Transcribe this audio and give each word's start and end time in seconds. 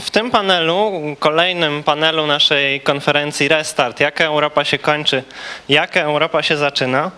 W 0.00 0.10
tym 0.10 0.30
panelu, 0.30 0.92
kolejnym 1.18 1.82
panelu 1.82 2.26
naszej 2.26 2.80
konferencji 2.80 3.48
Restart, 3.48 4.00
jaka 4.00 4.24
Europa 4.24 4.64
się 4.64 4.78
kończy, 4.78 5.22
jaka 5.68 6.00
Europa 6.00 6.42
się 6.42 6.56
zaczyna, 6.56 7.10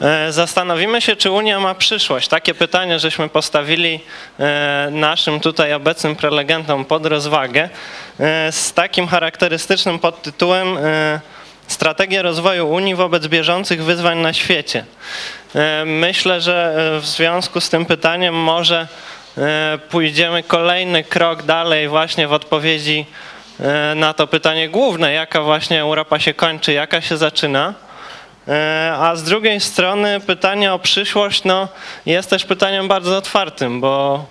e, 0.00 0.32
zastanowimy 0.32 1.00
się, 1.00 1.16
czy 1.16 1.30
Unia 1.30 1.60
ma 1.60 1.74
przyszłość. 1.74 2.28
Takie 2.28 2.54
pytanie, 2.54 2.98
żeśmy 2.98 3.28
postawili 3.28 4.00
e, 4.38 4.88
naszym 4.90 5.40
tutaj 5.40 5.74
obecnym 5.74 6.16
prelegentom 6.16 6.84
pod 6.84 7.06
rozwagę 7.06 7.68
e, 8.20 8.52
z 8.52 8.72
takim 8.72 9.08
charakterystycznym 9.08 9.98
podtytułem 9.98 10.78
Strategia 11.66 12.22
rozwoju 12.22 12.68
Unii 12.68 12.94
wobec 12.94 13.26
bieżących 13.26 13.84
wyzwań 13.84 14.18
na 14.18 14.32
świecie. 14.32 14.84
Myślę, 15.86 16.40
że 16.40 16.74
w 17.00 17.06
związku 17.06 17.60
z 17.60 17.68
tym 17.68 17.86
pytaniem 17.86 18.34
może 18.34 18.88
pójdziemy 19.90 20.42
kolejny 20.42 21.04
krok 21.04 21.42
dalej 21.42 21.88
właśnie 21.88 22.28
w 22.28 22.32
odpowiedzi 22.32 23.06
e, 23.60 23.94
na 23.94 24.14
to 24.14 24.26
pytanie 24.26 24.68
główne, 24.68 25.12
jaka 25.12 25.42
właśnie 25.42 25.80
Europa 25.80 26.18
się 26.18 26.34
kończy, 26.34 26.72
jaka 26.72 27.00
się 27.00 27.16
zaczyna. 27.16 27.74
E, 28.48 28.92
a 28.98 29.16
z 29.16 29.22
drugiej 29.22 29.60
strony 29.60 30.20
pytanie 30.20 30.72
o 30.72 30.78
przyszłość 30.78 31.44
no, 31.44 31.68
jest 32.06 32.30
też 32.30 32.44
pytaniem 32.44 32.88
bardzo 32.88 33.16
otwartym, 33.16 33.80
bo 33.80 34.26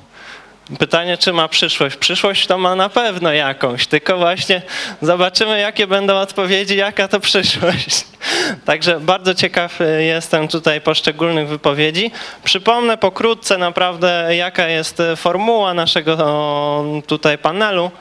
Pytanie, 0.77 1.17
czy 1.17 1.33
ma 1.33 1.47
przyszłość? 1.47 1.95
Przyszłość 1.95 2.47
to 2.47 2.57
ma 2.57 2.75
na 2.75 2.89
pewno 2.89 3.33
jakąś, 3.33 3.87
tylko 3.87 4.17
właśnie 4.17 4.61
zobaczymy, 5.01 5.59
jakie 5.59 5.87
będą 5.87 6.15
odpowiedzi, 6.15 6.77
jaka 6.77 7.07
to 7.07 7.19
przyszłość. 7.19 8.05
Także 8.65 8.99
bardzo 8.99 9.35
ciekaw 9.35 9.79
jestem 9.99 10.47
tutaj 10.47 10.81
poszczególnych 10.81 11.47
wypowiedzi. 11.47 12.11
Przypomnę 12.43 12.97
pokrótce 12.97 13.57
naprawdę, 13.57 14.35
jaka 14.35 14.67
jest 14.67 15.01
formuła 15.15 15.73
naszego 15.73 16.83
tutaj 17.07 17.37
panelu. 17.37 17.91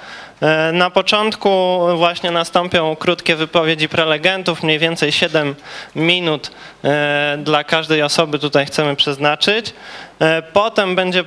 E, 0.40 0.72
na 0.72 0.90
początku 0.90 1.78
właśnie 1.96 2.30
nastąpią 2.30 2.96
krótkie 2.96 3.36
wypowiedzi 3.36 3.88
prelegentów, 3.88 4.62
mniej 4.62 4.78
więcej 4.78 5.12
7 5.12 5.54
minut 5.96 6.50
e, 6.84 7.38
dla 7.42 7.64
każdej 7.64 8.02
osoby 8.02 8.38
tutaj 8.38 8.66
chcemy 8.66 8.96
przeznaczyć. 8.96 9.74
E, 10.20 10.42
potem 10.42 10.94
będzie, 10.94 11.24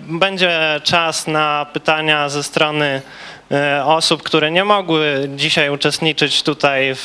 będzie 0.00 0.80
czas 0.82 1.26
na 1.26 1.66
pytania 1.72 2.28
ze 2.28 2.42
strony 2.42 3.02
osób, 3.84 4.22
które 4.22 4.50
nie 4.50 4.64
mogły 4.64 5.28
dzisiaj 5.36 5.70
uczestniczyć 5.70 6.42
tutaj 6.42 6.94
w, 6.94 7.02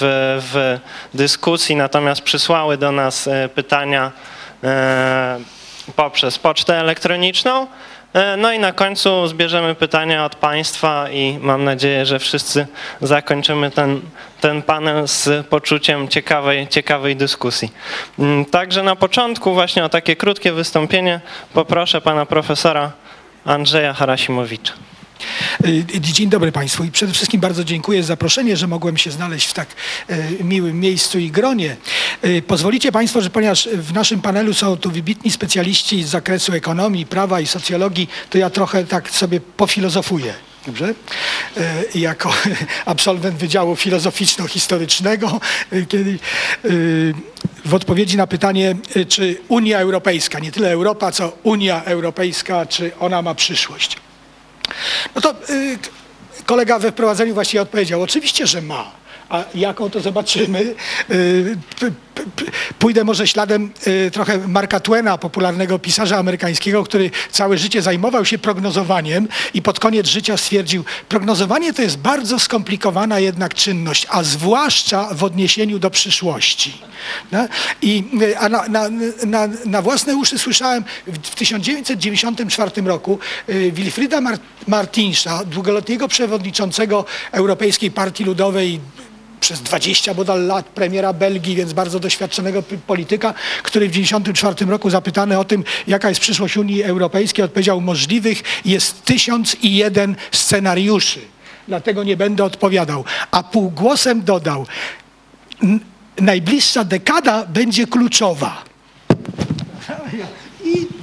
w 0.51 0.79
dyskusji, 1.13 1.75
natomiast 1.75 2.21
przysłały 2.21 2.77
do 2.77 2.91
nas 2.91 3.29
pytania 3.55 4.11
poprzez 5.95 6.39
pocztę 6.39 6.79
elektroniczną. 6.79 7.67
E, 8.13 8.37
no 8.37 8.51
i 8.51 8.59
na 8.59 8.71
końcu 8.71 9.27
zbierzemy 9.27 9.75
pytania 9.75 10.25
od 10.25 10.35
Państwa 10.35 11.09
i 11.09 11.39
mam 11.41 11.63
nadzieję, 11.63 12.05
że 12.05 12.19
wszyscy 12.19 12.67
zakończymy 13.01 13.71
ten, 13.71 14.01
ten 14.41 14.61
panel 14.61 15.07
z 15.07 15.47
poczuciem 15.47 16.07
ciekawej, 16.07 16.67
ciekawej 16.67 17.15
dyskusji. 17.15 17.71
Mm, 18.19 18.45
także 18.45 18.83
na 18.83 18.95
początku 18.95 19.53
właśnie 19.53 19.85
o 19.85 19.89
takie 19.89 20.15
krótkie 20.15 20.53
wystąpienie 20.53 21.19
poproszę 21.53 22.01
Pana 22.01 22.25
Profesora 22.25 22.91
Andrzeja 23.45 23.93
Harasimowicza. 23.93 24.73
Y, 25.65 25.85
dzień 26.01 26.29
dobry 26.29 26.51
Państwu 26.51 26.83
i 26.83 26.91
przede 26.91 27.13
wszystkim 27.13 27.41
bardzo 27.41 27.63
dziękuję 27.63 28.03
za 28.03 28.07
zaproszenie, 28.11 28.57
że 28.57 28.67
mogłem 28.67 28.97
się 28.97 29.11
znaleźć 29.11 29.47
w 29.47 29.53
tak 29.53 29.67
y, 30.09 30.43
miłym 30.43 30.79
miejscu 30.79 31.19
i 31.19 31.31
gronie. 31.31 31.77
Y, 32.25 32.41
pozwolicie 32.41 32.91
Państwo, 32.91 33.21
że 33.21 33.29
ponieważ 33.29 33.69
w 33.73 33.93
naszym 33.93 34.21
panelu 34.21 34.53
są 34.53 34.77
tu 34.77 34.91
wybitni 34.91 35.31
specjaliści 35.31 36.03
z 36.03 36.09
zakresu 36.09 36.53
ekonomii, 36.53 37.05
prawa 37.05 37.39
i 37.39 37.47
socjologii, 37.47 38.09
to 38.29 38.37
ja 38.37 38.49
trochę 38.49 38.83
tak 38.83 39.09
sobie 39.09 39.39
pofilozofuję. 39.39 40.33
Dobrze? 40.65 40.93
Jako 41.95 42.33
absolwent 42.85 43.37
Wydziału 43.37 43.75
Filozoficzno-Historycznego, 43.75 45.39
kiedy 45.89 46.19
w 47.65 47.73
odpowiedzi 47.73 48.17
na 48.17 48.27
pytanie, 48.27 48.75
czy 49.07 49.37
Unia 49.47 49.79
Europejska, 49.79 50.39
nie 50.39 50.51
tyle 50.51 50.71
Europa, 50.71 51.11
co 51.11 51.37
Unia 51.43 51.83
Europejska, 51.83 52.65
czy 52.65 52.91
ona 52.99 53.21
ma 53.21 53.35
przyszłość. 53.35 53.97
No 55.15 55.21
to 55.21 55.35
y, 55.49 55.77
kolega 56.45 56.79
we 56.79 56.91
wprowadzeniu 56.91 57.33
właściwie 57.33 57.61
odpowiedział, 57.61 58.01
oczywiście, 58.01 58.47
że 58.47 58.61
ma. 58.61 58.91
A 59.29 59.43
jaką 59.55 59.89
to 59.89 59.99
zobaczymy? 59.99 60.75
Y, 61.11 61.57
pójdę 62.79 63.03
może 63.03 63.27
śladem 63.27 63.71
y, 63.87 64.11
trochę 64.11 64.47
Marka 64.47 64.79
Twena, 64.79 65.17
popularnego 65.17 65.79
pisarza 65.79 66.17
amerykańskiego, 66.17 66.83
który 66.83 67.11
całe 67.31 67.57
życie 67.57 67.81
zajmował 67.81 68.25
się 68.25 68.37
prognozowaniem 68.37 69.27
i 69.53 69.61
pod 69.61 69.79
koniec 69.79 70.07
życia 70.07 70.37
stwierdził, 70.37 70.83
prognozowanie 71.09 71.73
to 71.73 71.81
jest 71.81 71.97
bardzo 71.97 72.39
skomplikowana 72.39 73.19
jednak 73.19 73.53
czynność, 73.53 74.07
a 74.09 74.23
zwłaszcza 74.23 75.09
w 75.13 75.23
odniesieniu 75.23 75.79
do 75.79 75.89
przyszłości. 75.89 76.81
No? 77.31 77.47
I, 77.81 78.03
y, 78.21 78.49
na, 78.49 78.67
na, 78.67 78.89
na, 79.25 79.47
na, 79.65 79.81
własne 79.81 80.15
uszy 80.15 80.39
słyszałem 80.39 80.83
w 81.07 81.35
1994 81.35 82.81
roku 82.81 83.19
Wilfrida 83.71 84.21
Martinsza, 84.67 85.45
długoletniego 85.45 86.07
przewodniczącego 86.07 87.05
Europejskiej 87.31 87.91
Partii 87.91 88.23
Ludowej 88.23 88.79
przez 89.41 89.61
20 89.61 90.13
bodal 90.13 90.45
lat 90.45 90.65
premiera 90.65 91.13
Belgii, 91.13 91.55
więc 91.55 91.73
bardzo 91.73 91.99
doświadczonego 91.99 92.63
polityka, 92.87 93.33
który 93.63 93.87
w 93.87 93.91
1994 93.91 94.71
roku 94.71 94.89
zapytany 94.89 95.39
o 95.39 95.43
tym, 95.43 95.63
jaka 95.87 96.09
jest 96.09 96.21
przyszłość 96.21 96.57
Unii 96.57 96.83
Europejskiej, 96.83 97.45
odpowiedział, 97.45 97.81
możliwych 97.81 98.43
jest 98.65 99.03
tysiąc 99.03 99.55
i 99.61 99.75
jeden 99.75 100.15
scenariuszy. 100.31 101.19
Dlatego 101.67 102.03
nie 102.03 102.17
będę 102.17 102.43
odpowiadał. 102.43 103.05
A 103.31 103.43
półgłosem 103.43 104.23
dodał, 104.23 104.65
najbliższa 106.19 106.83
dekada 106.83 107.45
będzie 107.45 107.87
kluczowa. 107.87 108.63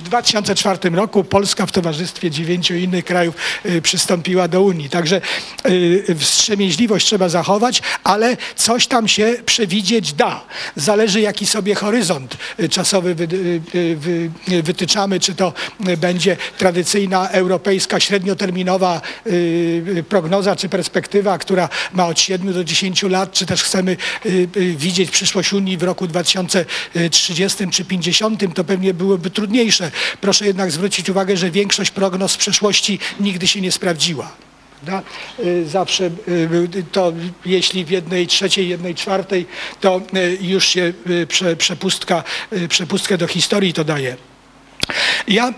I 0.08 0.10
w 0.10 0.10
2004 0.10 0.90
roku 0.90 1.24
Polska 1.24 1.66
w 1.66 1.72
towarzystwie 1.72 2.30
dziewięciu 2.30 2.74
innych 2.74 3.04
krajów 3.04 3.34
y, 3.66 3.82
przystąpiła 3.82 4.48
do 4.48 4.62
Unii. 4.62 4.90
Także 4.90 5.20
y, 5.66 6.16
wstrzemięźliwość 6.18 7.06
trzeba 7.06 7.28
zachować, 7.28 7.82
ale 8.04 8.36
coś 8.56 8.86
tam 8.86 9.08
się 9.08 9.36
przewidzieć 9.46 10.12
da. 10.12 10.44
Zależy 10.76 11.20
jaki 11.20 11.46
sobie 11.46 11.74
horyzont 11.74 12.36
y, 12.60 12.68
czasowy 12.68 13.16
wytyczamy, 14.62 15.20
czy 15.20 15.34
to 15.34 15.52
będzie 15.98 16.36
tradycyjna 16.58 17.28
europejska 17.28 18.00
średnioterminowa 18.00 19.00
prognoza 20.08 20.56
czy 20.56 20.68
perspektywa, 20.68 21.38
która 21.38 21.68
ma 21.92 22.06
od 22.06 22.20
7 22.20 22.52
do 22.52 22.64
10 22.64 23.02
lat, 23.02 23.32
czy 23.32 23.46
też 23.46 23.62
chcemy 23.62 23.96
widzieć 24.76 25.10
przyszłość 25.10 25.52
Unii 25.52 25.76
w 25.76 25.82
roku 25.82 26.06
2030 26.06 27.68
czy 27.70 27.84
50, 27.84 28.54
to 28.54 28.64
pewnie 28.64 28.94
byłoby 28.94 29.30
trudniejsze. 29.30 29.90
Proszę 30.20 30.46
jednak 30.46 30.70
zwrócić 30.70 31.10
uwagę, 31.10 31.36
że 31.36 31.50
większość 31.50 31.90
prognoz 31.90 32.32
z 32.32 32.36
przeszłości 32.36 32.98
nigdy 33.20 33.48
się 33.48 33.60
nie 33.60 33.72
sprawdziła. 33.72 34.32
Y, 35.44 35.68
zawsze 35.68 36.10
y, 36.28 36.84
to 36.92 37.12
jeśli 37.46 37.84
w 37.84 37.90
jednej 37.90 38.26
trzeciej, 38.26 38.68
jednej 38.68 38.94
czwartej, 38.94 39.46
to 39.80 40.00
y, 40.16 40.38
już 40.40 40.68
się 40.68 40.92
przepustka, 41.58 42.24
przepustkę 42.68 43.18
do 43.18 43.26
historii 43.26 43.72
to 43.72 43.84
daje. 43.84 44.16
Ja 45.28 45.54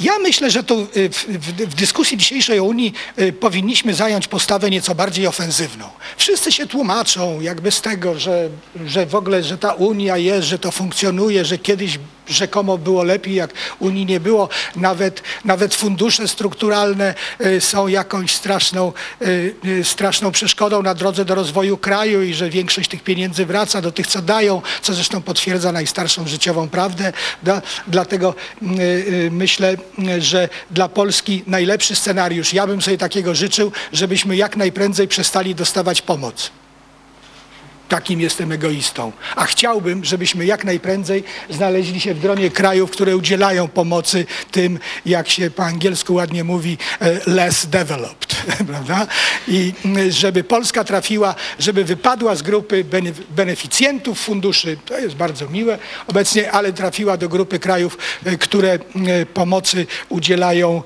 ja 0.00 0.18
myślę, 0.18 0.50
że 0.50 0.64
tu 0.64 0.86
w, 0.86 1.24
w, 1.28 1.68
w, 1.70 1.74
dyskusji 1.74 2.16
dzisiejszej 2.16 2.60
o 2.60 2.64
Unii 2.64 2.92
powinniśmy 3.40 3.94
zająć 3.94 4.28
postawę 4.28 4.70
nieco 4.70 4.94
bardziej 4.94 5.26
ofensywną. 5.26 5.88
Wszyscy 6.16 6.52
się 6.52 6.66
tłumaczą 6.66 7.40
jakby 7.40 7.70
z 7.70 7.80
tego, 7.80 8.18
że, 8.18 8.48
że 8.86 9.06
w 9.06 9.14
ogóle, 9.14 9.42
że 9.42 9.58
ta 9.58 9.72
Unia 9.72 10.16
jest, 10.16 10.48
że 10.48 10.58
to 10.58 10.70
funkcjonuje, 10.70 11.44
że 11.44 11.58
kiedyś 11.58 11.98
rzekomo 12.28 12.78
było 12.78 13.02
lepiej, 13.02 13.34
jak 13.34 13.50
Unii 13.78 14.06
nie 14.06 14.20
było. 14.20 14.48
Nawet, 14.76 15.22
nawet 15.44 15.74
fundusze 15.74 16.28
strukturalne 16.28 17.14
y, 17.40 17.60
są 17.60 17.88
jakąś 17.88 18.34
straszną, 18.34 18.92
straszną 19.82 20.32
przeszkodą 20.32 20.82
na 20.82 20.94
drodze 20.94 21.24
do 21.24 21.34
rozwoju 21.34 21.76
kraju 21.76 22.22
i 22.22 22.34
że 22.34 22.50
większość 22.50 22.90
tych 22.90 23.02
pieniędzy 23.02 23.46
wraca 23.46 23.80
do 23.80 23.92
tych, 23.92 24.06
co 24.06 24.22
dają, 24.22 24.62
co 24.82 24.94
zresztą 24.94 25.22
potwierdza 25.22 25.72
najstarszą 25.72 26.26
życiową 26.26 26.68
prawdę. 26.68 27.12
Dlatego 27.86 28.34
myślę, 29.30 29.76
że 30.18 30.48
dla 30.70 30.88
Polski 30.88 31.42
najlepszy 31.46 31.96
scenariusz, 31.96 32.52
ja 32.52 32.66
bym 32.66 32.82
sobie 32.82 32.98
takiego 32.98 33.34
życzył, 33.34 33.72
żebyśmy 33.92 34.36
jak 34.36 34.56
najprędzej 34.56 35.08
przestali 35.08 35.54
dostawać 35.54 36.02
pomoc. 36.02 36.50
Takim 37.88 38.20
jestem 38.20 38.52
egoistą. 38.52 39.12
A 39.36 39.44
chciałbym, 39.44 40.04
żebyśmy 40.04 40.46
jak 40.46 40.64
najprędzej 40.64 41.24
znaleźli 41.50 42.00
się 42.00 42.14
w 42.14 42.20
gronie 42.20 42.50
krajów, 42.50 42.90
które 42.90 43.16
udzielają 43.16 43.68
pomocy 43.68 44.26
tym, 44.50 44.78
jak 45.06 45.28
się 45.28 45.50
po 45.50 45.64
angielsku 45.64 46.14
ładnie 46.14 46.44
mówi, 46.44 46.78
e, 47.00 47.20
less 47.26 47.66
developed. 47.66 48.36
prawda? 48.70 49.06
I 49.48 49.72
mm, 49.84 50.10
żeby 50.10 50.44
Polska 50.44 50.84
trafiła, 50.84 51.34
żeby 51.58 51.84
wypadła 51.84 52.34
z 52.34 52.42
grupy 52.42 52.84
bene- 52.84 53.12
beneficjentów 53.30 54.20
funduszy, 54.20 54.76
to 54.86 54.98
jest 54.98 55.14
bardzo 55.14 55.48
miłe 55.48 55.78
obecnie, 56.06 56.52
ale 56.52 56.72
trafiła 56.72 57.16
do 57.16 57.28
grupy 57.28 57.58
krajów, 57.58 57.98
y, 58.26 58.38
które 58.38 58.74
y, 58.74 59.26
pomocy 59.26 59.86
udzielają 60.08 60.82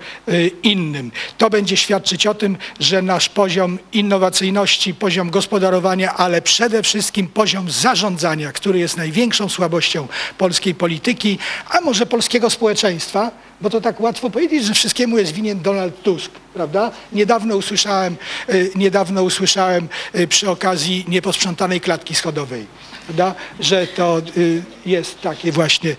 innym. 0.63 1.13
To 1.39 1.51
będzie 1.51 1.77
świadczyć 1.77 2.27
o 2.27 2.35
tym, 2.35 2.57
że 2.81 3.03
nasz 3.03 3.29
poziom 3.29 3.79
innowacyjności, 3.93 4.95
poziom 4.95 5.31
gospodarowania, 5.31 6.15
ale 6.15 6.43
przede 6.43 6.83
wszystkim 6.83 6.92
poziom 7.35 7.71
zarządzania, 7.71 8.53
który 8.53 8.79
jest 8.79 8.97
największą 8.97 9.49
słabością 9.49 10.09
polskiej 10.39 10.75
polityki, 10.75 11.39
a 11.69 11.81
może 11.81 12.07
polskiego 12.07 12.51
społeczeństwa, 12.51 13.31
bo 13.61 13.71
to 13.71 13.81
tak 13.81 14.01
łatwo 14.01 14.31
powiedzieć, 14.31 14.65
że 14.65 14.75
wszystkiemu 14.75 15.19
jest 15.19 15.33
winien 15.33 15.61
Donald 15.61 16.03
Tusk, 16.03 16.31
prawda? 16.55 16.91
Niedawno 17.13 17.57
usłyszałem, 17.57 18.17
y, 18.51 18.71
niedawno 18.75 19.23
usłyszałem 19.23 19.89
y, 20.15 20.29
przy 20.29 20.51
okazji 20.51 21.05
nieposprzątanej 21.09 21.81
klatki 21.81 22.15
schodowej, 22.15 22.67
prawda? 23.07 23.35
że 23.61 23.87
to 23.87 24.23
y, 24.37 24.63
jest 24.87 25.21
takie 25.21 25.53
właśnie 25.53 25.97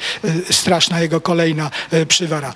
straszna 0.51 1.01
jego 1.01 1.22
kolejna 1.22 1.72
przywara. 2.07 2.54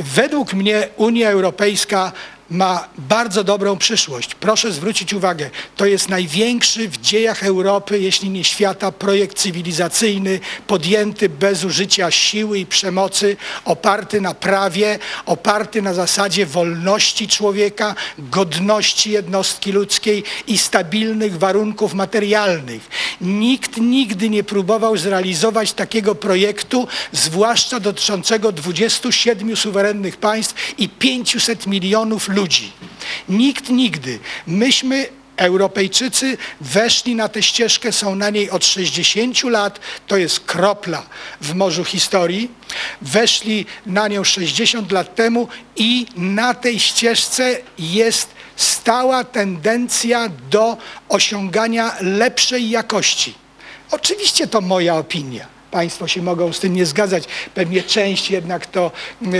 Według 0.00 0.54
mnie 0.54 0.88
Unia 0.96 1.30
Europejska 1.30 2.12
ma 2.50 2.88
bardzo 2.98 3.44
dobrą 3.44 3.76
przyszłość. 3.76 4.34
Proszę 4.34 4.72
zwrócić 4.72 5.12
uwagę, 5.12 5.50
to 5.76 5.86
jest 5.86 6.08
największy 6.08 6.88
w 6.88 6.96
dziejach 6.96 7.44
Europy, 7.44 8.00
jeśli 8.00 8.30
nie 8.30 8.44
świata, 8.44 8.92
projekt 8.92 9.38
cywilizacyjny 9.38 10.40
podjęty 10.66 11.28
bez 11.28 11.64
użycia 11.64 12.10
siły 12.10 12.58
i 12.58 12.66
przemocy, 12.66 13.36
oparty 13.64 14.20
na 14.20 14.34
prawie, 14.34 14.98
oparty 15.26 15.82
na 15.82 15.94
zasadzie 15.94 16.46
wolności 16.46 17.28
człowieka, 17.28 17.94
godności 18.18 19.10
jednostki 19.10 19.72
ludzkiej 19.72 20.24
i 20.46 20.58
stabilnych 20.58 21.38
warunków 21.38 21.94
materialnych. 21.94 22.88
Nikt 23.20 23.76
nigdy 23.76 24.30
nie 24.30 24.44
próbował 24.44 24.96
zrealizować 24.96 25.72
takiego 25.72 26.14
projektu, 26.14 26.88
zwłaszcza 27.12 27.80
dotyczącego 27.80 28.52
27 28.52 29.56
suwerennych 29.56 30.16
państw 30.16 30.54
i 30.78 30.88
500 30.88 31.66
milionów 31.66 32.28
ludzi. 32.28 32.35
Nikt 33.28 33.68
nigdy. 33.70 34.18
Myśmy 34.46 35.08
Europejczycy 35.36 36.38
weszli 36.60 37.14
na 37.14 37.28
tę 37.28 37.42
ścieżkę, 37.42 37.92
są 37.92 38.14
na 38.14 38.30
niej 38.30 38.50
od 38.50 38.64
60 38.64 39.42
lat, 39.44 39.80
to 40.06 40.16
jest 40.16 40.40
kropla 40.40 41.06
w 41.40 41.54
morzu 41.54 41.84
historii. 41.84 42.50
Weszli 43.02 43.66
na 43.86 44.08
nią 44.08 44.24
60 44.24 44.92
lat 44.92 45.14
temu 45.14 45.48
i 45.76 46.06
na 46.16 46.54
tej 46.54 46.80
ścieżce 46.80 47.58
jest 47.78 48.28
stała 48.56 49.24
tendencja 49.24 50.28
do 50.50 50.76
osiągania 51.08 51.96
lepszej 52.00 52.70
jakości. 52.70 53.34
Oczywiście 53.90 54.46
to 54.46 54.60
moja 54.60 54.96
opinia. 54.96 55.55
Państwo 55.70 56.08
się 56.08 56.22
mogą 56.22 56.52
z 56.52 56.60
tym 56.60 56.74
nie 56.74 56.86
zgadzać. 56.86 57.24
Pewnie 57.54 57.82
część 57.82 58.30
jednak, 58.30 58.66
to, 58.66 58.92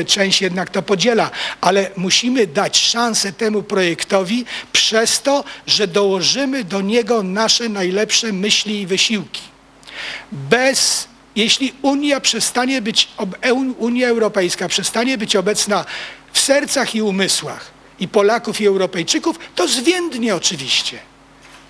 część 0.07 0.43
jednak 0.43 0.71
to 0.71 0.83
podziela, 0.83 1.31
ale 1.61 1.91
musimy 1.97 2.47
dać 2.47 2.79
szansę 2.79 3.33
temu 3.33 3.63
projektowi 3.63 4.45
przez 4.73 5.23
to, 5.23 5.45
że 5.67 5.87
dołożymy 5.87 6.65
do 6.65 6.81
niego 6.81 7.23
nasze 7.23 7.69
najlepsze 7.69 8.33
myśli 8.33 8.81
i 8.81 8.87
wysiłki. 8.87 9.43
Bez, 10.33 11.09
jeśli 11.37 11.75
Unia 11.83 12.21
przestanie 12.21 12.83
być, 12.83 13.09
Unia 13.79 14.09
Europejska 14.09 14.69
przestanie 14.69 15.19
być 15.19 15.37
obecna 15.37 15.85
w 16.33 16.41
sercach 16.41 16.95
i 16.95 17.03
umysłach 17.03 17.71
i 18.01 18.09
Polaków 18.09 18.61
i 18.61 18.67
Europejczyków, 18.67 19.39
to 19.55 19.69
zwiędnie 19.69 20.35
oczywiście 20.35 20.99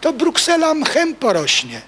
to 0.00 0.12
Bruksela 0.12 0.74
mchem 0.74 1.14
porośnie. 1.14 1.80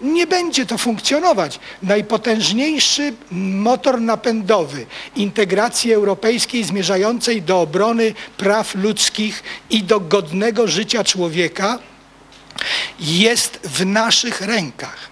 Nie 0.00 0.26
będzie 0.26 0.66
to 0.66 0.78
funkcjonować. 0.78 1.60
Najpotężniejszy 1.82 3.12
motor 3.30 4.00
napędowy 4.00 4.86
integracji 5.16 5.92
europejskiej 5.92 6.64
zmierzającej 6.64 7.42
do 7.42 7.60
obrony 7.60 8.14
praw 8.36 8.74
ludzkich 8.74 9.42
i 9.70 9.82
do 9.82 10.00
godnego 10.00 10.68
życia 10.68 11.04
człowieka 11.04 11.78
jest 13.00 13.60
w 13.64 13.86
naszych 13.86 14.40
rękach. 14.40 15.08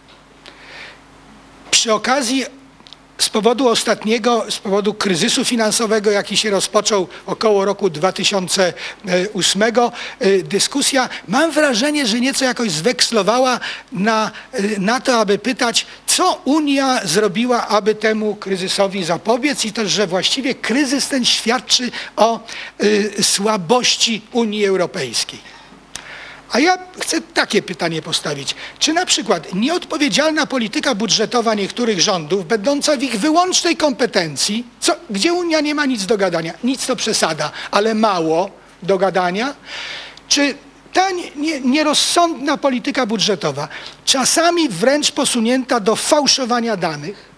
Przy 1.71 1.93
okazji 1.93 2.45
z 3.19 3.29
powodu 3.29 3.69
ostatniego, 3.69 4.47
z 4.51 4.59
powodu 4.59 4.95
kryzysu 4.95 5.45
finansowego, 5.45 6.11
jaki 6.11 6.37
się 6.37 6.51
rozpoczął 6.51 7.09
około 7.27 7.65
roku 7.65 7.91
2008, 7.91 9.63
y, 10.23 10.43
dyskusja, 10.43 11.09
mam 11.29 11.51
wrażenie, 11.51 12.07
że 12.07 12.21
nieco 12.21 12.45
jakoś 12.45 12.71
zwekslowała 12.71 13.61
na, 13.93 14.31
y, 14.61 14.81
na 14.81 15.01
to, 15.01 15.19
aby 15.19 15.39
pytać, 15.39 15.87
co 16.07 16.41
Unia 16.45 17.01
zrobiła, 17.05 17.69
aby 17.69 17.95
temu 17.95 18.37
kryzysowi 18.37 19.05
zapobiec 19.05 19.65
i 19.65 19.73
też, 19.73 19.91
że 19.91 20.07
właściwie 20.07 20.55
kryzys 20.55 21.09
ten 21.09 21.25
świadczy 21.25 21.91
o 22.17 22.41
y, 22.83 23.13
słabości 23.23 24.23
Unii 24.33 24.67
Europejskiej. 24.67 25.55
A 26.55 26.59
ja 26.61 26.79
chcę 27.01 27.21
takie 27.21 27.63
pytanie 27.63 28.03
postawić. 28.03 28.55
Czy 28.79 28.93
na 28.93 29.07
przykład 29.07 29.55
nieodpowiedzialna 29.55 30.47
polityka 30.47 30.95
budżetowa 30.95 31.55
niektórych 31.55 32.01
rządów, 32.01 32.47
będąca 32.47 32.97
w 32.97 33.03
ich 33.03 33.21
wyłącznej 33.21 33.77
kompetencji, 33.77 34.67
co, 34.81 34.97
gdzie 35.11 35.33
Unia 35.33 35.61
nie 35.61 35.75
ma 35.75 35.87
nic 35.87 36.07
do 36.07 36.17
gadania, 36.17 36.53
nic 36.65 36.87
to 36.87 36.97
przesada, 36.97 37.53
ale 37.71 37.95
mało 37.95 38.51
do 38.83 38.99
gadania, 38.99 39.55
czy 40.29 40.55
ta 40.93 41.11
nie, 41.11 41.31
nie, 41.37 41.61
nierozsądna 41.61 42.57
polityka 42.57 43.07
budżetowa, 43.07 43.69
czasami 44.05 44.69
wręcz 44.69 45.13
posunięta 45.13 45.81
do 45.81 45.97
fałszowania 45.97 46.77
danych, 46.77 47.34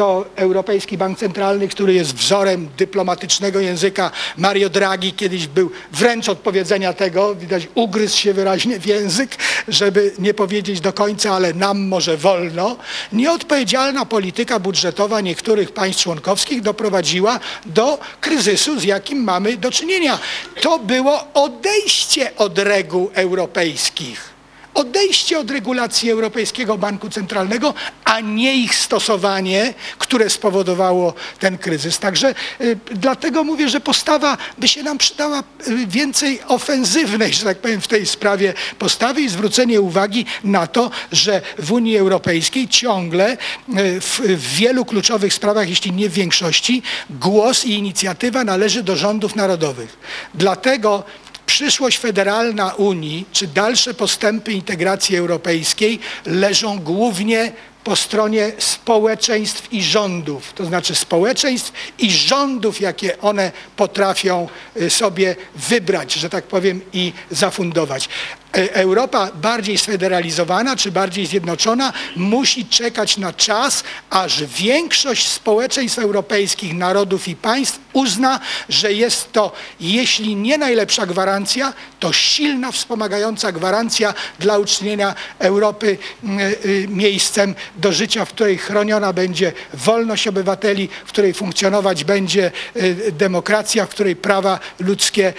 to 0.00 0.24
Europejski 0.36 0.98
Bank 0.98 1.18
Centralny, 1.18 1.68
który 1.68 1.94
jest 1.94 2.14
wzorem 2.14 2.68
dyplomatycznego 2.78 3.60
języka. 3.60 4.10
Mario 4.36 4.68
Draghi 4.68 5.12
kiedyś 5.12 5.46
był 5.46 5.70
wręcz 5.92 6.28
od 6.28 6.38
powiedzenia 6.38 6.92
tego, 6.92 7.34
widać 7.34 7.68
ugryzł 7.74 8.18
się 8.18 8.34
wyraźnie 8.34 8.80
w 8.80 8.86
język, 8.86 9.36
żeby 9.68 10.12
nie 10.18 10.34
powiedzieć 10.34 10.80
do 10.80 10.92
końca, 10.92 11.34
ale 11.34 11.54
nam 11.54 11.80
może 11.80 12.16
wolno. 12.16 12.76
Nieodpowiedzialna 13.12 14.06
polityka 14.06 14.58
budżetowa 14.58 15.20
niektórych 15.20 15.72
państw 15.72 16.02
członkowskich 16.02 16.62
doprowadziła 16.62 17.40
do 17.66 17.98
kryzysu, 18.20 18.80
z 18.80 18.84
jakim 18.84 19.24
mamy 19.24 19.56
do 19.56 19.70
czynienia. 19.70 20.18
To 20.60 20.78
było 20.78 21.26
odejście 21.34 22.36
od 22.36 22.58
reguł 22.58 23.10
europejskich 23.14 24.29
odejście 24.74 25.38
od 25.38 25.50
regulacji 25.50 26.10
Europejskiego 26.10 26.78
Banku 26.78 27.10
Centralnego, 27.10 27.74
a 28.04 28.20
nie 28.20 28.54
ich 28.54 28.74
stosowanie, 28.74 29.74
które 29.98 30.30
spowodowało 30.30 31.14
ten 31.38 31.58
kryzys. 31.58 31.98
Także 31.98 32.34
y, 32.60 32.78
dlatego 32.94 33.44
mówię, 33.44 33.68
że 33.68 33.80
postawa 33.80 34.36
by 34.58 34.68
się 34.68 34.82
nam 34.82 34.98
przydała 34.98 35.42
y, 35.68 35.86
więcej 35.86 36.40
ofensywnej, 36.48 37.34
że 37.34 37.44
tak 37.44 37.58
powiem, 37.58 37.80
w 37.80 37.88
tej 37.88 38.06
sprawie 38.06 38.54
postawy 38.78 39.20
i 39.20 39.28
zwrócenie 39.28 39.80
uwagi 39.80 40.26
na 40.44 40.66
to, 40.66 40.90
że 41.12 41.42
w 41.58 41.72
Unii 41.72 41.96
Europejskiej 41.96 42.68
ciągle 42.68 43.32
y, 43.32 44.00
w, 44.00 44.20
w 44.20 44.56
wielu 44.56 44.84
kluczowych 44.84 45.34
sprawach, 45.34 45.68
jeśli 45.68 45.92
nie 45.92 46.08
w 46.08 46.12
większości, 46.12 46.82
głos 47.10 47.64
i 47.64 47.72
inicjatywa 47.72 48.44
należy 48.44 48.82
do 48.82 48.96
rządów 48.96 49.36
narodowych. 49.36 49.96
Dlatego 50.34 51.04
przyszłość 51.50 51.98
federalna 51.98 52.74
Unii, 52.74 53.26
czy 53.32 53.46
dalsze 53.46 53.94
postępy 53.94 54.52
integracji 54.52 55.16
europejskiej 55.16 55.98
leżą 56.26 56.78
głównie 56.78 57.52
po 57.84 57.96
stronie 57.96 58.52
społeczeństw 58.58 59.72
i 59.72 59.82
rządów, 59.82 60.52
to 60.52 60.64
znaczy 60.64 60.94
społeczeństw 60.94 61.72
i 61.98 62.10
rządów, 62.10 62.80
jakie 62.80 63.20
one 63.20 63.52
potrafią 63.76 64.48
y, 64.76 64.90
sobie 64.90 65.36
wybrać, 65.56 66.12
że 66.12 66.30
tak 66.30 66.44
powiem, 66.44 66.80
i 66.92 67.12
zafundować. 67.30 68.08
E- 68.52 68.74
Europa 68.74 69.28
bardziej 69.34 69.78
sfederalizowana 69.78 70.76
czy 70.76 70.92
bardziej 70.92 71.26
zjednoczona 71.26 71.92
musi 72.16 72.66
czekać 72.66 73.16
na 73.16 73.32
czas, 73.32 73.84
aż 74.10 74.44
większość 74.44 75.28
społeczeństw 75.28 75.98
europejskich, 75.98 76.74
narodów 76.74 77.28
i 77.28 77.36
państw 77.36 77.80
uzna, 77.92 78.40
że 78.68 78.92
jest 78.92 79.32
to, 79.32 79.52
jeśli 79.80 80.36
nie 80.36 80.58
najlepsza 80.58 81.06
gwarancja, 81.06 81.72
to 82.00 82.12
silna, 82.12 82.72
wspomagająca 82.72 83.52
gwarancja 83.52 84.14
dla 84.38 84.58
uczynienia 84.58 85.14
Europy 85.38 85.98
mm, 86.24 86.40
y, 86.40 86.86
miejscem 86.88 87.54
do 87.76 87.92
życia, 87.92 88.24
w 88.24 88.28
której 88.28 88.58
chroniona 88.58 89.12
będzie 89.12 89.52
wolność 89.74 90.28
obywateli, 90.28 90.88
w 91.06 91.08
której 91.08 91.34
funkcjonować 91.34 92.04
będzie 92.04 92.52
y, 92.76 93.12
demokracja, 93.12 93.86
w 93.86 93.88
której 93.88 94.16
prawa 94.16 94.58
ludzkie, 94.78 95.32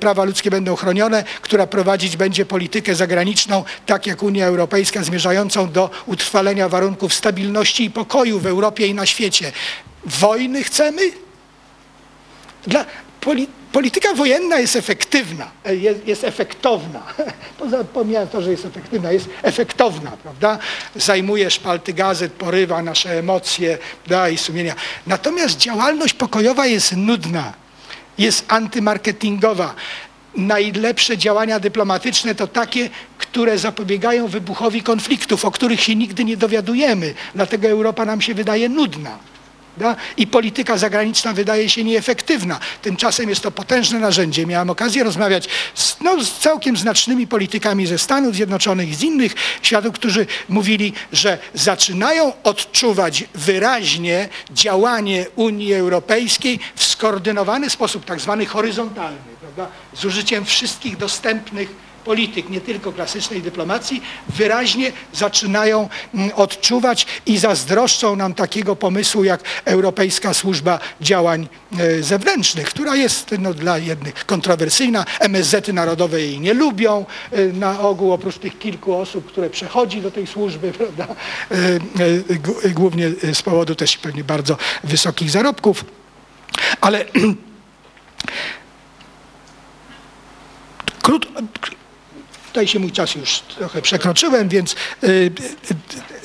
prawa 0.00 0.24
ludzkie 0.24 0.50
będą 0.50 0.76
chronione, 0.76 1.24
która 1.42 1.66
prowadzić 1.66 2.16
będzie 2.16 2.37
politykę 2.44 2.94
zagraniczną, 2.94 3.64
tak 3.86 4.06
jak 4.06 4.22
Unia 4.22 4.46
Europejska, 4.46 5.02
zmierzającą 5.02 5.70
do 5.70 5.90
utrwalenia 6.06 6.68
warunków 6.68 7.14
stabilności 7.14 7.84
i 7.84 7.90
pokoju 7.90 8.38
w 8.38 8.46
Europie 8.46 8.86
i 8.86 8.94
na 8.94 9.06
świecie. 9.06 9.52
Wojny 10.04 10.64
chcemy? 10.64 11.02
Dla, 12.66 12.84
poli, 13.20 13.48
polityka 13.72 14.14
wojenna 14.14 14.58
jest 14.58 14.76
efektywna, 14.76 15.50
e, 15.64 15.76
jest, 15.76 16.06
jest 16.06 16.24
efektowna. 16.24 17.02
Poza 17.58 17.84
pomijając 17.84 18.30
to, 18.30 18.42
że 18.42 18.50
jest 18.50 18.64
efektywna, 18.64 19.12
jest 19.12 19.28
efektowna, 19.42 20.10
prawda? 20.10 20.58
Zajmuje 20.96 21.50
szpalty 21.50 21.92
gazet, 21.92 22.32
porywa 22.32 22.82
nasze 22.82 23.18
emocje 23.18 23.78
da, 24.06 24.28
i 24.28 24.38
sumienia. 24.38 24.74
Natomiast 25.06 25.58
działalność 25.58 26.14
pokojowa 26.14 26.66
jest 26.66 26.96
nudna, 26.96 27.52
jest 28.18 28.44
antymarketingowa. 28.48 29.74
Najlepsze 30.38 31.18
działania 31.18 31.60
dyplomatyczne 31.60 32.34
to 32.34 32.46
takie, 32.46 32.90
które 33.18 33.58
zapobiegają 33.58 34.28
wybuchowi 34.28 34.82
konfliktów, 34.82 35.44
o 35.44 35.50
których 35.50 35.80
się 35.80 35.96
nigdy 35.96 36.24
nie 36.24 36.36
dowiadujemy. 36.36 37.14
Dlatego 37.34 37.68
Europa 37.68 38.04
nam 38.04 38.20
się 38.20 38.34
wydaje 38.34 38.68
nudna. 38.68 39.18
Da? 39.78 39.96
I 40.16 40.26
polityka 40.26 40.78
zagraniczna 40.78 41.32
wydaje 41.32 41.68
się 41.68 41.84
nieefektywna. 41.84 42.60
Tymczasem 42.82 43.28
jest 43.28 43.40
to 43.40 43.50
potężne 43.50 43.98
narzędzie. 43.98 44.46
Miałem 44.46 44.70
okazję 44.70 45.04
rozmawiać 45.04 45.48
z, 45.74 45.96
no, 46.00 46.24
z 46.24 46.38
całkiem 46.38 46.76
znacznymi 46.76 47.26
politykami 47.26 47.86
ze 47.86 47.98
Stanów 47.98 48.34
Zjednoczonych 48.34 48.94
z 48.94 49.02
innych 49.02 49.34
światów, 49.62 49.94
którzy 49.94 50.26
mówili, 50.48 50.92
że 51.12 51.38
zaczynają 51.54 52.32
odczuwać 52.42 53.24
wyraźnie 53.34 54.28
działanie 54.50 55.26
Unii 55.36 55.74
Europejskiej 55.74 56.60
w 56.74 56.84
skoordynowany 56.84 57.70
sposób, 57.70 58.04
tak 58.04 58.20
zwany 58.20 58.46
horyzontalny, 58.46 59.18
prawda? 59.40 59.74
z 59.94 60.04
użyciem 60.04 60.44
wszystkich 60.44 60.96
dostępnych 60.96 61.87
polityk, 62.08 62.50
nie 62.50 62.60
tylko 62.60 62.92
klasycznej 62.92 63.42
dyplomacji, 63.42 64.02
wyraźnie 64.28 64.92
zaczynają 65.12 65.88
mm, 66.14 66.30
odczuwać 66.34 67.06
i 67.26 67.38
zazdroszczą 67.38 68.16
nam 68.16 68.34
takiego 68.34 68.76
pomysłu 68.76 69.24
jak 69.24 69.40
Europejska 69.64 70.34
Służba 70.34 70.80
Działań 71.00 71.48
e, 71.78 72.02
Zewnętrznych, 72.02 72.66
która 72.66 72.96
jest 72.96 73.34
no, 73.38 73.54
dla 73.54 73.78
jednych 73.78 74.26
kontrowersyjna. 74.26 75.04
MSZ-y 75.20 75.72
narodowe 75.72 76.20
jej 76.20 76.40
nie 76.40 76.54
lubią. 76.54 77.06
e, 77.32 77.44
Na 77.44 77.80
ogół 77.80 78.12
oprócz 78.12 78.38
tych 78.38 78.58
kilku 78.58 78.96
osób, 78.96 79.26
które 79.26 79.50
przechodzi 79.50 80.02
do 80.02 80.10
tej 80.10 80.26
służby, 80.26 80.72
prawda, 80.78 81.06
e, 82.64 82.70
głównie 82.70 83.10
z 83.32 83.42
powodu 83.42 83.74
też 83.74 83.96
pewnie 83.96 84.24
bardzo 84.24 84.56
wysokich 84.84 85.30
zarobków. 85.30 85.84
Ale 86.80 87.04
krót, 91.02 91.26
Tutaj 92.48 92.68
się 92.68 92.78
mój 92.78 92.92
czas 92.92 93.14
już 93.14 93.40
trochę 93.40 93.82
przekroczyłem, 93.82 94.48
więc 94.48 94.72
y, 94.72 95.06
y, 95.06 95.30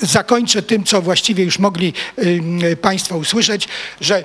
y, 0.04 0.06
zakończę 0.06 0.62
tym, 0.62 0.84
co 0.84 1.02
właściwie 1.02 1.44
już 1.44 1.60
mogli 1.60 1.94
Państwo 2.82 3.18
usłyszeć, 3.18 3.68
że 4.02 4.24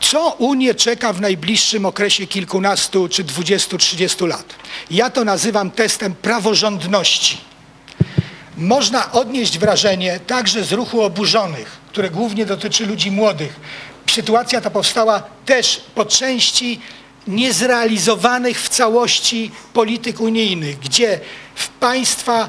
co 0.00 0.30
Unię 0.38 0.74
czeka 0.74 1.12
w 1.12 1.20
najbliższym 1.20 1.86
okresie 1.86 2.26
kilkunastu 2.26 3.08
czy 3.08 3.24
dwudziestu, 3.24 3.78
trzydziestu 3.78 4.26
lat? 4.26 4.54
Ja 4.90 5.10
to 5.10 5.24
nazywam 5.24 5.70
testem 5.70 6.14
praworządności. 6.14 7.38
Można 8.56 9.12
odnieść 9.12 9.58
wrażenie 9.58 10.20
także 10.26 10.64
z 10.64 10.72
ruchu 10.72 11.02
oburzonych, 11.02 11.76
które 11.88 12.10
głównie 12.10 12.46
dotyczy 12.46 12.86
ludzi 12.86 13.10
młodych. 13.10 13.60
Sytuacja 14.10 14.60
ta 14.60 14.70
powstała 14.70 15.22
też 15.46 15.80
po 15.94 16.04
części 16.04 16.80
niezrealizowanych 17.26 18.62
w 18.62 18.68
całości 18.68 19.50
polityk 19.72 20.20
unijnych, 20.20 20.78
gdzie 20.78 21.20
w 21.54 21.68
państwa 21.68 22.48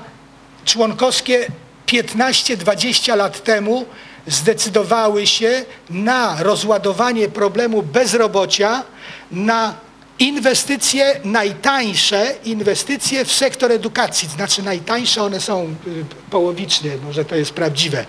członkowskie 0.65 1.48
15-20 1.88 3.17
lat 3.17 3.44
temu 3.44 3.86
zdecydowały 4.27 5.27
się 5.27 5.65
na 5.89 6.44
rozładowanie 6.44 7.27
problemu 7.27 7.84
bezrobocia, 7.84 8.84
na 9.32 9.75
inwestycje 10.20 11.20
najtańsze, 11.24 12.36
inwestycje 12.44 13.25
w 13.25 13.32
sektor 13.32 13.72
edukacji. 13.72 14.29
Znaczy 14.29 14.63
najtańsze 14.63 15.24
one 15.24 15.41
są 15.41 15.75
y, 15.88 16.05
połowicznie, 16.29 16.91
może 17.05 17.25
to 17.25 17.36
jest 17.36 17.53
prawdziwe. 17.53 18.05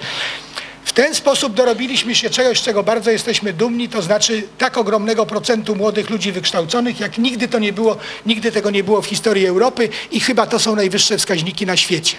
W 0.87 0.93
ten 0.93 1.15
sposób 1.15 1.55
dorobiliśmy 1.55 2.15
się 2.15 2.31
czegoś, 2.31 2.59
z 2.59 2.63
czego 2.63 2.83
bardzo 2.83 3.11
jesteśmy 3.11 3.53
dumni, 3.53 3.89
to 3.89 4.03
znaczy 4.03 4.43
tak 4.59 4.79
ogromnego 4.79 5.27
procentu 5.27 5.77
młodych 5.77 6.11
ludzi 6.11 6.33
wykształconych, 6.33 7.01
jak 7.01 7.19
nigdy 7.19 7.49
to 7.49 7.59
nie 7.59 7.73
było, 7.73 7.97
nigdy 8.27 8.53
tego 8.53 8.71
nie 8.71 8.85
było 8.85 9.03
w 9.03 9.07
historii 9.07 9.47
Europy 9.47 9.89
i 10.11 10.21
chyba 10.21 10.47
to 10.47 10.59
są 10.59 10.77
najwyższe 10.77 11.19
wskaźniki 11.19 11.67
na 11.67 11.77
świecie. 11.77 12.17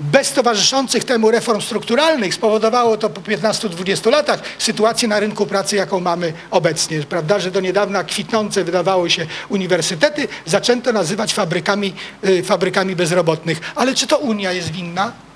Bez 0.00 0.32
towarzyszących 0.32 1.04
temu 1.04 1.30
reform 1.30 1.60
strukturalnych 1.60 2.34
spowodowało 2.34 2.96
to 2.96 3.10
po 3.10 3.20
15-20 3.20 4.10
latach 4.10 4.40
sytuację 4.58 5.08
na 5.08 5.20
rynku 5.20 5.46
pracy, 5.46 5.76
jaką 5.76 6.00
mamy 6.00 6.32
obecnie. 6.50 7.02
Prawda, 7.02 7.38
że 7.38 7.50
do 7.50 7.60
niedawna 7.60 8.04
kwitnące 8.04 8.64
wydawało 8.64 9.08
się 9.08 9.26
uniwersytety, 9.48 10.28
zaczęto 10.46 10.92
nazywać 10.92 11.34
fabrykami, 11.34 11.94
y, 12.24 12.42
fabrykami 12.42 12.96
bezrobotnych. 12.96 13.60
Ale 13.74 13.94
czy 13.94 14.06
to 14.06 14.18
Unia 14.18 14.52
jest 14.52 14.70
winna? 14.70 15.27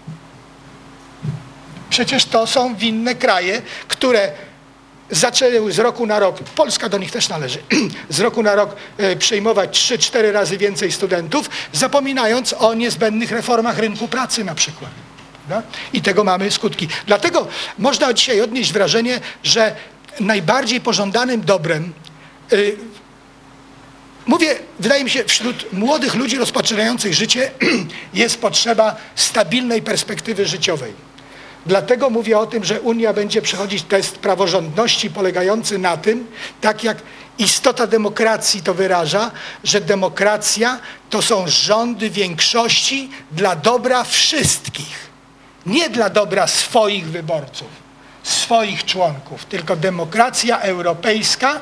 Przecież 1.92 2.24
to 2.24 2.46
są 2.46 2.74
winne 2.74 3.14
kraje, 3.14 3.62
które 3.88 4.32
zaczęły 5.10 5.72
z 5.72 5.78
roku 5.78 6.06
na 6.06 6.18
rok, 6.18 6.38
Polska 6.42 6.88
do 6.88 6.98
nich 6.98 7.10
też 7.10 7.28
należy, 7.28 7.58
z 8.08 8.20
roku 8.20 8.42
na 8.42 8.54
rok 8.54 8.76
e, 8.98 9.16
przyjmować 9.16 9.80
3-4 9.80 10.32
razy 10.32 10.58
więcej 10.58 10.92
studentów, 10.92 11.50
zapominając 11.72 12.54
o 12.58 12.74
niezbędnych 12.74 13.30
reformach 13.30 13.78
rynku 13.78 14.08
pracy 14.08 14.44
na 14.44 14.54
przykład. 14.54 14.90
prawda? 15.48 15.68
I 15.92 16.02
tego 16.02 16.24
mamy 16.24 16.50
skutki. 16.50 16.88
Dlatego 17.06 17.48
można 17.78 18.12
dzisiaj 18.12 18.40
odnieść 18.40 18.72
wrażenie, 18.72 19.20
że 19.42 19.76
najbardziej 20.20 20.80
pożądanym 20.80 21.40
dobrem 21.40 21.92
y, 22.52 22.76
Mówię, 24.26 24.56
wydaje 24.78 25.04
mi 25.04 25.10
się, 25.10 25.24
wśród 25.24 25.72
młodych 25.72 26.14
ludzi 26.14 26.38
rozpoczynających 26.38 27.14
życie 27.14 27.50
jest 28.14 28.40
potrzeba 28.40 28.96
stabilnej 29.14 29.82
perspektywy 29.82 30.46
życiowej. 30.46 31.11
Dlatego 31.66 32.10
mówię 32.10 32.38
o 32.38 32.46
tym, 32.46 32.64
że 32.64 32.80
Unia 32.80 33.12
będzie 33.12 33.42
przechodzić 33.42 33.82
test 33.82 34.18
praworządności 34.18 35.10
polegający 35.10 35.78
na 35.78 35.96
tym, 35.96 36.26
tak 36.60 36.84
jak 36.84 36.98
istota 37.38 37.86
demokracji 37.86 38.62
to 38.62 38.74
wyraża, 38.74 39.30
że 39.64 39.80
demokracja 39.80 40.80
to 41.10 41.22
są 41.22 41.44
rządy 41.46 42.10
większości 42.10 43.10
dla 43.30 43.56
dobra 43.56 44.04
wszystkich. 44.04 45.12
Nie 45.66 45.90
dla 45.90 46.10
dobra 46.10 46.46
swoich 46.46 47.06
wyborców, 47.10 47.68
swoich 48.22 48.84
członków, 48.84 49.44
tylko 49.44 49.76
demokracja 49.76 50.60
europejska 50.60 51.60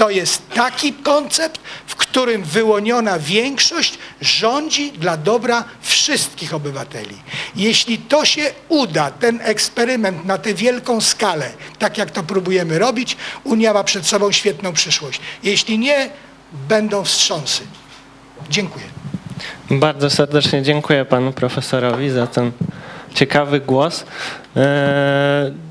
to 0.00 0.10
jest 0.10 0.48
taki 0.54 0.92
koncept, 0.92 1.60
w 1.86 1.96
którym 1.96 2.44
wyłoniona 2.44 3.18
większość 3.18 3.98
rządzi 4.20 4.92
dla 4.92 5.16
dobra 5.16 5.64
wszystkich 5.80 6.54
obywateli. 6.54 7.16
Jeśli 7.56 7.98
to 7.98 8.24
się 8.24 8.42
uda, 8.68 9.10
ten 9.10 9.40
eksperyment 9.42 10.24
na 10.24 10.38
tę 10.38 10.54
wielką 10.54 11.00
skalę, 11.00 11.50
tak 11.78 11.98
jak 11.98 12.10
to 12.10 12.22
próbujemy 12.22 12.78
robić, 12.78 13.16
Unia 13.44 13.72
ma 13.72 13.84
przed 13.84 14.06
sobą 14.06 14.32
świetną 14.32 14.72
przyszłość. 14.72 15.20
Jeśli 15.42 15.78
nie, 15.78 16.10
będą 16.68 17.04
wstrząsy. 17.04 17.62
Dziękuję. 18.50 18.84
Bardzo 19.70 20.10
serdecznie 20.10 20.62
dziękuję 20.62 21.04
panu 21.04 21.32
profesorowi 21.32 22.10
za 22.10 22.26
ten 22.26 22.52
ciekawy 23.14 23.60
głos. 23.60 24.04
Eee, 24.56 25.69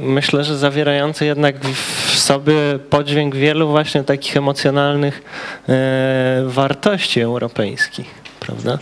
Myślę, 0.00 0.44
że 0.44 0.56
zawierający 0.58 1.26
jednak 1.26 1.56
w 1.64 2.18
sobie 2.18 2.54
podźwięk 2.90 3.36
wielu 3.36 3.68
właśnie 3.68 4.04
takich 4.04 4.36
emocjonalnych 4.36 5.22
e, 5.68 6.42
wartości 6.46 7.20
europejskich, 7.20 8.14
prawda? 8.40 8.78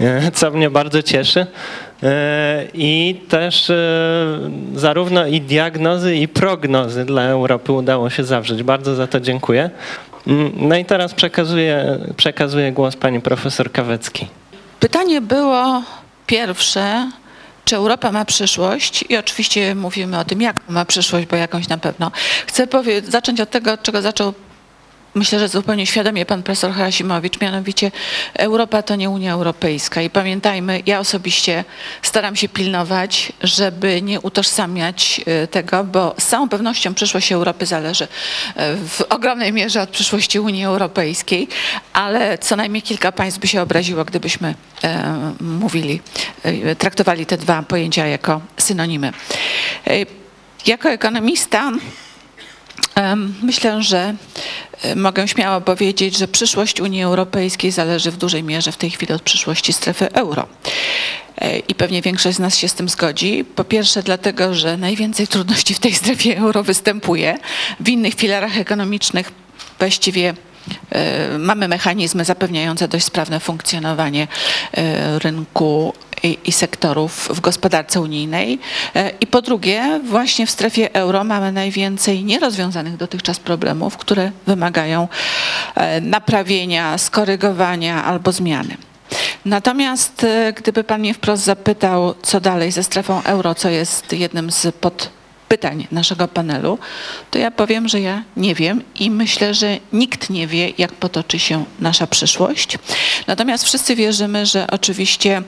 E, 0.00 0.30
Co 0.30 0.50
mnie 0.50 0.70
bardzo 0.70 1.02
cieszy. 1.02 1.46
E, 2.02 2.64
I 2.74 3.20
też 3.28 3.72
zarówno 4.74 5.26
i 5.26 5.40
diagnozy, 5.40 6.16
i 6.16 6.28
prognozy 6.28 7.04
dla 7.04 7.22
Europy 7.22 7.72
udało 7.72 8.10
się 8.10 8.24
zawrzeć. 8.24 8.62
Bardzo 8.62 8.94
za 8.94 9.06
to 9.06 9.20
dziękuję. 9.20 9.70
Mm, 10.26 10.52
No 10.56 10.76
i 10.76 10.84
teraz 10.84 11.14
przekazuję, 11.14 11.98
przekazuję 12.16 12.72
głos 12.72 12.96
pani 12.96 13.20
profesor 13.20 13.72
Kaweckiej. 13.72 14.28
Pytanie 14.80 15.20
było 15.20 15.82
pierwsze, 16.26 17.10
czy 17.68 17.76
Europa 17.76 18.12
ma 18.12 18.24
przyszłość? 18.24 19.04
I 19.08 19.16
oczywiście 19.16 19.74
mówimy 19.74 20.18
o 20.18 20.24
tym, 20.24 20.40
jaką 20.42 20.60
ma 20.68 20.84
przyszłość, 20.84 21.26
bo 21.26 21.36
jakąś 21.36 21.68
na 21.68 21.78
pewno. 21.78 22.10
Chcę 22.46 22.66
powie- 22.66 23.02
zacząć 23.02 23.40
od 23.40 23.50
tego, 23.50 23.72
od 23.72 23.82
czego 23.82 24.02
zaczął 24.02 24.34
Myślę, 25.18 25.38
że 25.38 25.48
zupełnie 25.48 25.86
świadomie 25.86 26.26
pan 26.26 26.42
profesor 26.42 26.72
Harasimowicz, 26.72 27.40
mianowicie 27.40 27.90
Europa 28.34 28.82
to 28.82 28.96
nie 28.96 29.10
Unia 29.10 29.32
Europejska 29.32 30.02
i 30.02 30.10
pamiętajmy, 30.10 30.82
ja 30.86 30.98
osobiście 30.98 31.64
staram 32.02 32.36
się 32.36 32.48
pilnować, 32.48 33.32
żeby 33.42 34.02
nie 34.02 34.20
utożsamiać 34.20 35.20
e, 35.26 35.46
tego, 35.46 35.84
bo 35.84 36.14
z 36.18 36.26
całą 36.26 36.48
pewnością 36.48 36.94
przyszłość 36.94 37.32
Europy 37.32 37.66
zależy 37.66 38.08
e, 38.56 38.76
w 38.76 39.02
ogromnej 39.08 39.52
mierze 39.52 39.82
od 39.82 39.90
przyszłości 39.90 40.40
Unii 40.40 40.64
Europejskiej, 40.64 41.48
ale 41.92 42.38
co 42.38 42.56
najmniej 42.56 42.82
kilka 42.82 43.12
państw 43.12 43.40
by 43.40 43.48
się 43.48 43.62
obraziło, 43.62 44.04
gdybyśmy 44.04 44.54
e, 44.84 45.32
mówili, 45.40 46.00
traktowali 46.78 47.26
te 47.26 47.36
dwa 47.36 47.62
pojęcia 47.62 48.06
jako 48.06 48.40
synonimy. 48.56 49.12
Jako 50.66 50.88
ekonomista 50.88 51.72
Myślę, 53.42 53.82
że 53.82 54.14
e, 54.82 54.96
mogę 54.96 55.28
śmiało 55.28 55.60
powiedzieć, 55.60 56.18
że 56.18 56.28
przyszłość 56.28 56.80
Unii 56.80 57.02
Europejskiej 57.02 57.70
zależy 57.70 58.10
w 58.10 58.16
dużej 58.16 58.42
mierze 58.42 58.72
w 58.72 58.76
tej 58.76 58.90
chwili 58.90 59.12
od 59.12 59.22
przyszłości 59.22 59.72
strefy 59.72 60.12
euro. 60.12 60.46
E, 61.38 61.58
I 61.58 61.74
pewnie 61.74 62.02
większość 62.02 62.36
z 62.36 62.40
nas 62.40 62.56
się 62.56 62.68
z 62.68 62.74
tym 62.74 62.88
zgodzi. 62.88 63.44
Po 63.44 63.64
pierwsze, 63.64 64.02
dlatego, 64.02 64.54
że 64.54 64.76
najwięcej 64.76 65.26
trudności 65.26 65.74
w 65.74 65.78
tej 65.78 65.94
strefie 65.94 66.38
euro 66.38 66.62
występuje. 66.62 67.38
W 67.80 67.88
innych 67.88 68.14
filarach 68.14 68.58
ekonomicznych 68.58 69.32
właściwie 69.78 70.34
mamy 71.38 71.68
mechanizmy 71.68 72.24
zapewniające 72.24 72.88
dość 72.88 73.04
sprawne 73.04 73.40
funkcjonowanie 73.40 74.28
e, 74.72 75.18
rynku 75.18 75.92
i, 76.22 76.38
i 76.44 76.52
sektorów 76.52 77.28
w 77.34 77.40
gospodarce 77.40 78.00
unijnej. 78.00 78.58
E, 78.94 79.10
I 79.20 79.26
po 79.26 79.42
drugie, 79.42 80.00
właśnie 80.04 80.46
w 80.46 80.50
strefie 80.50 80.94
euro 80.94 81.24
mamy 81.24 81.52
najwięcej 81.52 82.24
nierozwiązanych 82.24 82.96
dotychczas 82.96 83.40
problemów, 83.40 83.96
które 83.96 84.32
wymagają 84.46 85.08
e, 85.74 86.00
naprawienia, 86.00 86.98
skorygowania 86.98 88.04
albo 88.04 88.32
zmiany. 88.32 88.76
Natomiast 89.44 90.24
e, 90.24 90.52
gdyby 90.52 90.84
pan 90.84 91.00
mnie 91.00 91.14
wprost 91.14 91.44
zapytał, 91.44 92.14
co 92.22 92.40
dalej 92.40 92.72
ze 92.72 92.82
strefą 92.82 93.22
euro, 93.22 93.54
co 93.54 93.68
jest 93.68 94.12
jednym 94.12 94.50
z 94.50 94.74
podpytań 95.48 95.86
naszego 95.92 96.28
panelu, 96.28 96.78
to 97.30 97.38
ja 97.38 97.50
powiem, 97.50 97.88
że 97.88 98.00
ja 98.00 98.22
nie 98.36 98.54
wiem 98.54 98.82
i 99.00 99.10
myślę, 99.10 99.54
że 99.54 99.78
nikt 99.92 100.30
nie 100.30 100.46
wie, 100.46 100.72
jak 100.78 100.92
potoczy 100.92 101.38
się 101.38 101.64
nasza 101.80 102.06
przyszłość. 102.06 102.78
Natomiast 103.26 103.64
wszyscy 103.64 103.96
wierzymy, 103.96 104.46
że 104.46 104.66
oczywiście 104.70 105.42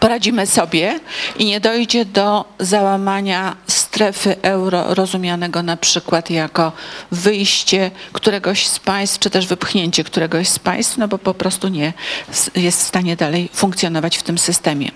poradzimy 0.00 0.46
sobie 0.46 1.00
i 1.38 1.44
nie 1.44 1.60
dojdzie 1.60 2.04
do 2.04 2.44
załamania 2.58 3.56
strefy 3.66 4.36
euro, 4.42 4.94
rozumianego 4.94 5.62
na 5.62 5.76
przykład 5.76 6.30
jako 6.30 6.72
wyjście 7.10 7.90
któregoś 8.12 8.66
z 8.66 8.78
państw, 8.78 9.18
czy 9.18 9.30
też 9.30 9.46
wypchnięcie 9.46 10.04
któregoś 10.04 10.48
z 10.48 10.58
państw, 10.58 10.98
no 10.98 11.08
bo 11.08 11.18
po 11.18 11.34
prostu 11.34 11.68
nie 11.68 11.92
jest 12.54 12.80
w 12.80 12.86
stanie 12.86 13.16
dalej 13.16 13.50
funkcjonować 13.52 14.18
w 14.18 14.22
tym 14.22 14.38
systemie. 14.38 14.90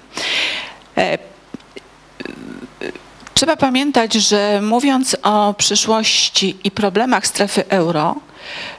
Trzeba 3.39 3.57
pamiętać, 3.57 4.13
że 4.15 4.61
mówiąc 4.63 5.17
o 5.23 5.55
przyszłości 5.55 6.57
i 6.65 6.71
problemach 6.71 7.27
strefy 7.27 7.69
euro, 7.69 8.17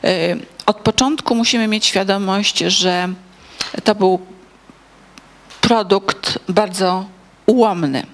y, 0.03 0.39
od 0.65 0.77
początku 0.77 1.35
musimy 1.35 1.67
mieć 1.67 1.85
świadomość, 1.85 2.57
że 2.57 3.09
to 3.83 3.95
był 3.95 4.19
produkt 5.61 6.39
bardzo 6.49 7.05
ułomny. 7.45 8.05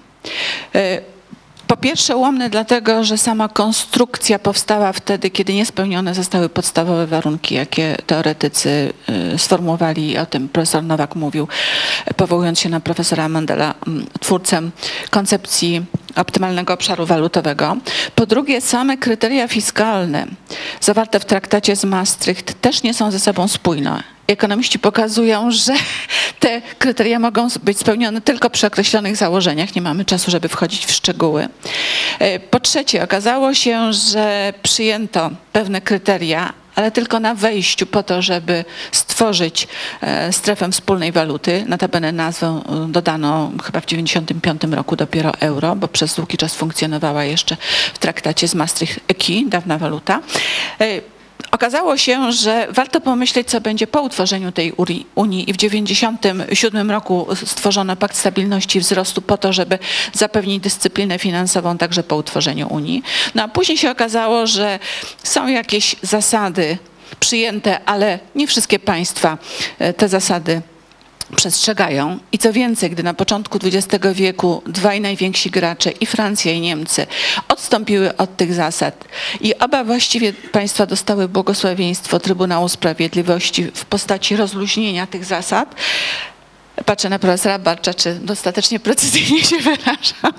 Po 1.66 1.76
pierwsze 1.76 2.16
ułomny 2.16 2.50
dlatego, 2.50 3.04
że 3.04 3.18
sama 3.18 3.48
konstrukcja 3.48 4.38
powstała 4.38 4.92
wtedy, 4.92 5.30
kiedy 5.30 5.54
niespełnione 5.54 6.14
zostały 6.14 6.48
podstawowe 6.48 7.06
warunki, 7.06 7.54
jakie 7.54 7.96
teoretycy 8.06 8.92
y, 9.34 9.38
sformułowali, 9.38 10.18
o 10.18 10.26
tym 10.26 10.48
profesor 10.48 10.82
Nowak 10.82 11.14
mówił, 11.14 11.48
powołując 12.16 12.60
się 12.60 12.68
na 12.68 12.80
profesora 12.80 13.28
Mandela, 13.28 13.74
mm, 13.86 14.06
twórcę 14.20 14.62
koncepcji 15.10 15.84
optymalnego 16.16 16.74
obszaru 16.74 17.06
walutowego. 17.06 17.76
Po 18.14 18.26
drugie, 18.26 18.60
same 18.60 18.96
kryteria 18.96 19.48
fiskalne 19.48 20.26
zawarte 20.80 21.20
w 21.20 21.24
traktacie 21.24 21.76
z 21.76 21.84
Maastricht 21.84 22.60
też 22.60 22.82
nie 22.82 22.94
są 22.94 23.10
ze 23.10 23.20
sobą 23.20 23.48
spójne. 23.48 24.15
Ekonomiści 24.26 24.78
pokazują, 24.78 25.50
że 25.50 25.72
te 26.40 26.62
kryteria 26.78 27.18
mogą 27.18 27.48
być 27.62 27.78
spełnione 27.78 28.20
tylko 28.20 28.50
przy 28.50 28.66
określonych 28.66 29.16
założeniach. 29.16 29.74
Nie 29.74 29.82
mamy 29.82 30.04
czasu, 30.04 30.30
żeby 30.30 30.48
wchodzić 30.48 30.86
w 30.86 30.92
szczegóły. 30.92 31.48
E, 32.18 32.40
Po 32.40 32.60
trzecie, 32.60 33.04
okazało 33.04 33.54
się, 33.54 33.92
że 33.92 34.52
przyjęto 34.62 35.30
pewne 35.52 35.80
kryteria, 35.80 36.52
ale 36.74 36.90
tylko 36.90 37.20
na 37.20 37.34
wejściu 37.34 37.86
po 37.86 38.02
to, 38.02 38.22
żeby 38.22 38.64
stworzyć 38.92 39.68
e, 40.00 40.32
strefę 40.32 40.72
wspólnej 40.72 41.12
waluty. 41.12 41.64
Notabene 41.68 42.12
nazwę 42.12 42.46
e, 42.46 42.92
dodano 42.92 43.52
chyba 43.64 43.80
w 43.80 43.86
1995 43.86 44.74
roku 44.76 44.96
dopiero 44.96 45.32
euro, 45.40 45.76
bo 45.76 45.88
przez 45.88 46.14
długi 46.14 46.36
czas 46.36 46.54
funkcjonowała 46.54 47.24
jeszcze 47.24 47.56
w 47.94 47.98
traktacie 47.98 48.48
z 48.48 48.54
Maastricht 48.54 49.00
EKI, 49.08 49.46
dawna 49.48 49.78
waluta. 49.78 50.20
Okazało 51.50 51.96
się, 51.96 52.32
że 52.32 52.66
warto 52.70 53.00
pomyśleć, 53.00 53.48
co 53.48 53.60
będzie 53.60 53.86
po 53.86 54.02
utworzeniu 54.02 54.52
tej 54.52 54.72
Unii 55.14 55.50
i 55.50 55.52
w 55.52 55.56
1997 55.56 56.90
roku 56.90 57.26
stworzono 57.46 57.96
Pakt 57.96 58.16
Stabilności 58.16 58.78
i 58.78 58.80
Wzrostu 58.80 59.22
po 59.22 59.36
to, 59.36 59.52
żeby 59.52 59.78
zapewnić 60.12 60.62
dyscyplinę 60.62 61.18
finansową 61.18 61.78
także 61.78 62.02
po 62.02 62.16
utworzeniu 62.16 62.68
Unii. 62.68 63.02
No 63.34 63.42
a 63.42 63.48
później 63.48 63.78
się 63.78 63.90
okazało, 63.90 64.46
że 64.46 64.78
są 65.22 65.46
jakieś 65.46 65.96
zasady 66.02 66.78
przyjęte, 67.20 67.80
ale 67.84 68.18
nie 68.34 68.46
wszystkie 68.46 68.78
państwa 68.78 69.38
e, 69.78 69.92
te 69.92 70.08
zasady 70.08 70.62
przestrzegają. 71.36 72.18
I 72.32 72.38
co 72.38 72.52
więcej, 72.52 72.90
gdy 72.90 73.02
na 73.02 73.14
początku 73.14 73.58
XX 73.62 74.04
wieku 74.12 74.62
dwaj 74.66 75.00
najwięksi 75.00 75.50
gracze, 75.50 75.90
i 75.90 76.06
Francja, 76.06 76.52
i 76.52 76.60
Niemcy, 76.60 77.06
odstąpiły 77.48 78.16
od 78.16 78.36
tych 78.36 78.54
zasad. 78.54 79.04
I 79.40 79.58
oba 79.58 79.84
właściwie 79.84 80.32
państwa 80.32 80.86
dostały 80.86 81.28
błogosławieństwo 81.28 82.20
Trybunału 82.20 82.68
Sprawiedliwości 82.68 83.64
w 83.74 83.84
postaci 83.84 84.36
rozluźnienia 84.36 85.06
tych 85.06 85.24
zasad, 85.24 85.74
patrzę 86.84 87.08
na 87.08 87.18
profesora 87.18 87.58
Barcza, 87.58 87.94
czy 87.94 88.14
dostatecznie 88.14 88.80
precyzyjnie 88.80 89.44
się 89.44 89.58
wyrażam, 89.58 90.32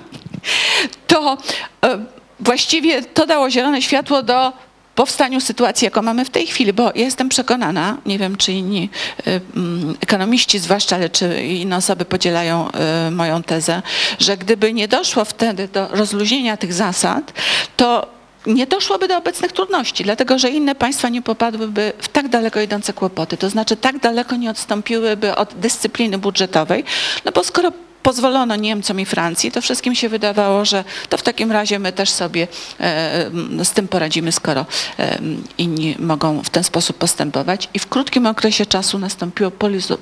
to 1.06 1.38
e, 1.84 1.98
właściwie 2.40 3.02
to 3.02 3.26
dało 3.26 3.50
zielone 3.50 3.82
światło 3.82 4.22
do 4.22 4.52
powstaniu 4.98 5.40
sytuacji, 5.40 5.84
jaką 5.84 6.02
mamy 6.02 6.24
w 6.24 6.30
tej 6.30 6.46
chwili, 6.46 6.72
bo 6.72 6.92
jestem 6.94 7.28
przekonana, 7.28 7.96
nie 8.06 8.18
wiem 8.18 8.36
czy 8.36 8.52
inni 8.52 8.90
y, 9.26 9.40
mm, 9.56 9.96
ekonomiści 10.00 10.58
zwłaszcza, 10.58 10.96
ale 10.96 11.08
czy 11.10 11.42
inne 11.42 11.76
osoby 11.76 12.04
podzielają 12.04 12.68
y, 13.08 13.10
moją 13.10 13.42
tezę, 13.42 13.82
że 14.18 14.36
gdyby 14.36 14.72
nie 14.72 14.88
doszło 14.88 15.24
wtedy 15.24 15.68
do 15.68 15.88
rozluźnienia 15.88 16.56
tych 16.56 16.72
zasad, 16.72 17.32
to 17.76 18.06
nie 18.46 18.66
doszłoby 18.66 19.08
do 19.08 19.16
obecnych 19.16 19.52
trudności, 19.52 20.04
dlatego 20.04 20.38
że 20.38 20.50
inne 20.50 20.74
państwa 20.74 21.08
nie 21.08 21.22
popadłyby 21.22 21.92
w 21.98 22.08
tak 22.08 22.28
daleko 22.28 22.60
idące 22.60 22.92
kłopoty, 22.92 23.36
to 23.36 23.50
znaczy 23.50 23.76
tak 23.76 23.98
daleko 23.98 24.36
nie 24.36 24.50
odstąpiłyby 24.50 25.36
od 25.36 25.54
dyscypliny 25.54 26.18
budżetowej, 26.18 26.84
no 27.24 27.32
bo 27.32 27.44
skoro 27.44 27.72
pozwolono 28.02 28.56
Niemcom 28.56 29.00
i 29.00 29.04
Francji, 29.04 29.52
to 29.52 29.62
wszystkim 29.62 29.94
się 29.94 30.08
wydawało, 30.08 30.64
że 30.64 30.84
to 31.08 31.16
w 31.16 31.22
takim 31.22 31.52
razie 31.52 31.78
my 31.78 31.92
też 31.92 32.10
sobie 32.10 32.48
e, 32.80 33.30
z 33.64 33.70
tym 33.70 33.88
poradzimy, 33.88 34.32
skoro 34.32 34.66
e, 34.98 35.18
inni 35.58 35.96
mogą 35.98 36.42
w 36.42 36.50
ten 36.50 36.64
sposób 36.64 36.96
postępować. 36.96 37.68
I 37.74 37.78
w 37.78 37.86
krótkim 37.86 38.26
okresie 38.26 38.66
czasu 38.66 38.98
nastąpiło 38.98 39.50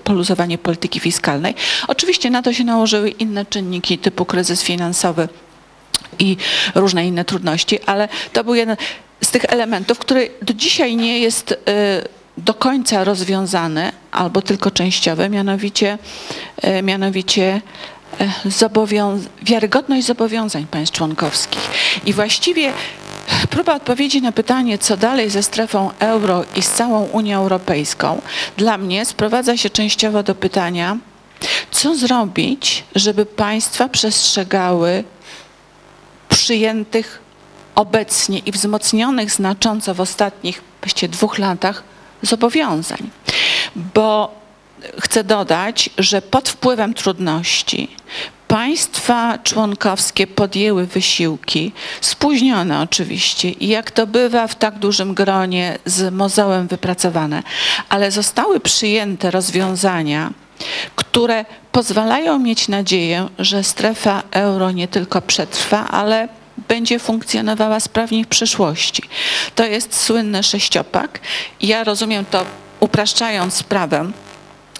poluzowanie 0.05 0.59
polityki 0.59 1.01
fiskalnej. 1.01 1.55
Oczywiście 1.89 2.31
na 2.31 2.43
to 2.43 2.53
się 2.53 2.65
nałożyły 2.65 3.11
inne 3.11 3.47
czynniki 3.47 3.99
typu 3.99 4.25
kryzys 4.25 4.63
finansowy, 4.63 5.29
i 6.19 6.37
różne 6.75 7.07
inne 7.07 7.25
trudności, 7.25 7.79
ale 7.87 8.09
to 8.33 8.45
był 8.45 8.55
jeden 8.55 8.77
z 9.21 9.31
tych 9.31 9.45
elementów, 9.45 9.99
który 9.99 10.31
do 10.43 10.55
dzisiaj 10.55 10.97
nie 10.97 11.19
jest 11.19 11.53
y, 11.53 11.57
do 12.37 12.55
końca 12.55 13.05
rozwiązany, 13.05 13.93
albo 14.13 14.43
tylko 14.43 14.71
częściowy, 14.71 15.29
mianowicie, 15.29 15.99
y, 16.65 16.83
mianowicie 16.83 17.61
y, 18.21 18.51
zobowiąz- 18.51 19.27
wiarygodność 19.43 20.07
zobowiązań 20.07 20.67
państw 20.67 20.97
członkowskich. 20.97 21.71
I 22.07 22.13
właściwie 22.13 22.73
próba 23.51 23.75
odpowiedzi 23.75 24.23
na 24.23 24.33
pytanie, 24.33 24.79
co 24.79 24.97
dalej 24.97 25.31
ze 25.31 25.43
strefą 25.43 25.91
euro 25.99 26.45
i 26.57 26.63
z 26.63 26.71
całą 26.71 27.05
Unią 27.05 27.39
Europejską, 27.39 28.21
dla 28.57 28.79
mnie 28.79 29.05
sprowadza 29.05 29.57
się 29.57 29.71
częściowo 29.71 30.23
do 30.23 30.35
pytania, 30.35 30.97
co 31.71 31.97
zrobić, 31.97 32.85
żeby 32.95 33.27
państwa 33.27 33.89
przestrzegały 33.89 35.05
przyjętych 36.29 37.21
obecnie 37.75 38.39
i 38.39 38.53
wzmocnionych 38.53 39.31
znacząco 39.31 39.95
w 39.95 40.01
ostatnich 40.01 40.63
dwóch 41.11 41.39
latach 41.39 41.83
zobowiązań. 42.23 43.11
Bo 43.95 44.35
chcę 45.01 45.25
dodać, 45.25 45.91
że 45.99 46.23
pod 46.23 46.49
wpływem 46.49 46.95
trudności 46.95 47.89
państwa 48.49 49.39
członkowskie 49.39 50.27
podjęły 50.27 50.87
wysiłki, 50.87 51.73
spóźnione 52.01 52.81
oczywiście 52.81 53.51
i 53.51 53.69
jak 53.69 53.91
to 53.91 54.07
bywa 54.07 54.47
w 54.47 54.55
tak 54.55 54.79
dużym 54.79 55.15
gronie 55.15 55.79
z 55.85 56.15
mozołem 56.15 56.67
wypracowane, 56.67 57.43
ale 57.89 58.11
zostały 58.11 58.61
przyjęte 58.61 59.31
rozwiązania, 59.31 60.31
które 60.97 61.45
pozwalają 61.73 62.39
mieć 62.39 62.69
nadzieję, 62.69 63.29
że 63.39 63.65
strefa 63.65 64.23
euro 64.31 64.71
nie 64.71 64.89
tylko 64.89 65.23
przetrwa, 65.23 65.89
ale 65.89 66.29
będzie 66.69 66.99
funkcjonowała 66.99 67.81
sprawniej 67.81 68.25
w 68.25 68.29
przyszłości. 68.29 69.03
To 69.55 69.65
jest 69.65 70.01
słynny 70.01 70.43
sześciopak. 70.43 71.21
Ja 71.61 71.85
rozumiem 71.85 72.25
to, 72.31 72.45
upraszczając 72.81 73.55
sprawę, 73.55 74.11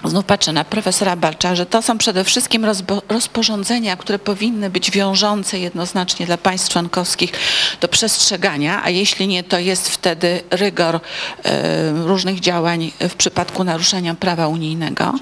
znów 0.05 0.25
patrzę 0.25 0.53
na 0.53 0.65
profesora 0.65 1.17
Balcza, 1.17 1.55
że 1.55 1.67
to 1.67 1.83
są 1.83 1.99
przede 1.99 2.25
wszystkim 2.25 2.67
rozporządzenia, 3.09 3.97
które 3.97 4.19
powinny 4.19 4.71
być 4.71 4.91
wiążące 4.91 5.59
jednoznacznie 5.59 6.27
dla 6.27 6.39
państw 6.39 6.73
członkowskich 6.73 7.33
do 7.81 7.89
przestrzegania, 7.89 8.83
a 8.85 8.91
jeśli 8.91 9.29
nie, 9.29 9.43
to 9.43 9.59
jest 9.59 9.89
wtedy 9.89 10.41
rygor 10.51 11.01
e, 11.45 11.93
różnych 11.93 12.41
działań 12.41 12.93
w 13.01 13.15
przypadku 13.15 13.65
naruszenia 13.65 14.15
prawa 14.15 14.49
unijnego. 14.49 15.15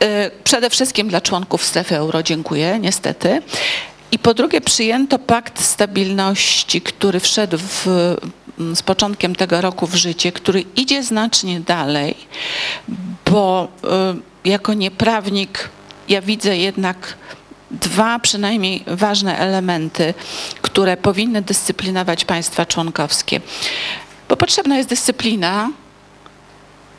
E, 0.00 0.30
Przede 0.44 0.70
wszystkim 0.70 1.08
dla 1.08 1.20
członków 1.20 1.64
strefy 1.64 1.96
euro 1.96 2.22
dziękuję, 2.22 2.78
niestety. 2.78 3.42
I 4.14 4.18
po 4.18 4.34
drugie 4.34 4.60
przyjęto 4.60 5.18
pakt 5.18 5.64
stabilności, 5.64 6.80
który 6.80 7.20
wszedł 7.20 7.58
w, 7.58 7.86
z 8.74 8.82
początkiem 8.82 9.34
tego 9.34 9.60
roku 9.60 9.86
w 9.86 9.94
życie, 9.94 10.32
który 10.32 10.64
idzie 10.76 11.02
znacznie 11.02 11.60
dalej, 11.60 12.14
bo 13.30 13.68
y, 14.44 14.48
jako 14.48 14.74
nieprawnik 14.74 15.68
ja 16.08 16.22
widzę 16.22 16.56
jednak 16.56 17.16
dwa 17.70 18.18
przynajmniej 18.18 18.84
ważne 18.86 19.38
elementy, 19.38 20.14
które 20.62 20.96
powinny 20.96 21.42
dyscyplinować 21.42 22.24
państwa 22.24 22.66
członkowskie. 22.66 23.40
Bo 24.28 24.36
potrzebna 24.36 24.76
jest 24.76 24.88
dyscyplina 24.88 25.70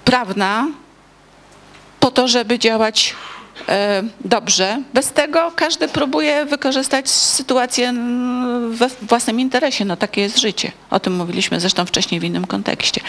prawna, 0.06 0.68
po 2.00 2.12
to, 2.12 2.28
żeby 2.28 2.60
działać 2.60 3.14
dobrze. 4.26 4.82
Bez 4.94 5.12
tego 5.12 5.52
każdy 5.56 5.88
próbuje 5.88 6.46
wykorzystać 6.46 7.10
sytuację 7.10 7.94
we 8.70 8.90
własnym 9.02 9.40
interesie. 9.40 9.86
No 9.86 9.98
takie 9.98 10.22
jest 10.22 10.40
życie. 10.40 10.72
O 10.90 11.00
tym 11.00 11.16
mówiliśmy 11.16 11.60
zresztą 11.60 11.86
wcześniej 11.86 12.20
w 12.20 12.24
innym 12.24 12.48
kontekście. 12.48 13.02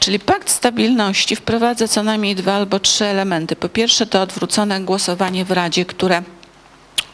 Czyli 0.00 0.18
pakt 0.18 0.50
stabilności 0.50 1.36
wprowadza 1.36 1.88
co 1.88 2.02
najmniej 2.02 2.34
dwa 2.34 2.54
albo 2.54 2.80
trzy 2.80 3.04
elementy. 3.04 3.56
Po 3.56 3.68
pierwsze 3.68 4.06
to 4.06 4.22
odwrócone 4.22 4.80
głosowanie 4.80 5.44
w 5.44 5.50
Radzie, 5.50 5.84
które 5.84 6.22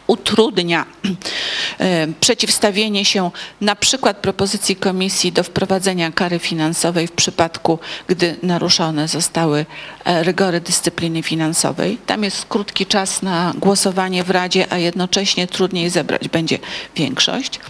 utrudnia 0.06 0.86
e, 1.78 2.06
przeciwstawienie 2.20 3.04
się 3.04 3.30
na 3.60 3.76
przykład 3.76 4.16
propozycji 4.16 4.76
komisji 4.76 5.32
do 5.32 5.42
wprowadzenia 5.42 6.12
kary 6.12 6.38
finansowej 6.38 7.06
w 7.06 7.12
przypadku, 7.12 7.78
gdy 8.06 8.36
naruszone 8.42 9.08
zostały 9.08 9.66
e, 10.04 10.22
rygory 10.22 10.60
dyscypliny 10.60 11.22
finansowej. 11.22 11.98
Tam 12.06 12.24
jest 12.24 12.46
krótki 12.46 12.86
czas 12.86 13.22
na 13.22 13.52
głosowanie 13.56 14.24
w 14.24 14.30
Radzie, 14.30 14.72
a 14.72 14.78
jednocześnie 14.78 15.46
trudniej 15.46 15.90
zebrać 15.90 16.28
będzie 16.28 16.58
większość. 16.96 17.60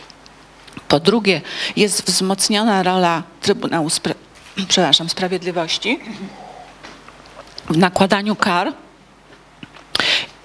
Po 0.89 1.01
drugie, 1.01 1.41
jest 1.77 2.03
wzmocniona 2.03 2.83
rola 2.83 3.23
Trybunału 3.41 3.89
Spra- 3.89 5.09
Sprawiedliwości 5.09 6.01
w 7.71 7.77
nakładaniu 7.77 8.37
kar. 8.37 8.73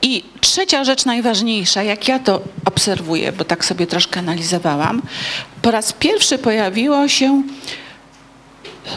I 0.01 0.23
trzecia 0.41 0.83
rzecz 0.83 1.05
najważniejsza, 1.05 1.83
jak 1.83 2.07
ja 2.07 2.19
to 2.19 2.41
obserwuję, 2.65 3.31
bo 3.31 3.43
tak 3.43 3.65
sobie 3.65 3.87
troszkę 3.87 4.19
analizowałam, 4.19 5.01
po 5.61 5.71
raz 5.71 5.93
pierwszy 5.93 6.37
pojawiło 6.37 7.07
się 7.07 7.43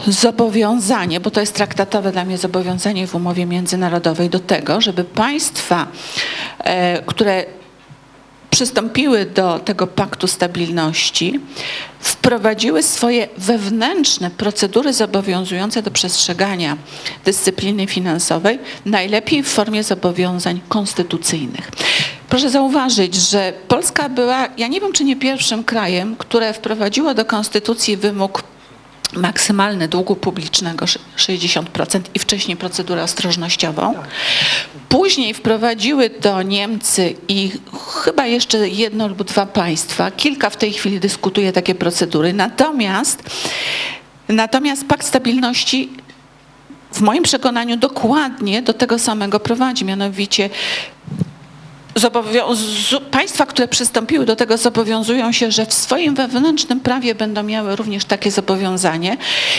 zobowiązanie, 0.07 1.19
bo 1.19 1.31
to 1.31 1.39
jest 1.39 1.55
traktatowe 1.55 2.11
dla 2.11 2.25
mnie 2.25 2.37
zobowiązanie 2.37 3.07
w 3.07 3.15
umowie 3.15 3.45
międzynarodowej 3.45 4.29
do 4.29 4.39
tego, 4.39 4.81
żeby 4.81 5.03
państwa, 5.03 5.87
e, 6.59 7.01
które 7.01 7.45
przystąpiły 8.51 9.25
do 9.25 9.59
tego 9.59 9.87
paktu 9.87 10.27
stabilności, 10.27 11.39
wprowadziły 11.99 12.83
swoje 12.83 13.27
wewnętrzne 13.37 14.29
procedury 14.29 14.93
zobowiązujące 14.93 15.81
do 15.81 15.91
przestrzegania 15.91 16.77
dyscypliny 17.25 17.87
finansowej, 17.87 18.59
najlepiej 18.85 19.43
w 19.43 19.47
formie 19.47 19.83
zobowiązań 19.83 20.61
konstytucyjnych. 20.69 21.71
Proszę 22.29 22.49
zauważyć, 22.49 23.15
że 23.15 23.53
Polska 23.67 24.09
była, 24.09 24.47
ja 24.57 24.67
nie 24.67 24.81
wiem 24.81 24.93
czy 24.93 25.03
nie 25.03 25.15
pierwszym 25.15 25.63
krajem, 25.63 26.15
które 26.15 26.53
wprowadziło 26.53 27.13
do 27.13 27.25
konstytucji 27.25 27.97
wymóg 27.97 28.43
maksymalny 29.13 29.87
długu 29.87 30.15
publicznego 30.15 30.85
60% 31.17 32.01
i 32.13 32.19
wcześniej 32.19 32.57
procedurę 32.57 33.03
ostrożnościową. 33.03 33.93
Później 34.89 35.33
wprowadziły 35.33 36.09
to 36.09 36.41
Niemcy 36.41 37.15
i 37.27 37.51
chyba 38.03 38.25
jeszcze 38.25 38.69
jedno 38.69 39.07
lub 39.07 39.23
dwa 39.23 39.45
państwa. 39.45 40.11
Kilka 40.11 40.49
w 40.49 40.57
tej 40.57 40.73
chwili 40.73 40.99
dyskutuje 40.99 41.53
takie 41.53 41.75
procedury. 41.75 42.33
Natomiast, 42.33 43.23
natomiast 44.27 44.85
Pakt 44.85 45.07
Stabilności 45.07 45.89
w 46.91 47.01
moim 47.01 47.23
przekonaniu 47.23 47.77
dokładnie 47.77 48.61
do 48.61 48.73
tego 48.73 48.99
samego 48.99 49.39
prowadzi, 49.39 49.85
mianowicie 49.85 50.49
państwa, 53.11 53.45
które 53.45 53.67
przystąpiły 53.67 54.25
do 54.25 54.35
tego, 54.35 54.57
zobowiązują 54.57 55.31
się, 55.31 55.51
że 55.51 55.65
w 55.65 55.73
swoim 55.73 56.15
wewnętrznym 56.15 56.79
prawie 56.79 57.15
będą 57.15 57.43
miały 57.43 57.75
również 57.75 58.05
takie 58.05 58.31
zobowiązanie. 58.31 59.17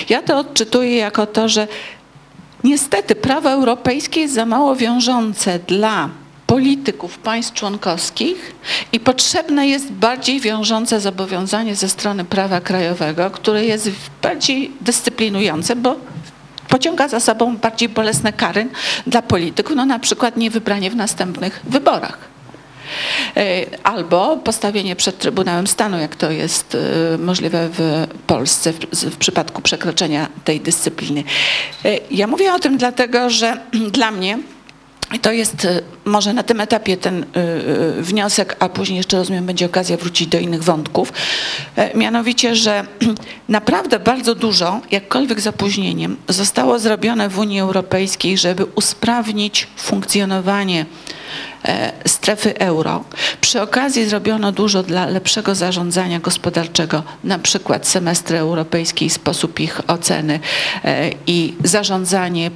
Ja 0.09 0.23
to 0.23 0.39
odczytuję 0.39 0.97
jako 0.97 1.27
to, 1.27 1.49
że 1.49 1.69
niestety 2.65 3.15
prawo 3.15 3.51
europejskie 3.51 4.21
jest 4.21 4.35
za 4.35 4.47
mało 4.47 4.77
wiążące 4.77 5.59
dla 5.59 6.09
polityków 6.47 7.19
państw 7.19 7.55
członkowskich 7.55 8.55
i 8.93 9.01
potrzebne 9.01 9.69
jest 9.69 9.93
bardziej 9.93 10.41
wiążące 10.41 11.01
zobowiązanie 11.01 11.77
ze 11.77 11.89
strony 11.89 12.25
prawa 12.25 12.61
krajowego, 12.61 13.31
które 13.31 13.65
jest 13.65 13.91
bardziej 14.23 14.73
dyscyplinujące, 14.81 15.77
bo 15.77 15.97
pociąga 16.73 17.09
za 17.09 17.21
sobą 17.21 17.57
bardziej 17.57 17.89
bolesne 17.89 18.33
kary 18.33 18.67
dla 19.07 19.23
polityków, 19.23 19.77
no 19.77 19.87
na 19.87 19.99
przykład 19.99 20.37
niewybranie 20.37 20.91
w 20.91 20.97
następnych 20.97 21.61
wyborach. 21.65 22.19
E, 23.37 23.43
Albo 23.83 24.37
postawienie 24.37 24.97
przed 24.97 25.19
Trybunałem 25.19 25.67
Stanu, 25.67 25.99
jak 25.99 26.17
to 26.17 26.31
jest 26.31 26.75
e, 27.15 27.19
możliwe 27.19 27.69
w 27.73 28.07
Polsce 28.27 28.73
w, 28.93 29.17
przypadku 29.17 29.63
przekroczenia 29.63 30.29
tej 30.45 30.61
dyscypliny. 30.61 31.25
E, 31.85 31.99
Ja 32.11 32.27
mówię 32.27 32.55
o 32.55 32.59
tym 32.59 32.77
dlatego, 32.77 33.31
że 33.31 33.57
dla 33.99 34.11
mnie 34.11 34.39
i 35.13 35.19
to 35.19 35.33
jest 35.33 35.65
e, 35.65 35.81
może 36.05 36.33
na 36.33 36.43
tym 36.43 36.61
etapie 36.61 36.97
ten 36.97 37.23
e, 37.23 37.27
e, 37.99 38.03
wniosek, 38.03 38.57
a 38.59 38.69
później 38.69 38.97
jeszcze 38.97 39.17
rozumiem, 39.17 39.47
będzie 39.47 39.67
okazja 39.67 39.97
wrócić 39.97 40.29
do 40.29 40.39
innych 40.39 40.63
wątków. 40.63 41.13
E, 41.77 41.99
Mianowicie, 41.99 42.57
że 42.57 42.85
naprawdę 43.49 43.99
bardzo 43.99 44.35
dużo, 44.35 44.81
jakkolwiek 44.91 45.41
z 45.41 45.47
opóźnieniem, 45.47 46.17
zostało 46.29 46.79
zrobione 46.79 47.29
w 47.29 47.39
Unii 47.39 47.61
Europejskiej, 47.61 48.39
żeby 48.39 48.65
usprawnić 48.65 49.67
funkcjonowanie 49.77 50.87
strefy 52.07 52.59
euro. 52.59 53.05
Przy 53.41 53.63
okazji 53.63 54.07
zrobiono 54.07 54.53
dużo 54.53 54.83
dla 54.83 55.07
lepszego 55.07 55.55
zarządzania 55.55 56.21
gospodarczego, 56.21 57.03
na 57.25 57.39
przykład 57.39 57.89
semestry 57.89 58.39
europejskie 58.39 59.07
i 59.07 59.11
sposób 59.11 59.61
ich 59.61 59.81
oceny 59.91 60.41
e, 60.85 61.11
i 61.27 61.55
zarządzanie, 61.65 62.51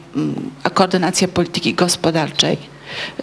koordynacja 0.75 1.29
polityki 1.29 1.75
gospodarczej. 1.75 2.57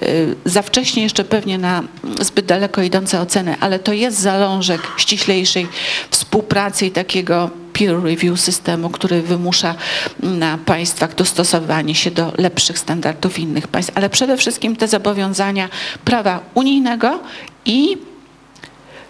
E, 0.01 0.05
Za 0.45 0.61
wcześnie 0.61 1.03
jeszcze 1.03 1.23
pewnie 1.23 1.57
na 1.57 1.83
zbyt 2.21 2.45
daleko 2.45 2.81
idące 2.81 3.21
oceny, 3.21 3.55
ale 3.59 3.79
to 3.79 3.93
jest 3.93 4.19
zalążek 4.19 4.81
ściślejszej 4.97 5.67
współpracy 6.09 6.85
i 6.85 6.91
takiego 6.91 7.62
peer 7.83 8.03
review 8.03 8.39
systemu, 8.39 8.89
który 8.89 9.21
wymusza 9.21 9.75
na 10.19 10.57
państwach 10.57 11.15
dostosowanie 11.15 11.95
się 11.95 12.11
do 12.11 12.31
lepszych 12.37 12.79
standardów 12.79 13.39
innych 13.39 13.67
państw, 13.67 13.91
ale 13.95 14.09
przede 14.09 14.37
wszystkim 14.37 14.75
te 14.75 14.87
zobowiązania 14.87 15.69
prawa 16.05 16.39
unijnego 16.53 17.19
i 17.65 17.97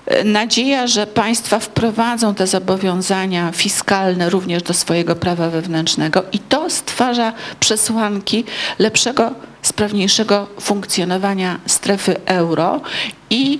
e, 0.05 0.23
nadzieja, 0.23 0.87
że 0.87 1.07
państwa 1.07 1.59
wprowadzą 1.59 2.35
te 2.35 2.47
zobowiązania 2.47 3.51
fiskalne 3.51 4.29
również 4.29 4.63
do 4.63 4.73
swojego 4.73 5.15
prawa 5.15 5.49
wewnętrznego 5.49 6.23
i 6.31 6.39
to 6.39 6.69
stwarza 6.69 7.33
przesłanki 7.59 8.43
lepszego, 8.79 9.31
sprawniejszego 9.61 10.47
funkcjonowania 10.59 11.59
strefy 11.65 12.15
euro 12.25 12.81
i 13.29 13.59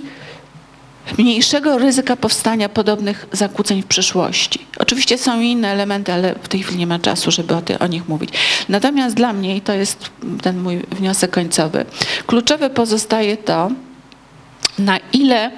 mniejszego 1.18 1.78
ryzyka 1.78 2.16
powstania 2.16 2.68
podobnych 2.68 3.26
zakłóceń 3.32 3.82
w 3.82 3.86
przyszłości. 3.86 4.66
Oczywiście 4.78 5.18
są 5.18 5.40
inne 5.40 5.68
elementy, 5.68 6.12
ale 6.12 6.34
w 6.42 6.48
tej 6.48 6.62
chwili 6.62 6.78
nie 6.78 6.86
ma 6.86 6.98
czasu, 6.98 7.30
żeby 7.30 7.54
o, 7.54 7.62
ty, 7.62 7.78
o 7.78 7.86
nich 7.86 8.08
mówić. 8.08 8.30
Natomiast 8.68 9.16
dla 9.16 9.32
mnie, 9.32 9.56
i 9.56 9.60
to 9.60 9.72
jest 9.72 10.10
ten 10.42 10.58
mój 10.58 10.78
wniosek 10.78 11.30
końcowy, 11.30 11.84
kluczowe 12.26 12.70
pozostaje 12.70 13.36
to, 13.36 13.70
na 14.78 14.98
ile 15.12 15.50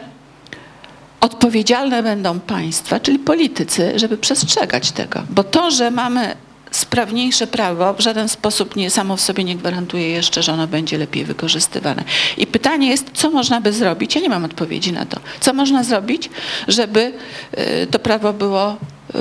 odpowiedzialne 1.21 2.03
będą 2.03 2.41
państwa, 2.41 3.01
czyli 3.01 3.19
politycy, 3.19 3.99
żeby 3.99 4.19
przestrzegać 4.19 4.93
tego. 4.93 5.23
Bo 5.31 5.45
to, 5.45 5.71
że 5.71 5.91
mamy 5.91 6.37
sprawniejsze 6.71 7.47
prawo 7.47 7.95
w 7.95 8.01
żaden 8.01 8.29
sposób 8.29 8.77
nie 8.77 8.91
samo 8.91 9.17
w 9.17 9.21
sobie 9.21 9.45
nie 9.45 9.57
gwarantuje 9.57 10.09
jeszcze, 10.11 10.43
że 10.43 10.53
ono 10.53 10.67
będzie 10.67 10.99
lepiej 10.99 11.25
wykorzystywane. 11.25 12.05
I 12.37 12.47
pytanie 12.47 12.89
jest, 12.89 13.11
co 13.15 13.31
można 13.31 13.61
by 13.61 13.73
zrobić? 13.73 14.15
Ja 14.15 14.21
nie 14.21 14.29
mam 14.29 14.45
odpowiedzi 14.45 14.93
na 14.93 15.07
to. 15.07 15.21
Co 15.41 15.55
można 15.55 15.85
zrobić, 15.85 16.31
żeby 16.69 17.13
y, 17.59 17.87
to 17.87 17.99
prawo 17.99 18.33
było 18.33 18.73
y, 18.73 19.19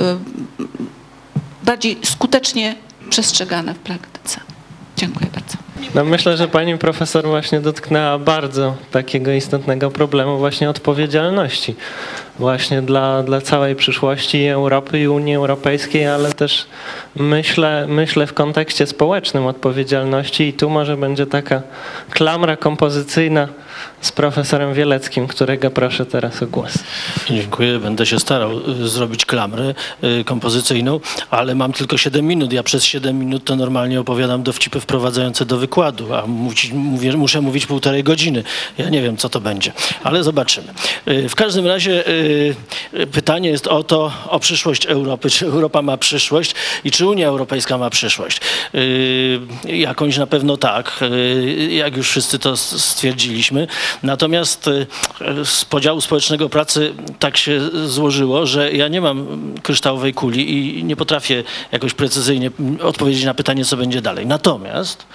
bardziej 1.62 1.98
skutecznie 2.04 2.74
przestrzegane 3.10 3.74
w 3.74 3.78
praktyce? 3.78 4.40
Dziękuję 4.96 5.30
bardzo. 5.34 5.65
No 5.94 6.04
myślę, 6.04 6.36
że 6.36 6.48
pani 6.48 6.78
profesor 6.78 7.26
właśnie 7.26 7.60
dotknęła 7.60 8.18
bardzo 8.18 8.76
takiego 8.90 9.32
istotnego 9.32 9.90
problemu 9.90 10.38
właśnie 10.38 10.70
odpowiedzialności. 10.70 11.74
Właśnie 12.38 12.82
dla, 12.82 13.22
dla 13.22 13.40
całej 13.40 13.76
przyszłości 13.76 14.46
Europy 14.46 15.00
i 15.00 15.08
Unii 15.08 15.34
Europejskiej, 15.34 16.06
ale 16.06 16.32
też 16.32 16.66
myślę, 17.16 17.86
myślę 17.88 18.26
w 18.26 18.34
kontekście 18.34 18.86
społecznym 18.86 19.46
odpowiedzialności 19.46 20.44
i 20.44 20.52
tu 20.52 20.70
może 20.70 20.96
będzie 20.96 21.26
taka 21.26 21.62
klamra 22.10 22.56
kompozycyjna 22.56 23.48
z 24.00 24.12
profesorem 24.12 24.74
Wieleckim, 24.74 25.26
którego 25.26 25.70
proszę 25.70 26.06
teraz 26.06 26.42
o 26.42 26.46
głos. 26.46 26.72
Dziękuję, 27.30 27.78
będę 27.78 28.06
się 28.06 28.20
starał 28.20 28.70
y, 28.70 28.88
zrobić 28.88 29.24
klamrę 29.24 29.74
y, 30.04 30.24
kompozycyjną, 30.24 31.00
ale 31.30 31.54
mam 31.54 31.72
tylko 31.72 31.96
7 31.96 32.26
minut. 32.26 32.52
Ja 32.52 32.62
przez 32.62 32.84
7 32.84 33.18
minut 33.18 33.44
to 33.44 33.56
normalnie 33.56 34.00
opowiadam 34.00 34.42
dowcipy 34.42 34.80
wprowadzające 34.80 35.46
do 35.46 35.56
wykładu, 35.56 36.14
a 36.14 36.26
mówię, 36.72 37.16
muszę 37.16 37.40
mówić 37.40 37.66
półtorej 37.66 38.04
godziny. 38.04 38.42
Ja 38.78 38.88
nie 38.88 39.02
wiem, 39.02 39.16
co 39.16 39.28
to 39.28 39.40
będzie, 39.40 39.72
ale 40.04 40.22
zobaczymy. 40.22 40.68
Y, 41.08 41.28
W 41.28 41.34
każdym 41.34 41.66
razie 41.66 42.04
pytanie 43.12 43.48
jest 43.50 43.66
o 43.66 43.82
to, 43.82 44.12
o 44.28 44.40
przyszłość 44.40 44.86
Europy. 44.86 45.30
Czy 45.30 45.46
Europa 45.46 45.82
ma 45.82 45.96
przyszłość 45.96 46.54
i 46.84 46.90
czy 46.90 47.06
Unia 47.06 47.28
Europejska 47.28 47.78
ma 47.78 47.90
przyszłość? 47.90 48.40
Jakąś 49.64 50.16
na 50.18 50.26
pewno 50.26 50.56
tak, 50.56 51.00
jak 51.68 51.96
już 51.96 52.08
wszyscy 52.08 52.38
to 52.38 52.56
stwierdziliśmy. 52.56 53.66
Natomiast 54.02 54.68
y, 54.68 54.86
z 55.44 55.64
podziału 55.64 56.00
społecznego 56.00 56.48
pracy 56.48 56.94
tak 57.18 57.36
się 57.36 57.60
złożyło, 57.86 58.46
że 58.46 58.72
ja 58.72 58.88
nie 58.88 59.00
mam 59.00 59.26
kryształowej 59.62 60.14
kuli 60.14 60.78
i 60.78 60.84
nie 60.84 60.96
potrafię 60.96 61.44
jakoś 61.72 61.94
precyzyjnie 61.94 62.50
odpowiedzieć 62.82 63.24
na 63.24 63.34
pytanie, 63.34 63.64
co 63.64 63.76
będzie 63.76 64.02
dalej. 64.02 64.26
Natomiast 64.26 65.06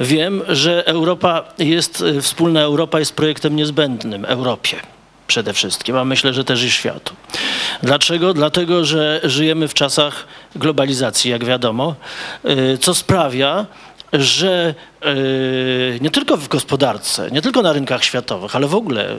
wiem, 0.00 0.42
że 0.48 0.86
Europa 0.86 1.44
jest, 1.58 2.00
y, 2.00 2.22
wspólna 2.22 2.60
Europa 2.60 2.98
jest 2.98 3.12
projektem 3.12 3.56
niezbędnym 3.56 4.24
Europie 4.24 4.76
przede 5.28 5.52
wszystkim, 5.52 5.96
a 5.96 6.04
myślę, 6.04 6.34
że 6.34 6.44
też 6.44 6.62
i 6.62 6.70
światu. 6.70 7.14
Dlaczego? 7.82 8.34
Dlatego, 8.34 8.84
że 8.84 9.20
żyjemy 9.24 9.68
w 9.68 9.74
czasach 9.74 10.26
globalizacji, 10.56 11.30
jak 11.30 11.44
wiadomo, 11.44 11.94
y, 12.44 12.78
co 12.78 12.94
sprawia, 12.94 13.66
że 14.12 14.74
y, 15.06 15.98
nie 16.00 16.10
tylko 16.10 16.36
w 16.36 16.48
gospodarce, 16.48 17.30
nie 17.30 17.42
tylko 17.42 17.62
na 17.62 17.72
rynkach 17.72 18.04
światowych, 18.04 18.56
ale 18.56 18.66
w 18.66 18.74
ogóle 18.74 19.12
y, 19.12 19.16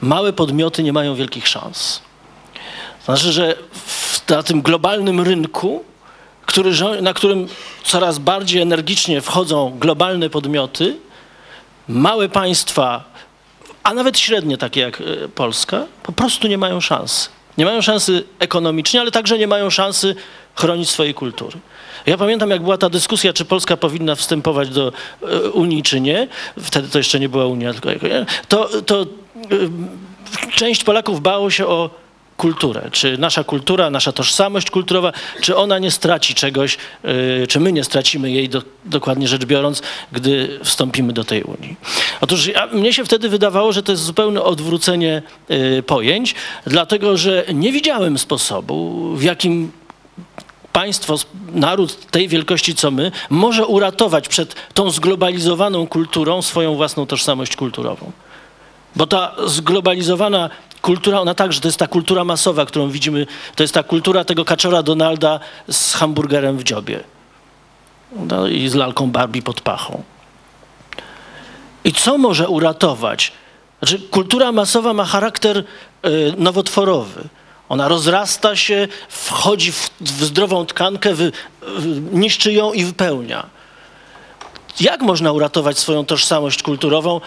małe 0.00 0.32
podmioty 0.32 0.82
nie 0.82 0.92
mają 0.92 1.14
wielkich 1.14 1.48
szans. 1.48 2.02
Znaczy, 3.04 3.32
że 3.32 3.54
na 4.28 4.42
tym 4.42 4.62
globalnym 4.62 5.20
rynku, 5.20 5.84
który, 6.46 6.72
na 7.02 7.14
którym 7.14 7.48
coraz 7.84 8.18
bardziej 8.18 8.62
energicznie 8.62 9.20
wchodzą 9.20 9.78
globalne 9.78 10.30
podmioty, 10.30 10.96
małe 11.88 12.28
państwa, 12.28 13.04
a 13.82 13.94
nawet 13.94 14.18
średnie, 14.18 14.58
takie 14.58 14.80
jak 14.80 15.00
e, 15.00 15.28
Polska, 15.28 15.86
po 16.02 16.12
prostu 16.12 16.48
nie 16.48 16.58
mają 16.58 16.80
szansy. 16.80 17.28
Nie 17.58 17.64
mają 17.64 17.82
szansy 17.82 18.24
ekonomicznie, 18.38 19.00
ale 19.00 19.10
także 19.10 19.38
nie 19.38 19.46
mają 19.46 19.70
szansy 19.70 20.14
chronić 20.54 20.90
swojej 20.90 21.14
kultury. 21.14 21.58
Ja 22.06 22.18
pamiętam, 22.18 22.50
jak 22.50 22.62
była 22.62 22.78
ta 22.78 22.88
dyskusja, 22.88 23.32
czy 23.32 23.44
Polska 23.44 23.76
powinna 23.76 24.14
wstępować 24.14 24.68
do 24.68 24.92
e, 25.22 25.50
Unii, 25.50 25.82
czy 25.82 26.00
nie. 26.00 26.28
Wtedy 26.60 26.88
to 26.88 26.98
jeszcze 26.98 27.20
nie 27.20 27.28
była 27.28 27.46
Unia, 27.46 27.72
tylko 27.72 27.90
jako, 27.90 28.06
to, 28.48 28.82
to 28.82 29.02
e, 29.02 29.06
część 30.54 30.84
Polaków 30.84 31.20
bało 31.20 31.50
się 31.50 31.66
o 31.66 32.02
kulturę. 32.36 32.88
Czy 32.92 33.18
nasza 33.18 33.44
kultura, 33.44 33.90
nasza 33.90 34.12
tożsamość 34.12 34.70
kulturowa, 34.70 35.12
czy 35.40 35.56
ona 35.56 35.78
nie 35.78 35.90
straci 35.90 36.34
czegoś, 36.34 36.78
yy, 37.04 37.46
czy 37.46 37.60
my 37.60 37.72
nie 37.72 37.84
stracimy 37.84 38.30
jej, 38.30 38.48
do, 38.48 38.62
dokładnie 38.84 39.28
rzecz 39.28 39.44
biorąc, 39.44 39.82
gdy 40.12 40.58
wstąpimy 40.64 41.12
do 41.12 41.24
tej 41.24 41.42
Unii. 41.42 41.76
Otóż 42.20 42.46
ja, 42.46 42.66
mnie 42.66 42.92
się 42.92 43.04
wtedy 43.04 43.28
wydawało, 43.28 43.72
że 43.72 43.82
to 43.82 43.92
jest 43.92 44.04
zupełne 44.04 44.42
odwrócenie 44.42 45.22
pojęć, 45.86 46.34
dlatego 46.66 47.16
że 47.16 47.44
nie 47.54 47.72
widziałem 47.72 48.18
sposobu, 48.18 49.08
w 49.16 49.22
jakim 49.22 49.70
państwo, 50.72 51.16
naród 51.52 52.10
tej 52.10 52.28
wielkości 52.28 52.74
co 52.74 52.90
my, 52.90 53.12
może 53.30 53.66
uratować 53.66 54.28
przed 54.28 54.54
tą 54.74 54.90
zglobalizowaną 54.90 55.86
kulturą 55.86 56.42
swoją 56.42 56.74
własną 56.74 57.06
tożsamość 57.06 57.56
kulturową. 57.56 58.12
Bo 58.96 59.06
ta 59.06 59.34
zglobalizowana 59.46 60.50
kultura, 60.82 61.20
ona 61.20 61.34
także, 61.34 61.60
to 61.60 61.68
jest 61.68 61.78
ta 61.78 61.86
kultura 61.86 62.24
masowa, 62.24 62.66
którą 62.66 62.90
widzimy, 62.90 63.26
to 63.56 63.62
jest 63.62 63.74
ta 63.74 63.82
kultura 63.82 64.24
tego 64.24 64.44
kaczora 64.44 64.82
Donalda 64.82 65.40
z 65.68 65.94
hamburgerem 65.94 66.58
w 66.58 66.64
dziobie. 66.64 67.00
No, 68.12 68.48
I 68.48 68.68
z 68.68 68.74
lalką 68.74 69.10
Barbie 69.10 69.42
pod 69.42 69.60
pachą. 69.60 70.02
I 71.84 71.92
co 71.92 72.18
może 72.18 72.48
uratować? 72.48 73.32
Znaczy, 73.78 73.98
kultura 73.98 74.52
masowa 74.52 74.92
ma 74.92 75.04
charakter 75.04 75.58
y, 75.58 75.64
nowotworowy. 76.38 77.28
Ona 77.68 77.88
rozrasta 77.88 78.56
się, 78.56 78.88
wchodzi 79.08 79.72
w, 79.72 79.90
w 80.00 80.24
zdrową 80.24 80.66
tkankę, 80.66 81.14
wy, 81.14 81.32
niszczy 82.12 82.52
ją 82.52 82.72
i 82.72 82.84
wypełnia. 82.84 83.46
Jak 84.80 85.02
można 85.02 85.32
uratować 85.32 85.78
swoją 85.78 86.04
tożsamość 86.04 86.62
kulturową 86.62 87.16
y, 87.16 87.20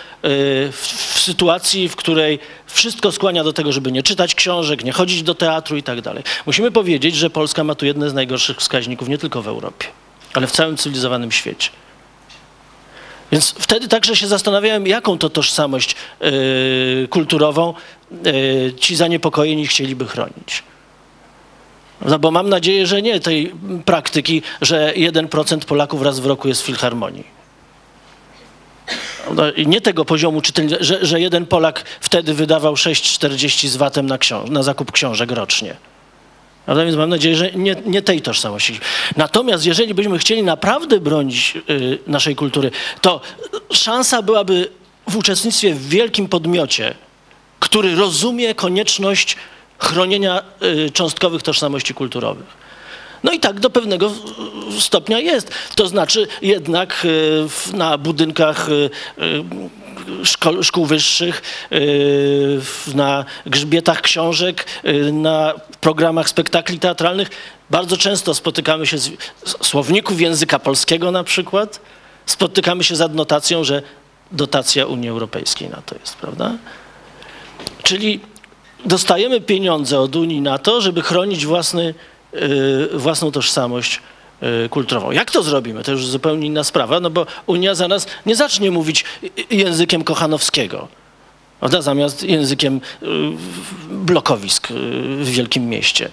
w, 0.72 0.82
w 1.14 1.20
sytuacji, 1.20 1.90
w 1.90 1.96
której 1.96 2.40
wszystko 2.66 3.12
skłania 3.12 3.44
do 3.44 3.54
tego, 3.54 3.72
żeby 3.72 3.92
nie 3.92 4.04
czytać 4.04 4.36
książek, 4.36 4.84
nie 4.84 4.92
chodzić 4.92 5.24
do 5.24 5.36
teatru 5.36 5.78
i 5.78 5.84
tak 5.84 6.02
dalej? 6.02 6.24
Musimy 6.46 6.72
powiedzieć, 6.72 7.16
że 7.16 7.30
Polska 7.30 7.64
ma 7.64 7.76
tu 7.76 7.86
jedne 7.86 8.10
z 8.10 8.14
najgorszych 8.14 8.58
wskaźników 8.58 9.10
nie 9.10 9.18
tylko 9.18 9.42
w 9.42 9.48
Europie, 9.48 9.88
ale 10.34 10.48
w 10.48 10.52
całym 10.52 10.78
cywilizowanym 10.78 11.32
świecie. 11.32 11.70
Więc 13.32 13.56
wtedy 13.60 13.88
także 13.88 14.16
się 14.16 14.28
zastanawiałem, 14.28 14.88
jaką 14.88 15.18
to 15.18 15.30
tożsamość 15.30 15.96
y, 16.22 17.08
kulturową 17.10 17.74
y, 18.28 18.74
ci 18.80 18.96
zaniepokojeni 18.96 19.68
chcieliby 19.68 20.06
chronić. 20.06 20.64
No 22.02 22.20
bo 22.20 22.32
mam 22.32 22.50
nadzieję, 22.50 22.88
że 22.88 23.02
nie 23.02 23.20
tej 23.20 23.52
praktyki, 23.86 24.42
że 24.62 24.94
1% 24.96 25.66
Polaków 25.66 26.02
raz 26.02 26.20
w 26.20 26.26
roku 26.26 26.48
jest 26.48 26.62
w 26.62 26.66
filharmonii. 26.66 27.36
No, 29.32 29.44
nie 29.66 29.82
tego 29.82 30.06
poziomu, 30.06 30.42
czytelni- 30.42 30.78
że, 30.80 31.06
że 31.06 31.22
jeden 31.22 31.46
Polak 31.46 31.84
wtedy 32.02 32.34
wydawał 32.34 32.74
6,40 32.74 33.68
z 33.68 33.76
VAT-em 33.76 34.06
na, 34.06 34.18
na 34.50 34.64
zakup 34.64 34.92
książek 34.92 35.32
rocznie. 35.32 35.76
Prawda? 36.66 36.86
Więc 36.86 36.98
mam 36.98 37.10
nadzieję, 37.10 37.36
że 37.36 37.52
nie, 37.52 37.76
nie 37.86 38.02
tej 38.02 38.22
tożsamości. 38.22 38.80
Natomiast 39.18 39.66
jeżeli 39.66 39.94
byśmy 39.94 40.18
chcieli 40.18 40.44
naprawdę 40.44 41.00
bronić 41.00 41.58
y, 41.70 42.00
naszej 42.08 42.36
kultury, 42.36 42.72
to 43.02 43.22
szansa 43.72 44.22
byłaby 44.22 44.70
w 45.10 45.18
uczestnictwie 45.18 45.74
w 45.74 45.90
wielkim 45.90 46.28
podmiocie, 46.28 46.96
który 47.60 47.96
rozumie 47.96 48.56
konieczność 48.56 49.38
chronienia 49.78 50.44
y, 50.88 50.92
cząstkowych 50.92 51.44
tożsamości 51.44 51.94
kulturowych. 51.94 52.65
No 53.26 53.32
i 53.32 53.40
tak 53.40 53.60
do 53.60 53.70
pewnego 53.70 54.12
stopnia 54.80 55.20
jest. 55.20 55.52
To 55.76 55.88
znaczy 55.88 56.28
jednak 56.42 57.08
w- 57.50 57.74
na 57.74 57.98
budynkach 57.98 58.70
y, 58.70 58.90
szkol, 60.24 60.64
szkół 60.64 60.86
wyższych, 60.86 61.42
na 62.96 63.26
grzbietach 63.46 64.02
książek, 64.02 64.66
na 65.14 65.54
programach 65.82 66.30
spektakli 66.30 66.80
teatralnych 66.80 67.30
bardzo 67.70 67.98
często 67.98 68.34
spotykamy 68.34 68.88
się 68.88 68.98
z 68.98 69.10
z 69.46 69.66
słowników 69.68 70.22
języka 70.22 70.60
polskiego 70.60 71.12
na 71.12 71.24
przykład, 71.24 71.80
spotykamy 72.26 72.84
się 72.84 72.96
z 72.96 73.02
adnotacją, 73.02 73.64
że 73.64 73.82
dotacja 74.32 74.86
Unii 74.86 75.10
Europejskiej 75.10 75.70
na 75.70 75.82
to 75.86 75.96
jest, 76.02 76.16
prawda? 76.16 76.52
Czyli 77.84 78.20
dostajemy 78.86 79.42
pieniądze 79.42 80.00
od 80.00 80.16
Unii 80.16 80.42
na 80.42 80.58
to, 80.58 80.82
żeby 80.82 81.02
chronić 81.02 81.46
własny, 81.46 81.94
własną 82.94 83.32
tożsamość 83.32 84.02
y, 84.66 84.70
kulturową. 84.70 85.12
Jak 85.12 85.32
to 85.32 85.44
zrobimy? 85.44 85.84
To 85.84 85.92
już 85.92 86.06
zupełnie 86.06 86.48
inna 86.48 86.64
sprawa, 86.64 87.00
no 87.00 87.10
bo 87.10 87.26
Unia 87.46 87.76
za 87.76 87.88
nas 87.88 88.08
nie 88.26 88.36
zacznie 88.36 88.72
mówić 88.72 89.06
y, 89.24 89.56
językiem 89.56 90.04
Kochanowskiego, 90.04 90.88
prawda? 91.60 91.82
zamiast 91.82 92.24
językiem 92.24 92.82
y, 93.04 93.08
blokowisk 93.90 94.72
y, 94.72 94.74
w 95.24 95.30
wielkim 95.30 95.70
mieście. 95.70 96.10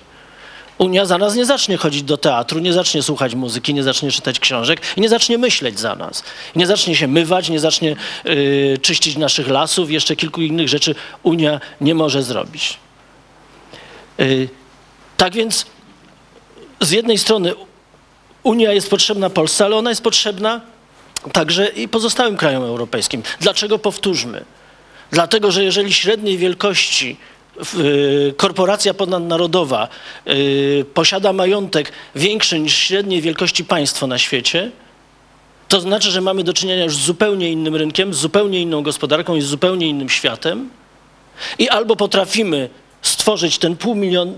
Unia 0.78 1.06
za 1.06 1.18
nas 1.18 1.34
nie 1.34 1.46
zacznie 1.46 1.76
chodzić 1.76 2.02
do 2.02 2.16
teatru, 2.16 2.60
nie 2.60 2.72
zacznie 2.72 3.02
słuchać 3.02 3.34
muzyki, 3.34 3.74
nie 3.74 3.82
zacznie 3.82 4.10
czytać 4.10 4.40
książek 4.40 4.80
i 4.96 5.00
nie 5.00 5.08
zacznie 5.08 5.38
myśleć 5.38 5.78
za 5.78 5.94
nas. 5.94 6.24
Nie 6.56 6.66
zacznie 6.66 6.96
się 6.96 7.08
mywać, 7.08 7.48
nie 7.48 7.60
zacznie 7.60 7.96
y, 8.26 8.78
czyścić 8.82 9.16
naszych 9.16 9.48
lasów, 9.48 9.90
jeszcze 9.90 10.16
kilku 10.16 10.42
innych 10.42 10.68
rzeczy 10.68 10.94
Unia 11.22 11.60
nie 11.80 11.94
może 11.94 12.22
zrobić. 12.22 12.78
Y, 14.20 14.48
tak 15.16 15.32
więc 15.32 15.66
z 16.82 16.90
jednej 16.90 17.18
strony 17.18 17.54
Unia 18.42 18.72
jest 18.72 18.90
potrzebna 18.90 19.30
Polsce, 19.30 19.64
ale 19.64 19.76
ona 19.76 19.90
jest 19.90 20.02
potrzebna 20.02 20.60
także 21.32 21.66
i 21.66 21.88
pozostałym 21.88 22.36
krajom 22.36 22.62
europejskim. 22.62 23.22
Dlaczego 23.40 23.78
powtórzmy? 23.78 24.44
Dlatego, 25.10 25.52
że 25.52 25.64
jeżeli 25.64 25.92
średniej 25.92 26.38
wielkości 26.38 27.16
y, 27.74 28.34
korporacja 28.36 28.94
ponadnarodowa 28.94 29.88
y, 30.26 30.84
posiada 30.94 31.32
majątek 31.32 31.92
większy 32.14 32.60
niż 32.60 32.76
średniej 32.76 33.20
wielkości 33.20 33.64
państwo 33.64 34.06
na 34.06 34.18
świecie, 34.18 34.70
to 35.68 35.80
znaczy, 35.80 36.10
że 36.10 36.20
mamy 36.20 36.44
do 36.44 36.52
czynienia 36.52 36.84
już 36.84 36.96
z 36.96 37.00
zupełnie 37.00 37.50
innym 37.50 37.76
rynkiem, 37.76 38.14
z 38.14 38.16
zupełnie 38.16 38.60
inną 38.60 38.82
gospodarką 38.82 39.36
i 39.36 39.40
z 39.40 39.46
zupełnie 39.46 39.88
innym 39.88 40.08
światem. 40.08 40.70
I 41.58 41.68
albo 41.68 41.96
potrafimy 41.96 42.68
stworzyć 43.02 43.58
ten 43.58 43.76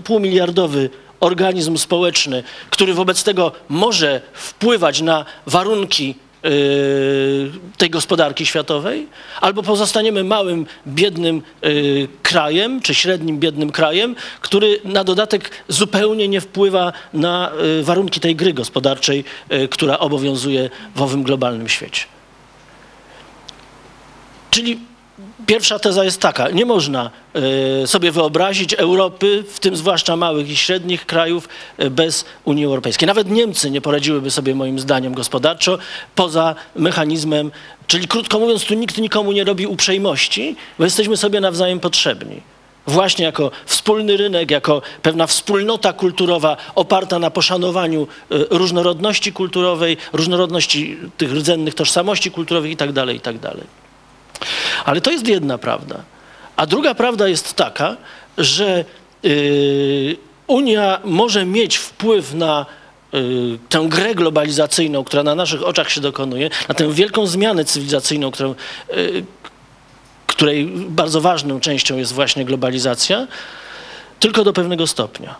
półmiliardowy 0.03 0.89
organizm 1.19 1.77
społeczny, 1.77 2.43
który 2.69 2.93
wobec 2.93 3.23
tego 3.23 3.51
może 3.69 4.21
wpływać 4.33 5.01
na 5.01 5.25
warunki 5.45 6.15
yy, 6.43 6.51
tej 7.77 7.89
gospodarki 7.89 8.45
światowej, 8.45 9.07
albo 9.41 9.63
pozostaniemy 9.63 10.23
małym, 10.23 10.65
biednym 10.87 11.41
yy, 11.61 12.07
krajem, 12.23 12.81
czy 12.81 12.95
średnim, 12.95 13.39
biednym 13.39 13.71
krajem, 13.71 14.15
który 14.41 14.79
na 14.83 15.03
dodatek 15.03 15.51
zupełnie 15.67 16.27
nie 16.27 16.41
wpływa 16.41 16.93
na 17.13 17.51
yy, 17.77 17.83
warunki 17.83 18.19
tej 18.19 18.35
gry 18.35 18.53
gospodarczej, 18.53 19.23
która 19.69 19.99
obowiązuje 19.99 20.69
w 20.95 21.01
owym 21.01 21.23
globalnym 21.23 21.69
świecie. 21.69 22.05
Czyli 24.51 24.79
Pierwsza 25.45 25.79
teza 25.79 26.03
jest 26.03 26.21
taka: 26.21 26.49
nie 26.49 26.65
można 26.65 27.11
y, 27.83 27.87
sobie 27.87 28.11
wyobrazić 28.11 28.73
Europy, 28.73 29.43
w 29.49 29.59
tym 29.59 29.75
zwłaszcza 29.75 30.15
małych 30.15 30.49
i 30.49 30.55
średnich 30.55 31.05
krajów, 31.05 31.49
y, 31.79 31.89
bez 31.89 32.25
Unii 32.45 32.65
Europejskiej. 32.65 33.07
Nawet 33.07 33.29
Niemcy 33.29 33.71
nie 33.71 33.81
poradziłyby 33.81 34.31
sobie, 34.31 34.55
moim 34.55 34.79
zdaniem, 34.79 35.13
gospodarczo 35.13 35.77
poza 36.15 36.55
mechanizmem, 36.75 37.51
czyli 37.87 38.07
krótko 38.07 38.39
mówiąc, 38.39 38.65
tu 38.65 38.73
nikt 38.73 38.97
nikomu 38.97 39.31
nie 39.31 39.43
robi 39.43 39.67
uprzejmości, 39.67 40.55
bo 40.77 40.83
jesteśmy 40.83 41.17
sobie 41.17 41.41
nawzajem 41.41 41.79
potrzebni. 41.79 42.41
Właśnie 42.87 43.25
jako 43.25 43.51
wspólny 43.65 44.17
rynek, 44.17 44.51
jako 44.51 44.81
pewna 45.01 45.27
wspólnota 45.27 45.93
kulturowa 45.93 46.57
oparta 46.75 47.19
na 47.19 47.31
poszanowaniu 47.31 48.07
y, 48.31 48.45
różnorodności 48.49 49.33
kulturowej, 49.33 49.97
różnorodności 50.13 50.97
tych 51.17 51.33
rdzennych 51.33 51.75
tożsamości 51.75 52.31
kulturowych 52.31 52.71
itd., 52.71 53.13
itd. 53.13 53.55
Ale 54.85 55.01
to 55.01 55.11
jest 55.11 55.27
jedna 55.27 55.57
prawda. 55.57 56.03
A 56.55 56.65
druga 56.65 56.95
prawda 56.95 57.27
jest 57.27 57.53
taka, 57.53 57.97
że 58.37 58.85
y, 59.25 60.17
Unia 60.47 60.99
może 61.03 61.45
mieć 61.45 61.77
wpływ 61.77 62.33
na 62.33 62.65
y, 63.13 63.17
tę 63.69 63.85
grę 63.89 64.15
globalizacyjną, 64.15 65.03
która 65.03 65.23
na 65.23 65.35
naszych 65.35 65.63
oczach 65.63 65.91
się 65.91 66.01
dokonuje, 66.01 66.49
na 66.67 66.75
tę 66.75 66.93
wielką 66.93 67.27
zmianę 67.27 67.65
cywilizacyjną, 67.65 68.31
którą, 68.31 68.55
y, 68.93 69.23
której 70.27 70.65
bardzo 70.75 71.21
ważną 71.21 71.59
częścią 71.59 71.97
jest 71.97 72.13
właśnie 72.13 72.45
globalizacja, 72.45 73.27
tylko 74.19 74.43
do 74.43 74.53
pewnego 74.53 74.87
stopnia. 74.87 75.35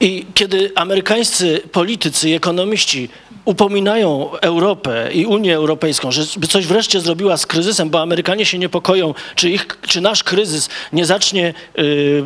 I 0.00 0.26
kiedy 0.34 0.72
amerykańscy 0.74 1.62
politycy 1.72 2.30
i 2.30 2.34
ekonomiści 2.34 3.08
upominają 3.44 4.30
Europę 4.40 5.12
i 5.12 5.26
Unię 5.26 5.56
Europejską, 5.56 6.12
żeby 6.12 6.46
coś 6.46 6.66
wreszcie 6.66 7.00
zrobiła 7.00 7.36
z 7.36 7.46
kryzysem, 7.46 7.90
bo 7.90 8.00
Amerykanie 8.00 8.46
się 8.46 8.58
niepokoją, 8.58 9.14
czy, 9.34 9.50
ich, 9.50 9.66
czy 9.86 10.00
nasz 10.00 10.22
kryzys 10.22 10.68
nie 10.92 11.06
zacznie 11.06 11.54
yy, 11.76 12.24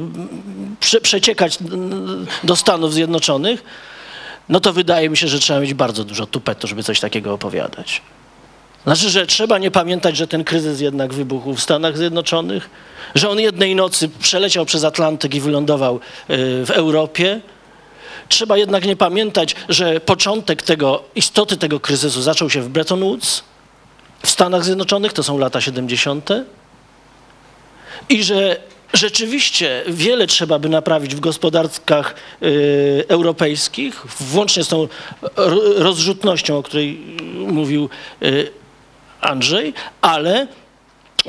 prze, 0.81 1.00
przeciekać 1.00 1.59
do 2.44 2.57
Stanów 2.57 2.94
Zjednoczonych, 2.94 3.64
no 4.48 4.61
to 4.61 4.72
wydaje 4.72 5.11
mi 5.11 5.16
się, 5.16 5.29
że 5.29 5.38
trzeba 5.38 5.61
mieć 5.61 5.74
bardzo 5.74 6.05
dużo 6.05 6.26
tupetu, 6.26 6.66
żeby 6.66 6.83
coś 6.83 7.00
takiego 7.00 7.33
opowiadać. 7.33 8.02
Znaczy, 8.85 9.11
że 9.11 9.26
trzeba 9.26 9.59
nie 9.59 9.70
pamiętać, 9.70 10.16
że 10.16 10.29
ten 10.29 10.44
kryzys 10.44 10.81
jednak 10.81 11.14
wybuchł 11.14 11.55
w 11.55 11.62
Stanach 11.62 11.96
Zjednoczonych, 11.96 12.70
że 13.14 13.31
on 13.31 13.40
jednej 13.40 13.74
nocy 13.74 14.09
przeleciał 14.09 14.64
przez 14.64 14.85
Atlantyk 14.85 15.35
i 15.35 15.40
wylądował 15.40 15.94
yy, 16.29 16.37
w 16.66 16.70
Europie, 16.70 17.40
Trzeba 18.29 18.57
jednak 18.57 18.85
nie 18.85 18.97
pamiętać, 18.97 19.55
że 19.69 20.01
początek 20.01 20.62
tego, 20.62 21.03
istoty 21.15 21.57
tego 21.57 21.81
kryzysu 21.81 22.23
zaczął 22.23 22.51
się 22.51 22.61
w 22.61 22.69
Bretton 22.69 23.01
Woods, 23.01 23.43
w 24.23 24.31
Stanach 24.31 24.65
Zjednoczonych, 24.65 25.12
to 25.12 25.23
są 25.23 25.39
lata 25.39 25.61
70. 25.61 26.29
I 28.09 28.25
że 28.25 28.57
rzeczywiście 28.93 29.85
wiele 29.89 30.27
trzeba 30.27 30.59
by 30.59 30.69
naprawić 30.69 31.15
w 31.15 31.21
gospodarkach 31.21 32.15
y, 32.43 33.05
europejskich, 33.09 34.07
włącznie 34.21 34.65
z 34.65 34.69
tą 34.69 34.89
rozrzutnością, 35.77 36.59
o 36.59 36.62
której 36.62 36.99
mówił 37.47 37.89
y, 38.23 38.51
Andrzej, 39.21 39.75
ale 40.01 40.47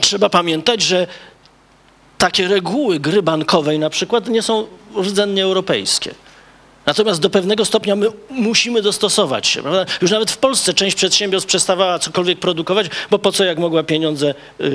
trzeba 0.01 0.29
pamiętać, 0.29 0.81
że 0.81 1.07
takie 2.17 2.47
reguły 2.47 2.99
gry 2.99 3.23
bankowej 3.23 3.79
na 3.79 3.89
przykład 3.89 4.27
nie 4.27 4.41
są 4.41 4.67
rdzennie 5.01 5.43
europejskie. 5.43 6.15
Natomiast 6.87 7.21
do 7.21 7.29
pewnego 7.29 7.65
stopnia 7.65 7.95
my 7.95 8.07
musimy 8.29 8.81
dostosować 8.81 9.47
się. 9.47 9.61
Prawda? 9.61 9.85
Już 10.01 10.11
nawet 10.11 10.31
w 10.31 10.37
Polsce 10.37 10.73
część 10.73 10.95
przedsiębiorstw 10.95 11.47
przestawała 11.47 11.99
cokolwiek 11.99 12.39
produkować, 12.39 12.87
bo 13.11 13.19
po 13.19 13.31
co 13.31 13.43
jak 13.43 13.57
mogła 13.57 13.83
pieniądze 13.83 14.33
yy, 14.59 14.67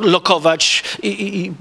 lokować 0.00 0.82
i, 1.02 1.08
i, 1.08 1.46
i, 1.46 1.52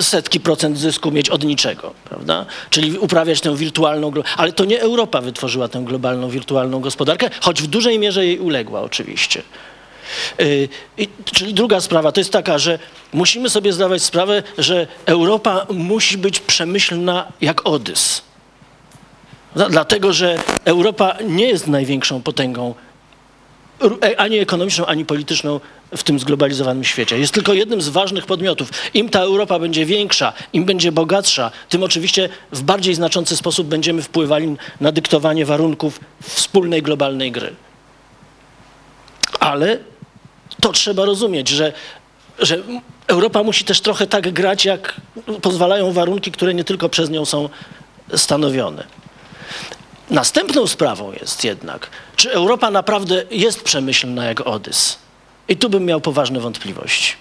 setki 0.00 0.40
procent 0.40 0.78
zysku 0.78 1.10
mieć 1.10 1.30
od 1.30 1.44
niczego. 1.44 1.94
Prawda? 2.04 2.46
Czyli 2.70 2.98
uprawiać 2.98 3.40
tę 3.40 3.56
wirtualną, 3.56 4.12
ale 4.36 4.52
to 4.52 4.64
nie 4.64 4.80
Europa 4.80 5.20
wytworzyła 5.20 5.68
tę 5.68 5.82
globalną, 5.84 6.28
wirtualną 6.28 6.80
gospodarkę, 6.80 7.30
choć 7.40 7.62
w 7.62 7.66
dużej 7.66 7.98
mierze 7.98 8.26
jej 8.26 8.38
uległa 8.38 8.80
oczywiście. 8.80 9.42
Yy, 10.38 10.68
i, 10.98 11.08
czyli 11.24 11.54
druga 11.54 11.80
sprawa 11.80 12.12
to 12.12 12.20
jest 12.20 12.32
taka, 12.32 12.58
że 12.58 12.78
musimy 13.12 13.50
sobie 13.50 13.72
zdawać 13.72 14.02
sprawę, 14.02 14.42
że 14.58 14.86
Europa 15.06 15.66
musi 15.70 16.18
być 16.18 16.40
przemyślna 16.40 17.32
jak 17.40 17.66
Odys. 17.66 18.23
Dlatego, 19.54 20.12
że 20.12 20.38
Europa 20.64 21.16
nie 21.28 21.46
jest 21.46 21.66
największą 21.66 22.22
potęgą 22.22 22.74
e, 24.02 24.20
ani 24.20 24.38
ekonomiczną, 24.38 24.86
ani 24.86 25.04
polityczną 25.04 25.60
w 25.96 26.02
tym 26.02 26.18
zglobalizowanym 26.18 26.84
świecie. 26.84 27.18
Jest 27.18 27.34
tylko 27.34 27.52
jednym 27.52 27.82
z 27.82 27.88
ważnych 27.88 28.26
podmiotów. 28.26 28.70
Im 28.94 29.08
ta 29.08 29.20
Europa 29.20 29.58
będzie 29.58 29.86
większa, 29.86 30.32
im 30.52 30.64
będzie 30.64 30.92
bogatsza, 30.92 31.50
tym 31.68 31.82
oczywiście 31.82 32.28
w 32.52 32.62
bardziej 32.62 32.94
znaczący 32.94 33.36
sposób 33.36 33.66
będziemy 33.66 34.02
wpływali 34.02 34.56
na 34.80 34.92
dyktowanie 34.92 35.46
warunków 35.46 36.00
wspólnej 36.22 36.82
globalnej 36.82 37.32
gry. 37.32 37.54
Ale 39.40 39.78
to 40.60 40.72
trzeba 40.72 41.04
rozumieć, 41.04 41.48
że, 41.48 41.72
że 42.38 42.58
Europa 43.06 43.42
musi 43.42 43.64
też 43.64 43.80
trochę 43.80 44.06
tak 44.06 44.32
grać, 44.32 44.64
jak 44.64 45.00
pozwalają 45.42 45.92
warunki, 45.92 46.32
które 46.32 46.54
nie 46.54 46.64
tylko 46.64 46.88
przez 46.88 47.10
nią 47.10 47.24
są 47.24 47.48
stanowione. 48.16 48.84
Następną 50.10 50.66
sprawą 50.66 51.12
jest 51.12 51.44
jednak, 51.44 51.90
czy 52.16 52.32
Europa 52.32 52.70
naprawdę 52.70 53.24
jest 53.30 53.62
przemyślna 53.62 54.24
jak 54.24 54.40
Odys. 54.40 54.98
I 55.48 55.56
tu 55.56 55.70
bym 55.70 55.84
miał 55.84 56.00
poważne 56.00 56.40
wątpliwości. 56.40 57.12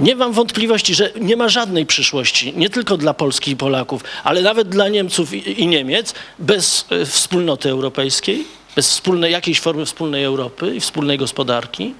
Nie 0.00 0.16
mam 0.16 0.32
wątpliwości, 0.32 0.94
że 0.94 1.10
nie 1.20 1.36
ma 1.36 1.48
żadnej 1.48 1.86
przyszłości, 1.86 2.52
nie 2.56 2.70
tylko 2.70 2.96
dla 2.96 3.14
Polski 3.14 3.50
i 3.50 3.56
Polaków, 3.56 4.04
ale 4.24 4.42
nawet 4.42 4.68
dla 4.68 4.88
Niemców 4.88 5.34
i, 5.34 5.66
Niemiec, 5.66 6.14
bez 6.38 6.86
y, 6.92 7.06
wspólnoty 7.06 7.70
europejskiej, 7.70 8.44
bez 8.76 8.90
wspólnej, 8.90 9.32
jakiejś 9.32 9.60
formy 9.60 9.86
wspólnej 9.86 10.24
Europy 10.24 10.74
i 10.76 10.80
wspólnej 10.80 11.18
gospodarki. 11.18 11.94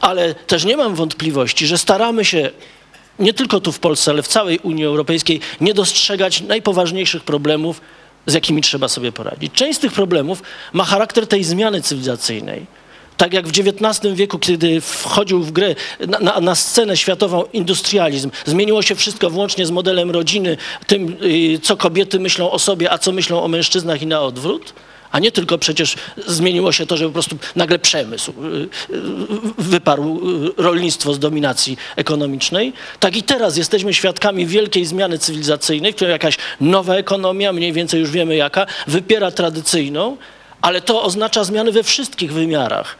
Ale 0.00 0.34
też 0.34 0.64
nie 0.64 0.76
mam 0.76 0.94
wątpliwości, 0.94 1.66
że 1.66 1.78
staramy 1.78 2.24
się 2.24 2.50
nie 3.18 3.34
tylko 3.34 3.60
tu 3.60 3.72
w 3.72 3.78
Polsce, 3.78 4.10
ale 4.10 4.22
w 4.22 4.28
całej 4.28 4.58
Unii 4.58 4.84
Europejskiej 4.84 5.40
nie 5.60 5.74
dostrzegać 5.74 6.40
najpoważniejszych 6.40 7.22
problemów, 7.24 7.80
z 8.26 8.34
jakimi 8.34 8.62
trzeba 8.62 8.88
sobie 8.88 9.12
poradzić. 9.12 9.52
Część 9.52 9.78
z 9.78 9.80
tych 9.80 9.92
problemów 9.92 10.42
ma 10.72 10.84
charakter 10.84 11.26
tej 11.26 11.44
zmiany 11.44 11.82
cywilizacyjnej. 11.82 12.66
Tak 13.16 13.32
jak 13.32 13.46
w 13.48 13.50
XIX 13.50 14.14
wieku, 14.14 14.38
kiedy 14.38 14.80
wchodził 14.80 15.42
w 15.42 15.52
grę 15.52 15.74
na, 16.20 16.40
na, 16.40 16.54
scenę 16.54 16.96
światową 16.96 17.44
industrializm, 17.52 18.30
zmieniło 18.44 18.82
się 18.82 18.94
wszystko 18.94 19.30
włącznie 19.30 19.66
z 19.66 19.70
modelem 19.70 20.10
rodziny, 20.10 20.56
tym, 20.86 21.16
y, 21.22 21.58
co 21.62 21.76
kobiety 21.76 22.20
myślą 22.20 22.50
o 22.50 22.58
sobie, 22.58 22.92
a 22.92 22.98
co 22.98 23.12
myślą 23.12 23.42
o 23.42 23.48
mężczyznach 23.48 24.02
i 24.02 24.06
na 24.06 24.20
odwrót 24.20 24.74
a 25.14 25.18
nie 25.18 25.32
tylko 25.32 25.58
przecież 25.58 25.96
zmieniło 26.26 26.72
się 26.72 26.86
to, 26.86 26.96
że 26.96 27.06
po 27.06 27.12
prostu 27.12 27.36
nagle 27.56 27.78
przemysł 27.78 28.30
y, 28.30 28.94
y, 28.94 28.98
wyparł 29.58 30.20
y, 30.58 30.62
rolnictwo 30.62 31.14
z 31.14 31.18
dominacji 31.18 31.76
ekonomicznej. 31.96 32.72
Tak 33.00 33.16
i 33.16 33.22
teraz 33.22 33.56
jesteśmy 33.56 33.94
świadkami 33.94 34.46
wielkiej 34.46 34.84
zmiany 34.84 35.18
cywilizacyjnej, 35.18 35.92
w 35.92 35.96
której 35.96 36.12
jakaś 36.12 36.36
nowa 36.60 36.94
ekonomia, 36.94 37.52
mniej 37.52 37.72
więcej 37.72 38.00
już 38.00 38.10
wiemy 38.10 38.36
jaka, 38.36 38.66
wypiera 38.86 39.30
tradycyjną, 39.30 40.16
ale 40.60 40.80
to 40.80 41.02
oznacza 41.02 41.44
zmiany 41.44 41.72
we 41.72 41.82
wszystkich 41.82 42.32
wymiarach. 42.32 42.96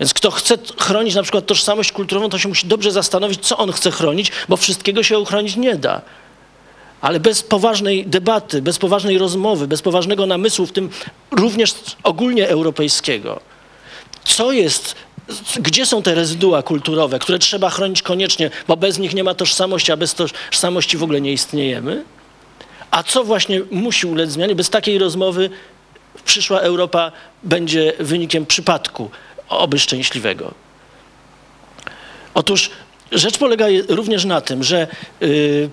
Więc 0.00 0.14
kto 0.14 0.30
chce 0.30 0.58
chronić 0.78 1.14
na 1.14 1.22
przykład 1.22 1.46
tożsamość 1.46 1.92
kulturową, 1.92 2.28
to 2.28 2.38
się 2.38 2.48
musi 2.48 2.66
dobrze 2.66 2.92
zastanowić, 2.92 3.46
co 3.46 3.56
on 3.56 3.72
chce 3.72 3.90
chronić, 3.90 4.32
bo 4.48 4.56
wszystkiego 4.56 5.02
się 5.02 5.18
uchronić 5.18 5.56
nie 5.56 5.76
da 5.76 6.02
ale 7.02 7.20
bez 7.20 7.42
poważnej 7.42 8.06
debaty, 8.06 8.62
bez 8.62 8.78
poważnej 8.78 9.18
rozmowy, 9.18 9.68
bez 9.68 9.82
poważnego 9.82 10.26
namysłu, 10.26 10.66
w 10.66 10.72
tym 10.72 10.90
również 11.30 11.74
ogólnie 12.02 12.48
europejskiego, 12.48 13.40
co 14.24 14.52
jest, 14.52 14.94
gdzie 15.60 15.86
są 15.86 16.02
te 16.02 16.14
rezydua 16.14 16.62
kulturowe, 16.62 17.18
które 17.18 17.38
trzeba 17.38 17.70
chronić 17.70 18.02
koniecznie, 18.02 18.50
bo 18.68 18.76
bez 18.76 18.98
nich 18.98 19.14
nie 19.14 19.24
ma 19.24 19.34
tożsamości, 19.34 19.92
a 19.92 19.96
bez 19.96 20.14
tożsamości 20.14 20.96
w 20.96 21.02
ogóle 21.02 21.20
nie 21.20 21.32
istniejemy, 21.32 22.04
a 22.90 23.02
co 23.02 23.24
właśnie 23.24 23.60
musi 23.70 24.06
ulec 24.06 24.30
zmianie, 24.30 24.54
bez 24.54 24.70
takiej 24.70 24.98
rozmowy 24.98 25.50
przyszła 26.24 26.60
Europa 26.60 27.12
będzie 27.42 27.92
wynikiem 27.98 28.46
przypadku, 28.46 29.10
oby 29.48 29.78
szczęśliwego. 29.78 30.54
Otóż 32.34 32.70
rzecz 33.12 33.38
polega 33.38 33.66
również 33.88 34.24
na 34.24 34.40
tym, 34.40 34.64
że 34.64 34.86
y, 35.22 35.70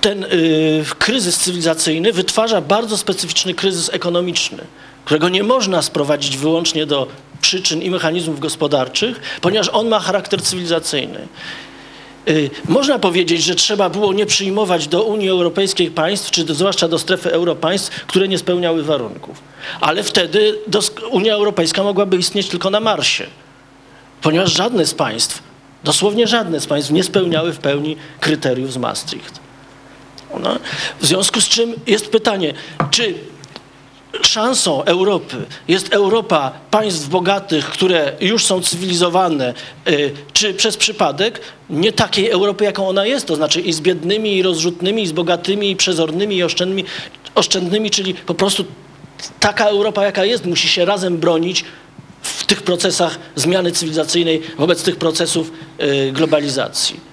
ten 0.00 0.24
y, 0.24 0.84
kryzys 0.98 1.38
cywilizacyjny 1.38 2.12
wytwarza 2.12 2.60
bardzo 2.60 2.96
specyficzny 2.96 3.54
kryzys 3.54 3.90
ekonomiczny, 3.92 4.64
którego 5.04 5.28
nie 5.28 5.42
można 5.42 5.82
sprowadzić 5.82 6.36
wyłącznie 6.36 6.86
do 6.86 7.06
przyczyn 7.40 7.82
i 7.82 7.90
mechanizmów 7.90 8.40
gospodarczych, 8.40 9.20
ponieważ 9.40 9.68
on 9.68 9.88
ma 9.88 10.00
charakter 10.00 10.42
cywilizacyjny. 10.42 11.28
Y, 12.28 12.50
Można 12.68 12.98
powiedzieć, 12.98 13.44
że 13.44 13.54
trzeba 13.54 13.90
było 13.90 14.12
nie 14.12 14.26
przyjmować 14.26 14.88
do 14.88 15.02
Unii 15.02 15.28
Europejskiej 15.28 15.90
państw, 15.90 16.30
czy 16.30 16.44
do, 16.44 16.54
zwłaszcza 16.54 16.88
do 16.88 16.98
strefy 16.98 17.32
euro 17.32 17.56
państw, 17.56 18.06
które 18.06 18.28
nie 18.28 18.38
spełniały 18.38 18.82
warunków. 18.82 19.42
Ale 19.80 20.02
wtedy 20.02 20.58
Unia 21.10 21.34
Europejska 21.34 21.82
mogłaby 21.82 22.16
istnieć 22.16 22.48
tylko 22.48 22.70
na 22.70 22.80
Marsie, 22.80 23.26
ponieważ 24.22 24.56
żadne 24.56 24.86
z 24.86 24.94
państw, 24.94 25.42
dosłownie 25.84 26.26
żadne 26.26 26.60
z 26.60 26.66
państw 26.66 26.90
nie 26.90 27.04
spełniały 27.04 27.52
w 27.52 27.58
pełni 27.58 27.96
kryteriów 28.20 28.72
z 28.72 28.76
Maastricht. 28.76 29.49
No, 30.38 30.56
w 31.00 31.06
związku 31.06 31.40
z 31.40 31.48
czym 31.48 31.74
jest 31.86 32.08
pytanie, 32.08 32.54
czy 32.90 33.14
szansą 34.22 34.84
Europy 34.84 35.36
jest 35.68 35.92
Europa 35.92 36.52
państw 36.70 37.08
bogatych, 37.08 37.64
które 37.64 38.12
już 38.20 38.46
są 38.46 38.60
cywilizowane, 38.60 39.54
y, 39.88 40.12
czy 40.32 40.54
przez 40.54 40.76
przypadek 40.76 41.40
nie 41.70 41.92
takiej 41.92 42.30
Europy, 42.30 42.64
jaką 42.64 42.88
ona 42.88 43.06
jest, 43.06 43.26
to 43.26 43.36
znaczy 43.36 43.60
i 43.60 43.72
z 43.72 43.80
biednymi, 43.80 44.36
i 44.36 44.42
rozrzutnymi, 44.42 45.02
i 45.02 45.06
z 45.06 45.12
bogatymi, 45.12 45.70
i 45.70 45.76
przezornymi, 45.76 46.36
i 46.36 46.42
oszczędnymi, 46.42 46.84
oszczędnymi 47.34 47.90
czyli 47.90 48.14
po 48.14 48.34
prostu 48.34 48.64
taka 49.40 49.64
Europa, 49.64 50.04
jaka 50.04 50.24
jest, 50.24 50.46
musi 50.46 50.68
się 50.68 50.84
razem 50.84 51.18
bronić 51.18 51.64
w 52.22 52.46
tych 52.46 52.62
procesach 52.62 53.18
zmiany 53.36 53.72
cywilizacyjnej 53.72 54.42
wobec 54.58 54.82
tych 54.82 54.96
procesów 54.96 55.52
y, 55.80 56.12
globalizacji. 56.12 57.09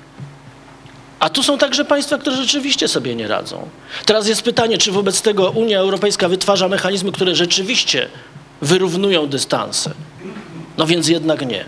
A 1.19 1.29
tu 1.29 1.43
są 1.43 1.57
także 1.57 1.85
państwa, 1.85 2.17
które 2.17 2.35
rzeczywiście 2.35 2.87
sobie 2.87 3.15
nie 3.15 3.27
radzą. 3.27 3.67
Teraz 4.05 4.27
jest 4.27 4.41
pytanie, 4.41 4.77
czy 4.77 4.91
wobec 4.91 5.21
tego 5.21 5.49
Unia 5.49 5.79
Europejska 5.79 6.29
wytwarza 6.29 6.67
mechanizmy, 6.67 7.11
które 7.11 7.35
rzeczywiście 7.35 8.09
wyrównują 8.61 9.27
dystanse. 9.27 9.91
No 10.77 10.85
więc 10.87 11.07
jednak 11.07 11.47
nie. 11.47 11.65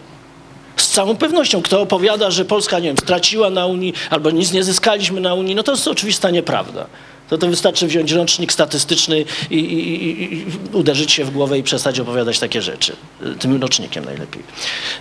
Z 0.76 0.88
całą 0.88 1.16
pewnością, 1.16 1.62
kto 1.62 1.82
opowiada, 1.82 2.32
że 2.32 2.46
Polska, 2.46 2.80
nie 2.80 2.88
wiem, 2.88 2.98
straciła 2.98 3.50
na 3.50 3.66
Unii 3.66 3.94
albo 4.10 4.32
nic 4.32 4.52
nie 4.52 4.64
zyskaliśmy 4.64 5.22
na 5.22 5.34
Unii, 5.34 5.56
no 5.56 5.64
to 5.64 5.72
jest 5.72 5.88
oczywista 5.88 6.30
nieprawda. 6.30 6.86
To, 7.30 7.38
to 7.38 7.48
wystarczy 7.48 7.88
wziąć 7.88 8.12
rocznik 8.12 8.54
statystyczny 8.54 9.26
i, 9.50 9.56
i, 9.56 10.34
i, 10.34 10.46
uderzyć 10.74 11.12
się 11.12 11.26
w 11.26 11.32
głowę 11.32 11.58
i 11.60 11.64
przestać 11.64 12.00
opowiadać 12.00 12.40
takie 12.40 12.62
rzeczy. 12.62 12.96
Tym 13.40 13.62
rocznikiem 13.62 14.06
najlepiej. 14.06 14.44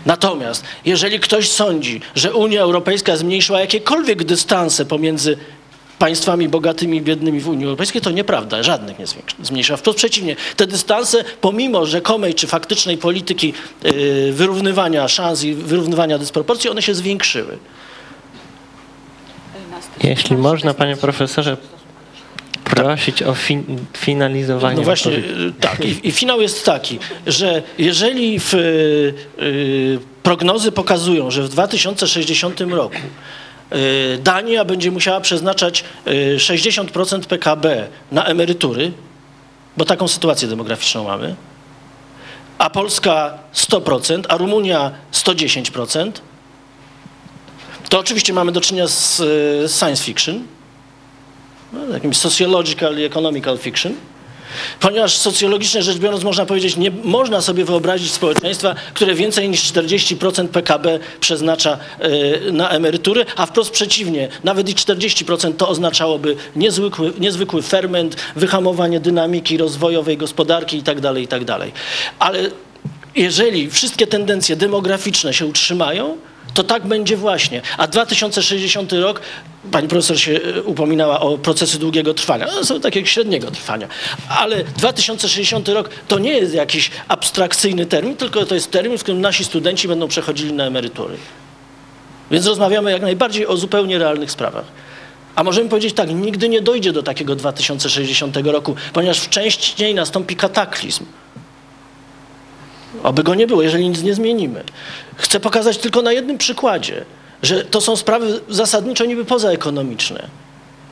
Natomiast 0.07 0.64
jeżeli 0.85 1.20
ktoś 1.20 1.51
sądzi, 1.51 2.01
że 2.14 2.35
Unia 2.35 2.62
Europejska 2.62 3.16
zmniejszyła 3.16 3.61
jakiekolwiek 3.61 4.24
dystanse 4.24 4.85
pomiędzy 4.85 5.37
państwami 5.99 6.49
bogatymi 6.49 6.99
i 6.99 7.01
biednymi 7.01 7.41
w 7.41 7.49
Unii 7.49 7.64
Europejskiej, 7.64 8.01
to 8.01 8.11
nieprawda, 8.11 8.62
żadnych 8.62 8.99
nie 8.99 9.05
zmniejsza. 9.43 9.76
Wprost 9.76 9.99
przeciwnie, 9.99 10.37
te 10.57 10.66
dystanse, 10.66 11.24
pomimo 11.41 11.87
rzekomej 11.87 12.35
czy 12.35 12.47
faktycznej 12.47 12.99
polityki 12.99 13.53
yy, 13.83 14.33
wyrównywania 14.33 15.09
szans 15.09 15.45
i 15.45 15.55
wyrównywania 15.55 16.18
dysproporcji, 16.18 16.70
one 16.70 16.83
się 16.83 16.95
zwiększyły. 16.95 17.59
Jeśli 20.03 20.37
można, 20.37 20.74
panie 20.74 20.97
profesorze, 20.97 21.57
prosić 22.71 23.23
o 23.23 23.35
fin- 23.35 23.79
finalizowanie. 23.97 24.77
No 24.77 24.83
właśnie, 24.83 25.12
odpowiedzi. 25.12 25.43
y, 25.43 25.53
tak. 25.61 25.85
I, 25.85 26.09
I 26.09 26.12
finał 26.12 26.41
jest 26.41 26.64
taki, 26.64 26.99
że 27.27 27.62
jeżeli 27.79 28.41
w, 28.41 28.55
y, 28.55 29.99
prognozy 30.23 30.73
pokazują, 30.73 31.31
że 31.31 31.43
w 31.43 31.49
2060 31.49 32.61
roku 32.61 32.95
y, 33.73 34.19
Dania 34.23 34.64
będzie 34.64 34.91
musiała 34.91 35.21
przeznaczać 35.21 35.85
y, 36.07 36.37
60% 36.39 37.21
PKB 37.21 37.89
na 38.12 38.25
emerytury, 38.25 38.93
bo 39.77 39.85
taką 39.85 40.09
sytuację 40.09 40.49
demograficzną 40.49 41.05
mamy, 41.05 41.35
a 42.59 42.71
Polska 42.71 43.39
100%, 43.55 44.23
a 44.29 44.37
Rumunia 44.37 44.91
110%, 45.12 46.12
to 47.89 47.99
oczywiście 47.99 48.33
mamy 48.33 48.53
do 48.53 48.61
czynienia 48.61 48.87
z 48.89 49.21
y, 49.21 49.79
science 49.79 50.05
fiction, 50.05 50.43
no, 51.73 51.95
jakimś 51.95 52.16
sociological 52.16 52.99
i 52.99 53.03
economical 53.03 53.59
fiction, 53.59 53.95
ponieważ 54.81 55.16
socjologicznie 55.16 55.83
rzecz 55.83 55.99
biorąc 55.99 56.25
można 56.25 56.47
powiedzieć, 56.47 56.77
nie 56.77 56.91
można 56.91 57.41
sobie 57.41 57.64
wyobrazić 57.64 58.12
społeczeństwa, 58.12 58.75
które 58.95 59.14
więcej 59.14 59.49
niż 59.49 59.73
40% 59.73 60.49
PKB 60.49 60.99
przeznacza 61.21 61.79
y, 62.49 62.53
na 62.53 62.71
emerytury, 62.71 63.27
a 63.37 63.47
wprost 63.47 63.71
przeciwnie, 63.71 64.29
nawet 64.45 64.69
i 64.69 64.75
40% 64.75 65.53
to 65.57 65.69
oznaczałoby 65.69 66.37
niezwykły, 66.57 67.12
niezwykły 67.21 67.62
ferment, 67.62 68.16
wyhamowanie 68.37 69.01
dynamiki 69.01 69.57
rozwojowej 69.57 70.16
gospodarki 70.16 70.77
itd., 70.77 71.21
itd. 71.21 71.59
Ale 72.19 72.39
jeżeli 73.14 73.71
wszystkie 73.71 74.07
tendencje 74.07 74.57
demograficzne 74.57 75.35
się 75.35 75.47
utrzymają, 75.47 76.16
to 76.55 76.65
tak 76.65 76.87
będzie 76.87 77.17
właśnie. 77.17 77.63
A 77.79 77.87
2060 77.87 78.93
rok, 78.93 79.21
pani 79.71 79.89
profesor 79.89 80.21
się 80.21 80.41
e, 80.57 80.63
upominała 80.63 81.21
o 81.21 81.39
procesy 81.39 81.79
długiego 81.79 82.15
trwania, 82.15 82.49
one 82.49 82.65
są 82.65 82.81
takie 82.81 83.07
średniego 83.07 83.51
trwania, 83.51 83.89
ale 84.29 84.65
2060 84.65 85.69
rok 85.69 85.91
to 86.09 86.19
nie 86.19 86.33
jest 86.33 86.55
jakiś 86.55 86.91
abstrakcyjny 87.09 87.87
termin, 87.87 88.17
tylko 88.17 88.47
to 88.47 88.55
jest 88.55 88.71
termin, 88.71 88.99
w 88.99 89.03
którym 89.03 89.21
nasi 89.21 89.45
studenci 89.45 89.89
będą 89.89 90.09
przechodzili 90.09 90.53
na 90.53 90.65
emerytury. 90.65 91.17
Więc 92.31 92.47
rozmawiamy 92.47 92.91
jak 92.91 93.03
najbardziej 93.03 93.47
o 93.47 93.57
zupełnie 93.57 93.99
realnych 93.99 94.31
sprawach. 94.31 94.65
A 95.35 95.45
możemy 95.45 95.69
powiedzieć 95.69 95.95
tak, 95.95 96.11
nigdy 96.11 96.49
nie 96.49 96.61
dojdzie 96.63 96.93
do 96.93 97.03
takiego 97.03 97.37
2060 97.37 98.37
roku, 98.37 98.77
ponieważ 98.93 99.19
wcześniej 99.19 99.95
nastąpi 99.95 100.37
kataklizm. 100.37 101.05
Oby 103.03 103.22
go 103.22 103.34
nie 103.34 103.47
było, 103.47 103.62
jeżeli 103.62 103.89
nic 103.89 104.03
nie 104.03 104.14
zmienimy. 104.14 104.64
Chcę 105.16 105.41
pokazać 105.41 105.78
tylko 105.78 106.03
na 106.03 106.12
jednym 106.12 106.39
przykładzie, 106.39 107.05
że 107.43 107.64
to 107.64 107.80
są 107.80 107.97
sprawy 107.97 108.41
zasadniczo 108.49 109.05
niby 109.05 109.24
pozaekonomiczne. 109.24 110.28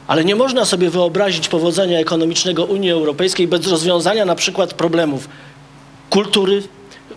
Ale 0.07 0.24
nie 0.24 0.36
można 0.36 0.64
sobie 0.64 0.90
wyobrazić 0.90 1.49
powodzenia 1.49 1.99
ekonomicznego 1.99 2.64
Unii 2.64 2.90
Europejskiej 2.90 3.49
bez 3.49 3.66
rozwiązania 3.66 4.24
na 4.24 4.34
przykład 4.34 4.74
problemów 4.74 5.28
kultury, 6.11 6.62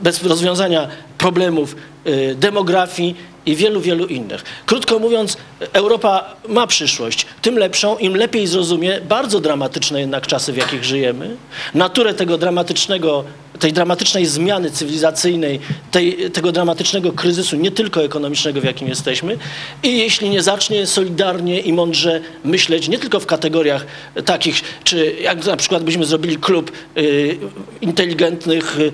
bez 0.01 0.23
rozwiązania 0.23 0.88
problemów 1.17 1.75
y, 2.07 2.36
demografii 2.36 3.15
i 3.45 3.55
wielu, 3.55 3.82
wielu 3.82 4.05
innych. 4.05 4.43
Krótko 4.65 4.99
mówiąc, 4.99 5.38
Europa 5.73 6.36
ma 6.47 6.67
przyszłość, 6.67 7.25
tym 7.41 7.57
lepszą, 7.57 7.97
im 7.97 8.15
lepiej 8.15 8.47
zrozumie 8.47 9.01
bardzo 9.01 9.39
dramatyczne 9.39 9.99
jednak 9.99 10.27
czasy, 10.27 10.53
w 10.53 10.57
jakich 10.57 10.84
żyjemy, 10.84 11.38
naturę 11.73 12.13
tego 12.13 12.38
dramatycznego, 12.38 13.23
tej 13.60 13.74
dramatycznej 13.74 14.26
zmiany 14.26 14.72
cywilizacyjnej, 14.72 15.60
tej, 15.91 16.32
tego 16.32 16.51
dramatycznego 16.51 17.12
kryzysu, 17.12 17.55
nie 17.55 17.72
tylko 17.72 18.03
ekonomicznego, 18.03 18.62
w 18.62 18.64
jakim 18.64 18.88
jesteśmy, 18.88 19.38
i 19.84 19.97
jeśli 19.97 20.30
nie 20.30 20.41
zacznie 20.41 20.88
solidarnie 20.88 21.60
i 21.60 21.74
mądrze 21.74 22.22
myśleć, 22.43 22.88
nie 22.88 22.99
tylko 22.99 23.20
w 23.20 23.26
kategoriach 23.26 23.86
takich, 24.26 24.62
czy 24.84 25.16
jak 25.22 25.45
na 25.45 25.57
przykład 25.57 25.84
byśmy 25.84 26.05
zrobili 26.05 26.38
klub 26.38 26.72
y, 26.97 27.38
inteligentnych, 27.82 28.78
y, 28.80 28.91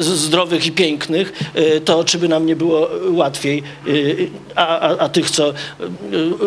zdrowych 0.00 0.66
i 0.66 0.72
pięknych, 0.72 1.32
y, 1.56 1.80
to 1.80 2.04
czy 2.04 2.18
by 2.18 2.28
nam 2.28 2.46
nie 2.46 2.56
było 2.56 2.90
łatwiej, 3.10 3.62
y, 3.88 4.30
a, 4.56 4.78
a, 4.78 4.98
a 4.98 5.08
tych, 5.08 5.30
co 5.30 5.50
y, 5.50 5.54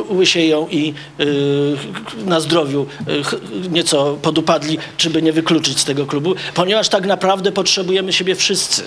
łysieją 0.09 0.67
i 0.71 0.93
y, 1.19 1.75
na 2.25 2.39
zdrowiu 2.39 2.85
nieco 3.71 4.17
podupadli, 4.21 4.77
czy 4.97 5.09
by 5.09 5.21
nie 5.21 5.33
wykluczyć 5.33 5.79
z 5.79 5.85
tego 5.85 6.05
klubu, 6.05 6.35
ponieważ 6.53 6.89
tak 6.89 7.05
naprawdę 7.05 7.32
potrzebujemy 7.51 8.13
siebie 8.13 8.35
wszyscy. 8.35 8.83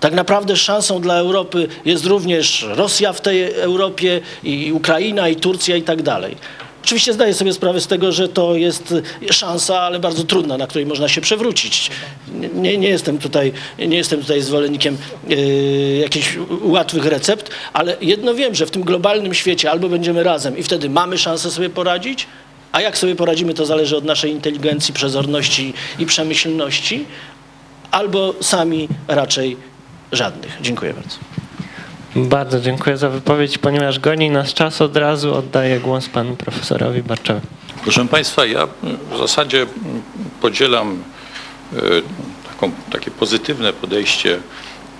Tak 0.00 0.14
naprawdę 0.14 0.56
szansą 0.56 1.00
dla 1.00 1.14
Europy 1.14 1.68
jest 1.84 2.06
również 2.06 2.66
Rosja 2.68 3.12
w 3.12 3.20
tej 3.20 3.52
Europie, 3.54 4.20
i 4.44 4.72
Ukraina, 4.72 5.28
i 5.28 5.36
Turcja, 5.36 5.76
i 5.76 5.82
tak 5.82 6.02
dalej. 6.02 6.36
Oczywiście 6.84 7.12
zdaję 7.12 7.34
sobie 7.34 7.52
sprawę 7.52 7.80
z 7.80 7.86
tego, 7.86 8.12
że 8.12 8.28
to 8.28 8.54
jest 8.54 8.94
szansa, 9.30 9.80
ale 9.80 9.98
bardzo 9.98 10.24
trudna, 10.24 10.56
na 10.56 10.66
której 10.66 10.86
można 10.86 11.08
się 11.08 11.20
przewrócić. 11.20 11.90
Nie, 12.54 12.78
nie, 12.78 12.88
jestem, 12.88 13.18
tutaj, 13.18 13.52
nie 13.78 13.96
jestem 13.96 14.20
tutaj 14.20 14.42
zwolennikiem 14.42 14.96
yy, 15.28 15.36
jakichś 15.96 16.36
łatwych 16.62 17.04
recept, 17.04 17.50
ale 17.72 17.96
jedno 18.00 18.34
wiem, 18.34 18.54
że 18.54 18.66
w 18.66 18.70
tym 18.70 18.82
globalnym 18.82 19.34
świecie 19.34 19.70
albo 19.70 19.88
będziemy 19.88 20.22
razem 20.22 20.58
i 20.58 20.62
wtedy 20.62 20.90
mamy 20.90 21.18
szansę 21.18 21.50
sobie 21.50 21.70
poradzić, 21.70 22.26
a 22.72 22.80
jak 22.80 22.98
sobie 22.98 23.16
poradzimy, 23.16 23.54
to 23.54 23.66
zależy 23.66 23.96
od 23.96 24.04
naszej 24.04 24.30
inteligencji, 24.30 24.94
przezorności 24.94 25.74
i 25.98 26.06
przemyślności, 26.06 27.04
albo 27.90 28.34
sami 28.40 28.88
raczej 29.08 29.56
żadnych. 30.12 30.58
Dziękuję 30.60 30.94
bardzo. 30.94 31.18
Bardzo 32.16 32.60
dziękuję 32.60 32.96
za 32.96 33.10
wypowiedź. 33.10 33.58
Ponieważ 33.58 33.98
goni 33.98 34.30
nas 34.30 34.54
czas, 34.54 34.80
od 34.80 34.96
razu 34.96 35.34
oddaję 35.34 35.80
głos 35.80 36.08
panu 36.08 36.36
profesorowi 36.36 37.02
Barczowi. 37.02 37.40
Proszę 37.82 38.08
Państwa, 38.08 38.46
ja 38.46 38.68
w 39.12 39.18
zasadzie 39.18 39.66
podzielam 40.40 41.02
e, 41.72 41.76
taką, 42.50 42.72
takie 42.90 43.10
pozytywne 43.10 43.72
podejście 43.72 44.38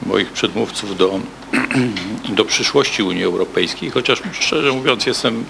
moich 0.07 0.33
przedmówców 0.33 0.97
do, 0.97 1.21
do 2.39 2.45
przyszłości 2.45 3.03
Unii 3.03 3.25
Europejskiej, 3.25 3.91
chociaż 3.91 4.23
szczerze 4.33 4.73
mówiąc 4.73 5.07
jestem, 5.07 5.45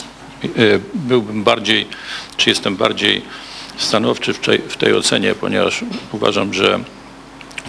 e, 0.45 0.49
byłbym 0.95 1.45
bardziej, 1.45 1.87
czy 2.37 2.51
jestem 2.51 2.77
bardziej 2.77 3.23
stanowczy 3.77 4.35
w 4.35 4.39
tej, 4.39 4.59
w 4.59 4.77
tej 4.77 4.95
ocenie, 4.95 5.35
ponieważ 5.35 5.85
uważam, 6.13 6.55
że 6.55 6.81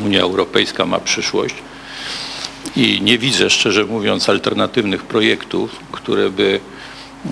Unia 0.05 0.21
Europejska 0.21 0.85
ma 0.85 0.99
przyszłość 0.99 1.55
i 2.75 3.01
nie 3.01 3.17
widzę, 3.17 3.49
szczerze 3.49 3.85
mówiąc, 3.85 4.29
alternatywnych 4.29 5.03
projektów, 5.03 5.79
które 5.91 6.29
by 6.29 6.59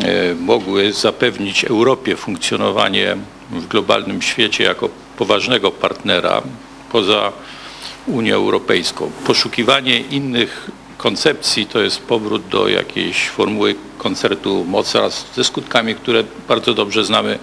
e, 0.01 0.35
mogły 0.35 0.93
zapewnić 0.93 1.63
Europie 1.63 2.15
funkcjonowanie 2.15 3.17
w 3.51 3.67
globalnym 3.67 4.21
świecie 4.21 4.63
jako 4.63 4.89
poważnego 5.17 5.71
partnera 5.71 6.41
poza 6.91 7.31
Unią 8.07 8.35
Europejską. 8.35 9.11
Poszukiwanie 9.25 9.99
innych 9.99 10.71
koncepcji 10.97 11.65
to 11.65 11.81
jest 11.81 12.01
powrót 12.01 12.47
do 12.47 12.67
jakiejś 12.67 13.29
formuły 13.29 13.75
koncertu 13.97 14.65
mocarstw 14.67 15.35
ze 15.35 15.43
skutkami, 15.43 15.95
które 15.95 16.23
bardzo 16.47 16.73
dobrze 16.73 17.05
znamy 17.05 17.39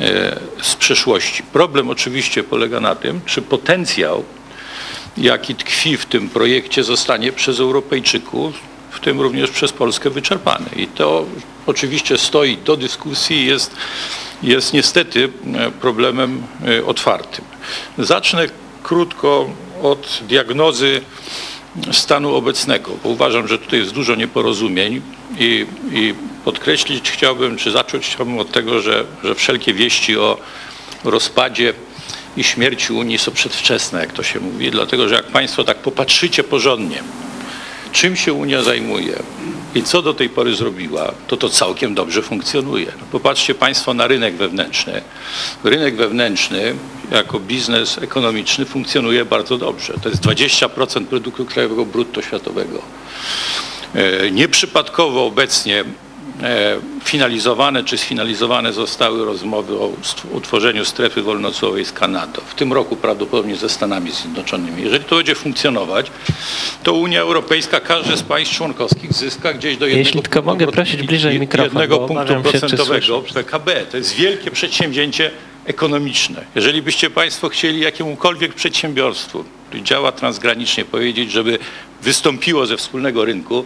e, 0.00 0.40
z 0.62 0.74
przeszłości. 0.74 1.42
Problem 1.42 1.90
oczywiście 1.90 2.42
polega 2.42 2.80
na 2.80 2.94
tym, 2.94 3.20
czy 3.26 3.42
potencjał 3.42 4.24
jaki 5.16 5.54
tkwi 5.54 5.96
w 5.96 6.06
tym 6.06 6.28
projekcie, 6.28 6.84
zostanie 6.84 7.32
przez 7.32 7.60
Europejczyków, 7.60 8.54
w 8.90 9.00
tym 9.00 9.20
również 9.20 9.50
przez 9.50 9.72
Polskę 9.72 10.10
wyczerpany. 10.10 10.66
I 10.76 10.86
to 10.86 11.26
oczywiście 11.66 12.18
stoi 12.18 12.56
do 12.56 12.76
dyskusji, 12.76 13.46
jest, 13.46 13.76
jest 14.42 14.72
niestety 14.72 15.28
e, 15.54 15.70
problemem 15.70 16.42
e, 16.66 16.86
otwartym. 16.86 17.44
Zacznę 17.98 18.46
krótko 18.82 19.50
od 19.82 20.20
diagnozy 20.28 21.00
stanu 21.92 22.34
obecnego, 22.34 22.90
bo 23.02 23.08
uważam, 23.08 23.48
że 23.48 23.58
tutaj 23.58 23.78
jest 23.78 23.92
dużo 23.92 24.14
nieporozumień 24.14 25.02
i, 25.38 25.66
i 25.92 26.14
podkreślić 26.44 27.10
chciałbym, 27.10 27.56
czy 27.56 27.70
zacząć 27.70 28.06
chciałbym 28.06 28.38
od 28.38 28.52
tego, 28.52 28.80
że, 28.80 29.04
że 29.24 29.34
wszelkie 29.34 29.74
wieści 29.74 30.16
o 30.16 30.38
rozpadzie 31.04 31.72
i 32.36 32.44
śmierci 32.44 32.92
Unii 32.92 33.18
są 33.18 33.32
przedwczesne, 33.32 34.00
jak 34.00 34.12
to 34.12 34.22
się 34.22 34.40
mówi, 34.40 34.70
dlatego 34.70 35.08
że 35.08 35.14
jak 35.14 35.26
Państwo 35.26 35.64
tak 35.64 35.78
popatrzycie 35.78 36.44
porządnie, 36.44 37.02
czym 37.92 38.16
się 38.16 38.32
Unia 38.32 38.62
zajmuje 38.62 39.22
i 39.74 39.82
co 39.82 40.02
do 40.02 40.14
tej 40.14 40.28
pory 40.28 40.54
zrobiła, 40.54 41.12
to 41.26 41.36
to 41.36 41.48
całkiem 41.48 41.94
dobrze 41.94 42.22
funkcjonuje. 42.22 42.92
Popatrzcie 43.12 43.54
Państwo 43.54 43.94
na 43.94 44.06
rynek 44.06 44.36
wewnętrzny. 44.36 45.02
Rynek 45.64 45.96
wewnętrzny 45.96 46.74
jako 47.10 47.40
biznes 47.40 47.98
ekonomiczny 47.98 48.64
funkcjonuje 48.64 49.24
bardzo 49.24 49.58
dobrze. 49.58 49.94
To 50.02 50.08
jest 50.08 50.22
20% 50.22 51.06
produktu 51.06 51.44
krajowego 51.44 51.86
brutto 51.86 52.22
światowego. 52.22 52.82
E, 53.94 54.30
Nieprzypadkowo 54.30 55.26
obecnie 55.26 55.84
finalizowane 57.04 57.84
czy 57.84 57.98
sfinalizowane 57.98 58.72
zostały 58.72 59.24
rozmowy 59.24 59.74
o 59.74 59.92
utworzeniu 60.32 60.84
strefy 60.84 61.22
wolnocłowej 61.22 61.84
z 61.84 61.92
Kanadą. 61.92 62.40
W 62.46 62.54
tym 62.54 62.72
roku 62.72 62.96
prawdopodobnie 62.96 63.56
ze 63.56 63.68
Stanami 63.68 64.10
Zjednoczonymi. 64.10 64.82
Jeżeli 64.82 65.04
to 65.04 65.16
będzie 65.16 65.34
funkcjonować, 65.34 66.10
to 66.82 66.92
Unia 66.92 67.20
Europejska, 67.20 67.80
każde 67.80 68.16
z 68.16 68.22
państw 68.22 68.54
członkowskich 68.54 69.12
zyska 69.12 69.52
gdzieś 69.52 69.76
do 69.76 69.86
jednego 69.86 70.08
Jeśli 70.08 70.22
tylko 70.22 70.42
mogę 70.42 70.66
prosić 70.66 71.02
bliżej 71.02 71.40
mikrofon, 71.40 71.64
jednego 71.64 71.98
punktu 71.98 72.32
się, 72.32 72.42
procentowego. 72.42 73.22
PKB. 73.34 73.86
To 73.90 73.96
jest 73.96 74.14
wielkie 74.14 74.50
przedsięwzięcie 74.50 75.30
ekonomiczne. 75.64 76.44
Jeżeli 76.54 76.82
byście 76.82 77.10
Państwo 77.10 77.48
chcieli 77.48 77.80
jakiemukolwiek 77.80 78.54
przedsiębiorstwu, 78.54 79.44
które 79.68 79.82
działa 79.82 80.12
transgranicznie, 80.12 80.84
powiedzieć, 80.84 81.32
żeby 81.32 81.58
wystąpiło 82.02 82.66
ze 82.66 82.76
wspólnego 82.76 83.24
rynku, 83.24 83.64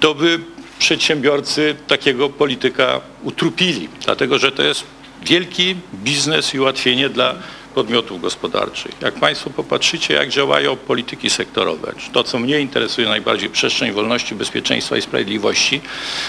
to 0.00 0.14
by 0.14 0.40
przedsiębiorcy 0.82 1.76
takiego 1.86 2.28
polityka 2.30 3.00
utrupili, 3.22 3.88
dlatego 4.04 4.38
że 4.38 4.52
to 4.52 4.62
jest 4.62 4.84
wielki 5.22 5.76
biznes 5.94 6.54
i 6.54 6.60
ułatwienie 6.60 7.08
dla 7.08 7.34
podmiotów 7.74 8.20
gospodarczych. 8.20 8.92
Jak 9.00 9.14
Państwo 9.14 9.50
popatrzycie, 9.50 10.14
jak 10.14 10.28
działają 10.28 10.76
polityki 10.76 11.30
sektorowe, 11.30 11.92
to, 12.12 12.24
co 12.24 12.38
mnie 12.38 12.60
interesuje 12.60 13.08
najbardziej, 13.08 13.50
przestrzeń 13.50 13.92
wolności, 13.92 14.34
bezpieczeństwa 14.34 14.96
i 14.96 15.02
sprawiedliwości, 15.02 15.80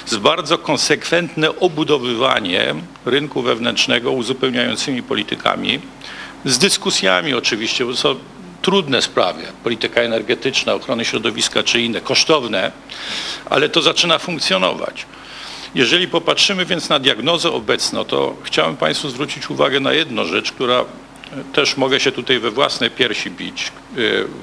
jest 0.01 0.19
bardzo 0.19 0.57
konsekwentne 0.57 1.59
obudowywanie 1.59 2.75
rynku 3.05 3.41
wewnętrznego 3.41 4.11
uzupełniającymi 4.11 5.03
politykami, 5.03 5.79
z 6.45 6.57
dyskusjami 6.57 7.33
oczywiście, 7.33 7.85
bo 7.85 7.93
trudne 8.63 9.01
sprawy, 9.01 9.43
polityka 9.63 10.01
energetyczna, 10.01 10.73
ochrony 10.73 11.05
środowiska 11.05 11.63
czy 11.63 11.81
inne, 11.81 12.01
kosztowne, 12.01 12.71
ale 13.49 13.69
to 13.69 13.81
zaczyna 13.81 14.19
funkcjonować. 14.19 15.05
Jeżeli 15.75 16.07
popatrzymy 16.07 16.65
więc 16.65 16.89
na 16.89 16.99
diagnozę 16.99 17.51
obecną, 17.51 18.05
to 18.05 18.35
chciałem 18.43 18.77
Państwu 18.77 19.09
zwrócić 19.09 19.49
uwagę 19.49 19.79
na 19.79 19.93
jedną 19.93 20.25
rzecz, 20.25 20.51
która 20.51 20.79
e, 20.79 20.85
też 21.53 21.77
mogę 21.77 21.99
się 21.99 22.11
tutaj 22.11 22.39
we 22.39 22.51
własne 22.51 22.89
piersi 22.89 23.31
bić. 23.31 23.63
E, 23.67 23.71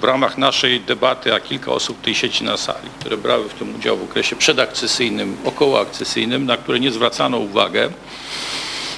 W 0.01 0.05
ramach 0.05 0.39
naszej 0.39 0.81
debaty, 0.81 1.35
a 1.35 1.41
kilka 1.41 1.73
osób 1.73 2.01
tej 2.01 2.15
sieci 2.15 2.45
na 2.45 2.57
sali, 2.57 2.89
które 3.01 3.17
brały 3.17 3.49
w 3.49 3.55
tym 3.55 3.75
udział 3.75 3.97
w 3.97 4.03
okresie 4.03 4.37
przedakcesyjnym, 4.37 5.37
okołoakcesyjnym, 5.45 6.47
na 6.47 6.57
które 6.57 6.81
nie 6.81 6.91
zwracano 6.91 7.39
uwagę, 7.39 7.91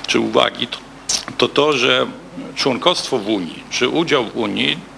czy 0.06 0.20
uwagi, 0.20 0.68
to 1.38 1.48
to, 1.48 1.72
że 1.72 2.06
członkostwo 2.54 3.18
w 3.18 3.28
Unii, 3.28 3.64
czy 3.70 3.88
udział 3.88 4.24
w 4.24 4.36
Unii 4.36 4.91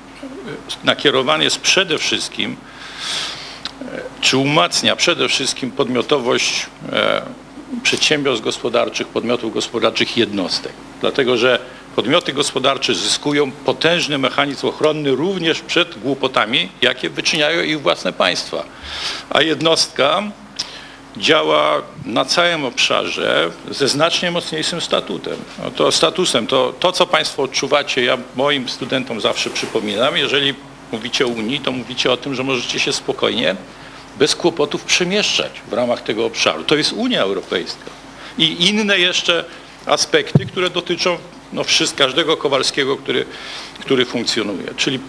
nakierowany 0.84 1.44
jest 1.44 1.58
przede 1.60 1.98
wszystkim 1.98 2.56
czy 4.20 4.36
umacnia 4.36 4.96
przede 4.96 5.28
wszystkim 5.28 5.70
podmiotowość 5.70 6.66
e, 6.92 7.22
przedsiębiorstw 7.82 8.44
gospodarczych, 8.44 9.08
podmiotów 9.08 9.54
gospodarczych 9.54 10.16
jednostek. 10.16 10.72
Dlatego, 11.00 11.36
że 11.36 11.58
podmioty 11.96 12.32
gospodarcze 12.32 12.94
zyskują 12.94 13.50
potężny 13.50 14.18
mechanizm 14.18 14.66
ochronny 14.66 15.10
również 15.10 15.60
przed 15.60 15.98
głupotami, 15.98 16.68
jakie 16.82 17.10
wyczyniają 17.10 17.62
ich 17.62 17.82
własne 17.82 18.12
państwa. 18.12 18.64
A 19.30 19.42
jednostka 19.42 20.22
działa 21.16 21.82
na 22.04 22.24
całym 22.24 22.64
obszarze 22.64 23.50
ze 23.70 23.88
znacznie 23.88 24.30
mocniejszym 24.30 24.80
statutem. 24.80 25.36
No 25.64 25.70
to 25.70 25.92
statusem, 25.92 26.46
to, 26.46 26.74
to 26.80 26.92
co 26.92 27.06
Państwo 27.06 27.42
odczuwacie, 27.42 28.04
ja 28.04 28.18
moim 28.36 28.68
studentom 28.68 29.20
zawsze 29.20 29.50
przypominam, 29.50 30.16
jeżeli 30.16 30.54
mówicie 30.92 31.24
o 31.26 31.28
Unii, 31.28 31.60
to 31.60 31.72
mówicie 31.72 32.12
o 32.12 32.16
tym, 32.16 32.34
że 32.34 32.42
możecie 32.42 32.80
się 32.80 32.92
spokojnie, 32.92 33.56
bez 34.18 34.36
kłopotów 34.36 34.84
przemieszczać 34.84 35.52
w 35.68 35.72
ramach 35.72 36.02
tego 36.02 36.24
obszaru. 36.24 36.64
To 36.64 36.76
jest 36.76 36.92
Unia 36.92 37.22
Europejska. 37.22 37.90
I 38.38 38.68
inne 38.68 38.98
jeszcze 38.98 39.44
aspekty, 39.86 40.46
które 40.46 40.70
dotyczą 40.70 41.18
no, 41.54 41.64
każdego 41.96 42.36
Kowalskiego, 42.36 42.96
który, 42.96 43.26
który 43.80 44.06
funkcjonuje. 44.06 44.74
Czyli 44.76 44.96
e, 44.96 45.00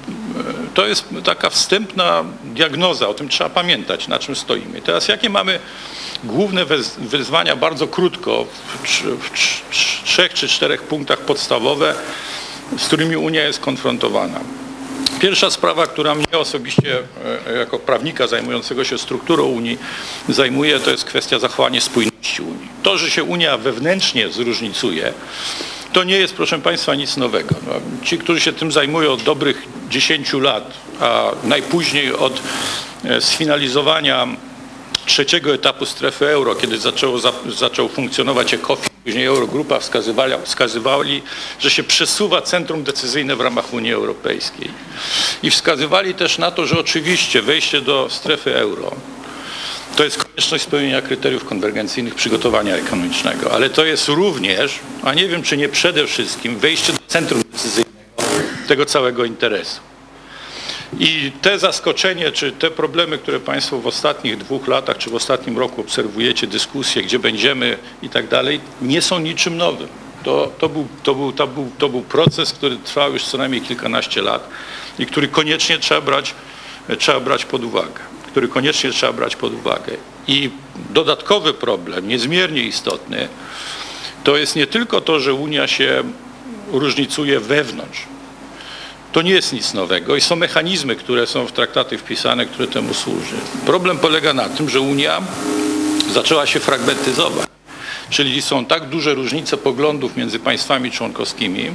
to 0.73 0.87
jest 0.87 1.05
taka 1.23 1.49
wstępna 1.49 2.23
diagnoza, 2.43 3.07
o 3.07 3.13
tym 3.13 3.29
trzeba 3.29 3.49
pamiętać, 3.49 4.07
na 4.07 4.19
czym 4.19 4.35
stoimy. 4.35 4.81
Teraz 4.81 5.07
jakie 5.07 5.29
mamy 5.29 5.59
główne 6.23 6.65
wyzwania, 6.97 7.55
bardzo 7.55 7.87
krótko, 7.87 8.45
w, 8.83 8.87
w 9.03 9.31
trz- 9.31 10.03
trzech 10.03 10.33
czy 10.33 10.47
czterech 10.47 10.83
punktach 10.83 11.19
podstawowe, 11.19 11.95
z 12.77 12.87
którymi 12.87 13.17
Unia 13.17 13.43
jest 13.43 13.59
konfrontowana. 13.59 14.39
Pierwsza 15.19 15.51
sprawa, 15.51 15.87
która 15.87 16.15
mnie 16.15 16.37
osobiście 16.37 16.99
e, 17.47 17.53
jako 17.57 17.79
prawnika 17.79 18.27
zajmującego 18.27 18.83
się 18.83 18.97
strukturą 18.97 19.45
Unii 19.45 19.77
zajmuje, 20.29 20.79
to 20.79 20.91
jest 20.91 21.05
kwestia 21.05 21.39
zachowania 21.39 21.81
spójności 21.81 22.41
Unii. 22.41 22.67
To, 22.83 22.97
że 22.97 23.11
się 23.11 23.23
Unia 23.23 23.57
wewnętrznie 23.57 24.29
zróżnicuje, 24.29 25.13
to 25.95 26.03
nie 26.03 26.17
jest, 26.17 26.33
proszę 26.33 26.59
Państwa, 26.59 26.95
nic 26.95 27.17
nowego. 27.17 27.55
No, 27.67 27.73
ci, 28.03 28.17
którzy 28.17 28.41
się 28.41 28.53
tym 28.53 28.71
zajmują 28.71 29.11
od 29.11 29.23
dobrych 29.23 29.61
10 29.89 30.33
lat, 30.33 30.73
a 30.99 31.31
najpóźniej 31.43 32.13
od 32.13 32.41
e, 33.03 33.21
sfinalizowania 33.21 34.27
trzeciego 35.05 35.53
etapu 35.53 35.85
strefy 35.85 36.27
euro, 36.27 36.55
kiedy 36.55 36.77
zaczęło, 36.77 37.19
za, 37.19 37.31
zaczął 37.49 37.89
funkcjonować 37.89 38.53
ECOFIN, 38.53 38.89
później 39.03 39.25
Eurogrupa 39.25 39.79
wskazywali, 39.79 40.33
wskazywali, 40.43 41.21
że 41.59 41.69
się 41.69 41.83
przesuwa 41.83 42.41
centrum 42.41 42.83
decyzyjne 42.83 43.35
w 43.35 43.41
ramach 43.41 43.73
Unii 43.73 43.93
Europejskiej. 43.93 44.69
I 45.43 45.49
wskazywali 45.49 46.13
też 46.13 46.37
na 46.37 46.51
to, 46.51 46.65
że 46.65 46.79
oczywiście 46.79 47.41
wejście 47.41 47.81
do 47.81 48.07
strefy 48.09 48.55
euro 48.55 48.91
to 49.95 50.03
jest 50.03 50.23
konieczność 50.23 50.63
spełnienia 50.63 51.01
kryteriów 51.01 51.45
konwergencyjnych 51.45 52.15
przygotowania 52.15 52.75
ekonomicznego, 52.75 53.51
ale 53.51 53.69
to 53.69 53.85
jest 53.85 54.07
również, 54.07 54.79
a 55.03 55.13
nie 55.13 55.27
wiem 55.27 55.43
czy 55.43 55.57
nie 55.57 55.69
przede 55.69 56.07
wszystkim, 56.07 56.57
wejście 56.57 56.93
do 56.93 56.99
centrum 57.07 57.41
decyzyjnego 57.51 57.95
tego 58.67 58.85
całego 58.85 59.25
interesu. 59.25 59.79
I 60.99 61.31
te 61.41 61.59
zaskoczenie, 61.59 62.31
czy 62.31 62.51
te 62.51 62.71
problemy, 62.71 63.17
które 63.17 63.39
Państwo 63.39 63.79
w 63.79 63.87
ostatnich 63.87 64.37
dwóch 64.37 64.67
latach, 64.67 64.97
czy 64.97 65.09
w 65.09 65.15
ostatnim 65.15 65.57
roku 65.57 65.81
obserwujecie, 65.81 66.47
dyskusje, 66.47 67.03
gdzie 67.03 67.19
będziemy 67.19 67.77
i 68.01 68.09
tak 68.09 68.27
dalej, 68.27 68.59
nie 68.81 69.01
są 69.01 69.19
niczym 69.19 69.57
nowym. 69.57 69.87
To, 70.23 70.51
to, 70.59 70.69
był, 70.69 70.87
to, 71.03 71.15
był, 71.15 71.31
to, 71.31 71.47
był, 71.47 71.71
to 71.77 71.89
był 71.89 72.01
proces, 72.01 72.53
który 72.53 72.77
trwał 72.77 73.13
już 73.13 73.23
co 73.23 73.37
najmniej 73.37 73.61
kilkanaście 73.61 74.21
lat 74.21 74.49
i 74.99 75.05
który 75.05 75.27
koniecznie 75.27 75.77
trzeba 75.77 76.01
brać, 76.01 76.35
trzeba 76.99 77.19
brać 77.19 77.45
pod 77.45 77.63
uwagę. 77.63 78.14
Który 78.35 78.47
koniecznie 78.47 78.91
trzeba 78.91 79.13
brać 79.13 79.35
pod 79.35 79.53
uwagę. 79.53 79.93
I 80.27 80.49
dodatkowy 80.89 81.53
problem, 81.53 82.07
niezmiernie 82.07 82.61
istotny, 82.61 83.27
to 84.23 84.37
jest 84.37 84.55
nie 84.55 84.67
tylko 84.67 85.01
to, 85.01 85.19
że 85.19 85.33
Unia 85.33 85.67
się 85.67 86.03
różnicuje 86.71 87.39
wewnątrz. 87.39 88.01
To 89.11 89.21
nie 89.21 89.31
jest 89.31 89.53
nic 89.53 89.73
nowego 89.73 90.15
i 90.15 90.21
są 90.21 90.35
mechanizmy, 90.35 90.95
które 90.95 91.27
są 91.27 91.45
w 91.47 91.51
traktaty 91.51 91.97
wpisane, 91.97 92.45
które 92.45 92.67
temu 92.67 92.93
służy. 92.93 93.35
Problem 93.65 93.97
polega 93.97 94.33
na 94.33 94.49
tym, 94.49 94.69
że 94.69 94.79
Unia 94.79 95.21
zaczęła 96.13 96.45
się 96.45 96.59
fragmentyzować. 96.59 97.47
Czyli 98.09 98.41
są 98.41 98.65
tak 98.65 98.89
duże 98.89 99.13
różnice 99.13 99.57
poglądów 99.57 100.17
między 100.17 100.39
państwami 100.39 100.91
członkowskimi 100.91 101.71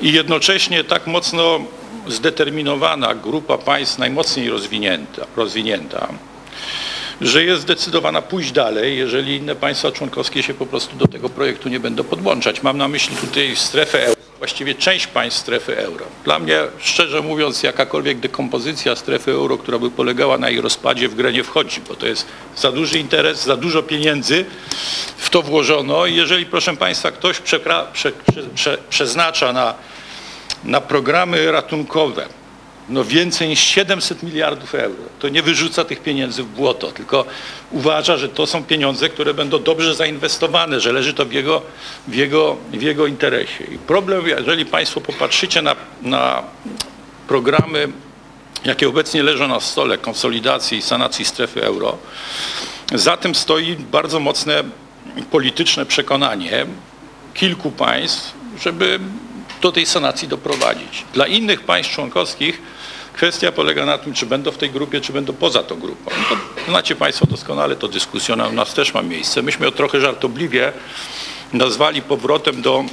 i 0.00 0.12
jednocześnie 0.12 0.84
tak 0.84 1.06
mocno 1.06 1.60
zdeterminowana 2.08 3.14
grupa 3.14 3.58
państw 3.58 3.98
najmocniej 3.98 4.50
rozwinięta, 4.50 5.26
rozwinięta 5.36 6.08
że 7.22 7.44
jest 7.44 7.62
zdecydowana 7.62 8.22
pójść 8.22 8.52
dalej, 8.52 8.98
jeżeli 8.98 9.36
inne 9.36 9.54
państwa 9.54 9.92
członkowskie 9.92 10.42
się 10.42 10.54
po 10.54 10.66
prostu 10.66 10.96
do 10.96 11.06
tego 11.06 11.28
projektu 11.28 11.68
nie 11.68 11.80
będą 11.80 12.04
podłączać. 12.04 12.62
Mam 12.62 12.78
na 12.78 12.88
myśli 12.88 13.16
tutaj 13.16 13.56
strefę 13.56 14.06
euro, 14.06 14.20
właściwie 14.38 14.74
część 14.74 15.06
państw 15.06 15.40
strefy 15.40 15.78
euro. 15.78 16.04
Dla 16.24 16.38
mnie, 16.38 16.60
szczerze 16.78 17.20
mówiąc, 17.20 17.62
jakakolwiek 17.62 18.18
dekompozycja 18.20 18.96
strefy 18.96 19.32
euro, 19.32 19.58
która 19.58 19.78
by 19.78 19.90
polegała 19.90 20.38
na 20.38 20.50
jej 20.50 20.60
rozpadzie, 20.60 21.08
w 21.08 21.14
grę 21.14 21.32
nie 21.32 21.44
wchodzi, 21.44 21.80
bo 21.88 21.94
to 21.94 22.06
jest 22.06 22.26
za 22.56 22.72
duży 22.72 22.98
interes, 22.98 23.44
za 23.44 23.56
dużo 23.56 23.82
pieniędzy 23.82 24.44
w 25.16 25.30
to 25.30 25.42
włożono 25.42 26.06
i 26.06 26.14
jeżeli, 26.14 26.46
proszę 26.46 26.76
Państwa, 26.76 27.10
ktoś 27.10 27.38
prze, 27.40 27.60
przeznacza 28.90 29.52
na, 29.52 29.74
na 30.64 30.80
programy 30.80 31.52
ratunkowe, 31.52 32.26
no 32.88 33.04
więcej 33.04 33.48
niż 33.48 33.60
700 33.60 34.22
miliardów 34.22 34.74
euro. 34.74 35.02
To 35.18 35.28
nie 35.28 35.42
wyrzuca 35.42 35.84
tych 35.84 36.00
pieniędzy 36.00 36.42
w 36.42 36.46
błoto, 36.46 36.92
tylko 36.92 37.24
uważa, 37.70 38.16
że 38.16 38.28
to 38.28 38.46
są 38.46 38.64
pieniądze, 38.64 39.08
które 39.08 39.34
będą 39.34 39.62
dobrze 39.62 39.94
zainwestowane, 39.94 40.80
że 40.80 40.92
leży 40.92 41.14
to 41.14 41.24
w 41.24 41.32
jego, 41.32 41.62
w 42.08 42.14
jego, 42.14 42.56
w 42.72 42.82
jego 42.82 43.06
interesie. 43.06 43.64
I 43.64 43.78
problem, 43.78 44.26
jeżeli 44.26 44.66
Państwo 44.66 45.00
popatrzycie 45.00 45.62
na, 45.62 45.76
na 46.02 46.42
programy, 47.28 47.88
jakie 48.64 48.88
obecnie 48.88 49.22
leżą 49.22 49.48
na 49.48 49.60
stole 49.60 49.98
konsolidacji 49.98 50.78
i 50.78 50.82
sanacji 50.82 51.24
strefy 51.24 51.64
euro, 51.64 51.98
za 52.94 53.16
tym 53.16 53.34
stoi 53.34 53.76
bardzo 53.76 54.20
mocne 54.20 54.64
polityczne 55.30 55.86
przekonanie 55.86 56.66
kilku 57.34 57.70
państw, 57.70 58.32
żeby 58.62 59.00
do 59.62 59.72
tej 59.72 59.86
sanacji 59.86 60.28
doprowadzić. 60.28 61.04
Dla 61.14 61.26
innych 61.26 61.60
państw 61.60 61.92
członkowskich 61.92 62.62
kwestia 63.12 63.52
polega 63.52 63.86
na 63.86 63.98
tym, 63.98 64.14
czy 64.14 64.26
będą 64.26 64.50
w 64.50 64.58
tej 64.58 64.70
grupie, 64.70 65.00
czy 65.00 65.12
będą 65.12 65.32
poza 65.32 65.62
tą 65.62 65.80
grupą. 65.80 66.10
To 66.28 66.36
znacie 66.70 66.96
Państwo 66.96 67.26
doskonale, 67.26 67.76
to 67.76 67.88
dyskusja 67.88 68.34
u 68.34 68.52
nas 68.52 68.74
też 68.74 68.94
ma 68.94 69.02
miejsce. 69.02 69.42
Myśmy 69.42 69.72
trochę 69.72 70.00
żartobliwie 70.00 70.72
nazwali 71.52 72.02
powrotem 72.02 72.62
do 72.62 72.84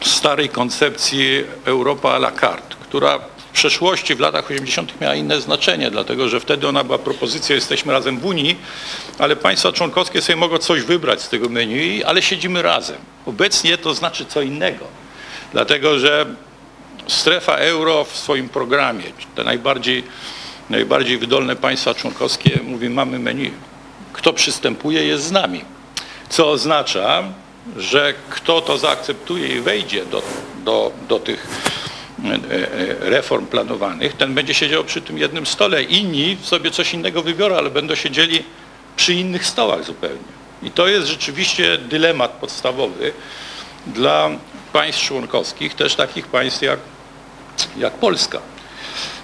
starej 0.00 0.48
koncepcji 0.48 1.44
Europa 1.64 2.08
à 2.08 2.16
la 2.16 2.32
carte, 2.32 2.76
która 2.82 3.18
w 3.18 3.52
przeszłości, 3.52 4.14
w 4.14 4.20
latach 4.20 4.50
80. 4.50 5.00
miała 5.00 5.14
inne 5.14 5.40
znaczenie, 5.40 5.90
dlatego 5.90 6.28
że 6.28 6.40
wtedy 6.40 6.68
ona 6.68 6.84
była 6.84 6.98
propozycja, 6.98 7.54
jesteśmy 7.54 7.92
razem 7.92 8.20
w 8.20 8.24
Unii, 8.24 8.56
ale 9.18 9.36
państwa 9.36 9.72
członkowskie 9.72 10.22
sobie 10.22 10.36
mogą 10.36 10.58
coś 10.58 10.82
wybrać 10.82 11.22
z 11.22 11.28
tego 11.28 11.48
menu, 11.48 12.04
ale 12.04 12.22
siedzimy 12.22 12.62
razem. 12.62 12.96
Obecnie 13.26 13.78
to 13.78 13.94
znaczy 13.94 14.26
co 14.26 14.42
innego, 14.42 14.84
dlatego 15.52 15.98
że 15.98 16.26
strefa 17.06 17.56
euro 17.56 18.04
w 18.04 18.16
swoim 18.16 18.48
programie, 18.48 19.04
te 19.34 19.44
najbardziej, 19.44 20.04
najbardziej 20.70 21.18
wydolne 21.18 21.56
państwa 21.56 21.94
członkowskie, 21.94 22.60
mówi 22.62 22.90
mamy 22.90 23.18
menu. 23.18 23.50
Kto 24.12 24.32
przystępuje 24.32 25.04
jest 25.04 25.24
z 25.24 25.32
nami. 25.32 25.64
Co 26.28 26.50
oznacza, 26.50 27.22
że 27.76 28.14
kto 28.30 28.60
to 28.60 28.78
zaakceptuje 28.78 29.56
i 29.56 29.60
wejdzie 29.60 30.06
do, 30.06 30.22
do, 30.64 30.92
do 31.08 31.18
tych 31.18 31.46
reform 33.00 33.46
planowanych, 33.46 34.12
ten 34.12 34.34
będzie 34.34 34.54
siedział 34.54 34.84
przy 34.84 35.00
tym 35.00 35.18
jednym 35.18 35.46
stole. 35.46 35.82
Inni 35.82 36.36
sobie 36.42 36.70
coś 36.70 36.94
innego 36.94 37.22
wybiorą, 37.22 37.56
ale 37.56 37.70
będą 37.70 37.94
siedzieli 37.94 38.44
przy 38.96 39.14
innych 39.14 39.46
stołach 39.46 39.84
zupełnie. 39.84 40.38
I 40.62 40.70
to 40.70 40.88
jest 40.88 41.06
rzeczywiście 41.06 41.78
dylemat 41.78 42.30
podstawowy 42.30 43.12
dla 43.86 44.30
państw 44.72 45.02
członkowskich, 45.02 45.74
też 45.74 45.94
takich 45.94 46.26
państw 46.26 46.62
jak, 46.62 46.78
jak 47.76 47.92
Polska. 47.92 48.38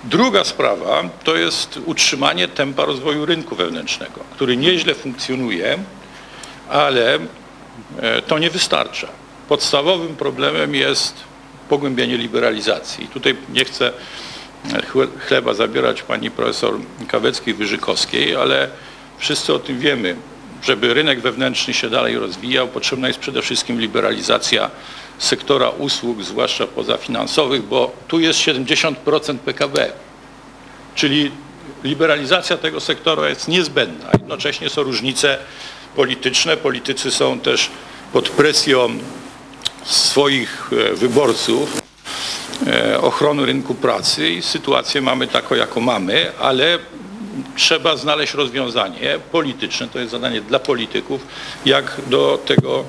Druga 0.04 0.44
sprawa 0.44 1.02
to 1.24 1.36
jest 1.36 1.78
utrzymanie 1.84 2.48
tempa 2.48 2.84
rozwoju 2.84 3.26
rynku 3.26 3.56
wewnętrznego, 3.56 4.20
który 4.32 4.56
nieźle 4.56 4.94
funkcjonuje, 4.94 5.78
ale 6.68 7.18
to 8.26 8.38
nie 8.38 8.50
wystarcza. 8.50 9.08
Podstawowym 9.48 10.16
problemem 10.16 10.74
jest 10.74 11.14
pogłębienie 11.68 12.16
liberalizacji. 12.16 13.08
Tutaj 13.08 13.36
nie 13.52 13.64
chcę 13.64 13.92
chleba 15.28 15.54
zabierać 15.54 16.02
pani 16.02 16.30
profesor 16.30 16.74
Kaweckiej-Wyżykowskiej, 17.08 18.36
ale 18.40 18.68
wszyscy 19.18 19.54
o 19.54 19.58
tym 19.58 19.78
wiemy. 19.78 20.16
Żeby 20.64 20.94
rynek 20.94 21.20
wewnętrzny 21.20 21.74
się 21.74 21.90
dalej 21.90 22.18
rozwijał, 22.18 22.68
potrzebna 22.68 23.08
jest 23.08 23.20
przede 23.20 23.42
wszystkim 23.42 23.80
liberalizacja 23.80 24.70
sektora 25.18 25.68
usług, 25.68 26.22
zwłaszcza 26.22 26.66
pozafinansowych, 26.66 27.62
bo 27.62 27.92
tu 28.08 28.20
jest 28.20 28.38
70% 28.38 29.38
PKB. 29.38 29.92
Czyli 30.94 31.30
liberalizacja 31.84 32.56
tego 32.56 32.80
sektora 32.80 33.28
jest 33.28 33.48
niezbędna. 33.48 34.10
Jednocześnie 34.12 34.70
są 34.70 34.82
różnice 34.82 35.38
polityczne. 35.96 36.56
Politycy 36.56 37.10
są 37.10 37.40
też 37.40 37.70
pod 38.12 38.28
presją 38.28 38.98
swoich 39.84 40.70
wyborców 40.94 41.82
ochrony 43.00 43.46
rynku 43.46 43.74
pracy 43.74 44.28
i 44.28 44.42
sytuację 44.42 45.00
mamy 45.00 45.26
taką, 45.26 45.54
jaką 45.54 45.80
mamy, 45.80 46.32
ale 46.40 46.78
trzeba 47.56 47.96
znaleźć 47.96 48.34
rozwiązanie 48.34 49.18
polityczne, 49.32 49.88
to 49.88 49.98
jest 49.98 50.10
zadanie 50.10 50.40
dla 50.40 50.58
polityków, 50.58 51.26
jak 51.66 51.96
do 52.06 52.38
tego, 52.46 52.84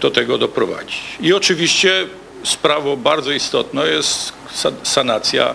do 0.00 0.10
tego 0.10 0.38
doprowadzić. 0.38 1.02
I 1.20 1.32
oczywiście 1.32 2.06
sprawą 2.44 2.96
bardzo 2.96 3.32
istotną 3.32 3.84
jest 3.84 4.32
sanacja 4.82 5.54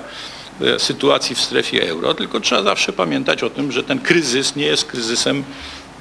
sytuacji 0.77 1.35
w 1.35 1.41
strefie 1.41 1.89
euro, 1.89 2.13
tylko 2.13 2.39
trzeba 2.39 2.63
zawsze 2.63 2.93
pamiętać 2.93 3.43
o 3.43 3.49
tym, 3.49 3.71
że 3.71 3.83
ten 3.83 3.99
kryzys 3.99 4.55
nie 4.55 4.65
jest 4.65 4.85
kryzysem 4.85 5.43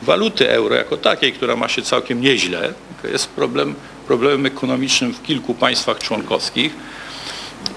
waluty 0.03 0.51
euro 0.51 0.75
jako 0.75 0.97
takiej, 0.97 1.33
która 1.33 1.57
ma 1.57 1.69
się 1.69 1.83
całkiem 1.83 2.21
nieźle, 2.21 2.75
jest 3.13 3.29
problem, 3.29 3.75
problemem 4.07 4.47
ekonomicznym 4.47 5.15
w 5.15 5.23
kilku 5.23 5.55
państwach 5.55 5.99
członkowskich 5.99 6.73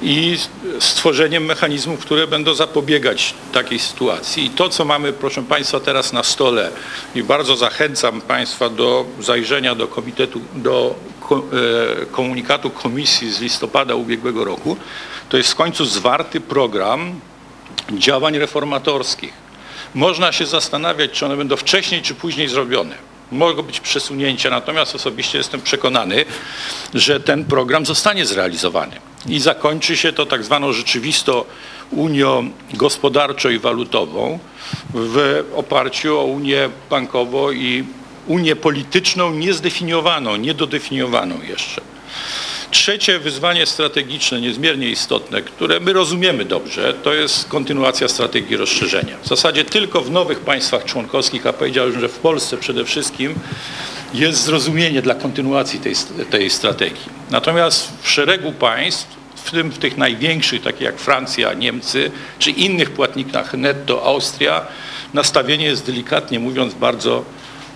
i 0.01 0.38
stworzeniem 0.79 1.45
mechanizmów, 1.45 1.99
które 1.99 2.27
będą 2.27 2.53
zapobiegać 2.53 3.33
takiej 3.53 3.79
sytuacji. 3.79 4.45
I 4.45 4.49
to, 4.49 4.69
co 4.69 4.85
mamy, 4.85 5.13
proszę 5.13 5.43
Państwa, 5.43 5.79
teraz 5.79 6.13
na 6.13 6.23
stole 6.23 6.71
i 7.15 7.23
bardzo 7.23 7.55
zachęcam 7.55 8.21
Państwa 8.21 8.69
do 8.69 9.05
zajrzenia 9.19 9.75
do 9.75 9.88
komitetu, 9.88 10.41
do 10.55 10.95
komunikatu 12.11 12.69
komisji 12.69 13.31
z 13.31 13.41
listopada 13.41 13.95
ubiegłego 13.95 14.45
roku, 14.45 14.77
to 15.29 15.38
jest 15.38 15.51
w 15.51 15.55
końcu 15.55 15.85
zwarty 15.85 16.41
program 16.41 17.19
działań 17.91 18.38
reformatorskich. 18.38 19.33
Można 19.95 20.31
się 20.31 20.45
zastanawiać, 20.45 21.11
czy 21.11 21.25
one 21.25 21.38
będą 21.38 21.55
wcześniej 21.55 22.01
czy 22.01 22.15
później 22.15 22.47
zrobione. 22.47 22.95
Mogą 23.31 23.63
być 23.63 23.79
przesunięcia, 23.79 24.49
natomiast 24.49 24.95
osobiście 24.95 25.38
jestem 25.38 25.61
przekonany, 25.61 26.25
że 26.93 27.19
ten 27.19 27.45
program 27.45 27.85
zostanie 27.85 28.25
zrealizowany 28.25 28.99
i 29.26 29.39
zakończy 29.39 29.97
się 29.97 30.13
to 30.13 30.26
tak 30.26 30.43
zwaną 30.43 30.74
rzeczywistą 30.74 31.43
Unią 31.91 32.51
gospodarczą 32.74 33.49
i 33.49 33.59
walutową 33.59 34.39
w 34.93 35.43
oparciu 35.55 36.20
o 36.20 36.24
Unię 36.24 36.70
bankową 36.89 37.51
i 37.51 37.84
Unię 38.28 38.55
polityczną 38.55 39.32
niezdefiniowaną, 39.32 40.36
niedodefiniowaną 40.36 41.41
jeszcze. 41.41 41.82
Trzecie 42.72 43.20
wyzwanie 43.20 43.65
strategiczne, 43.65 44.41
niezmiernie 44.41 44.89
istotne, 44.89 45.41
które 45.41 45.80
my 45.80 45.93
rozumiemy 45.93 46.45
dobrze, 46.45 46.93
to 46.93 47.13
jest 47.13 47.47
kontynuacja 47.47 48.07
strategii 48.07 48.57
rozszerzenia. 48.57 49.18
W 49.24 49.28
zasadzie 49.28 49.65
tylko 49.65 50.01
w 50.01 50.11
nowych 50.11 50.39
państwach 50.39 50.86
członkowskich, 50.86 51.47
a 51.47 51.53
powiedziałbym, 51.53 51.99
że 51.99 52.09
w 52.09 52.20
Polsce 52.20 52.57
przede 52.57 52.86
wszystkim, 52.86 53.36
jest 54.13 54.43
zrozumienie 54.43 55.01
dla 55.01 55.15
kontynuacji 55.15 55.80
tej, 55.80 55.93
tej 56.30 56.49
strategii. 56.49 57.05
Natomiast 57.32 57.91
w 58.01 58.09
szeregu 58.09 58.51
państw 58.51 59.18
w 59.36 59.51
tym 59.51 59.72
w 59.72 59.78
tych 59.78 59.97
największych, 59.97 60.61
takich 60.61 60.82
jak 60.82 60.99
Francja, 60.99 61.53
Niemcy, 61.53 62.11
czy 62.39 62.51
innych 62.51 62.91
płatnikach 62.91 63.53
netto, 63.53 64.03
Austria, 64.03 64.65
nastawienie 65.13 65.65
jest 65.65 65.86
delikatnie 65.86 66.39
mówiąc 66.39 66.74
bardzo, 66.74 67.26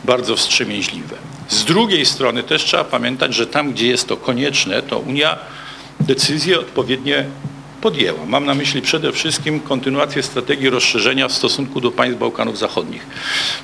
bardzo 0.05 0.35
wstrzemięźliwe. 0.35 1.15
Z 1.51 1.63
drugiej 1.63 2.05
strony 2.05 2.43
też 2.43 2.63
trzeba 2.63 2.83
pamiętać, 2.83 3.35
że 3.35 3.47
tam, 3.47 3.71
gdzie 3.71 3.87
jest 3.87 4.07
to 4.07 4.17
konieczne, 4.17 4.81
to 4.81 4.99
Unia 4.99 5.39
decyzje 5.99 6.59
odpowiednie 6.59 7.25
podjęła. 7.81 8.25
Mam 8.25 8.45
na 8.45 8.53
myśli 8.53 8.81
przede 8.81 9.11
wszystkim 9.11 9.59
kontynuację 9.59 10.23
strategii 10.23 10.69
rozszerzenia 10.69 11.27
w 11.27 11.33
stosunku 11.33 11.81
do 11.81 11.91
państw 11.91 12.19
Bałkanów 12.19 12.57
Zachodnich. 12.57 13.07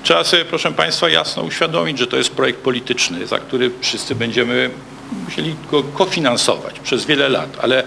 Trzeba 0.04 0.24
sobie, 0.24 0.46
proszę 0.46 0.72
Państwa, 0.72 1.10
jasno 1.10 1.44
uświadomić, 1.44 2.00
że 2.00 2.08
to 2.08 2.18
jest 2.18 2.30
projekt 2.30 2.60
polityczny, 2.60 3.28
za 3.28 3.40
który 3.40 3.72
wszyscy 3.82 4.16
będziemy 4.16 4.70
musieli 5.26 5.56
go 5.72 5.84
kofinansować 5.84 6.80
przez 6.80 7.06
wiele 7.06 7.30
lat, 7.30 7.58
ale 7.62 7.84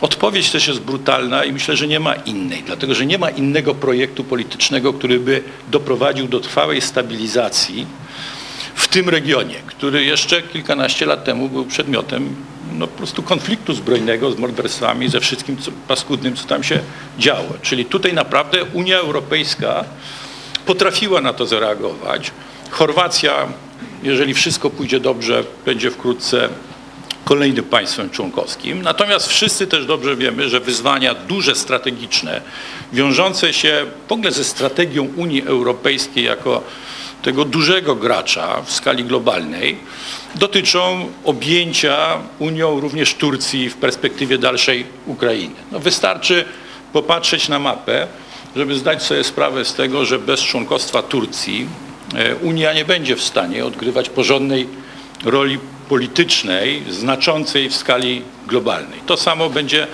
odpowiedź 0.00 0.50
też 0.50 0.68
jest 0.68 0.80
brutalna 0.80 1.44
i 1.44 1.52
myślę, 1.52 1.76
że 1.76 1.86
nie 1.86 2.00
ma 2.00 2.14
innej, 2.14 2.62
dlatego 2.66 2.94
że 2.94 3.06
nie 3.06 3.18
ma 3.18 3.30
innego 3.30 3.74
projektu 3.74 4.24
politycznego, 4.24 4.92
który 4.92 5.20
by 5.20 5.42
doprowadził 5.68 6.28
do 6.28 6.40
trwałej 6.40 6.80
stabilizacji 6.80 7.86
w 8.88 8.90
tym 8.90 9.08
regionie, 9.08 9.54
który 9.66 10.04
jeszcze 10.04 10.42
kilkanaście 10.42 11.06
lat 11.06 11.24
temu 11.24 11.48
był 11.48 11.64
przedmiotem 11.64 12.36
no, 12.72 12.86
po 12.86 12.98
prostu 12.98 13.22
konfliktu 13.22 13.74
zbrojnego 13.74 14.32
z 14.32 14.38
morderstwami, 14.38 15.08
ze 15.08 15.20
wszystkim 15.20 15.56
co, 15.56 15.70
paskudnym, 15.88 16.36
co 16.36 16.44
tam 16.44 16.64
się 16.64 16.80
działo. 17.18 17.48
Czyli 17.62 17.84
tutaj 17.84 18.12
naprawdę 18.12 18.64
Unia 18.64 18.98
Europejska 18.98 19.84
potrafiła 20.66 21.20
na 21.20 21.32
to 21.32 21.46
zareagować. 21.46 22.30
Chorwacja, 22.70 23.46
jeżeli 24.02 24.34
wszystko 24.34 24.70
pójdzie 24.70 25.00
dobrze, 25.00 25.44
będzie 25.64 25.90
wkrótce 25.90 26.48
kolejnym 27.24 27.64
państwem 27.64 28.10
członkowskim. 28.10 28.82
Natomiast 28.82 29.26
wszyscy 29.26 29.66
też 29.66 29.86
dobrze 29.86 30.16
wiemy, 30.16 30.48
że 30.48 30.60
wyzwania 30.60 31.14
duże, 31.14 31.54
strategiczne, 31.54 32.40
wiążące 32.92 33.52
się 33.52 33.86
w 34.08 34.12
ogóle 34.12 34.32
ze 34.32 34.44
strategią 34.44 35.08
Unii 35.16 35.42
Europejskiej 35.46 36.24
jako 36.24 36.62
tego 37.22 37.44
dużego 37.44 37.94
gracza 37.94 38.62
w 38.62 38.72
skali 38.72 39.04
globalnej, 39.04 39.76
dotyczą 40.34 41.08
objęcia 41.24 42.18
Unią 42.38 42.80
również 42.80 43.14
Turcji 43.14 43.70
w 43.70 43.76
perspektywie 43.76 44.38
dalszej 44.38 44.86
Ukrainy. 45.06 45.54
No 45.72 45.80
wystarczy 45.80 46.44
popatrzeć 46.92 47.48
na 47.48 47.58
mapę, 47.58 48.06
żeby 48.56 48.74
zdać 48.74 49.02
sobie 49.02 49.24
sprawę 49.24 49.64
z 49.64 49.74
tego, 49.74 50.04
że 50.04 50.18
bez 50.18 50.40
członkostwa 50.40 51.02
Turcji 51.02 51.68
e, 52.14 52.36
Unia 52.36 52.72
nie 52.72 52.84
będzie 52.84 53.16
w 53.16 53.22
stanie 53.22 53.64
odgrywać 53.64 54.08
porządnej 54.08 54.66
roli 55.24 55.58
politycznej, 55.88 56.82
znaczącej 56.90 57.68
w 57.68 57.76
skali 57.76 58.22
globalnej. 58.46 59.00
To 59.06 59.16
samo 59.16 59.50
będzie 59.50 59.86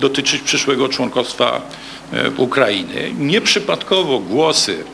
dotyczyć 0.00 0.42
przyszłego 0.42 0.88
członkostwa 0.88 1.60
e, 2.12 2.30
Ukrainy. 2.30 3.12
Nieprzypadkowo 3.18 4.18
głosy 4.18 4.84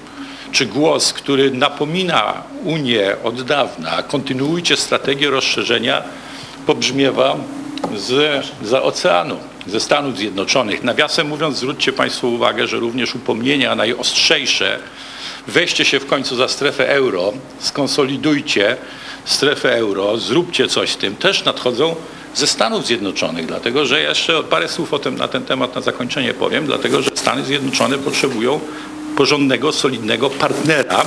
czy 0.52 0.66
głos, 0.66 1.12
który 1.12 1.50
napomina 1.50 2.42
Unię 2.64 3.16
od 3.24 3.42
dawna, 3.42 4.02
kontynuujcie 4.02 4.76
strategię 4.76 5.30
rozszerzenia, 5.30 6.02
pobrzmiewa 6.66 7.36
z, 7.96 8.44
za 8.62 8.82
oceanu, 8.82 9.36
ze 9.66 9.80
Stanów 9.80 10.18
Zjednoczonych. 10.18 10.82
Nawiasem 10.82 11.28
mówiąc, 11.28 11.56
zwróćcie 11.56 11.92
Państwo 11.92 12.28
uwagę, 12.28 12.66
że 12.66 12.76
również 12.76 13.14
upomnienia 13.14 13.74
najostrzejsze, 13.74 14.78
weźcie 15.46 15.84
się 15.84 16.00
w 16.00 16.06
końcu 16.06 16.36
za 16.36 16.48
strefę 16.48 16.90
euro, 16.90 17.32
skonsolidujcie 17.58 18.76
strefę 19.24 19.76
euro, 19.76 20.18
zróbcie 20.18 20.68
coś 20.68 20.90
z 20.90 20.96
tym, 20.96 21.16
też 21.16 21.44
nadchodzą 21.44 21.94
ze 22.34 22.46
Stanów 22.46 22.86
Zjednoczonych, 22.86 23.46
dlatego 23.46 23.86
że 23.86 24.00
jeszcze 24.00 24.42
parę 24.42 24.68
słów 24.68 24.94
o 24.94 24.98
tym, 24.98 25.16
na 25.16 25.28
ten 25.28 25.44
temat 25.44 25.74
na 25.74 25.80
zakończenie 25.80 26.34
powiem, 26.34 26.66
dlatego 26.66 27.02
że 27.02 27.10
Stany 27.14 27.44
Zjednoczone 27.44 27.98
potrzebują 27.98 28.60
porządnego, 29.16 29.72
solidnego 29.72 30.30
partnera 30.30 31.04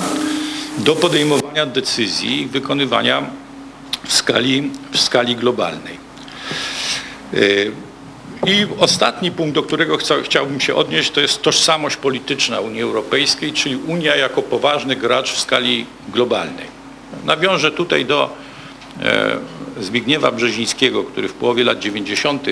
do 0.77 0.95
podejmowania 0.95 1.65
decyzji 1.65 2.41
i 2.41 2.47
wykonywania 2.47 3.23
w 4.07 4.13
skali, 4.13 4.71
w 4.91 4.99
skali 4.99 5.35
globalnej. 5.35 5.97
Yy, 7.33 7.71
I 8.45 8.67
ostatni 8.79 9.31
punkt, 9.31 9.55
do 9.55 9.63
którego 9.63 9.97
chciałbym 10.23 10.61
się 10.61 10.75
odnieść, 10.75 11.11
to 11.11 11.21
jest 11.21 11.41
tożsamość 11.41 11.95
polityczna 11.95 12.59
Unii 12.59 12.81
Europejskiej, 12.81 13.53
czyli 13.53 13.75
Unia 13.75 14.15
jako 14.15 14.41
poważny 14.41 14.95
gracz 14.95 15.31
w 15.31 15.39
skali 15.39 15.85
globalnej. 16.13 16.65
Nawiążę 17.25 17.71
tutaj 17.71 18.05
do 18.05 18.35
e, 19.01 19.37
Zbigniewa 19.81 20.31
Brzezińskiego, 20.31 21.03
który 21.03 21.27
w 21.27 21.33
połowie 21.33 21.63
lat 21.63 21.79
90. 21.79 22.47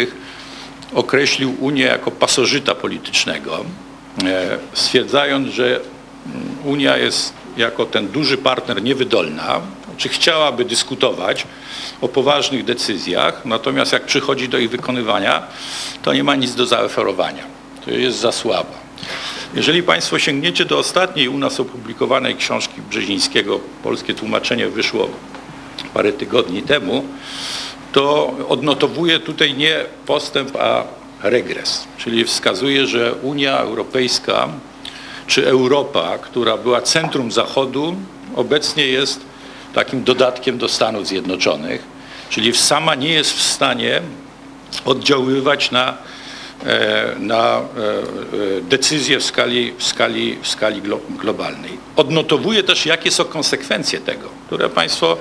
określił 0.93 1.55
Unię 1.60 1.84
jako 1.84 2.12
pasożyta 2.12 2.76
politycznego. 2.76 3.66
E, 4.26 4.57
stwierdzając, 4.74 5.47
że 5.47 5.65
mm, 5.65 6.57
Unia 6.65 6.97
jest 6.97 7.34
jako 7.57 7.86
ten 7.86 8.07
duży 8.07 8.38
partner 8.38 8.84
niewydolna, 8.84 9.61
czy 9.97 10.09
chciałaby 10.09 10.65
dyskutować 10.65 11.47
o 12.01 12.07
poważnych 12.07 12.65
decyzjach, 12.65 13.45
natomiast 13.45 13.93
jak 13.93 14.05
przychodzi 14.05 14.49
do 14.49 14.57
ich 14.57 14.70
wykonywania, 14.70 15.47
to 16.01 16.13
nie 16.13 16.24
ma 16.24 16.36
nic 16.36 16.55
do 16.55 16.65
zaoferowania. 16.65 17.43
To 17.86 17.91
jest 17.91 18.18
za 18.18 18.32
słaba. 18.32 18.88
Jeżeli 19.53 19.84
Państwo 19.84 20.20
sięgniecie 20.20 20.65
do 20.65 20.78
ostatniej 20.78 21.28
u 21.28 21.38
nas 21.38 21.59
opublikowanej 21.59 22.36
książki 22.36 22.82
Brzezińskiego, 22.89 23.59
polskie 23.84 24.13
tłumaczenie 24.13 24.68
wyszło 24.68 25.09
parę 25.93 26.13
tygodni 26.13 26.61
temu, 26.61 27.05
to 27.91 28.34
odnotowuje 28.49 29.20
tutaj 29.20 29.53
nie 29.53 29.86
postęp, 30.05 30.55
a 30.55 30.84
regres, 31.24 31.88
czyli 31.97 32.24
wskazuje, 32.24 32.88
że 32.88 33.13
Unia 33.13 33.57
Europejska 33.57 34.49
czy 35.28 35.47
Europa, 35.47 36.18
która 36.18 36.57
była 36.57 36.82
centrum 36.82 37.32
Zachodu, 37.32 37.95
obecnie 38.36 38.88
jest 38.88 39.20
takim 39.74 40.03
dodatkiem 40.03 40.57
do 40.57 40.70
Stanów 40.70 41.07
Zjednoczonych, 41.07 41.84
czyli 42.30 42.55
sama 42.55 42.95
nie 42.95 43.09
jest 43.09 43.34
w 43.34 43.41
stanie 43.41 44.01
oddziaływać 44.86 45.72
na, 45.72 45.97
e, 46.65 47.15
na 47.20 47.57
e, 47.57 47.61
decyzje 48.61 49.20
w 49.20 49.24
skali, 49.24 49.74
w 49.78 49.84
skali, 49.84 50.38
w 50.41 50.47
skali 50.47 50.82
globalnej. 51.09 51.78
Odnotowuje 51.95 52.63
też, 52.63 52.86
jakie 52.86 53.11
są 53.11 53.26
konsekwencje 53.26 53.99
tego, 53.99 54.30
które 54.47 54.70
Państwo 54.70 55.18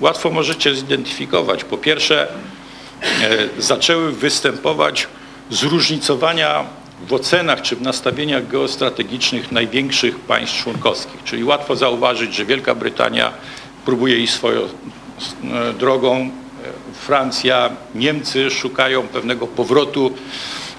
łatwo 0.00 0.30
możecie 0.30 0.74
zidentyfikować. 0.74 1.64
Po 1.64 1.78
pierwsze, 1.78 2.28
e, 3.02 3.48
zaczęły 3.58 4.12
występować 4.12 5.06
zróżnicowania 5.50 6.64
w 7.08 7.12
ocenach 7.12 7.62
czy 7.62 7.76
w 7.76 7.82
nastawieniach 7.82 8.48
geostrategicznych 8.48 9.52
największych 9.52 10.20
państw 10.20 10.62
członkowskich. 10.62 11.24
Czyli 11.24 11.44
łatwo 11.44 11.76
zauważyć, 11.76 12.34
że 12.34 12.44
Wielka 12.44 12.74
Brytania 12.74 13.32
próbuje 13.84 14.18
iść 14.18 14.32
swoją 14.32 14.60
e, 14.60 15.72
drogą, 15.72 16.30
Francja, 17.00 17.70
Niemcy 17.94 18.50
szukają 18.50 19.02
pewnego 19.08 19.46
powrotu 19.46 20.10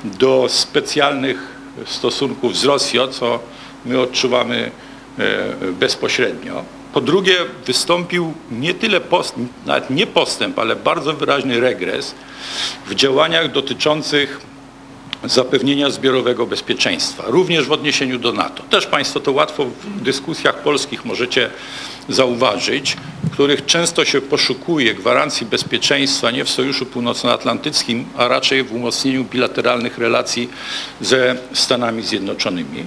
do 0.04 0.46
specjalnych 0.50 1.56
stosunków 1.86 2.58
z 2.58 2.66
Rosją, 2.66 3.08
co 3.08 3.40
my 3.86 4.00
odczuwamy 4.00 4.72
e, 5.20 5.72
bezpośrednio. 5.72 6.64
Po 6.94 7.02
drugie, 7.02 7.36
wystąpił 7.66 8.34
nie 8.52 8.74
tyle 8.74 9.02
post, 9.02 9.36
nawet 9.66 9.90
nie 9.90 10.08
postęp, 10.08 10.60
ale 10.60 10.76
bardzo 10.76 11.14
wyraźny 11.14 11.60
regres 11.60 12.16
w 12.88 12.96
działaniach 12.96 13.52
dotyczących 13.52 14.42
zapewnienia 15.28 15.90
zbiorowego 15.90 16.46
bezpieczeństwa, 16.46 17.24
również 17.28 17.66
w 17.66 17.72
odniesieniu 17.72 18.20
do 18.20 18.32
NATO. 18.32 18.64
Też 18.64 18.86
Państwo 18.86 19.20
to 19.20 19.32
łatwo 19.32 19.66
w 19.66 20.02
dyskusjach 20.02 20.56
polskich 20.62 21.06
możecie 21.06 21.50
zauważyć, 22.10 22.98
w 23.24 23.30
których 23.30 23.66
często 23.66 24.06
się 24.06 24.22
poszukuje 24.22 24.94
gwarancji 24.94 25.48
bezpieczeństwa 25.48 26.32
nie 26.32 26.46
w 26.46 26.50
Sojuszu 26.50 26.86
Północnoatlantyckim, 26.86 28.06
a 28.18 28.28
raczej 28.28 28.64
w 28.64 28.74
umocnieniu 28.74 29.24
bilateralnych 29.24 29.98
relacji 29.98 30.50
ze 31.02 31.36
Stanami 31.54 32.04
Zjednoczonymi. 32.04 32.84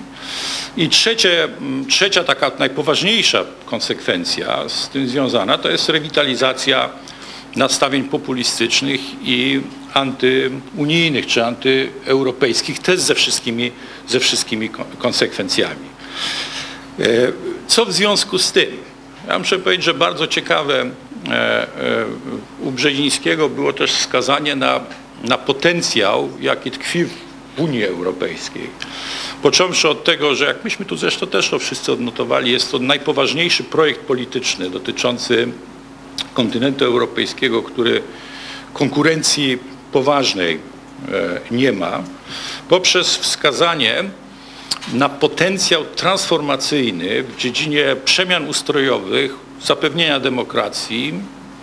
I 0.77 0.89
trzecie, 0.89 1.49
trzecia 1.89 2.25
taka 2.25 2.51
najpoważniejsza 2.59 3.45
konsekwencja 3.67 4.69
z 4.69 4.89
tym 4.89 5.09
związana 5.09 5.59
to 5.59 5.69
jest 5.69 5.89
rewitalizacja 5.89 6.89
nastawień 7.59 8.05
populistycznych 8.05 9.01
i 9.23 9.61
antyunijnych 9.95 11.27
czy 11.27 11.45
antyeuropejskich, 11.45 12.79
też 12.79 13.01
ze 13.01 13.15
wszystkimi, 13.15 13.73
ze 14.09 14.21
wszystkimi 14.21 14.71
konsekwencjami. 14.99 15.89
E, 17.01 17.05
co 17.67 17.87
w 17.87 17.93
związku 17.93 18.39
z 18.39 18.53
tym? 18.53 18.71
Ja 19.29 19.39
muszę 19.39 19.59
powiedzieć, 19.59 19.85
że 19.85 19.95
bardzo 19.95 20.27
ciekawe 20.27 20.91
e, 21.29 21.33
e, 21.33 21.69
u 22.61 22.71
Brzezińskiego 22.71 23.49
było 23.49 23.73
też 23.73 23.93
wskazanie 23.93 24.57
na, 24.57 24.81
na 25.25 25.39
potencjał, 25.39 26.29
jaki 26.41 26.71
tkwi 26.71 27.05
w 27.05 27.13
Unii 27.57 27.85
Europejskiej. 27.85 28.71
Począwszy 29.43 29.89
od 29.89 30.05
tego, 30.05 30.35
że 30.35 30.45
jak 30.45 30.65
myśmy 30.65 30.85
tu 30.85 30.97
zresztą 30.97 31.27
też 31.27 31.49
to 31.51 31.59
wszyscy 31.59 31.93
odnotowali, 31.93 32.53
jest 32.53 32.71
to 32.71 32.79
najpoważniejszy 32.79 33.65
projekt 33.65 34.01
polityczny 34.01 34.71
dotyczący 34.71 35.49
kontynentu 36.35 36.85
europejskiego, 36.85 37.63
który 37.63 38.03
konkurencji 38.73 39.59
poważnej 39.93 40.61
nie 41.51 41.73
ma, 41.73 42.03
poprzez 42.69 43.17
wskazanie 43.17 44.05
na 44.93 45.09
potencjał 45.09 45.85
transformacyjny 45.85 47.23
w 47.23 47.37
dziedzinie 47.37 47.97
przemian 48.05 48.49
ustrojowych, 48.49 49.35
zapewnienia 49.63 50.21
demokracji 50.21 51.15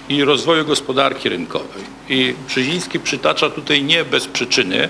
i 0.10 0.24
rozwoju 0.24 0.66
gospodarki 0.66 1.30
rynkowej. 1.30 1.84
I 2.10 2.34
Brzeziński 2.48 3.00
przytacza 3.00 3.50
tutaj 3.50 3.84
nie 3.84 4.04
bez 4.04 4.28
przyczyny 4.28 4.90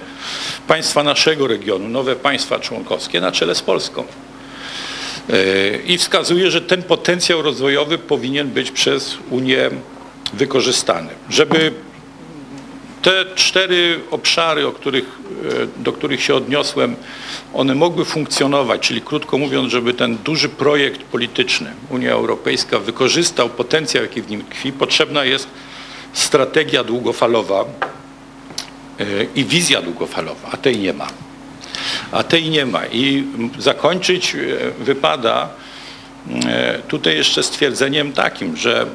państwa 0.67 1.03
naszego 1.03 1.47
regionu, 1.47 1.89
nowe 1.89 2.15
państwa 2.15 2.59
członkowskie 2.59 3.21
na 3.21 3.31
czele 3.31 3.55
z 3.55 3.61
Polską. 3.61 4.05
E, 5.29 5.77
I 5.77 5.97
wskazuje, 5.97 6.51
że 6.51 6.61
ten 6.61 6.83
potencjał 6.83 7.41
rozwojowy 7.41 7.97
powinien 7.97 8.47
być 8.47 8.71
przez 8.71 9.17
Unię 9.29 9.69
wykorzystany. 10.33 11.09
Żeby 11.29 11.71
te 13.01 13.25
cztery 13.35 13.99
obszary, 14.11 14.63
których, 14.75 15.03
e, 15.03 15.83
do 15.83 15.93
których 15.93 16.23
się 16.23 16.35
odniosłem, 16.35 16.95
one 17.53 17.75
mogły 17.75 18.05
funkcjonować, 18.05 18.81
czyli 18.81 19.01
krótko 19.01 19.37
mówiąc, 19.37 19.71
żeby 19.71 19.93
ten 19.93 20.17
duży 20.17 20.49
projekt 20.49 21.03
polityczny 21.03 21.73
Unia 21.89 22.11
Europejska 22.11 22.79
wykorzystał 22.79 23.49
potencjał, 23.49 24.03
jaki 24.03 24.21
w 24.21 24.29
nim 24.29 24.43
tkwi, 24.43 24.71
potrzebna 24.71 25.25
jest 25.25 25.47
strategia 26.13 26.83
długofalowa 26.83 27.65
e, 28.99 29.05
i 29.35 29.45
wizja 29.45 29.81
długofalowa, 29.81 30.49
a 30.51 30.57
tej 30.57 30.77
nie 30.77 30.93
ma. 30.93 31.07
A 32.11 32.23
tej 32.23 32.49
nie 32.49 32.65
ma. 32.65 32.85
I 32.85 33.23
zakończyć 33.59 34.35
e, 34.35 34.37
wypada 34.83 35.49
tutaj 36.87 37.15
jeszcze 37.15 37.43
stwierdzeniem 37.43 38.13
takim, 38.13 38.57
że 38.57 38.85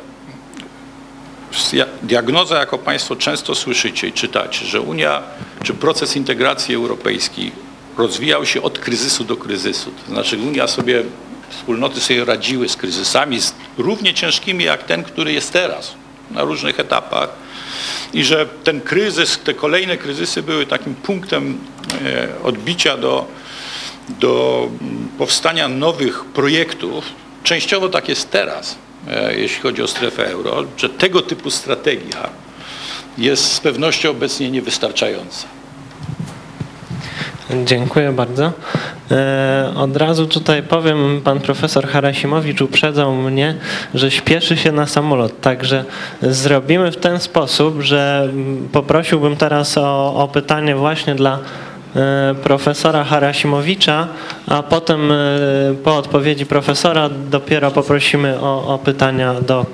diagnoza, 2.03 2.59
jako 2.59 2.79
Państwo 2.79 3.17
często 3.17 3.55
słyszycie 3.55 4.09
i 4.09 4.13
czytacie, 4.13 4.67
że 4.67 4.81
Unia 4.81 5.23
czy 5.63 5.75
proces 5.75 6.17
integracji 6.17 6.75
europejskiej 6.75 7.53
rozwijał 7.99 8.47
się 8.47 8.63
od 8.63 8.79
kryzysu 8.79 9.25
do 9.25 9.37
kryzysu. 9.37 9.91
To 10.07 10.13
znaczy 10.13 10.39
Unia 10.39 10.67
sobie, 10.67 11.03
wspólnoty 11.51 12.01
sobie 12.01 12.25
radziły 12.25 12.69
z 12.69 12.77
kryzysami 12.77 13.39
równie 13.79 14.15
ciężkimi 14.15 14.65
jak 14.65 14.83
ten, 14.83 15.03
który 15.03 15.33
jest 15.33 15.53
teraz 15.53 15.95
na 16.31 16.43
różnych 16.43 16.81
etapach 16.81 17.29
i 18.13 18.25
że 18.25 18.47
ten 18.65 18.81
kryzys, 18.81 19.39
te 19.39 19.55
kolejne 19.55 19.97
kryzysy 19.97 20.43
były 20.43 20.67
takim 20.67 20.95
punktem 20.95 21.59
e, 22.05 22.29
odbicia 22.43 22.97
do, 22.97 23.27
do 24.09 24.69
powstania 25.19 25.69
nowych 25.69 26.25
projektów. 26.25 27.05
Częściowo 27.45 27.89
tak 27.89 28.09
jest 28.09 28.31
teraz. 28.31 28.77
E, 29.09 29.39
jeśli 29.39 29.61
chodzi 29.61 29.83
o 29.83 29.89
strefę 29.89 30.31
euro, 30.31 30.65
że 30.77 30.89
tego 30.89 31.23
typu 31.23 31.51
strategia 31.51 32.31
jest 33.19 33.53
z 33.53 33.61
pewnością 33.61 34.11
obecnie 34.11 34.51
niewystarczająca. 34.51 35.60
Dziękuję 37.65 38.13
bardzo. 38.13 38.53
E, 39.11 39.73
od 39.77 39.97
razu 39.97 40.27
tutaj 40.27 40.63
powiem, 40.63 41.21
pan 41.25 41.41
profesor 41.41 41.89
Harasimowicz 41.89 42.61
uprzedzał 42.61 43.15
mnie, 43.15 43.55
że 43.95 44.11
śpieszy 44.11 44.57
się 44.57 44.73
na 44.73 44.87
samolot, 44.87 45.41
także 45.41 45.85
zrobimy 46.23 46.93
w 46.93 46.97
ten 46.97 47.19
sposób, 47.19 47.81
że 47.81 48.29
poprosiłbym 48.73 49.37
teraz 49.37 49.79
o, 49.79 50.15
o 50.15 50.29
pytanie 50.29 50.77
właśnie 50.77 51.15
dla 51.15 51.39
E, 51.97 52.35
profesora 52.43 53.05
Harasimowicza, 53.05 54.09
a 54.47 54.63
potem 54.63 55.13
e, 55.13 55.17
po 55.85 55.97
odpowiedzi 55.97 56.47
profesora 56.47 57.09
dopiero 57.31 57.71
poprosimy 57.71 58.41
o, 58.41 58.75
o 58.75 58.79
pytania 58.79 59.35
do 59.35 59.67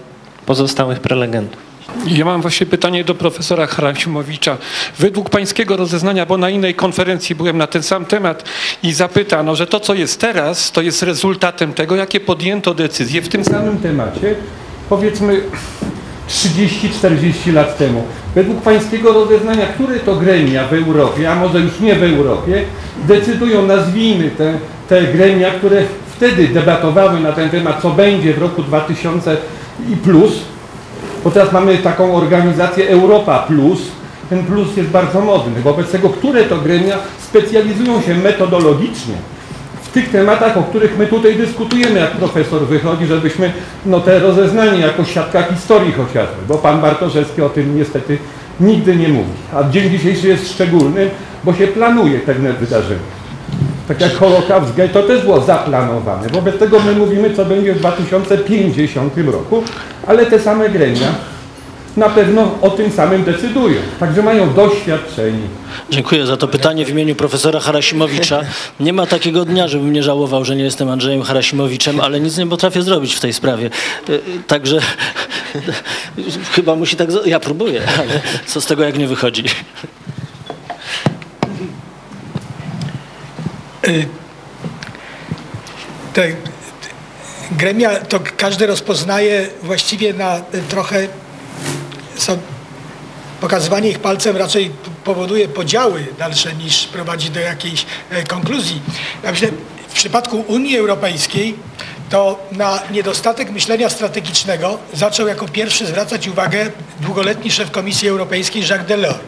pozostałych 0.46 1.00
prelegentów. 1.00 1.65
Ja 2.06 2.24
mam 2.24 2.42
właśnie 2.42 2.66
pytanie 2.66 3.04
do 3.04 3.14
profesora 3.14 3.66
Harasimowicza. 3.66 4.56
Według 4.98 5.30
pańskiego 5.30 5.76
rozeznania, 5.76 6.26
bo 6.26 6.38
na 6.38 6.50
innej 6.50 6.74
konferencji 6.74 7.34
byłem 7.34 7.58
na 7.58 7.66
ten 7.66 7.82
sam 7.82 8.04
temat 8.04 8.44
i 8.82 8.92
zapytano, 8.92 9.56
że 9.56 9.66
to, 9.66 9.80
co 9.80 9.94
jest 9.94 10.20
teraz, 10.20 10.72
to 10.72 10.82
jest 10.82 11.02
rezultatem 11.02 11.72
tego, 11.72 11.96
jakie 11.96 12.20
podjęto 12.20 12.74
decyzje 12.74 13.22
w 13.22 13.28
tym 13.28 13.44
samym 13.44 13.78
temacie, 13.78 14.34
powiedzmy 14.88 15.40
30-40 16.28 17.52
lat 17.52 17.78
temu. 17.78 18.04
Według 18.34 18.62
pańskiego 18.62 19.12
rozeznania, 19.12 19.66
które 19.66 20.00
to 20.00 20.16
gremia 20.16 20.68
w 20.68 20.72
Europie, 20.72 21.32
a 21.32 21.34
może 21.34 21.60
już 21.60 21.80
nie 21.80 21.94
w 21.94 22.02
Europie, 22.02 22.64
decydują, 23.08 23.66
nazwijmy 23.66 24.30
te, 24.30 24.58
te 24.88 25.02
gremia, 25.02 25.50
które 25.50 25.82
wtedy 26.16 26.48
debatowały 26.48 27.20
na 27.20 27.32
ten 27.32 27.50
temat, 27.50 27.82
co 27.82 27.90
będzie 27.90 28.34
w 28.34 28.38
roku 28.38 28.62
2000 28.62 29.36
i 29.92 29.96
plus, 29.96 30.32
bo 31.24 31.30
teraz 31.30 31.52
mamy 31.52 31.78
taką 31.78 32.14
organizację 32.14 32.88
Europa 32.88 33.38
Plus, 33.38 33.78
ten 34.30 34.44
plus 34.44 34.76
jest 34.76 34.90
bardzo 34.90 35.20
modny. 35.20 35.60
Wobec 35.60 35.90
tego, 35.90 36.08
które 36.08 36.44
to 36.44 36.56
gremia 36.56 36.96
specjalizują 37.18 38.00
się 38.00 38.14
metodologicznie 38.14 39.14
tych 39.96 40.10
tematach, 40.10 40.56
o 40.56 40.62
których 40.62 40.98
my 40.98 41.06
tutaj 41.06 41.36
dyskutujemy, 41.36 42.00
jak 42.00 42.10
profesor 42.10 42.66
wychodzi, 42.66 43.06
żebyśmy 43.06 43.52
no, 43.86 44.00
te 44.00 44.18
rozeznanie 44.18 44.80
jako 44.80 45.04
siatka 45.04 45.42
historii 45.42 45.92
chociażby, 45.92 46.36
bo 46.48 46.54
pan 46.54 46.80
Bartoszewski 46.80 47.42
o 47.42 47.48
tym 47.48 47.76
niestety 47.76 48.18
nigdy 48.60 48.96
nie 48.96 49.08
mówi. 49.08 49.30
A 49.54 49.70
dzień 49.70 49.90
dzisiejszy 49.90 50.28
jest 50.28 50.52
szczególny, 50.52 51.10
bo 51.44 51.54
się 51.54 51.66
planuje 51.66 52.18
pewne 52.18 52.52
wydarzenia. 52.52 53.15
Tak 53.88 54.00
jak 54.00 54.14
Holokaust 54.14 54.74
gay, 54.74 54.88
to 54.88 55.02
też 55.02 55.22
było 55.22 55.40
zaplanowane. 55.40 56.28
Wobec 56.28 56.58
tego 56.58 56.80
my 56.80 56.92
mówimy, 56.92 57.34
co 57.34 57.44
będzie 57.44 57.74
w 57.74 57.78
2050 57.78 59.12
roku, 59.16 59.62
ale 60.06 60.26
te 60.26 60.40
same 60.40 60.68
gremia 60.68 61.08
na 61.96 62.08
pewno 62.08 62.58
o 62.62 62.70
tym 62.70 62.92
samym 62.92 63.24
decydują. 63.24 63.80
Także 64.00 64.22
mają 64.22 64.54
doświadczenie. 64.54 65.48
Dziękuję 65.90 66.26
za 66.26 66.36
to 66.36 66.48
pytanie 66.48 66.84
w 66.84 66.88
imieniu 66.88 67.14
profesora 67.14 67.60
Harasimowicza. 67.60 68.40
Nie 68.80 68.92
ma 68.92 69.06
takiego 69.06 69.44
dnia, 69.44 69.68
żebym 69.68 69.92
nie 69.92 70.02
żałował, 70.02 70.44
że 70.44 70.56
nie 70.56 70.64
jestem 70.64 70.90
Andrzejem 70.90 71.22
Harasimowiczem, 71.22 72.00
ale 72.00 72.20
nic 72.20 72.38
nie 72.38 72.46
potrafię 72.46 72.82
zrobić 72.82 73.14
w 73.14 73.20
tej 73.20 73.32
sprawie. 73.32 73.70
Y, 74.08 74.20
także 74.46 74.78
chyba 76.54 76.74
musi 76.74 76.96
tak... 76.96 77.08
Ja 77.26 77.40
próbuję, 77.40 77.82
ale 77.98 78.20
co 78.46 78.60
z 78.60 78.66
tego, 78.66 78.84
jak 78.84 78.98
nie 78.98 79.06
wychodzi? 79.06 79.44
Te 86.12 86.32
gremia 87.52 87.96
to 87.96 88.20
każdy 88.36 88.66
rozpoznaje 88.66 89.48
właściwie 89.62 90.12
na 90.12 90.40
trochę 90.68 91.08
są, 92.16 92.38
pokazywanie 93.40 93.88
ich 93.88 93.98
palcem 93.98 94.36
raczej 94.36 94.70
powoduje 95.04 95.48
podziały 95.48 96.06
dalsze 96.18 96.54
niż 96.54 96.86
prowadzi 96.86 97.30
do 97.30 97.40
jakiejś 97.40 97.86
e, 98.10 98.22
konkluzji. 98.22 98.82
Ja 99.22 99.30
myślę, 99.30 99.48
w 99.88 99.92
przypadku 99.92 100.44
Unii 100.46 100.78
Europejskiej 100.78 101.54
to 102.10 102.38
na 102.52 102.82
niedostatek 102.90 103.50
myślenia 103.50 103.90
strategicznego 103.90 104.78
zaczął 104.94 105.26
jako 105.26 105.48
pierwszy 105.48 105.86
zwracać 105.86 106.28
uwagę 106.28 106.70
długoletni 107.00 107.50
szef 107.50 107.70
Komisji 107.70 108.08
Europejskiej 108.08 108.62
Jacques 108.62 108.86
Delors, 108.86 109.18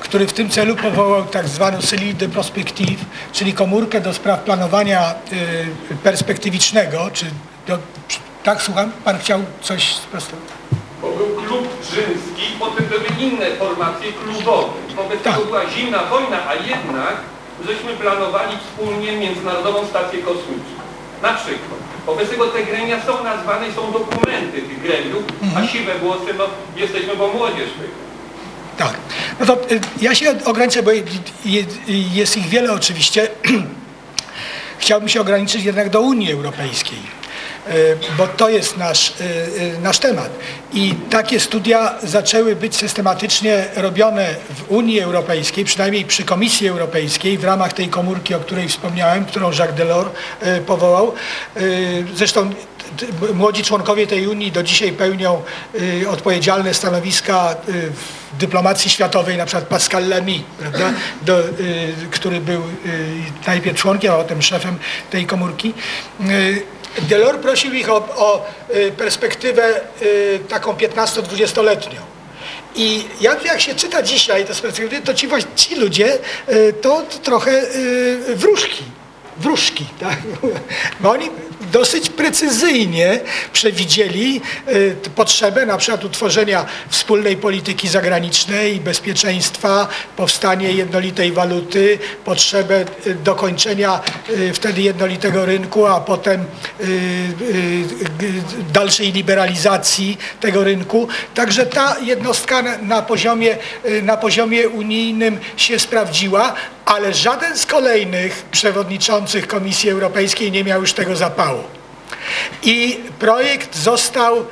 który 0.00 0.26
w 0.26 0.32
tym 0.32 0.50
celu 0.50 0.76
powołał 0.76 1.24
tak 1.24 1.48
zwaną 1.48 1.78
cellule 1.78 2.14
de 2.14 2.28
prospective, 2.28 3.04
czyli 3.32 3.52
komórkę 3.52 4.00
do 4.00 4.14
spraw 4.14 4.40
planowania 4.40 5.14
y, 5.92 5.96
perspektywicznego, 5.96 7.10
czy 7.12 7.26
do, 7.66 7.78
tak 8.42 8.62
słucham, 8.62 8.92
pan 9.04 9.18
chciał 9.18 9.40
coś 9.62 9.94
sprostować? 9.94 10.60
bo 11.02 11.08
był 11.10 11.26
klub 11.26 11.68
rzymski, 11.92 12.44
potem 12.58 12.86
były 12.86 13.08
inne 13.18 13.46
formacje 13.50 14.12
klubowe. 14.12 14.72
Wobec 14.96 15.22
tak. 15.22 15.34
tego 15.34 15.46
była 15.46 15.70
zimna 15.70 15.98
wojna, 16.04 16.38
a 16.48 16.54
jednak 16.54 17.16
żeśmy 17.66 17.92
planowali 17.92 18.56
wspólnie 18.56 19.12
Międzynarodową 19.12 19.86
Stację 19.86 20.22
Kosmiczną. 20.22 20.80
Na 21.22 21.32
przykład. 21.34 21.80
Wobec 22.06 22.30
tego 22.30 22.46
te 22.46 22.62
gremia 22.62 22.96
są 23.06 23.24
nazwane 23.24 23.72
są 23.72 23.92
dokumenty 23.92 24.62
tych 24.62 24.82
gremiów, 24.82 25.22
mhm. 25.42 25.64
a 25.64 25.68
siwe 25.68 25.98
włosy, 25.98 26.34
no 26.38 26.44
jesteśmy 26.76 27.16
po 27.16 27.28
młodzież 27.28 27.68
Tak. 28.76 28.94
No 29.40 29.46
to 29.46 29.54
y, 29.54 29.80
ja 30.00 30.14
się 30.14 30.34
ograniczę, 30.44 30.82
bo 30.82 30.90
jest 32.12 32.36
ich 32.36 32.48
wiele 32.48 32.72
oczywiście. 32.72 33.28
Chciałbym 34.78 35.08
się 35.08 35.20
ograniczyć 35.20 35.64
jednak 35.64 35.90
do 35.90 36.00
Unii 36.00 36.32
Europejskiej. 36.32 36.98
E, 37.68 37.72
bo 38.18 38.26
to 38.26 38.48
jest 38.48 38.76
nasz, 38.76 39.12
e, 39.20 39.80
nasz 39.80 39.98
temat. 39.98 40.30
I 40.72 40.94
takie 41.10 41.40
studia 41.40 41.94
zaczęły 42.02 42.56
być 42.56 42.76
systematycznie 42.76 43.64
robione 43.76 44.34
w 44.50 44.70
Unii 44.70 45.00
Europejskiej, 45.00 45.64
przynajmniej 45.64 46.04
przy 46.04 46.24
Komisji 46.24 46.68
Europejskiej, 46.68 47.38
w 47.38 47.44
ramach 47.44 47.72
tej 47.72 47.88
komórki, 47.88 48.34
o 48.34 48.40
której 48.40 48.68
wspomniałem, 48.68 49.24
którą 49.24 49.50
Jacques 49.50 49.74
Delors 49.76 50.10
powołał. 50.66 51.14
Zresztą 52.14 52.50
młodzi 53.34 53.62
członkowie 53.62 54.06
tej 54.06 54.26
Unii 54.26 54.52
do 54.52 54.62
dzisiaj 54.62 54.92
pełnią 54.92 55.42
odpowiedzialne 56.10 56.74
stanowiska 56.74 57.56
w 57.68 58.38
dyplomacji 58.38 58.90
światowej, 58.90 59.36
na 59.36 59.46
przykład 59.46 59.64
Pascal 59.64 60.08
Lamy, 60.08 60.40
prawda, 60.58 60.92
do, 61.22 61.42
który 62.10 62.40
był 62.40 62.62
najpierw 63.46 63.78
członkiem, 63.78 64.12
a 64.12 64.16
potem 64.16 64.42
szefem 64.42 64.78
tej 65.10 65.26
komórki. 65.26 65.74
Delors 66.98 67.38
prosił 67.38 67.72
ich 67.72 67.90
o, 67.90 67.96
o 67.96 68.46
y, 68.74 68.92
perspektywę 68.92 69.80
y, 70.02 70.40
taką 70.48 70.72
15-20-letnią. 70.72 72.00
I 72.74 73.04
jak, 73.20 73.44
jak 73.44 73.60
się 73.60 73.74
czyta 73.74 74.02
dzisiaj 74.02 74.44
z 74.44 74.60
perspektywy, 74.60 75.02
to 75.02 75.14
ci, 75.14 75.28
ci 75.56 75.76
ludzie 75.76 76.18
y, 76.48 76.72
to, 76.72 77.02
trochę 77.22 77.50
y, 77.50 78.36
wróżki. 78.36 78.84
Wróżki, 79.40 79.84
tak? 80.00 80.18
Bo 81.00 81.10
oni 81.10 81.28
dosyć 81.72 82.10
precyzyjnie 82.10 83.20
przewidzieli 83.52 84.40
y, 84.68 84.96
potrzebę 85.14 85.66
na 85.66 85.76
przykład 85.78 86.04
utworzenia 86.04 86.66
wspólnej 86.88 87.36
polityki 87.36 87.88
zagranicznej, 87.88 88.80
bezpieczeństwa, 88.80 89.88
powstanie 90.16 90.72
jednolitej 90.72 91.32
waluty, 91.32 91.98
potrzebę 92.24 92.84
y, 93.06 93.14
dokończenia 93.14 94.00
y, 94.30 94.52
wtedy 94.54 94.82
jednolitego 94.82 95.46
rynku, 95.46 95.86
a 95.86 96.00
potem 96.00 96.40
y, 96.40 96.84
y, 96.84 97.84
g- 98.18 98.28
dalszej 98.72 99.12
liberalizacji 99.12 100.18
tego 100.40 100.64
rynku. 100.64 101.08
Także 101.34 101.66
ta 101.66 101.96
jednostka 102.02 102.62
na, 102.62 102.78
na, 102.78 103.02
poziomie, 103.02 103.56
y, 103.88 104.02
na 104.02 104.16
poziomie 104.16 104.68
unijnym 104.68 105.38
się 105.56 105.78
sprawdziła, 105.78 106.54
ale 106.84 107.14
żaden 107.14 107.58
z 107.58 107.66
kolejnych 107.66 108.42
przewodniczących 108.50 109.29
Komisji 109.48 109.90
Europejskiej 109.90 110.52
nie 110.52 110.64
miał 110.64 110.80
już 110.80 110.92
tego 110.92 111.16
zapału. 111.16 111.62
I 112.62 113.00
projekt 113.18 113.76
został 113.76 114.46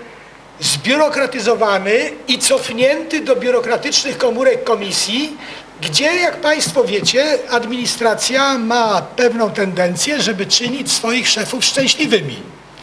zbiurokratyzowany 0.60 2.10
i 2.28 2.38
cofnięty 2.38 3.20
do 3.20 3.36
biurokratycznych 3.36 4.18
komórek 4.18 4.64
komisji, 4.64 5.36
gdzie, 5.80 6.04
jak 6.04 6.40
Państwo 6.40 6.84
wiecie, 6.84 7.38
administracja 7.50 8.58
ma 8.58 9.02
pewną 9.02 9.50
tendencję, 9.50 10.22
żeby 10.22 10.46
czynić 10.46 10.92
swoich 10.92 11.28
szefów 11.28 11.64
szczęśliwymi. 11.64 12.36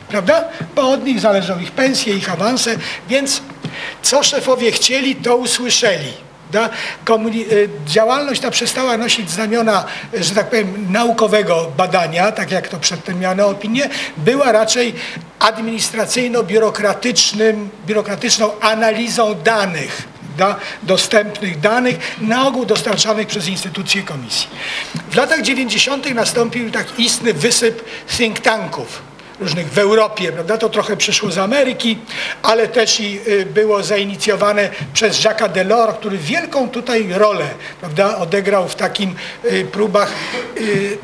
Prawda? 0.07 0.43
Bo 0.75 0.89
od 0.89 1.05
nich 1.05 1.19
zależą 1.19 1.59
ich 1.59 1.71
pensje, 1.71 2.13
ich 2.15 2.31
awanse, 2.31 2.75
więc 3.09 3.41
co 4.01 4.23
szefowie 4.23 4.71
chcieli, 4.71 5.15
to 5.15 5.35
usłyszeli. 5.35 6.13
Da? 6.55 6.69
Komuni- 7.05 7.51
y, 7.51 7.69
działalność 7.85 8.41
ta 8.41 8.51
przestała 8.51 8.97
nosić 8.97 9.31
znamiona, 9.31 9.85
y, 10.13 10.23
że 10.23 10.35
tak 10.35 10.49
powiem, 10.49 10.91
naukowego 10.91 11.71
badania, 11.77 12.31
tak 12.31 12.51
jak 12.51 12.67
to 12.67 12.77
przedtem 12.77 13.19
miano 13.19 13.47
opinię, 13.47 13.89
była 14.17 14.51
raczej 14.51 14.93
administracyjno-biurokratycznym, 15.39 17.67
biurokratyczną 17.87 18.59
analizą 18.59 19.35
danych, 19.43 20.03
da? 20.37 20.55
dostępnych 20.83 21.59
danych, 21.59 22.15
na 22.21 22.47
ogół 22.47 22.65
dostarczanych 22.65 23.27
przez 23.27 23.47
instytucje 23.47 24.03
komisji. 24.03 24.47
W 25.11 25.15
latach 25.15 25.41
90. 25.41 26.13
nastąpił 26.13 26.71
tak 26.71 26.99
istny 26.99 27.33
wysyp 27.33 27.85
think 28.17 28.39
tanków 28.39 29.14
różnych 29.39 29.71
w 29.71 29.77
Europie, 29.77 30.31
prawda? 30.31 30.57
To 30.57 30.69
trochę 30.69 30.97
przyszło 30.97 31.31
z 31.31 31.37
Ameryki, 31.37 31.97
ale 32.43 32.67
też 32.67 32.99
i 32.99 33.19
y, 33.27 33.45
było 33.45 33.83
zainicjowane 33.83 34.69
przez 34.93 35.21
Jacques'a 35.21 35.51
Delors, 35.51 35.97
który 35.97 36.17
wielką 36.17 36.69
tutaj 36.69 37.07
rolę, 37.13 37.45
prawda, 37.79 38.17
odegrał 38.17 38.67
w 38.67 38.75
takim 38.75 39.15
y, 39.45 39.65
próbach 39.71 40.13
y, 40.57 40.97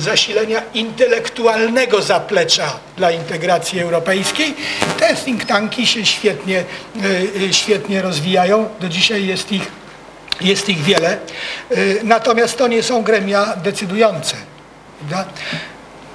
zasilenia 0.00 0.62
intelektualnego 0.74 2.02
zaplecza 2.02 2.78
dla 2.96 3.10
integracji 3.10 3.80
europejskiej. 3.80 4.54
Te 4.98 5.14
think 5.14 5.44
tanki 5.44 5.86
się 5.86 6.06
świetnie, 6.06 6.64
świetnie 7.52 8.02
rozwijają. 8.02 8.68
Do 8.80 8.88
dzisiaj 8.88 9.26
jest 9.26 9.52
ich 9.52 9.78
jest 10.40 10.68
ich 10.68 10.82
wiele, 10.82 11.18
natomiast 12.04 12.58
to 12.58 12.68
nie 12.68 12.82
są 12.82 13.02
gremia 13.02 13.56
decydujące. 13.56 14.36
Prawda? 14.98 15.32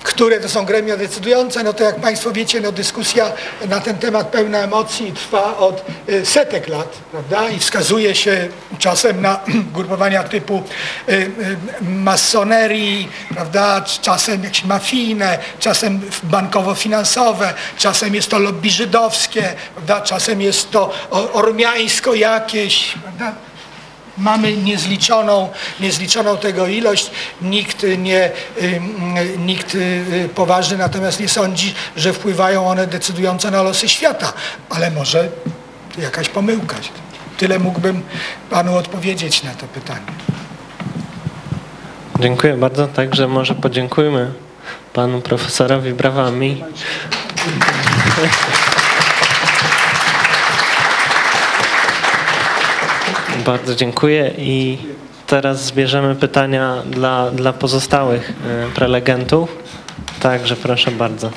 Które 0.04 0.40
to 0.40 0.50
są 0.50 0.66
gremia 0.66 0.98
decydujące, 0.98 1.64
no 1.64 1.74
to 1.74 1.84
jak 1.84 1.96
Państwo 1.96 2.32
wiecie, 2.32 2.62
no 2.62 2.72
dyskusja 2.72 3.32
na 3.70 3.80
ten 3.80 3.98
temat 3.98 4.28
pełna 4.28 4.60
emocji 4.60 5.12
trwa 5.12 5.58
od 5.58 5.86
y, 6.10 6.26
setek 6.26 6.68
lat, 6.68 6.98
prawda? 7.12 7.50
I 7.50 7.60
wskazuje 7.60 8.16
się 8.16 8.50
czasem 8.80 9.22
na 9.22 9.40
grupowania 9.76 10.24
typu 10.24 10.64
y, 11.10 11.14
y, 11.14 11.30
masonerii, 11.82 13.10
prawda? 13.34 13.82
Czasem 14.02 14.44
jakieś 14.44 14.64
mafijne, 14.64 15.40
czasem 15.60 16.02
bankowo-finansowe, 16.24 17.54
czasem 17.78 18.16
jest 18.16 18.30
to 18.30 18.40
lobby 18.40 18.70
żydowskie, 18.70 19.54
prawda? 19.76 20.02
Czasem 20.02 20.42
jest 20.42 20.72
to 20.72 20.94
ormiańsko 21.34 22.14
jakieś, 22.14 22.94
prawda? 23.04 23.36
Mamy 24.18 24.58
niezliczoną, 24.58 25.50
niezliczoną 25.80 26.38
tego 26.38 26.68
ilość. 26.68 27.12
Nikt, 27.42 27.86
nie, 27.98 28.32
nikt 29.38 29.76
y, 29.76 30.30
poważny 30.36 30.78
natomiast 30.78 31.20
nie 31.20 31.30
sądzi, 31.30 31.74
że 31.96 32.14
wpływają 32.14 32.68
one 32.68 32.88
decydująco 32.88 33.52
na 33.52 33.64
losy 33.64 33.90
świata. 33.90 34.34
Ale 34.70 34.92
może 34.92 35.30
jakaś 35.98 36.30
pomyłka. 36.30 36.76
Tyle 37.38 37.60
mógłbym 37.60 38.02
panu 38.50 38.78
odpowiedzieć 38.78 39.44
na 39.44 39.52
to 39.52 39.68
pytanie. 39.68 40.06
Dziękuję 42.20 42.58
bardzo. 42.58 42.88
Także 42.88 43.28
może 43.28 43.56
podziękujmy 43.56 44.34
panu 44.94 45.22
profesorowi 45.22 45.94
brawami. 45.94 46.64
Bardzo 53.46 53.76
dziękuję 53.76 54.32
i 54.38 54.78
teraz 55.28 55.66
zbierzemy 55.66 56.16
pytania 56.16 56.84
dla, 56.86 57.32
dla 57.32 57.54
pozostałych 57.54 58.30
e, 58.30 58.76
prelegentów. 58.76 59.58
Także 60.20 60.56
proszę 60.56 60.92
bardzo. 60.92 61.32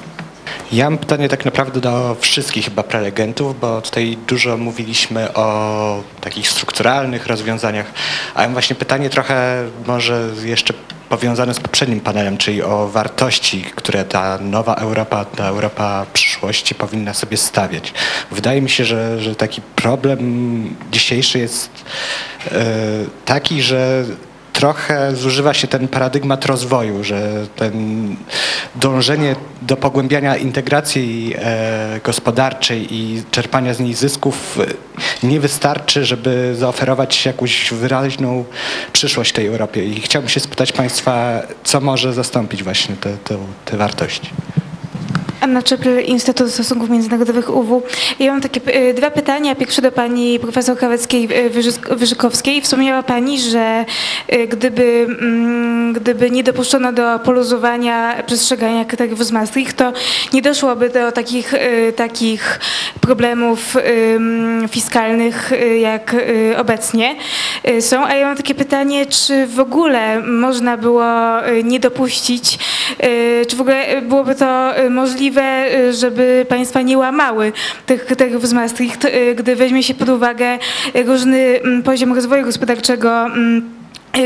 Ja 0.72 0.90
mam 0.90 0.98
pytanie 0.98 1.28
tak 1.28 1.44
naprawdę 1.44 1.80
do 1.80 2.16
wszystkich 2.20 2.64
chyba 2.64 2.82
prelegentów, 2.82 3.60
bo 3.60 3.82
tutaj 3.82 4.18
dużo 4.26 4.56
mówiliśmy 4.56 5.34
o 5.34 6.02
takich 6.20 6.48
strukturalnych 6.48 7.26
rozwiązaniach, 7.26 7.86
a 8.34 8.42
ja 8.42 8.48
mam 8.48 8.52
właśnie 8.52 8.76
pytanie 8.76 9.10
trochę 9.10 9.64
może 9.86 10.30
jeszcze 10.44 10.74
powiązane 11.08 11.54
z 11.54 11.60
poprzednim 11.60 12.00
panelem, 12.00 12.38
czyli 12.38 12.62
o 12.62 12.88
wartości, 12.88 13.62
które 13.62 14.04
ta 14.04 14.38
nowa 14.38 14.74
Europa, 14.74 15.24
ta 15.24 15.46
Europa 15.46 16.06
przyszłości 16.12 16.74
powinna 16.74 17.14
sobie 17.14 17.36
stawiać. 17.36 17.92
Wydaje 18.30 18.62
mi 18.62 18.70
się, 18.70 18.84
że, 18.84 19.20
że 19.20 19.34
taki 19.34 19.60
problem 19.76 20.76
dzisiejszy 20.92 21.38
jest 21.38 21.70
e, 22.52 22.64
taki, 23.24 23.62
że 23.62 24.04
trochę 24.56 25.16
zużywa 25.16 25.54
się 25.54 25.68
ten 25.68 25.88
paradygmat 25.88 26.46
rozwoju, 26.46 27.04
że 27.04 27.46
ten 27.56 28.16
dążenie 28.74 29.36
do 29.62 29.76
pogłębiania 29.76 30.36
integracji 30.36 31.34
e, 31.38 32.00
gospodarczej 32.04 32.94
i 32.94 33.22
czerpania 33.30 33.74
z 33.74 33.80
niej 33.80 33.94
zysków 33.94 34.58
e, 35.22 35.26
nie 35.26 35.40
wystarczy, 35.40 36.04
żeby 36.04 36.54
zaoferować 36.58 37.26
jakąś 37.26 37.72
wyraźną 37.72 38.44
przyszłość 38.92 39.32
tej 39.32 39.46
Europie. 39.46 39.84
I 39.84 40.00
chciałbym 40.00 40.28
się 40.28 40.40
spytać 40.40 40.72
Państwa, 40.72 41.42
co 41.64 41.80
może 41.80 42.12
zastąpić 42.12 42.62
właśnie 42.62 42.96
te, 42.96 43.16
te, 43.16 43.36
te 43.64 43.76
wartości. 43.76 44.30
Anna 45.40 45.62
Czepel, 45.62 46.04
Instytut 46.04 46.50
Stosunków 46.50 46.90
Międzynarodowych 46.90 47.56
UW. 47.56 47.82
Ja 48.18 48.32
mam 48.32 48.40
takie 48.40 48.60
e, 48.66 48.94
dwa 48.94 49.10
pytania. 49.10 49.54
Pierwsze 49.54 49.82
do 49.82 49.92
pani 49.92 50.38
profesor 50.38 50.76
Kaweckiej-Wyżykowskiej. 50.76 52.60
Wspomniała 52.62 53.02
pani, 53.02 53.40
że 53.40 53.84
e, 54.28 54.46
gdyby, 54.46 55.06
mm, 55.20 55.92
gdyby 55.92 56.30
nie 56.30 56.42
dopuszczono 56.42 56.92
do 56.92 57.18
poluzowania 57.18 58.22
przestrzegania 58.26 58.84
kryteriów 58.84 59.26
z 59.26 59.32
Maastricht, 59.32 59.76
to 59.76 59.92
nie 60.32 60.42
doszłoby 60.42 60.90
do 60.90 61.12
takich, 61.12 61.54
takich 61.96 62.60
problemów 63.00 63.76
em, 63.76 64.68
fiskalnych, 64.68 65.50
jak 65.80 66.16
obecnie 66.56 67.16
są. 67.80 68.04
A 68.04 68.14
ja 68.14 68.26
mam 68.26 68.36
takie 68.36 68.54
pytanie, 68.54 69.06
czy 69.06 69.46
w 69.46 69.60
ogóle 69.60 70.22
można 70.22 70.76
było 70.76 71.04
nie 71.64 71.80
dopuścić, 71.80 72.58
czy 73.48 73.56
w 73.56 73.60
ogóle 73.60 74.02
byłoby 74.02 74.34
to 74.34 74.76
e, 74.76 74.90
możliwe, 75.26 75.42
e, 75.42 75.92
żeby 75.92 76.46
państwa 76.48 76.82
nie 76.82 76.98
łamały 76.98 77.52
tych 77.86 78.06
kryteriów 78.06 78.48
z 78.48 78.52
Maastricht, 78.52 79.04
e, 79.04 79.34
gdy 79.34 79.56
weźmie 79.56 79.82
się 79.82 79.94
pod 79.94 80.08
uwagę 80.08 80.58
różny 81.06 81.38
mm, 81.38 81.82
poziom 81.82 82.12
rozwoju 82.12 82.44
gospodarczego 82.44 83.26
mm, 83.26 83.75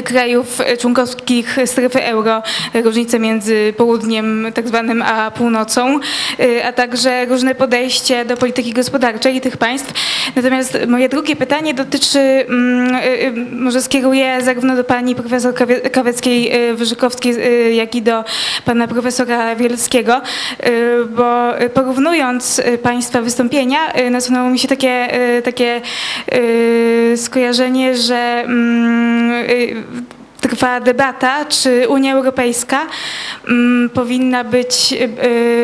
krajów 0.04 0.58
członkowskich 0.78 1.56
strefy 1.66 2.04
euro, 2.04 2.42
różnice 2.74 3.18
między 3.18 3.74
południem 3.76 4.46
tak 4.54 4.68
zwanym 4.68 5.02
a 5.02 5.30
północą, 5.30 6.00
y, 6.40 6.64
a 6.64 6.72
także 6.72 7.26
różne 7.26 7.54
podejście 7.54 8.24
do 8.24 8.36
polityki 8.36 8.72
gospodarczej 8.72 9.40
tych 9.40 9.56
państw. 9.56 9.92
Natomiast 10.36 10.78
moje 10.88 11.08
drugie 11.08 11.36
pytanie 11.36 11.74
dotyczy, 11.74 12.18
mm, 12.18 12.94
y, 12.94 12.98
y, 13.26 13.32
może 13.52 13.82
skieruję 13.82 14.42
zarówno 14.42 14.76
do 14.76 14.84
pani 14.84 15.14
profesor 15.14 15.54
Kaweckiej-Wyżykowskiej, 15.92 17.34
jak 17.74 17.94
i 17.94 18.02
do 18.02 18.24
pana 18.64 18.88
profesora 18.88 19.56
Wielskiego, 19.56 20.20
bo 21.08 21.52
porównując 21.74 22.62
państwa 22.82 23.22
wystąpienia, 23.22 23.78
nasunęło 24.10 24.50
mi 24.50 24.58
się 24.58 24.68
takie, 24.68 25.08
takie 25.44 25.80
skojarzenie, 27.16 27.96
że 27.96 28.42
mm, 28.44 29.46
trwa 30.40 30.80
debata, 30.80 31.44
czy 31.44 31.88
Unia 31.88 32.14
Europejska 32.14 32.86
mm, 33.48 33.90
powinna 33.90 34.44
być, 34.44 34.94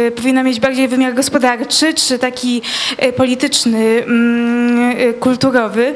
y, 0.08 0.12
powinna 0.16 0.42
mieć 0.42 0.60
bardziej 0.60 0.88
wymiar 0.88 1.14
gospodarczy, 1.14 1.94
czy 1.94 2.18
taki 2.18 2.62
y, 3.04 3.12
polityczny, 3.12 4.04
mm, 4.06 5.14
kulturowy. 5.20 5.94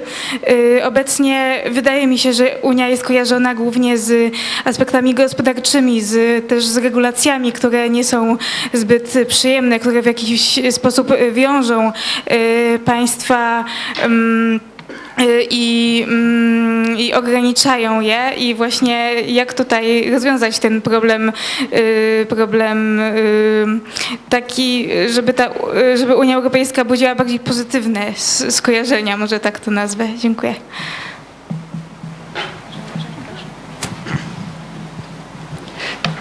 Obecnie 0.84 1.62
wydaje 1.70 2.06
mi 2.06 2.18
się, 2.18 2.32
że 2.32 2.56
Unia 2.62 2.88
jest 2.88 3.04
kojarzona 3.04 3.54
głównie 3.54 3.98
z 3.98 4.34
aspektami 4.64 5.14
gospodarczymi, 5.14 6.00
z, 6.00 6.46
też 6.48 6.64
z 6.66 6.76
regulacjami, 6.76 7.52
które 7.52 7.90
nie 7.90 8.04
są 8.04 8.36
zbyt 8.72 9.14
przyjemne, 9.28 9.78
które 9.78 10.02
w 10.02 10.06
jakiś 10.06 10.60
sposób 10.70 11.12
wiążą 11.32 11.92
państwa 12.84 13.64
mm, 14.02 14.60
i, 15.50 16.04
mm, 16.08 16.98
i 16.98 17.12
ograniczają 17.14 18.00
je 18.00 18.32
i 18.36 18.54
właśnie 18.54 19.14
jak 19.14 19.54
tutaj 19.54 20.10
rozwiązać 20.10 20.58
ten 20.58 20.82
problem, 20.82 21.32
y, 21.72 22.26
problem 22.28 23.00
y, 23.00 23.66
taki, 24.28 24.88
żeby, 25.10 25.34
ta, 25.34 25.50
y, 25.94 25.96
żeby 25.98 26.16
Unia 26.16 26.36
Europejska 26.36 26.84
budziła 26.84 27.14
bardziej 27.14 27.38
pozytywne 27.38 28.12
skojarzenia, 28.50 29.16
może 29.16 29.40
tak 29.40 29.60
to 29.60 29.70
nazwę. 29.70 30.08
Dziękuję. 30.18 30.54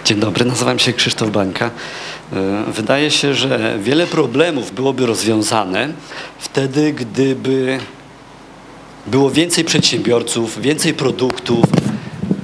Dzień 0.06 0.20
dobry, 0.20 0.46
nazywam 0.46 0.80
się 0.80 0.94
Krzysztof 0.94 1.30
Bańka. 1.30 1.70
Wydaje 2.68 3.12
się, 3.12 3.34
że 3.34 3.78
wiele 3.80 4.08
problemów 4.08 4.72
byłoby 4.72 5.06
rozwiązane 5.06 5.90
wtedy, 6.40 6.94
gdyby 6.94 7.80
było 9.08 9.32
więcej 9.32 9.64
przedsiębiorców, 9.64 10.62
więcej 10.62 10.94
produktów, 10.94 11.66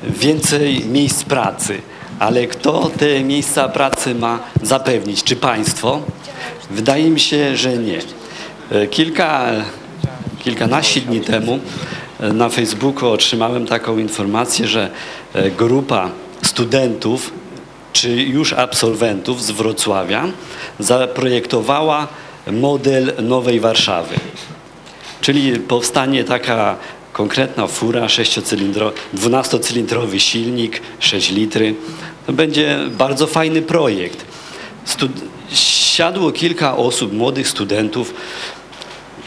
więcej 0.03 0.85
miejsc 0.85 1.23
pracy. 1.23 1.81
Ale 2.19 2.47
kto 2.47 2.91
te 2.97 3.23
miejsca 3.23 3.69
pracy 3.69 4.15
ma 4.15 4.39
zapewnić? 4.61 5.23
Czy 5.23 5.35
państwo? 5.35 6.01
Wydaje 6.71 7.09
mi 7.09 7.19
się, 7.19 7.57
że 7.57 7.77
nie. 7.77 7.99
E, 8.71 8.87
Kilka, 8.87 9.51
kilkanaście 10.43 11.01
dni 11.01 11.21
temu 11.21 11.59
e, 12.19 12.33
na 12.33 12.49
Facebooku 12.49 13.09
otrzymałem 13.09 13.67
taką 13.67 13.97
informację, 13.97 14.67
że 14.67 14.89
e, 15.33 15.51
grupa 15.51 16.09
studentów 16.41 17.31
czy 17.93 18.09
już 18.09 18.53
absolwentów 18.53 19.43
z 19.43 19.51
Wrocławia 19.51 20.27
zaprojektowała 20.79 22.07
model 22.51 23.13
Nowej 23.21 23.59
Warszawy. 23.59 24.15
Czyli 25.21 25.59
powstanie 25.59 26.23
taka 26.23 26.77
konkretna 27.13 27.67
fura, 27.67 28.05
6-cylindro, 28.05 28.91
12-cylindrowy 29.13 30.19
silnik, 30.19 30.81
6 30.99 31.31
litry. 31.31 31.75
To 32.27 32.33
będzie 32.33 32.79
bardzo 32.97 33.27
fajny 33.27 33.61
projekt. 33.61 34.25
Stud 34.85 35.11
siadło 35.53 36.31
kilka 36.31 36.77
osób, 36.77 37.13
młodych 37.13 37.47
studentów, 37.47 38.13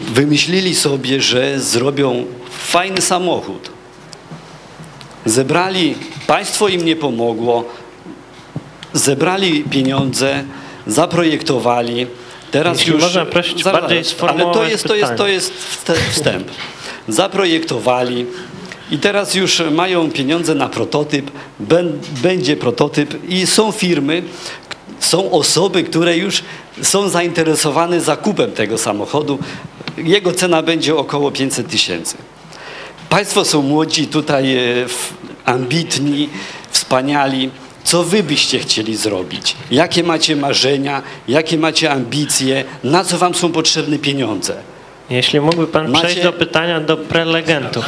wymyślili 0.01 0.75
sobie, 0.75 1.21
że 1.21 1.61
zrobią 1.61 2.27
fajny 2.51 3.01
samochód. 3.01 3.71
Zebrali, 5.25 5.95
państwo 6.27 6.69
im 6.69 6.85
nie 6.85 6.97
pomogło, 6.97 7.65
zebrali 8.93 9.65
pieniądze, 9.65 10.45
zaprojektowali. 10.87 12.07
Teraz 12.51 12.79
Jeśli 12.79 12.93
już 12.93 13.03
można 13.03 13.27
prosić 13.27 13.63
Zaraz, 13.63 13.81
bardziej 13.81 13.99
ale 13.99 14.05
to 14.05 14.11
sformułować 14.11 14.71
jest, 14.71 14.85
to 14.87 14.95
jest, 14.95 15.17
to 15.17 15.29
jest 15.29 15.53
wstęp. 16.11 16.49
Zaprojektowali 17.09 18.27
i 18.91 18.99
teraz 18.99 19.35
już 19.35 19.63
mają 19.71 20.11
pieniądze 20.11 20.55
na 20.55 20.69
prototyp, 20.69 21.31
Bę- 21.69 21.93
będzie 22.23 22.57
prototyp 22.57 23.29
i 23.29 23.47
są 23.47 23.73
firmy, 23.73 24.23
są 25.01 25.31
osoby, 25.31 25.85
które 25.85 26.17
już 26.17 26.43
są 26.83 27.09
zainteresowane 27.09 28.01
zakupem 28.01 28.53
tego 28.53 28.79
samochodu. 28.79 29.39
Jego 29.97 30.33
cena 30.33 30.63
będzie 30.63 30.97
około 30.97 31.31
500 31.31 31.69
tysięcy. 31.69 32.17
Państwo 33.09 33.45
są 33.45 33.63
młodzi, 33.63 34.07
tutaj 34.07 34.57
e, 34.57 34.61
ambitni, 35.45 36.29
wspaniali. 36.71 37.51
Co 37.85 38.05
wy 38.05 38.23
byście 38.23 38.59
chcieli 38.59 38.97
zrobić? 38.97 39.57
Jakie 39.71 40.03
macie 40.03 40.37
marzenia? 40.37 41.03
Jakie 41.29 41.59
macie 41.59 41.91
ambicje? 41.91 42.65
Na 42.85 43.05
co 43.05 43.19
wam 43.19 43.35
są 43.35 43.53
potrzebne 43.53 43.99
pieniądze? 43.99 44.55
Jeśli 45.11 45.41
mógłby 45.41 45.67
pan 45.67 45.89
Macie- 45.91 46.07
przejść 46.07 46.23
do 46.23 46.33
pytania 46.33 46.81
do 46.81 46.97
prelegentów. 46.97 47.85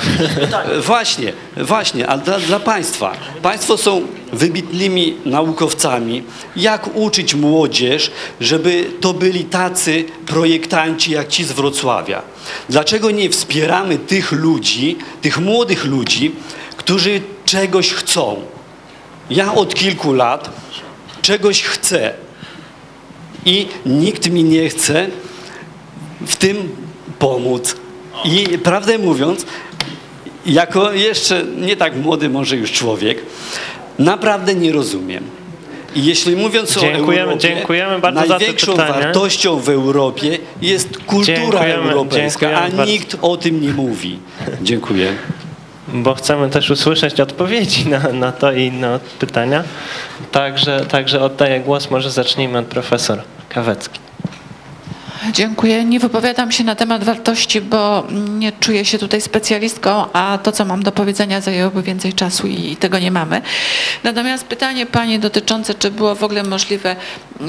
E, 0.76 0.80
Właśnie, 0.90 1.32
właśnie, 1.56 2.06
ale 2.06 2.22
dla, 2.22 2.38
dla 2.38 2.60
Państwa. 2.60 3.12
Państwo 3.42 3.76
są 3.76 4.06
wybitnymi 4.32 5.16
naukowcami. 5.24 6.22
Jak 6.56 6.96
uczyć 6.96 7.34
młodzież, 7.34 8.10
żeby 8.40 8.84
to 9.00 9.12
byli 9.14 9.44
tacy 9.44 10.04
projektanci 10.26 11.12
jak 11.12 11.28
ci 11.28 11.44
z 11.44 11.52
Wrocławia? 11.52 12.22
Dlaczego 12.68 13.10
nie 13.10 13.30
wspieramy 13.30 13.98
tych 13.98 14.32
ludzi, 14.32 14.96
tych 15.22 15.38
młodych 15.38 15.84
ludzi, 15.84 16.32
którzy 16.76 17.20
czegoś 17.44 17.92
chcą? 17.92 18.36
Ja 19.30 19.54
od 19.54 19.74
kilku 19.74 20.12
lat 20.12 20.50
czegoś 21.22 21.62
chcę 21.62 22.12
i 23.46 23.66
nikt 23.86 24.30
mi 24.30 24.44
nie 24.44 24.68
chce 24.68 25.06
w 26.26 26.36
tym 26.36 26.68
pomóc. 27.18 27.76
I 28.24 28.58
prawdę 28.58 28.98
mówiąc, 28.98 29.46
jako 30.46 30.92
jeszcze 30.92 31.44
nie 31.56 31.76
tak 31.76 31.96
młody 31.96 32.28
może 32.28 32.56
już 32.56 32.72
człowiek, 32.72 33.22
naprawdę 33.98 34.54
nie 34.54 34.72
rozumiem. 34.72 35.24
I 35.94 36.04
jeśli 36.04 36.36
mówiąc 36.36 36.76
Dziękujemy- 36.76 37.18
o 37.18 37.22
Europie, 37.32 37.38
dziękujemy 37.54 37.98
bardzo 37.98 38.20
za 38.20 38.26
największą 38.38 38.72
pytanie. 38.72 38.92
wartością 39.04 39.60
w 39.60 39.68
Europie 39.68 40.38
jest 40.62 40.98
kultura 40.98 41.36
Dziękujemy- 41.36 41.90
europejska, 41.90 42.46
a 42.46 42.50
dziękujemy 42.50 42.76
bardzo. 42.76 42.92
nikt 42.92 43.16
o 43.22 43.36
tym 43.36 43.60
nie 43.60 43.68
mówi. 43.72 44.18
Dziękuję. 44.62 45.12
Bo 45.92 46.14
chcemy 46.14 46.50
też 46.50 46.70
usłyszeć 46.70 47.20
odpowiedzi 47.20 47.88
na, 47.88 47.98
na 47.98 48.32
to 48.32 48.52
i 48.52 48.62
inne 48.62 49.00
pytania. 49.18 49.64
Także, 50.32 50.86
także 50.88 51.20
oddaję 51.20 51.60
głos, 51.60 51.90
może 51.90 52.10
zacznijmy 52.10 52.58
od 52.58 52.66
profesor 52.66 53.22
Kawecki. 53.48 54.09
Dziękuję. 55.32 55.84
Nie 55.84 56.00
wypowiadam 56.00 56.52
się 56.52 56.64
na 56.64 56.74
temat 56.74 57.04
wartości, 57.04 57.60
bo 57.60 58.06
nie 58.28 58.52
czuję 58.52 58.84
się 58.84 58.98
tutaj 58.98 59.20
specjalistką, 59.20 60.12
a 60.12 60.38
to, 60.42 60.52
co 60.52 60.64
mam 60.64 60.82
do 60.82 60.92
powiedzenia, 60.92 61.40
zajęłoby 61.40 61.82
więcej 61.82 62.12
czasu 62.12 62.46
i 62.46 62.76
tego 62.76 62.98
nie 62.98 63.10
mamy. 63.10 63.42
Natomiast 64.04 64.44
pytanie 64.44 64.86
Pani 64.86 65.18
dotyczące, 65.18 65.74
czy 65.74 65.90
było 65.90 66.14
w 66.14 66.24
ogóle 66.24 66.42
możliwe 66.42 66.96
y, 66.96 67.46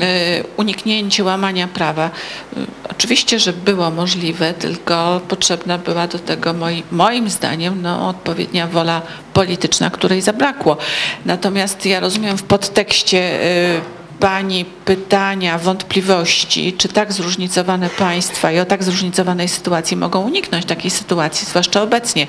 uniknięcie 0.57 1.23
łamania 1.23 1.67
prawa. 1.67 2.09
Y, 2.57 2.81
Oczywiście, 3.01 3.39
że 3.39 3.53
było 3.53 3.91
możliwe, 3.91 4.53
tylko 4.53 5.21
potrzebna 5.27 5.77
była 5.77 6.07
do 6.07 6.19
tego 6.19 6.53
moi, 6.53 6.83
moim 6.91 7.29
zdaniem 7.29 7.81
no, 7.81 8.09
odpowiednia 8.09 8.67
wola 8.67 9.01
polityczna, 9.33 9.89
której 9.89 10.21
zabrakło. 10.21 10.77
Natomiast 11.25 11.85
ja 11.85 11.99
rozumiem 11.99 12.37
w 12.37 12.43
podtekście 12.43 13.43
y, 13.43 14.00
Pani 14.21 14.65
pytania, 14.65 15.57
wątpliwości, 15.57 16.73
czy 16.73 16.87
tak 16.87 17.13
zróżnicowane 17.13 17.89
państwa 17.89 18.51
i 18.51 18.59
o 18.59 18.65
tak 18.65 18.83
zróżnicowanej 18.83 19.47
sytuacji 19.47 19.97
mogą 19.97 20.21
uniknąć 20.21 20.65
takiej 20.65 20.91
sytuacji, 20.91 21.47
zwłaszcza 21.47 21.81
obecnie. 21.81 22.27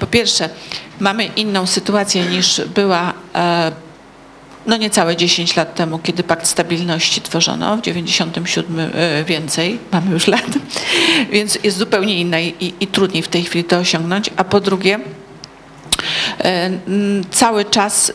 Po 0.00 0.06
pierwsze, 0.06 0.48
mamy 1.00 1.24
inną 1.24 1.66
sytuację 1.66 2.24
niż 2.24 2.60
była 2.74 3.12
e, 3.34 3.72
no 4.66 4.76
niecałe 4.76 5.16
10 5.16 5.56
lat 5.56 5.74
temu, 5.74 5.98
kiedy 5.98 6.22
Pakt 6.22 6.46
Stabilności 6.46 7.20
tworzono, 7.20 7.76
w 7.76 7.82
97 7.82 8.80
e, 8.80 9.24
więcej, 9.24 9.78
mamy 9.92 10.10
już 10.10 10.26
lat, 10.26 10.50
więc 11.32 11.58
jest 11.64 11.78
zupełnie 11.78 12.20
inna 12.20 12.40
i, 12.40 12.54
i, 12.60 12.74
i 12.80 12.86
trudniej 12.86 13.22
w 13.22 13.28
tej 13.28 13.44
chwili 13.44 13.64
to 13.64 13.78
osiągnąć. 13.78 14.30
A 14.36 14.44
po 14.44 14.60
drugie, 14.60 14.98
Cały 17.30 17.64
czas 17.64 18.10
e, 18.10 18.12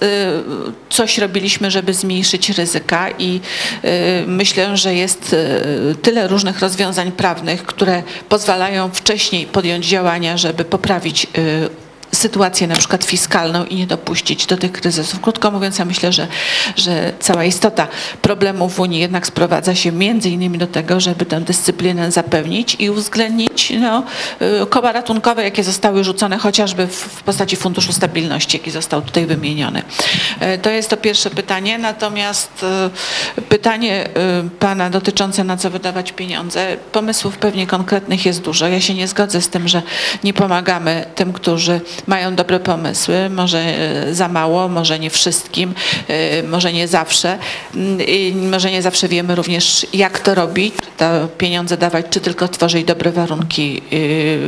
coś 0.89 1.17
robiliśmy, 1.17 1.71
żeby 1.71 1.93
zmniejszyć 1.93 2.49
ryzyka 2.49 3.09
i 3.19 3.41
e, 3.83 4.23
myślę, 4.27 4.77
że 4.77 4.95
jest 4.95 5.33
e, 5.33 5.95
tyle 5.95 6.27
różnych 6.27 6.59
rozwiązań 6.59 7.11
prawnych, 7.11 7.63
które 7.63 8.03
pozwalają 8.29 8.89
wcześniej 8.89 9.45
podjąć 9.45 9.85
działania, 9.85 10.37
żeby 10.37 10.65
poprawić 10.65 11.25
e, 11.25 11.29
sytuację 12.11 12.67
na 12.67 12.75
przykład 12.75 13.03
fiskalną 13.03 13.65
i 13.65 13.75
nie 13.75 13.87
dopuścić 13.87 14.45
do 14.45 14.57
tych 14.57 14.71
kryzysów. 14.71 15.21
Krótko 15.21 15.51
mówiąc, 15.51 15.79
ja 15.79 15.85
myślę, 15.85 16.11
że, 16.11 16.27
że 16.75 17.13
cała 17.19 17.45
istota 17.45 17.87
problemu 18.21 18.69
w 18.69 18.79
Unii 18.79 18.99
jednak 18.99 19.27
sprowadza 19.27 19.75
się 19.75 19.91
między 19.91 20.29
innymi 20.29 20.57
do 20.57 20.67
tego, 20.67 20.99
żeby 20.99 21.25
tę 21.25 21.41
dyscyplinę 21.41 22.11
zapewnić 22.11 22.75
i 22.79 22.89
uwzględnić 22.89 23.73
no, 23.79 24.03
y, 24.63 24.65
koła 24.65 24.91
ratunkowe, 24.91 25.43
jakie 25.43 25.63
zostały 25.63 26.03
rzucone 26.03 26.37
chociażby 26.37 26.87
w, 26.87 27.23
postaci 27.23 27.55
Funduszu 27.55 27.93
Stabilności, 27.93 28.57
jaki 28.57 28.71
został 28.71 29.01
tutaj 29.01 29.25
wymieniony. 29.25 29.83
E, 30.39 30.57
To 30.57 30.69
jest 30.69 30.89
to 30.89 30.97
pierwsze 30.97 31.29
pytanie. 31.29 31.77
Natomiast 31.77 32.65
y, 33.37 33.41
pytanie 33.41 34.07
y, 34.45 34.49
pana 34.59 34.89
dotyczące 34.89 35.43
na 35.43 35.57
co 35.57 35.69
wydawać 35.69 36.11
pieniądze, 36.11 36.77
pomysłów 36.91 37.37
pewnie 37.37 37.67
konkretnych 37.67 38.25
jest 38.25 38.41
dużo. 38.41 38.67
Ja 38.67 38.81
się 38.81 38.93
nie 38.93 39.07
zgodzę 39.07 39.41
z 39.41 39.49
tym, 39.49 39.67
że 39.67 39.81
nie 40.23 40.33
pomagamy 40.33 41.05
tym, 41.15 41.33
którzy 41.33 41.81
mają 42.07 42.35
dobre 42.35 42.59
pomysły, 42.59 43.29
może 43.29 43.59
e, 43.59 44.13
za 44.13 44.27
mało, 44.27 44.67
może 44.67 44.99
nie 44.99 45.09
wszystkim, 45.09 45.73
e, 46.07 46.43
może 46.43 46.73
nie 46.73 46.87
zawsze. 46.87 47.37
Mm, 47.75 48.01
i 48.07 48.31
Może 48.51 48.71
nie 48.71 48.81
zawsze 48.81 49.07
wiemy 49.07 49.35
również, 49.35 49.85
jak 49.93 50.19
to 50.19 50.35
robić, 50.35 50.73
te 50.97 51.27
pieniądze 51.37 51.77
dawać, 51.77 52.05
czy 52.09 52.19
tylko 52.19 52.47
tworzyć 52.47 52.85
dobre 52.85 53.11
warunki 53.11 53.81
y, 53.93 54.39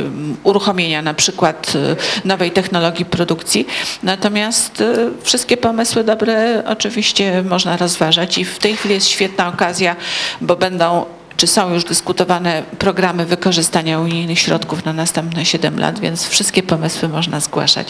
uruchomienia 0.42 1.02
na 1.02 1.14
przykład 1.14 1.72
y, 1.74 1.96
nowej 2.28 2.50
technologii 2.50 3.04
produkcji. 3.04 3.66
Natomiast 4.02 4.82
wszystkie 5.22 5.56
pomysły 5.56 6.04
dobre 6.04 6.62
oczywiście 6.66 7.42
można 7.42 7.76
rozważać 7.76 8.38
i 8.38 8.44
w 8.44 8.58
tej 8.58 8.76
chwili 8.76 8.94
jest 8.94 9.08
świetna 9.08 9.48
okazja, 9.48 9.96
bo 10.40 10.56
będą 10.56 11.04
czy 11.36 11.46
są 11.46 11.74
już 11.74 11.84
dyskutowane 11.84 12.62
programy 12.78 13.26
wykorzystania 13.26 14.00
unijnych 14.00 14.38
środków 14.38 14.84
na 14.84 14.92
następne 14.92 15.44
7 15.44 15.78
lat, 15.78 16.00
więc 16.00 16.28
wszystkie 16.28 16.62
pomysły 16.62 17.08
można 17.08 17.40
zgłaszać, 17.40 17.88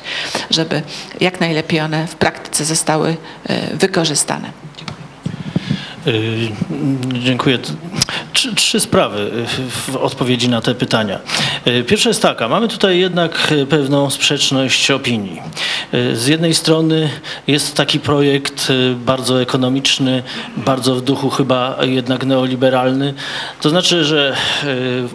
żeby 0.51 0.83
jak 1.21 1.41
najlepiej 1.41 1.81
one 1.81 2.07
w 2.07 2.15
praktyce 2.15 2.65
zostały 2.65 3.11
y, 3.11 3.77
wykorzystane. 3.77 4.51
Y, 6.07 6.49
Dziękuję. 7.25 7.59
Trzy, 8.33 8.55
trzy 8.55 8.81
sprawy 8.81 9.31
w- 9.71 9.97
odpowiedzi 9.97 10.49
na 10.49 10.61
te 10.61 10.75
pytania. 10.75 11.19
Y, 11.67 11.85
Pierwsza 11.85 12.11
jest 12.11 12.23
taka, 12.23 12.49
mamy 12.49 12.69
tutaj 12.69 12.99
jednak 12.99 13.55
pewną 13.69 14.11
sprzeczność 14.11 14.91
opinii. 14.91 15.41
Y, 15.95 16.17
Z 16.17 16.27
jednej 16.27 16.55
strony 16.55 17.11
jest 17.47 17.77
taki 17.77 18.01
projekt 18.01 18.73
bardzo 18.97 19.43
ekonomiczny, 19.43 20.23
bardzo 20.57 20.95
w 20.95 21.01
duchu 21.03 21.31
chyba 21.31 21.77
jednak 21.83 22.25
neoliberalny. 22.25 23.15
To 23.61 23.71
znaczy, 23.71 24.05
że 24.05 24.37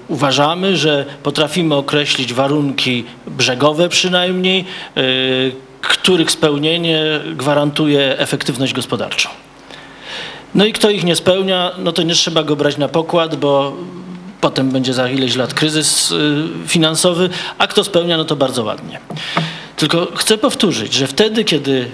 uważamy, 0.07 0.77
że 0.77 1.05
potrafimy 1.23 1.75
określić 1.75 2.33
warunki 2.33 3.03
brzegowe 3.27 3.89
przynajmniej, 3.89 4.65
których 5.81 6.31
spełnienie 6.31 7.03
gwarantuje 7.35 8.19
efektywność 8.19 8.73
gospodarczą. 8.73 9.29
No 10.55 10.65
i 10.65 10.73
kto 10.73 10.89
ich 10.89 11.03
nie 11.03 11.15
spełnia, 11.15 11.71
no 11.77 11.91
to 11.91 12.03
nie 12.03 12.13
trzeba 12.13 12.43
go 12.43 12.55
brać 12.55 12.77
na 12.77 12.87
pokład, 12.87 13.35
bo 13.35 13.73
potem 14.41 14.69
będzie 14.69 14.93
za 14.93 15.09
ileś 15.09 15.35
lat 15.35 15.53
kryzys 15.53 16.11
y, 16.11 16.43
finansowy, 16.67 17.29
a 17.57 17.67
kto 17.67 17.83
spełnia, 17.83 18.17
no 18.17 18.25
to 18.25 18.35
bardzo 18.35 18.63
ładnie. 18.63 18.99
Tylko 19.75 20.07
chcę 20.15 20.37
powtórzyć, 20.37 20.93
że 20.93 21.07
wtedy, 21.07 21.43
kiedy 21.43 21.87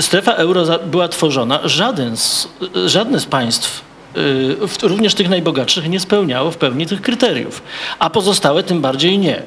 strefa 0.00 0.32
euro 0.32 0.64
była 0.86 1.08
tworzona, 1.08 1.60
żaden 1.64 2.16
z, 2.16 2.48
żadne 2.86 3.20
z 3.20 3.26
państw, 3.26 3.82
y, 4.16 4.88
również 4.88 5.14
tych 5.14 5.28
najbogatszych, 5.28 5.88
nie 5.88 6.00
spełniało 6.00 6.50
w 6.50 6.56
pełni 6.56 6.86
tych 6.86 7.02
kryteriów, 7.02 7.62
a 7.98 8.10
pozostałe 8.10 8.62
tym 8.62 8.80
bardziej 8.80 9.18
nie. 9.18 9.42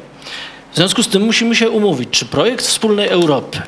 W 0.72 0.76
związku 0.76 1.04
z 1.04 1.08
tym 1.08 1.22
musimy 1.22 1.56
się 1.56 1.70
umówić, 1.70 2.10
czy 2.10 2.26
projekt 2.26 2.66
wspólnej 2.66 3.08
Europy 3.08 3.62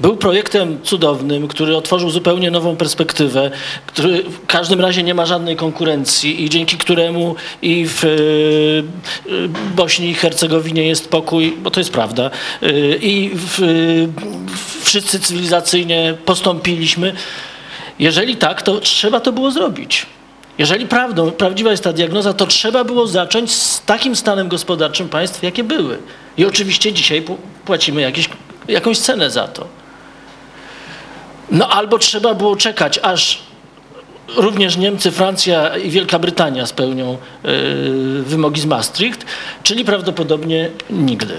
był 0.00 0.16
projektem 0.16 0.82
cudownym, 0.82 1.48
który 1.48 1.76
otworzył 1.76 2.10
zupełnie 2.10 2.50
nową 2.50 2.76
perspektywę, 2.76 3.50
który 3.86 4.22
w 4.22 4.46
każdym 4.46 4.80
razie 4.80 5.02
nie 5.02 5.14
ma 5.14 5.26
żadnej 5.26 5.56
konkurencji 5.56 6.44
i 6.44 6.50
dzięki 6.50 6.76
któremu 6.76 7.34
i 7.62 7.86
w 7.88 8.04
y, 8.04 8.08
y, 9.32 9.48
Bośni 9.76 10.08
i 10.08 10.14
Hercegowinie 10.14 10.86
jest 10.86 11.08
pokój, 11.08 11.56
bo 11.62 11.70
to 11.70 11.80
jest 11.80 11.92
prawda, 11.92 12.30
y, 12.62 12.98
i 13.02 13.30
w, 13.34 13.58
wszyscy 14.82 15.20
cywilizacyjnie 15.20 16.14
postąpiliśmy. 16.24 17.12
Jeżeli 17.98 18.36
tak, 18.36 18.62
to 18.62 18.80
trzeba 18.80 19.20
to 19.20 19.32
było 19.32 19.50
zrobić. 19.50 20.06
Jeżeli 20.58 20.86
prawdą, 20.86 21.30
prawdziwa 21.30 21.70
jest 21.70 21.84
ta 21.84 21.92
diagnoza, 21.92 22.34
to 22.34 22.46
trzeba 22.46 22.84
było 22.84 23.06
zacząć 23.06 23.52
z 23.52 23.84
takim 23.84 24.16
stanem 24.16 24.48
gospodarczym 24.48 25.08
państw, 25.08 25.42
jakie 25.42 25.64
były. 25.64 25.98
I 26.38 26.44
oczywiście 26.44 26.92
dzisiaj 26.92 27.24
płacimy 27.64 28.00
jakieś, 28.00 28.28
jakąś 28.68 28.98
cenę 28.98 29.30
za 29.30 29.48
to. 29.48 29.75
No 31.50 31.68
albo 31.68 31.98
trzeba 31.98 32.34
było 32.34 32.56
czekać, 32.56 33.00
aż 33.02 33.38
również 34.36 34.76
Niemcy, 34.76 35.10
Francja 35.10 35.76
i 35.76 35.90
Wielka 35.90 36.18
Brytania 36.18 36.66
spełnią 36.66 37.18
y, 37.44 38.22
wymogi 38.22 38.60
z 38.60 38.66
Maastricht, 38.66 39.26
czyli 39.62 39.84
prawdopodobnie 39.84 40.70
nigdy. 40.90 41.38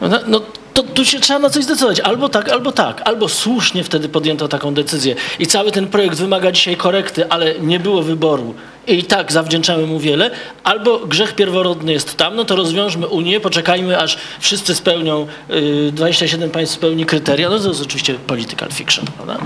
No, 0.00 0.18
no 0.26 0.40
to 0.74 0.82
tu 0.82 1.04
się 1.04 1.20
trzeba 1.20 1.38
na 1.38 1.50
coś 1.50 1.64
zdecydować. 1.64 2.00
Albo 2.00 2.28
tak, 2.28 2.48
albo 2.48 2.72
tak. 2.72 3.02
Albo 3.04 3.28
słusznie 3.28 3.84
wtedy 3.84 4.08
podjęto 4.08 4.48
taką 4.48 4.74
decyzję. 4.74 5.14
I 5.38 5.46
cały 5.46 5.72
ten 5.72 5.86
projekt 5.86 6.18
wymaga 6.18 6.52
dzisiaj 6.52 6.76
korekty, 6.76 7.28
ale 7.28 7.54
nie 7.58 7.80
było 7.80 8.02
wyboru. 8.02 8.54
I 8.86 9.04
tak 9.04 9.32
zawdzięczamy 9.32 9.86
mu 9.86 9.98
wiele. 9.98 10.30
Albo 10.64 10.98
grzech 10.98 11.34
pierworodny 11.34 11.92
jest 11.92 12.16
tam, 12.16 12.36
no 12.36 12.44
to 12.44 12.56
rozwiążmy 12.56 13.06
Unię, 13.06 13.40
poczekajmy 13.40 13.98
aż 13.98 14.18
wszyscy 14.40 14.74
spełnią, 14.74 15.26
y, 15.50 15.92
27 15.92 16.50
państw 16.50 16.74
spełni 16.74 17.06
kryteria. 17.06 17.50
No 17.50 17.58
to 17.58 17.68
jest 17.68 17.82
oczywiście 17.82 18.14
political 18.14 18.70
fiction, 18.70 19.04
prawda? 19.16 19.36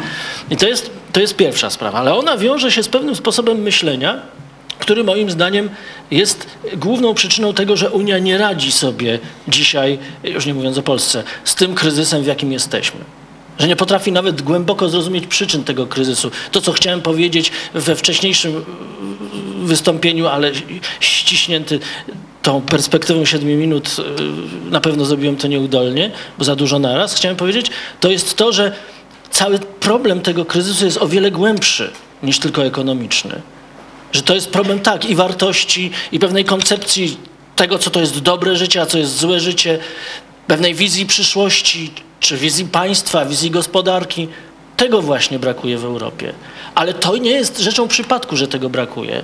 I 0.51 0.57
to 0.57 0.69
jest, 0.69 0.91
to 1.13 1.21
jest 1.21 1.37
pierwsza 1.37 1.71
sprawa. 1.71 1.99
Ale 1.99 2.15
ona 2.15 2.37
wiąże 2.37 2.73
się 2.73 2.83
z 2.83 2.89
pewnym 2.89 3.17
sposobem 3.17 3.59
myślenia, 3.59 4.21
który 4.79 5.05
moim 5.05 5.31
zdaniem 5.31 5.71
jest 6.11 6.47
główną 6.77 7.15
przyczyną 7.15 7.55
tego, 7.55 7.77
że 7.77 7.91
Unia 7.91 8.19
nie 8.19 8.39
radzi 8.39 8.73
sobie 8.73 9.19
dzisiaj, 9.49 9.99
już 10.25 10.47
nie 10.47 10.55
mówiąc 10.55 10.79
o 10.79 10.83
Polsce, 10.83 11.23
z 11.45 11.55
tym 11.55 11.75
kryzysem, 11.75 12.23
w 12.23 12.27
jakim 12.27 12.53
jesteśmy. 12.53 13.01
Że 13.59 13.69
nie 13.69 13.77
potrafi 13.77 14.13
nawet 14.13 14.43
głęboko 14.43 14.89
zrozumieć 14.89 15.27
przyczyn 15.27 15.65
tego 15.65 15.87
kryzysu. 15.87 16.31
To, 16.53 16.61
co 16.61 16.73
chciałem 16.73 17.03
powiedzieć 17.03 17.53
we 17.75 17.97
wcześniejszym 17.97 18.65
wystąpieniu, 19.63 20.27
ale 20.27 20.53
ściśnięty 21.01 21.81
tą 22.43 22.61
perspektywą 22.61 23.25
7 23.25 23.49
minut, 23.49 23.97
y, 23.99 24.71
na 24.71 24.81
pewno 24.81 25.05
zrobiłem 25.05 25.37
to 25.37 25.49
nieudolnie, 25.49 26.11
bo 26.39 26.45
za 26.45 26.57
dużo 26.57 26.79
naraz. 26.79 27.15
Chciałem 27.15 27.37
powiedzieć, 27.37 27.71
to 28.01 28.11
jest 28.11 28.37
to, 28.37 28.53
że 28.53 28.73
cały 29.31 29.59
problem 29.59 30.21
tego 30.21 30.45
kryzysu 30.45 30.85
jest 30.85 30.99
o 30.99 31.09
wiele 31.09 31.31
głębszy 31.31 31.91
niż 32.23 32.39
tylko 32.39 32.65
ekonomiczny. 32.65 33.43
Że 34.13 34.23
to 34.23 34.35
jest 34.35 34.51
problem 34.51 34.81
tak 34.81 35.05
i 35.05 35.15
wartości, 35.15 35.91
i 36.13 36.19
pewnej 36.19 36.45
koncepcji 36.45 37.17
tego, 37.57 37.79
co 37.79 37.91
to 37.91 38.01
jest 38.01 38.19
dobre 38.19 38.57
życie, 38.57 38.81
a 38.83 38.87
co 38.87 38.99
jest 38.99 39.19
złe 39.19 39.41
życie, 39.41 39.79
pewnej 40.47 40.75
wizji 40.75 41.07
przyszłości, 41.07 41.93
czy 42.21 42.37
wizji 42.37 42.65
państwa, 42.65 43.25
wizji 43.25 43.51
gospodarki. 43.51 44.29
Tego 44.77 45.03
właśnie 45.03 45.39
brakuje 45.39 45.79
w 45.79 45.85
Europie. 45.85 46.33
Ale 46.75 46.95
to 46.95 47.17
nie 47.17 47.31
jest 47.31 47.59
rzeczą 47.59 47.89
przypadku, 47.89 48.37
że 48.37 48.49
tego 48.49 48.71
brakuje. 48.71 49.23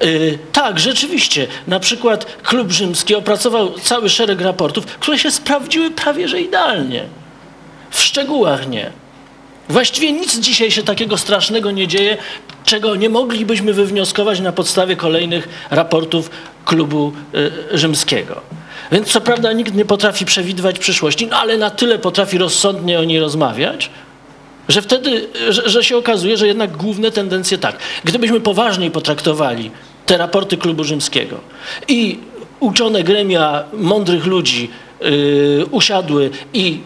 Yy, 0.00 0.38
tak, 0.52 0.80
rzeczywiście. 0.80 1.46
Na 1.66 1.80
przykład 1.80 2.36
Klub 2.42 2.70
Rzymski 2.72 3.14
opracował 3.14 3.78
cały 3.78 4.08
szereg 4.08 4.40
raportów, 4.40 4.86
które 4.86 5.18
się 5.18 5.30
sprawdziły 5.30 5.90
prawie 5.90 6.28
że 6.28 6.40
idealnie. 6.40 7.04
W 7.90 8.02
szczegółach 8.02 8.68
nie. 8.68 9.03
Właściwie 9.68 10.12
nic 10.12 10.38
dzisiaj 10.38 10.70
się 10.70 10.82
takiego 10.82 11.18
strasznego 11.18 11.70
nie 11.70 11.88
dzieje, 11.88 12.16
czego 12.64 12.96
nie 12.96 13.08
moglibyśmy 13.08 13.72
wywnioskować 13.72 14.40
na 14.40 14.52
podstawie 14.52 14.96
kolejnych 14.96 15.48
raportów 15.70 16.30
klubu 16.64 17.12
y, 17.72 17.78
rzymskiego. 17.78 18.40
Więc 18.92 19.08
co 19.08 19.20
prawda 19.20 19.52
nikt 19.52 19.74
nie 19.74 19.84
potrafi 19.84 20.24
przewidywać 20.24 20.78
przyszłości, 20.78 21.26
no 21.26 21.36
ale 21.36 21.58
na 21.58 21.70
tyle 21.70 21.98
potrafi 21.98 22.38
rozsądnie 22.38 23.00
o 23.00 23.04
niej 23.04 23.20
rozmawiać, 23.20 23.90
że 24.68 24.82
wtedy, 24.82 25.28
że, 25.48 25.68
że 25.68 25.84
się 25.84 25.96
okazuje, 25.96 26.36
że 26.36 26.46
jednak 26.46 26.76
główne 26.76 27.10
tendencje 27.10 27.58
tak. 27.58 27.76
Gdybyśmy 28.04 28.40
poważniej 28.40 28.90
potraktowali 28.90 29.70
te 30.06 30.16
raporty 30.16 30.56
klubu 30.56 30.84
rzymskiego 30.84 31.40
i 31.88 32.18
uczone 32.60 33.02
gremia 33.02 33.64
mądrych 33.72 34.26
ludzi 34.26 34.70
usiadły 35.70 36.30
i 36.52 36.80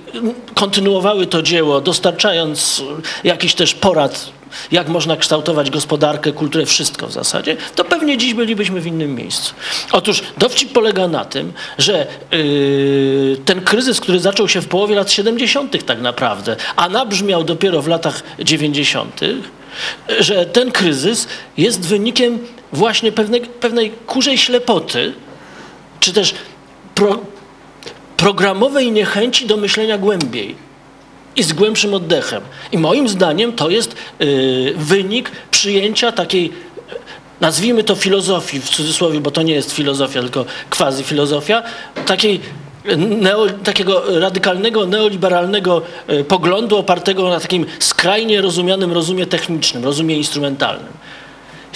kontynuowały 0.55 1.27
to 1.27 1.43
dzieło, 1.43 1.81
dostarczając 1.81 2.83
jakiś 3.25 3.55
też 3.55 3.75
porad, 3.75 4.33
jak 4.73 4.89
można 4.89 5.17
kształtować 5.17 5.71
gospodarkę, 5.71 6.33
kulturę, 6.33 6.67
wszystko 6.67 7.07
w 7.07 7.13
zasadzie, 7.13 7.57
to 7.75 7.85
pewnie 7.85 8.19
dziś 8.19 8.35
bylibyśmy 8.35 8.81
w 8.81 8.87
innym 8.87 9.15
miejscu. 9.15 9.55
Otóż 9.93 10.23
dowcip 10.39 10.73
polega 10.73 11.09
na 11.09 11.25
tym, 11.25 11.53
że 11.79 12.07
yy, 12.33 13.37
ten 13.45 13.61
kryzys, 13.61 14.01
który 14.01 14.21
zaczął 14.21 14.49
się 14.49 14.61
w 14.61 14.69
połowie 14.69 14.95
lat 14.95 15.13
70. 15.13 15.87
tak 15.87 16.01
naprawdę, 16.01 16.57
a 16.77 16.89
nabrzmiał 16.89 17.45
dopiero 17.45 17.83
w 17.83 17.89
latach 17.89 18.23
90., 18.39 19.21
że 20.21 20.47
ten 20.47 20.73
kryzys 20.73 21.29
jest 21.57 21.87
wynikiem 21.87 22.39
właśnie 22.73 23.13
pewnej, 23.13 23.41
pewnej 23.41 23.91
kurzej 23.91 24.39
ślepoty, 24.39 25.13
czy 26.01 26.13
też 26.13 26.35
pro, 26.95 27.19
programowej 28.19 28.93
niechęci 28.93 29.47
do 29.47 29.57
myślenia 29.57 29.99
głębiej 29.99 30.55
i 31.37 31.43
z 31.43 31.53
głębszym 31.53 31.95
oddechem. 31.95 32.43
I 32.73 32.79
moim 32.79 33.09
zdaniem 33.09 33.53
to 33.53 33.71
jest 33.71 33.97
y, 34.21 34.75
wynik 34.77 35.31
przyjęcia 35.51 36.13
takiej, 36.13 36.53
nazwijmy 37.41 37.85
to 37.85 37.95
filozofii 37.95 38.61
w 38.61 38.71
cudzysłowie, 38.71 39.21
bo 39.21 39.31
to 39.31 39.43
nie 39.43 39.55
jest 39.55 39.73
filozofia, 39.73 40.21
tylko 40.21 40.45
quasi 40.71 41.05
filozofia, 41.05 41.63
takiej 42.07 42.41
neo, 42.97 43.47
takiego 43.65 44.21
radykalnego, 44.21 44.87
neoliberalnego 44.87 45.83
y, 46.11 46.25
poglądu 46.25 46.77
opartego 46.77 47.29
na 47.29 47.41
takim 47.41 47.67
skrajnie 47.79 48.41
rozumianym 48.41 48.93
rozumie 48.93 49.27
technicznym, 49.27 49.85
rozumie 49.85 50.17
instrumentalnym. 50.17 50.93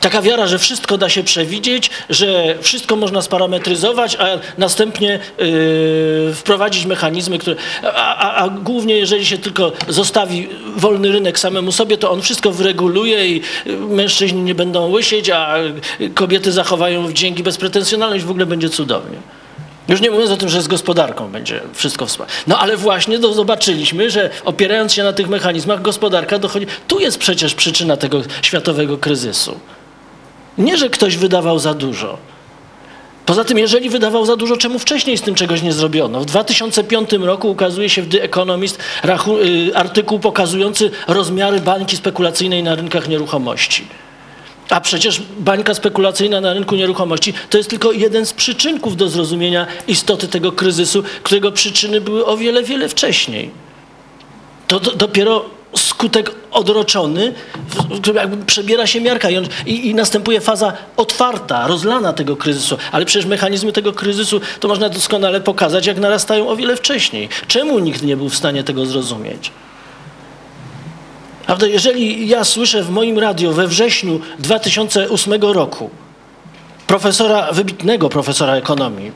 Taka 0.03 0.23
wiara, 0.23 0.47
że 0.47 0.59
wszystko 0.59 0.99
da 0.99 1.09
się 1.09 1.23
przewidzieć, 1.23 1.91
że 2.11 2.55
wszystko 2.61 2.97
można 2.97 3.23
sparametryzować, 3.23 4.16
a 4.16 4.27
następnie 4.59 5.19
yy, 5.39 6.35
wprowadzić 6.35 6.87
mechanizmy, 6.87 7.39
które. 7.39 7.57
A, 7.83 8.16
a, 8.16 8.35
a 8.35 8.49
głównie, 8.49 8.97
jeżeli 8.97 9.27
się 9.27 9.39
tylko 9.39 9.73
zostawi 9.89 10.49
wolny 10.77 11.12
rynek 11.12 11.39
samemu 11.39 11.73
sobie, 11.73 11.99
to 11.99 12.11
on 12.11 12.23
wszystko 12.23 12.53
wyreguluje 12.53 13.29
i 13.29 13.43
y, 13.66 13.77
mężczyźni 13.77 14.43
nie 14.43 14.55
będą 14.55 14.91
łysieć, 14.91 15.31
a 15.31 15.55
kobiety 16.15 16.53
zachowają 16.53 17.07
wdzięki 17.07 17.43
bezpretensjonalność, 17.43 18.24
w 18.24 18.31
ogóle 18.31 18.47
będzie 18.47 18.69
cudownie. 18.69 19.19
Już 19.89 20.01
nie 20.01 20.11
mówiąc 20.11 20.31
o 20.31 20.37
tym, 20.37 20.49
że 20.49 20.62
z 20.62 20.69
gospodarką 20.69 21.29
będzie 21.29 21.61
wszystko 21.74 22.07
wspaniale. 22.07 22.37
No 22.47 22.59
ale 22.59 22.77
właśnie 22.77 23.19
to 23.19 23.33
zobaczyliśmy, 23.33 24.11
że 24.11 24.31
opierając 24.45 24.93
się 24.93 25.03
na 25.03 25.12
tych 25.12 25.29
mechanizmach, 25.29 25.83
gospodarka 25.83 26.39
dochodzi. 26.39 26.66
Tu 26.89 27.01
jest 27.01 27.19
przecież 27.19 27.55
przyczyna 27.55 27.97
tego 27.97 28.23
światowego 28.43 28.99
kryzysu. 28.99 29.61
Nie, 30.59 30.79
że 30.79 30.91
ktoś 30.91 31.16
wydawał 31.16 31.59
za 31.59 31.74
dużo. 31.74 32.19
Poza 33.27 33.45
tym, 33.45 33.59
jeżeli 33.59 33.91
wydawał 33.91 34.27
za 34.27 34.37
dużo, 34.37 34.57
czemu 34.57 34.79
wcześniej 34.79 35.19
z 35.19 35.23
tym 35.23 35.35
czegoś 35.35 35.62
nie 35.62 35.73
zrobiono? 35.73 36.20
W 36.20 36.24
2005 36.24 37.12
roku 37.12 37.51
ukazuje 37.51 37.89
się 37.89 38.03
w 38.03 38.09
The 38.09 38.23
Economist 38.23 38.79
y, 39.05 39.77
artykuł 39.77 40.19
pokazujący 40.19 40.91
rozmiary 41.09 41.61
bańki 41.61 41.97
spekulacyjnej 41.97 42.62
na 42.62 42.74
rynkach 42.74 43.09
nieruchomości. 43.09 43.87
A 44.70 44.81
przecież 44.81 45.23
bańka 45.39 45.74
spekulacyjna 45.74 46.41
na 46.41 46.53
rynku 46.53 46.77
nieruchomości 46.77 47.35
to 47.51 47.59
jest 47.59 47.70
tylko 47.70 47.93
jeden 47.93 48.27
z 48.27 48.33
przyczynków 48.33 48.97
do 48.97 49.09
zrozumienia 49.09 49.66
istoty 49.89 50.29
tego 50.29 50.53
kryzysu, 50.53 51.03
którego 51.23 51.53
przyczyny 51.53 52.01
były 52.01 52.27
o 52.27 52.37
wiele, 52.37 52.62
wiele 52.62 52.89
wcześniej. 52.89 53.51
To 54.69 54.81
do, 54.81 54.91
dopiero 54.91 55.45
skutek 55.77 56.31
odroczony, 56.51 57.32
jakby 58.15 58.44
przebiera 58.44 58.86
się 58.86 59.01
miarka 59.01 59.31
i, 59.31 59.36
on, 59.36 59.44
i, 59.66 59.89
i 59.89 59.94
następuje 59.94 60.40
faza 60.40 60.73
otwarta, 60.97 61.66
rozlana 61.66 62.12
tego 62.12 62.36
kryzysu. 62.36 62.78
Ale 62.93 63.05
przecież 63.05 63.27
mechanizmy 63.27 63.73
tego 63.73 63.93
kryzysu 63.93 64.40
to 64.61 64.69
można 64.69 64.89
doskonale 64.89 65.40
pokazać, 65.40 65.86
jak 65.86 65.99
narastają 65.99 66.49
o 66.49 66.57
wiele 66.57 66.77
wcześniej. 66.77 67.28
Czemu 67.47 67.78
nikt 67.78 68.03
nie 68.03 68.16
był 68.16 68.28
w 68.28 68.36
stanie 68.36 68.65
tego 68.65 68.86
zrozumieć? 68.86 69.51
Prawda? 71.47 71.66
Jeżeli 71.66 72.28
ja 72.28 72.44
słyszę 72.44 72.82
w 72.82 72.90
moim 72.90 73.19
radio 73.19 73.53
we 73.53 73.69
wrześniu 73.69 74.20
2008 74.39 75.43
roku 75.43 75.90
profesora, 76.86 77.53
wybitnego 77.53 78.09
profesora 78.09 78.55
ekonomii, 78.55 79.12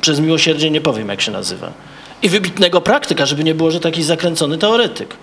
przez 0.00 0.20
miłosierdzie 0.20 0.70
nie 0.70 0.80
powiem 0.80 1.08
jak 1.08 1.20
się 1.20 1.32
nazywa, 1.32 1.72
i 2.22 2.28
wybitnego 2.28 2.80
praktyka, 2.80 3.26
żeby 3.26 3.44
nie 3.44 3.54
było, 3.54 3.70
że 3.70 3.80
taki 3.80 4.02
zakręcony 4.02 4.58
teoretyk, 4.58 5.16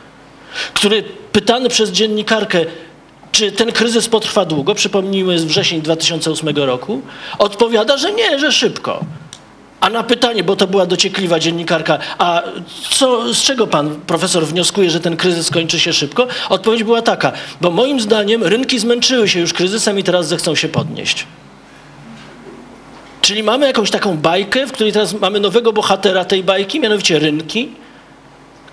który 0.73 1.03
pytany 1.31 1.69
przez 1.69 1.91
dziennikarkę, 1.91 2.65
czy 3.31 3.51
ten 3.51 3.71
kryzys 3.71 4.07
potrwa 4.07 4.45
długo, 4.45 4.75
przypomnijmy, 4.75 5.33
jest 5.33 5.47
wrzesień 5.47 5.81
2008 5.81 6.57
roku, 6.57 7.01
odpowiada, 7.39 7.97
że 7.97 8.13
nie, 8.13 8.39
że 8.39 8.51
szybko. 8.51 9.05
A 9.79 9.89
na 9.89 10.03
pytanie, 10.03 10.43
bo 10.43 10.55
to 10.55 10.67
była 10.67 10.85
dociekliwa 10.85 11.39
dziennikarka, 11.39 11.97
a 12.17 12.43
co, 12.89 13.33
z 13.33 13.43
czego 13.43 13.67
pan 13.67 13.95
profesor 14.07 14.45
wnioskuje, 14.45 14.89
że 14.89 14.99
ten 14.99 15.17
kryzys 15.17 15.47
skończy 15.47 15.79
się 15.79 15.93
szybko? 15.93 16.27
Odpowiedź 16.49 16.83
była 16.83 17.01
taka, 17.01 17.31
bo 17.61 17.71
moim 17.71 17.99
zdaniem 17.99 18.43
rynki 18.43 18.79
zmęczyły 18.79 19.29
się 19.29 19.39
już 19.39 19.53
kryzysem 19.53 19.99
i 19.99 20.03
teraz 20.03 20.27
zechcą 20.27 20.55
się 20.55 20.69
podnieść. 20.69 21.25
Czyli 23.21 23.43
mamy 23.43 23.67
jakąś 23.67 23.91
taką 23.91 24.17
bajkę, 24.17 24.67
w 24.67 24.71
której 24.71 24.93
teraz 24.93 25.13
mamy 25.13 25.39
nowego 25.39 25.73
bohatera 25.73 26.25
tej 26.25 26.43
bajki, 26.43 26.79
mianowicie 26.79 27.19
rynki, 27.19 27.71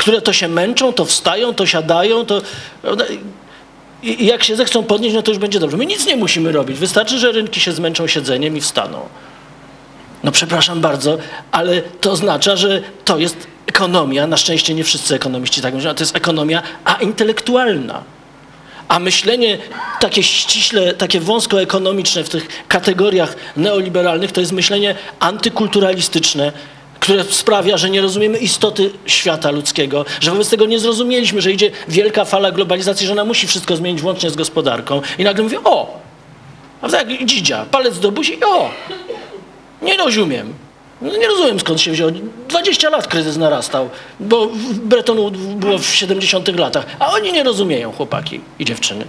które 0.05 0.23
to 0.23 0.33
się 0.33 0.49
męczą, 0.49 0.93
to 0.93 1.05
wstają, 1.05 1.55
to 1.55 1.67
siadają, 1.67 2.27
to... 2.27 2.43
I 4.03 4.27
jak 4.27 4.45
się 4.45 4.57
zechcą 4.57 4.83
podnieść, 4.83 5.15
no 5.15 5.23
to 5.23 5.31
już 5.31 5.39
będzie 5.39 5.61
dobrze. 5.61 5.77
My 5.77 5.87
nic 5.87 6.07
nie 6.07 6.17
musimy 6.17 6.53
robić. 6.53 6.79
Wystarczy, 6.79 7.19
że 7.19 7.33
rynki 7.33 7.61
się 7.61 7.73
zmęczą 7.73 8.07
siedzeniem 8.07 8.57
i 8.57 8.61
wstaną. 8.61 9.01
No 10.25 10.33
przepraszam 10.33 10.81
bardzo, 10.81 11.19
ale 11.53 11.83
to 11.83 12.11
oznacza, 12.11 12.57
że 12.57 12.83
to 13.05 13.19
jest 13.19 13.37
ekonomia, 13.67 14.27
na 14.27 14.37
szczęście 14.37 14.75
nie 14.75 14.85
wszyscy 14.85 15.15
ekonomiści 15.15 15.61
tak 15.61 15.75
myślą, 15.75 15.89
ale 15.89 15.97
to 15.97 16.03
jest 16.03 16.17
ekonomia 16.17 16.63
aintelektualna. 16.85 18.03
A 18.89 18.99
myślenie 18.99 19.59
takie 20.01 20.23
ściśle, 20.23 20.95
takie 20.95 21.21
wąsko 21.21 21.63
ekonomiczne 21.63 22.25
w 22.25 22.29
tych 22.29 22.49
kategoriach 22.69 23.37
neoliberalnych 23.57 24.33
to 24.33 24.41
jest 24.41 24.53
myślenie 24.53 24.95
antykulturalistyczne, 25.21 26.53
które 27.05 27.25
sprawia, 27.25 27.77
że 27.77 27.91
nie 27.91 28.01
rozumiemy 28.01 28.39
istoty 28.39 28.91
świata 29.07 29.51
ludzkiego, 29.51 30.05
że 30.21 30.31
wobec 30.31 30.51
tego 30.51 30.67
nie 30.67 30.79
zrozumieliśmy, 30.79 31.41
że 31.41 31.53
idzie 31.53 31.71
wielka 31.89 32.25
fala 32.25 32.53
globalizacji, 32.53 33.07
że 33.07 33.13
ona 33.13 33.25
musi 33.25 33.47
wszystko 33.47 33.77
zmienić 33.77 34.03
włącznie 34.03 34.31
z 34.31 34.37
gospodarką. 34.37 35.01
I 35.19 35.25
nagle 35.25 35.45
mówię, 35.45 35.59
o, 35.65 36.01
a 36.81 36.89
tak 36.89 37.25
dzidzia, 37.25 37.67
palec 37.71 37.99
do 37.99 38.13
buzi 38.13 38.45
o, 38.45 38.71
nie 39.83 39.97
rozumiem. 39.97 40.55
No 41.03 41.17
nie 41.17 41.29
rozumiem 41.29 41.61
skąd 41.61 41.81
się 41.81 41.91
wziął. 41.91 42.11
20 42.49 42.91
lat 42.91 43.07
kryzys 43.07 43.37
narastał, 43.37 43.91
bo 44.21 44.49
Bretonu 44.73 45.31
było 45.31 45.79
w 45.79 45.87
70 45.87 46.59
latach, 46.59 46.87
a 46.99 47.13
oni 47.13 47.33
nie 47.33 47.43
rozumieją, 47.43 47.93
chłopaki 47.93 48.41
i 48.59 48.65
dziewczyny. 48.65 49.05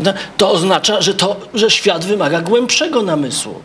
No, 0.00 0.12
To 0.36 0.50
oznacza, 0.50 1.02
że, 1.02 1.14
to, 1.14 1.36
że 1.54 1.70
świat 1.70 2.04
wymaga 2.04 2.40
głębszego 2.40 3.02
namysłu. 3.02 3.60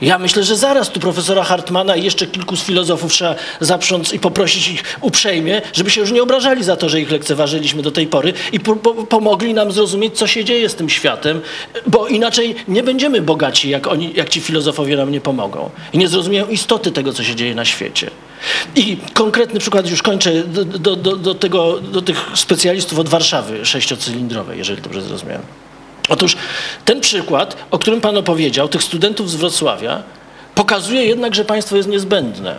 Ja 0.00 0.18
myślę, 0.18 0.44
że 0.44 0.56
zaraz 0.56 0.90
tu 0.90 1.00
profesora 1.00 1.44
Hartmana 1.44 1.96
i 1.96 2.04
jeszcze 2.04 2.26
kilku 2.26 2.56
z 2.56 2.62
filozofów 2.62 3.12
trzeba 3.12 3.34
zaprząc 3.60 4.12
i 4.12 4.18
poprosić 4.18 4.68
ich 4.68 4.98
uprzejmie, 5.00 5.62
żeby 5.72 5.90
się 5.90 6.00
już 6.00 6.10
nie 6.12 6.22
obrażali 6.22 6.64
za 6.64 6.76
to, 6.76 6.88
że 6.88 7.00
ich 7.00 7.10
lekceważyliśmy 7.10 7.82
do 7.82 7.90
tej 7.90 8.06
pory 8.06 8.32
i 8.52 8.60
po, 8.60 8.76
po, 8.76 8.94
pomogli 8.94 9.54
nam 9.54 9.72
zrozumieć, 9.72 10.18
co 10.18 10.26
się 10.26 10.44
dzieje 10.44 10.68
z 10.68 10.74
tym 10.74 10.88
światem, 10.88 11.40
bo 11.86 12.06
inaczej 12.06 12.54
nie 12.68 12.82
będziemy 12.82 13.22
bogaci, 13.22 13.70
jak, 13.70 13.86
oni, 13.86 14.12
jak 14.14 14.28
ci 14.28 14.40
filozofowie 14.40 14.96
nam 14.96 15.12
nie 15.12 15.20
pomogą. 15.20 15.70
I 15.92 15.98
nie 15.98 16.08
zrozumieją 16.08 16.46
istoty 16.46 16.92
tego, 16.92 17.12
co 17.12 17.24
się 17.24 17.34
dzieje 17.34 17.54
na 17.54 17.64
świecie. 17.64 18.10
I 18.76 18.96
konkretny 19.14 19.60
przykład, 19.60 19.90
już 19.90 20.02
kończę, 20.02 20.42
do, 20.44 20.96
do, 20.96 21.16
do, 21.16 21.34
tego, 21.34 21.80
do 21.80 22.02
tych 22.02 22.30
specjalistów 22.34 22.98
od 22.98 23.08
Warszawy 23.08 23.66
sześciocylindrowej, 23.66 24.58
jeżeli 24.58 24.82
dobrze 24.82 25.02
zrozumiałem. 25.02 25.42
Otóż 26.08 26.36
ten 26.84 27.00
przykład, 27.00 27.56
o 27.70 27.78
którym 27.78 28.00
Pan 28.00 28.16
opowiedział, 28.16 28.68
tych 28.68 28.82
studentów 28.82 29.30
z 29.30 29.34
Wrocławia, 29.34 30.02
pokazuje 30.54 31.04
jednak, 31.04 31.34
że 31.34 31.44
państwo 31.44 31.76
jest 31.76 31.88
niezbędne. 31.88 32.58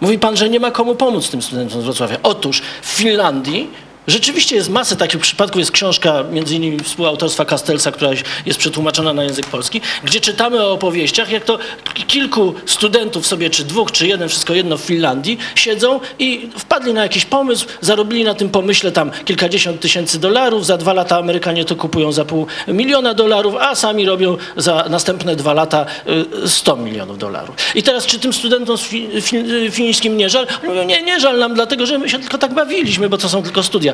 Mówi 0.00 0.18
Pan, 0.18 0.36
że 0.36 0.48
nie 0.48 0.60
ma 0.60 0.70
komu 0.70 0.94
pomóc 0.94 1.30
tym 1.30 1.42
studentom 1.42 1.80
z 1.80 1.84
Wrocławia. 1.84 2.16
Otóż 2.22 2.62
w 2.82 2.86
Finlandii 2.86 3.70
rzeczywiście 4.06 4.56
jest 4.56 4.70
masę 4.70 4.96
takich 4.96 5.20
przypadków. 5.20 5.58
Jest 5.58 5.70
książka 5.70 6.24
między 6.32 6.54
innymi 6.54 6.78
współautorstwa 6.78 7.44
Kastelsa, 7.44 7.92
która 7.92 8.10
jest 8.46 8.58
przetłumaczona 8.58 9.12
na 9.12 9.24
język 9.24 9.46
polski, 9.46 9.80
gdzie 10.04 10.20
czytamy 10.20 10.62
o 10.62 10.72
opowieściach, 10.72 11.30
jak 11.30 11.44
to 11.44 11.58
kilku 12.06 12.54
studentów 12.66 13.26
sobie, 13.26 13.50
czy 13.50 13.64
dwóch, 13.64 13.92
czy 13.92 14.06
jeden, 14.06 14.28
wszystko 14.28 14.54
jedno 14.54 14.76
w 14.76 14.80
Finlandii, 14.80 15.38
siedzą 15.54 16.00
i 16.18 16.48
wpadli 16.58 16.94
na 16.94 17.02
jakiś 17.02 17.24
pomysł, 17.24 17.66
zarobili 17.80 18.24
na 18.24 18.34
tym 18.34 18.48
pomyśle 18.48 18.92
tam 18.92 19.10
kilkadziesiąt 19.24 19.80
tysięcy 19.80 20.18
dolarów, 20.18 20.66
za 20.66 20.76
dwa 20.76 20.92
lata 20.92 21.18
Amerykanie 21.18 21.64
to 21.64 21.76
kupują 21.76 22.12
za 22.12 22.24
pół 22.24 22.46
miliona 22.68 23.14
dolarów, 23.14 23.54
a 23.60 23.74
sami 23.74 24.06
robią 24.06 24.36
za 24.56 24.84
następne 24.90 25.36
dwa 25.36 25.52
lata 25.52 25.86
y, 26.44 26.48
100 26.48 26.76
milionów 26.76 27.18
dolarów. 27.18 27.56
I 27.74 27.82
teraz 27.82 28.06
czy 28.06 28.18
tym 28.18 28.32
studentom 28.32 28.78
fi, 28.78 29.08
fi, 29.20 29.70
fińskim 29.70 30.16
nie 30.16 30.30
żal? 30.30 30.46
Oni 30.62 30.68
mówią, 30.68 30.84
nie, 30.84 31.02
nie 31.02 31.20
żal 31.20 31.38
nam, 31.38 31.54
dlatego 31.54 31.86
że 31.86 31.98
my 31.98 32.08
się 32.08 32.18
tylko 32.18 32.38
tak 32.38 32.54
bawiliśmy, 32.54 33.08
bo 33.08 33.18
to 33.18 33.28
są 33.28 33.42
tylko 33.42 33.62
studia. 33.62 33.92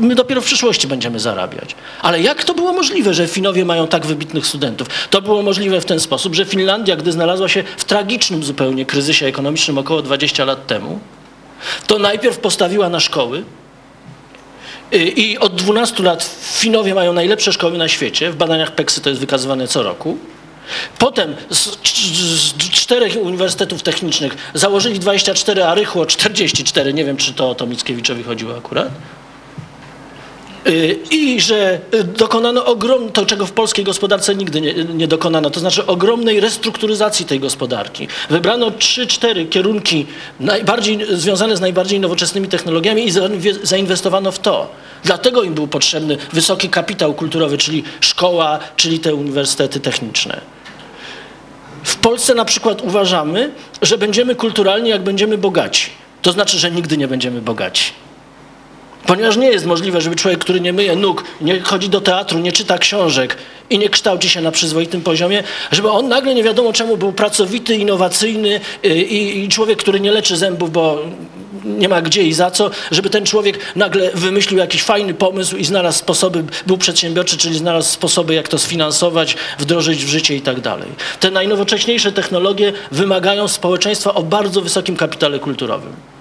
My 0.00 0.14
dopiero 0.14 0.40
w 0.40 0.44
przyszłości 0.44 0.88
będziemy 0.88 1.20
zarabiać. 1.20 1.74
Ale 2.02 2.20
jak 2.22 2.44
to 2.44 2.54
było 2.54 2.72
możliwe, 2.72 3.14
że 3.14 3.26
Finowie 3.26 3.64
mają 3.64 3.86
tak 3.86 4.06
wybitnych 4.06 4.46
studentów? 4.46 4.88
To 5.10 5.22
było 5.22 5.42
możliwe 5.42 5.80
w 5.80 5.84
ten 5.84 6.00
sposób, 6.00 6.34
że 6.34 6.44
Finlandia, 6.44 6.96
gdy 6.96 7.12
znalazła 7.12 7.48
się 7.48 7.64
w 7.76 7.84
tragicznym 7.84 8.44
zupełnie 8.44 8.86
kryzysie 8.86 9.26
ekonomicznym 9.26 9.78
około 9.78 10.02
20 10.02 10.44
lat 10.44 10.66
temu, 10.66 10.98
to 11.86 11.98
najpierw 11.98 12.38
postawiła 12.38 12.88
na 12.88 13.00
szkoły, 13.00 13.44
Y, 14.92 14.98
I 15.16 15.38
od 15.38 15.54
12 15.54 16.02
lat 16.02 16.24
Finowie 16.42 16.94
mają 16.94 17.12
najlepsze 17.12 17.52
szkoły 17.52 17.78
na 17.78 17.88
świecie. 17.88 18.30
W 18.30 18.36
badaniach 18.36 18.72
PEXY 18.72 19.00
to 19.00 19.08
jest 19.08 19.20
wykazywane 19.20 19.68
co 19.68 19.82
roku. 19.82 20.18
Potem 20.98 21.36
z, 21.50 21.68
cz- 21.68 22.14
z 22.38 22.70
czterech 22.70 23.16
uniwersytetów 23.22 23.82
technicznych 23.82 24.36
założyli 24.54 24.98
24, 24.98 25.64
a 25.64 25.74
Rychło 25.74 26.06
44. 26.06 26.94
Nie 26.94 27.04
wiem, 27.04 27.16
czy 27.16 27.32
to 27.32 27.50
o 27.50 27.54
to 27.54 27.66
Mickiewiczowi 27.66 28.22
chodziło 28.22 28.56
akurat. 28.56 28.88
Y, 30.66 30.98
I 31.10 31.40
że 31.40 31.78
y, 31.94 32.04
dokonano 32.04 32.64
ogrom, 32.64 33.12
to 33.12 33.26
czego 33.26 33.46
w 33.46 33.52
polskiej 33.52 33.84
gospodarce 33.84 34.34
nigdy 34.34 34.60
nie, 34.60 34.74
nie 34.74 35.08
dokonano, 35.08 35.50
to 35.50 35.60
znaczy 35.60 35.86
ogromnej 35.86 36.40
restrukturyzacji 36.40 37.26
tej 37.26 37.40
gospodarki. 37.40 38.08
Wybrano 38.30 38.70
trzy, 38.70 39.06
cztery 39.06 39.46
kierunki 39.46 40.06
najbardziej 40.40 40.98
związane 41.10 41.56
z 41.56 41.60
najbardziej 41.60 42.00
nowoczesnymi 42.00 42.48
technologiami 42.48 43.06
i 43.06 43.12
zainwe- 43.12 43.58
zainwestowano 43.66 44.32
w 44.32 44.38
to. 44.38 44.70
Dlatego 45.04 45.42
im 45.42 45.54
był 45.54 45.66
potrzebny 45.66 46.16
wysoki 46.32 46.68
kapitał 46.68 47.14
kulturowy, 47.14 47.58
czyli 47.58 47.84
szkoła, 48.00 48.58
czyli 48.76 48.98
te 48.98 49.14
uniwersytety 49.14 49.80
techniczne. 49.80 50.53
W 51.84 51.96
Polsce 51.96 52.34
na 52.34 52.44
przykład 52.44 52.82
uważamy, 52.82 53.50
że 53.82 53.98
będziemy 53.98 54.34
kulturalni, 54.34 54.90
jak 54.90 55.02
będziemy 55.02 55.38
bogaci. 55.38 55.90
To 56.22 56.32
znaczy, 56.32 56.58
że 56.58 56.70
nigdy 56.70 56.96
nie 56.96 57.08
będziemy 57.08 57.42
bogaci. 57.42 57.92
Ponieważ 59.06 59.36
nie 59.36 59.48
jest 59.48 59.66
możliwe, 59.66 60.00
żeby 60.00 60.16
człowiek, 60.16 60.40
który 60.40 60.60
nie 60.60 60.72
myje 60.72 60.96
nóg, 60.96 61.24
nie 61.40 61.60
chodzi 61.60 61.88
do 61.88 62.00
teatru, 62.00 62.38
nie 62.38 62.52
czyta 62.52 62.78
książek 62.78 63.36
i 63.70 63.78
nie 63.78 63.88
kształci 63.88 64.28
się 64.28 64.40
na 64.40 64.50
przyzwoitym 64.50 65.00
poziomie, 65.00 65.42
żeby 65.72 65.90
on 65.90 66.08
nagle 66.08 66.34
nie 66.34 66.42
wiadomo 66.42 66.72
czemu 66.72 66.96
był 66.96 67.12
pracowity, 67.12 67.76
innowacyjny 67.76 68.60
y, 68.84 68.88
i, 68.88 69.44
i 69.44 69.48
człowiek, 69.48 69.78
który 69.78 70.00
nie 70.00 70.12
leczy 70.12 70.36
zębów, 70.36 70.72
bo 70.72 70.98
nie 71.64 71.88
ma 71.88 72.02
gdzie 72.02 72.22
i 72.22 72.32
za 72.32 72.50
co, 72.50 72.70
żeby 72.90 73.10
ten 73.10 73.26
człowiek 73.26 73.58
nagle 73.76 74.10
wymyślił 74.14 74.58
jakiś 74.58 74.82
fajny 74.82 75.14
pomysł 75.14 75.56
i 75.56 75.64
znalazł 75.64 75.98
sposoby, 75.98 76.44
był 76.66 76.78
przedsiębiorczy, 76.78 77.36
czyli 77.36 77.58
znalazł 77.58 77.88
sposoby, 77.88 78.34
jak 78.34 78.48
to 78.48 78.58
sfinansować, 78.58 79.36
wdrożyć 79.58 80.04
w 80.04 80.08
życie 80.08 80.36
i 80.36 80.40
tak 80.40 80.60
dalej. 80.60 80.88
Te 81.20 81.30
najnowocześniejsze 81.30 82.12
technologie 82.12 82.72
wymagają 82.92 83.48
społeczeństwa 83.48 84.14
o 84.14 84.22
bardzo 84.22 84.60
wysokim 84.60 84.96
kapitale 84.96 85.38
kulturowym. 85.38 86.13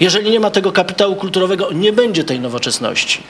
Jeżeli 0.00 0.30
nie 0.30 0.40
ma 0.40 0.50
tego 0.50 0.72
kapitału 0.72 1.16
kulturowego, 1.16 1.72
nie 1.72 1.92
będzie 1.92 2.24
tej 2.24 2.40
nowoczesności. 2.40 3.22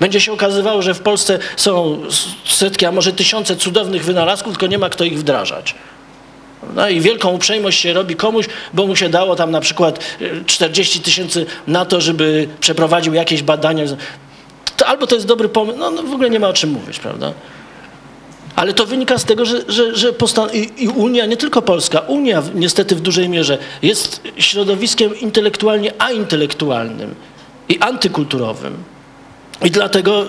Będzie 0.00 0.20
się 0.20 0.32
okazywało, 0.32 0.82
że 0.82 0.94
w 0.94 1.00
Polsce 1.00 1.38
są 1.56 2.02
setki, 2.44 2.86
a 2.86 2.92
może 2.92 3.12
tysiące 3.12 3.56
cudownych 3.56 4.04
wynalazków, 4.04 4.52
tylko 4.52 4.66
nie 4.66 4.78
ma 4.78 4.88
kto 4.88 5.04
ich 5.04 5.18
wdrażać. 5.18 5.74
No 6.74 6.88
i 6.88 7.00
wielką 7.00 7.30
uprzejmość 7.30 7.80
się 7.80 7.92
robi 7.92 8.16
komuś, 8.16 8.46
bo 8.74 8.86
mu 8.86 8.96
się 8.96 9.08
dało 9.08 9.36
tam 9.36 9.50
na 9.50 9.60
przykład 9.60 9.98
y, 10.20 10.44
40 10.46 11.00
tysięcy 11.00 11.46
na 11.66 11.84
to, 11.84 12.00
żeby 12.00 12.48
przeprowadził 12.60 13.14
jakieś 13.14 13.42
badania. 13.42 13.84
To 14.76 14.86
albo 14.86 15.06
to 15.06 15.14
jest 15.14 15.26
dobry 15.26 15.48
pomysł, 15.48 15.78
no, 15.78 15.90
no 15.90 16.02
w 16.02 16.12
ogóle 16.12 16.30
nie 16.30 16.40
ma 16.40 16.48
o 16.48 16.52
czym 16.52 16.70
mówić, 16.70 16.98
prawda? 16.98 17.32
Ale 18.56 18.74
to 18.74 18.86
wynika 18.86 19.18
z 19.18 19.24
tego, 19.24 19.44
że, 19.44 19.62
że, 19.68 19.96
że 19.96 20.12
i, 20.52 20.84
i 20.84 20.88
Unia, 20.88 21.26
nie 21.26 21.36
tylko 21.36 21.62
Polska, 21.62 22.00
Unia 22.00 22.42
niestety 22.54 22.96
w 22.96 23.00
dużej 23.00 23.28
mierze 23.28 23.58
jest 23.82 24.20
środowiskiem 24.36 25.20
intelektualnie 25.20 25.92
aintelektualnym 26.02 27.14
i 27.68 27.78
antykulturowym. 27.78 28.76
I 29.64 29.70
dlatego 29.70 30.26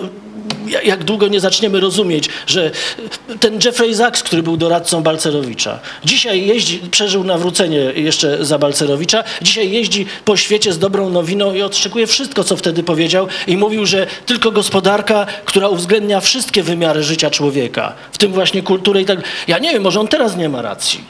jak 0.84 1.04
długo 1.04 1.28
nie 1.28 1.40
zaczniemy 1.40 1.80
rozumieć, 1.80 2.28
że 2.46 2.70
ten 3.40 3.58
Jeffrey 3.64 3.94
Sachs, 3.94 4.22
który 4.22 4.42
był 4.42 4.56
doradcą 4.56 5.02
Balcerowicza, 5.02 5.78
dzisiaj 6.04 6.46
jeździ, 6.46 6.78
przeżył 6.90 7.24
nawrócenie 7.24 7.78
jeszcze 7.78 8.44
za 8.44 8.58
Balcerowicza, 8.58 9.24
dzisiaj 9.42 9.70
jeździ 9.70 10.06
po 10.24 10.36
świecie 10.36 10.72
z 10.72 10.78
dobrą 10.78 11.10
nowiną 11.10 11.54
i 11.54 11.62
odszczekuje 11.62 12.06
wszystko, 12.06 12.44
co 12.44 12.56
wtedy 12.56 12.82
powiedział 12.82 13.28
i 13.46 13.56
mówił, 13.56 13.86
że 13.86 14.06
tylko 14.26 14.50
gospodarka, 14.50 15.26
która 15.44 15.68
uwzględnia 15.68 16.20
wszystkie 16.20 16.62
wymiary 16.62 17.02
życia 17.02 17.30
człowieka, 17.30 17.92
w 18.12 18.18
tym 18.18 18.32
właśnie 18.32 18.62
kulturę 18.62 19.00
i 19.00 19.04
tak. 19.04 19.18
Ja 19.48 19.58
nie 19.58 19.72
wiem, 19.72 19.82
może 19.82 20.00
on 20.00 20.08
teraz 20.08 20.36
nie 20.36 20.48
ma 20.48 20.62
racji. 20.62 21.04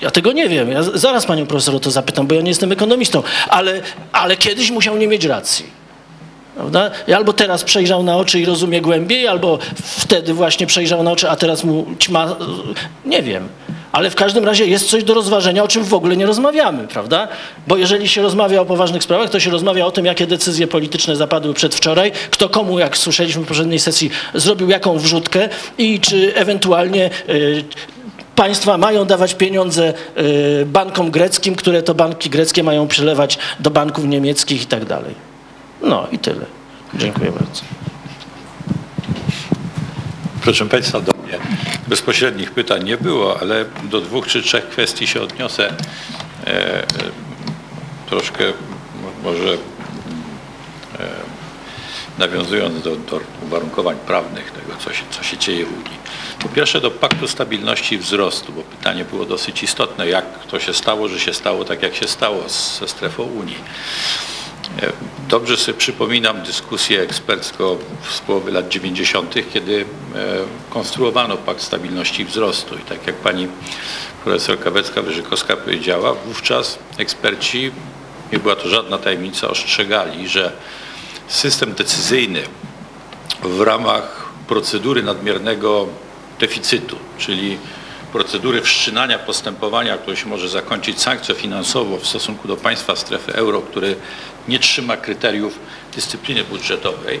Ja 0.00 0.10
tego 0.10 0.32
nie 0.32 0.48
wiem. 0.48 0.70
Ja 0.70 0.82
zaraz 0.82 1.26
panią 1.26 1.46
profesor 1.46 1.74
o 1.74 1.80
to 1.80 1.90
zapytam, 1.90 2.26
bo 2.26 2.34
ja 2.34 2.40
nie 2.40 2.48
jestem 2.48 2.72
ekonomistą, 2.72 3.22
ale, 3.48 3.80
ale 4.12 4.36
kiedyś 4.36 4.70
musiał 4.70 4.96
nie 4.96 5.08
mieć 5.08 5.24
racji. 5.24 5.83
Prawda? 6.54 6.90
Albo 7.16 7.32
teraz 7.32 7.64
przejrzał 7.64 8.02
na 8.02 8.16
oczy 8.16 8.40
i 8.40 8.44
rozumie 8.44 8.80
głębiej, 8.80 9.28
albo 9.28 9.58
wtedy 9.74 10.34
właśnie 10.34 10.66
przejrzał 10.66 11.02
na 11.02 11.12
oczy, 11.12 11.30
a 11.30 11.36
teraz 11.36 11.64
mu 11.64 11.86
ćma. 11.98 12.36
Nie 13.04 13.22
wiem. 13.22 13.48
Ale 13.92 14.10
w 14.10 14.14
każdym 14.14 14.44
razie 14.44 14.66
jest 14.66 14.90
coś 14.90 15.04
do 15.04 15.14
rozważenia, 15.14 15.62
o 15.62 15.68
czym 15.68 15.84
w 15.84 15.94
ogóle 15.94 16.16
nie 16.16 16.26
rozmawiamy, 16.26 16.88
prawda? 16.88 17.28
Bo 17.66 17.76
jeżeli 17.76 18.08
się 18.08 18.22
rozmawia 18.22 18.60
o 18.60 18.64
poważnych 18.64 19.02
sprawach, 19.02 19.30
to 19.30 19.40
się 19.40 19.50
rozmawia 19.50 19.86
o 19.86 19.90
tym, 19.90 20.06
jakie 20.06 20.26
decyzje 20.26 20.66
polityczne 20.66 21.16
zapadły 21.16 21.54
przedwczoraj, 21.54 22.12
kto 22.30 22.48
komu, 22.48 22.78
jak 22.78 22.98
słyszeliśmy 22.98 23.42
w 23.42 23.46
poprzedniej 23.46 23.78
sesji, 23.78 24.10
zrobił 24.34 24.68
jaką 24.68 24.98
wrzutkę 24.98 25.48
i 25.78 26.00
czy 26.00 26.34
ewentualnie 26.34 27.10
y, 27.28 27.64
państwa 28.36 28.78
mają 28.78 29.04
dawać 29.04 29.34
pieniądze 29.34 29.94
y, 30.18 30.66
bankom 30.66 31.10
greckim, 31.10 31.54
które 31.54 31.82
to 31.82 31.94
banki 31.94 32.30
greckie 32.30 32.62
mają 32.62 32.88
przelewać 32.88 33.38
do 33.60 33.70
banków 33.70 34.04
niemieckich 34.04 34.62
i 34.62 34.66
tak 34.66 34.84
dalej. 34.84 35.33
No 35.84 36.06
i 36.12 36.18
tyle. 36.18 36.46
Dziękuję 36.94 37.32
bardzo. 37.32 37.62
Proszę 40.42 40.66
Państwa, 40.66 41.00
do 41.00 41.12
mnie 41.12 41.38
bezpośrednich 41.88 42.50
pytań 42.50 42.84
nie 42.84 42.96
było, 42.96 43.40
ale 43.40 43.64
do 43.84 44.00
dwóch 44.00 44.26
czy 44.26 44.42
trzech 44.42 44.68
kwestii 44.68 45.06
się 45.06 45.22
odniosę. 45.22 45.68
E, 46.46 46.82
e, 46.82 46.86
troszkę 48.08 48.44
mo- 49.02 49.30
może 49.30 49.52
e, 49.52 49.56
nawiązując 52.18 52.82
do, 52.82 52.96
do 52.96 53.20
uwarunkowań 53.42 53.96
prawnych 54.06 54.50
tego, 54.50 54.76
co 54.84 54.92
się, 54.92 55.02
co 55.10 55.22
się 55.22 55.38
dzieje 55.38 55.66
w 55.66 55.72
Unii. 55.72 55.98
Po 56.42 56.48
pierwsze 56.48 56.80
do 56.80 56.90
Paktu 56.90 57.28
Stabilności 57.28 57.94
i 57.94 57.98
Wzrostu, 57.98 58.52
bo 58.52 58.62
pytanie 58.62 59.04
było 59.04 59.24
dosyć 59.24 59.62
istotne, 59.62 60.08
jak 60.08 60.24
to 60.50 60.60
się 60.60 60.74
stało, 60.74 61.08
że 61.08 61.20
się 61.20 61.34
stało 61.34 61.64
tak, 61.64 61.82
jak 61.82 61.94
się 61.94 62.08
stało 62.08 62.48
ze 62.80 62.88
strefą 62.88 63.22
Unii. 63.22 63.56
E, 64.82 64.92
Dobrze 65.28 65.56
sobie 65.56 65.78
przypominam 65.78 66.42
dyskusję 66.42 67.00
ekspercką 67.00 67.78
z 68.10 68.20
połowy 68.20 68.52
lat 68.52 68.68
90., 68.68 69.34
kiedy 69.52 69.80
e, 69.80 69.84
konstruowano 70.70 71.36
Pakt 71.36 71.62
Stabilności 71.62 72.22
i 72.22 72.24
Wzrostu. 72.24 72.74
I 72.74 72.80
tak 72.80 73.06
jak 73.06 73.16
pani 73.16 73.48
profesor 74.24 74.58
Kawecka-Wyżykowska 74.58 75.56
powiedziała, 75.56 76.14
wówczas 76.14 76.78
eksperci, 76.98 77.70
nie 78.32 78.38
była 78.38 78.56
to 78.56 78.68
żadna 78.68 78.98
tajemnica, 78.98 79.48
ostrzegali, 79.48 80.28
że 80.28 80.52
system 81.28 81.74
decyzyjny 81.74 82.42
w 83.42 83.60
ramach 83.60 84.28
procedury 84.46 85.02
nadmiernego 85.02 85.86
deficytu, 86.40 86.96
czyli 87.18 87.58
procedury 88.14 88.62
wszczynania 88.62 89.18
postępowania, 89.18 89.98
które 89.98 90.16
się 90.16 90.26
może 90.26 90.48
zakończyć 90.48 91.02
sankcją 91.02 91.34
finansową 91.34 91.96
w 91.96 92.06
stosunku 92.06 92.48
do 92.48 92.56
państwa 92.56 92.96
strefy 92.96 93.32
euro, 93.32 93.60
które 93.60 93.94
nie 94.48 94.58
trzyma 94.58 94.96
kryteriów 94.96 95.58
dyscypliny 95.94 96.44
budżetowej, 96.44 97.20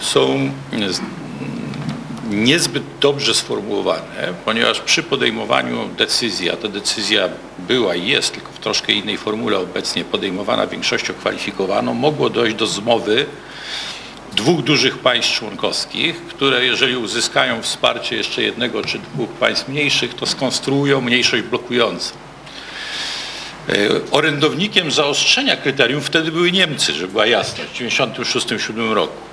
są 0.00 0.50
niezbyt 2.30 2.82
dobrze 3.00 3.34
sformułowane, 3.34 4.34
ponieważ 4.44 4.80
przy 4.80 5.02
podejmowaniu 5.02 5.88
decyzji, 5.88 6.50
a 6.50 6.56
ta 6.56 6.68
decyzja 6.68 7.28
była 7.58 7.94
i 7.94 8.06
jest, 8.06 8.34
tylko 8.34 8.52
w 8.52 8.58
troszkę 8.58 8.92
innej 8.92 9.16
formule 9.16 9.58
obecnie 9.58 10.04
podejmowana 10.04 10.66
większością 10.66 11.14
kwalifikowaną, 11.14 11.94
mogło 11.94 12.30
dojść 12.30 12.56
do 12.56 12.66
zmowy 12.66 13.26
dwóch 14.42 14.62
dużych 14.62 14.98
państw 14.98 15.32
członkowskich, 15.32 16.26
które 16.26 16.64
jeżeli 16.64 16.96
uzyskają 16.96 17.62
wsparcie 17.62 18.16
jeszcze 18.16 18.42
jednego 18.42 18.82
czy 18.84 18.98
dwóch 18.98 19.30
państw 19.30 19.68
mniejszych, 19.68 20.14
to 20.14 20.26
skonstruują 20.26 21.00
mniejszość 21.00 21.42
blokującą. 21.42 22.14
E, 23.68 23.74
Orędownikiem 24.10 24.90
zaostrzenia 24.90 25.56
kryterium 25.56 26.00
wtedy 26.00 26.32
były 26.32 26.52
Niemcy, 26.52 26.92
żeby 26.92 27.12
była 27.12 27.26
jasność, 27.26 27.70
w 27.70 27.74
1996-1997 27.74 28.92
roku. 28.92 29.31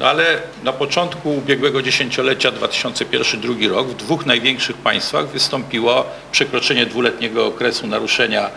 No 0.00 0.06
ale 0.06 0.42
na 0.64 0.72
początku 0.72 1.34
ubiegłego 1.36 1.82
dziesięciolecia, 1.82 2.52
2001-2002 2.52 3.68
rok, 3.68 3.88
w 3.88 3.96
dwóch 3.96 4.26
największych 4.26 4.76
państwach 4.76 5.28
wystąpiło 5.28 6.06
przekroczenie 6.32 6.86
dwuletniego 6.86 7.46
okresu 7.46 7.86
naruszenia 7.86 8.50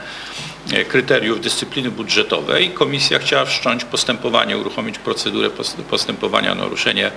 e, 0.73 0.85
kryteriów 0.85 1.41
dyscypliny 1.41 1.91
budżetowej. 1.91 2.69
Komisja 2.69 3.19
chciała 3.19 3.45
wszcząć 3.45 3.85
postępowanie, 3.85 4.57
uruchomić 4.57 4.99
procedurę 4.99 5.49
post- 5.49 5.81
postępowania 5.81 6.51
o 6.51 6.55
naruszenie 6.55 7.11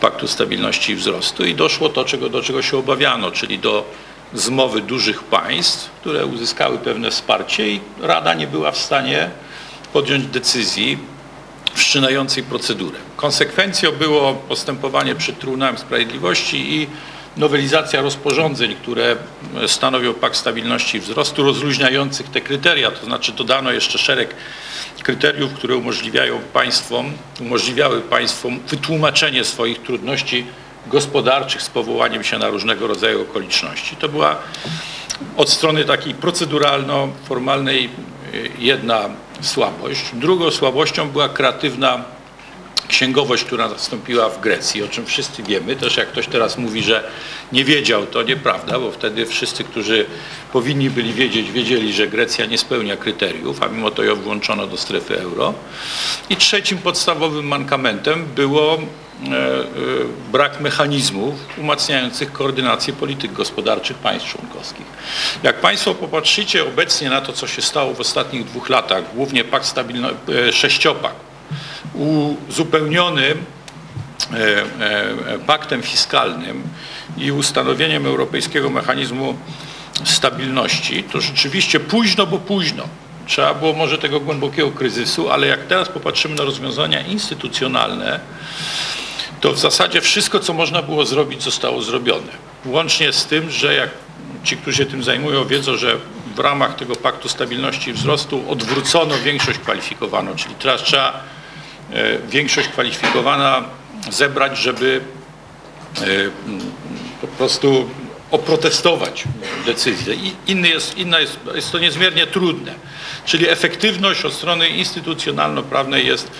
Paktu 0.00 0.28
Stabilności 0.28 0.92
i 0.92 0.94
Wzrostu 0.96 1.44
i 1.44 1.54
doszło 1.54 1.88
to, 1.88 2.04
czego, 2.04 2.28
do 2.28 2.42
czego 2.42 2.62
się 2.62 2.78
obawiano, 2.78 3.30
czyli 3.30 3.58
do 3.58 3.84
zmowy 4.34 4.80
dużych 4.80 5.22
państw, 5.24 5.90
które 6.00 6.26
uzyskały 6.26 6.78
pewne 6.78 7.10
wsparcie 7.10 7.68
i 7.68 7.80
Rada 8.00 8.34
nie 8.34 8.46
była 8.46 8.70
w 8.70 8.78
stanie 8.78 9.30
podjąć 9.92 10.26
decyzji 10.26 10.98
wszczynającej 11.74 12.42
procedurę. 12.42 12.98
Konsekwencją 13.16 13.92
było 13.92 14.34
postępowanie 14.34 15.14
przed 15.14 15.38
Trybunałem 15.38 15.78
Sprawiedliwości 15.78 16.74
i 16.74 16.86
nowelizacja 17.36 18.02
rozporządzeń, 18.02 18.74
które 18.74 19.16
stanowią 19.66 20.14
Pakt 20.14 20.36
Stabilności 20.36 20.96
i 20.96 21.00
Wzrostu, 21.00 21.42
rozluźniających 21.42 22.28
te 22.28 22.40
kryteria, 22.40 22.90
to 22.90 23.04
znaczy 23.04 23.32
dodano 23.32 23.72
jeszcze 23.72 23.98
szereg 23.98 24.34
kryteriów, 25.02 25.52
które 25.52 25.76
umożliwiają 25.76 26.38
państwom, 26.52 27.12
umożliwiały 27.40 28.00
państwom 28.00 28.60
wytłumaczenie 28.68 29.44
swoich 29.44 29.82
trudności 29.82 30.46
gospodarczych 30.86 31.62
z 31.62 31.70
powołaniem 31.70 32.24
się 32.24 32.38
na 32.38 32.48
różnego 32.48 32.86
rodzaju 32.86 33.22
okoliczności. 33.22 33.96
To 33.96 34.08
była 34.08 34.36
od 35.36 35.50
strony 35.50 35.84
takiej 35.84 36.14
proceduralno-formalnej 36.14 37.88
y, 38.34 38.50
jedna 38.58 39.08
słabość. 39.42 40.00
Drugą 40.12 40.50
słabością 40.50 41.10
była 41.10 41.28
kreatywna 41.28 42.04
księgowość, 42.88 43.44
która 43.44 43.68
nastąpiła 43.68 44.28
w 44.28 44.40
Grecji, 44.40 44.82
o 44.82 44.88
czym 44.88 45.06
wszyscy 45.06 45.42
wiemy. 45.42 45.76
Też 45.76 45.96
jak 45.96 46.08
ktoś 46.08 46.26
teraz 46.26 46.58
mówi, 46.58 46.82
że 46.82 47.10
nie 47.52 47.64
wiedział, 47.64 48.06
to 48.06 48.22
nieprawda, 48.22 48.78
bo 48.80 48.90
wtedy 48.92 49.26
wszyscy, 49.26 49.64
którzy 49.64 50.06
powinni 50.52 50.90
byli 50.90 51.12
wiedzieć, 51.12 51.50
wiedzieli, 51.50 51.92
że 51.92 52.06
Grecja 52.06 52.46
nie 52.46 52.58
spełnia 52.58 52.96
kryteriów, 52.96 53.62
a 53.62 53.68
mimo 53.68 53.90
to 53.90 54.02
ją 54.02 54.14
włączono 54.14 54.66
do 54.66 54.76
strefy 54.76 55.20
euro. 55.20 55.54
I 56.30 56.36
trzecim 56.36 56.78
podstawowym 56.78 57.46
mankamentem 57.46 58.24
było 58.34 58.78
brak 60.32 60.60
mechanizmów 60.60 61.34
umacniających 61.58 62.32
koordynację 62.32 62.92
polityk 62.92 63.32
gospodarczych 63.32 63.96
państw 63.96 64.28
członkowskich. 64.28 64.86
Jak 65.42 65.60
Państwo 65.60 65.94
popatrzycie 65.94 66.64
obecnie 66.64 67.10
na 67.10 67.20
to, 67.20 67.32
co 67.32 67.46
się 67.46 67.62
stało 67.62 67.94
w 67.94 68.00
ostatnich 68.00 68.44
dwóch 68.44 68.68
latach, 68.68 69.14
głównie 69.14 69.44
pakt 69.44 69.66
stabilno- 69.66 70.14
e, 70.48 70.52
sześciopak, 70.52 71.14
uzupełniony 72.48 73.26
e, 73.26 73.34
e, 75.34 75.38
paktem 75.46 75.82
fiskalnym 75.82 76.62
i 77.18 77.32
ustanowieniem 77.32 78.06
Europejskiego 78.06 78.70
Mechanizmu 78.70 79.36
Stabilności, 80.04 81.04
to 81.04 81.20
rzeczywiście 81.20 81.80
późno, 81.80 82.26
bo 82.26 82.38
późno. 82.38 82.84
Trzeba 83.26 83.54
było 83.54 83.72
może 83.72 83.98
tego 83.98 84.20
głębokiego 84.20 84.70
kryzysu, 84.70 85.30
ale 85.30 85.46
jak 85.46 85.66
teraz 85.66 85.88
popatrzymy 85.88 86.34
na 86.34 86.44
rozwiązania 86.44 87.00
instytucjonalne, 87.00 88.20
to 89.42 89.52
w 89.52 89.58
zasadzie 89.58 90.00
wszystko, 90.00 90.40
co 90.40 90.52
można 90.52 90.82
było 90.82 91.06
zrobić, 91.06 91.42
zostało 91.42 91.82
zrobione. 91.82 92.32
Łącznie 92.66 93.12
z 93.12 93.26
tym, 93.26 93.50
że 93.50 93.74
jak 93.74 93.90
ci, 94.44 94.56
którzy 94.56 94.76
się 94.76 94.86
tym 94.86 95.02
zajmują, 95.02 95.44
wiedzą, 95.46 95.76
że 95.76 95.96
w 96.36 96.38
ramach 96.38 96.76
tego 96.76 96.96
Paktu 96.96 97.28
Stabilności 97.28 97.90
i 97.90 97.92
Wzrostu 97.92 98.44
odwrócono 98.50 99.18
większość 99.18 99.58
kwalifikowaną, 99.58 100.36
czyli 100.36 100.54
teraz 100.54 100.82
trzeba 100.82 101.20
e, 101.92 102.18
większość 102.18 102.68
kwalifikowana 102.68 103.64
zebrać, 104.10 104.58
żeby 104.58 105.00
e, 105.96 106.04
po 107.20 107.26
prostu 107.26 107.90
oprotestować 108.30 109.24
decyzję. 109.66 110.14
I 110.14 110.32
inny 110.46 110.68
jest, 110.68 110.98
inna 110.98 111.20
jest, 111.20 111.38
jest 111.54 111.72
to 111.72 111.78
niezmiernie 111.78 112.26
trudne. 112.26 112.74
Czyli 113.24 113.48
efektywność 113.48 114.24
od 114.24 114.32
strony 114.32 114.68
instytucjonalno-prawnej 114.68 116.06
jest, 116.06 116.30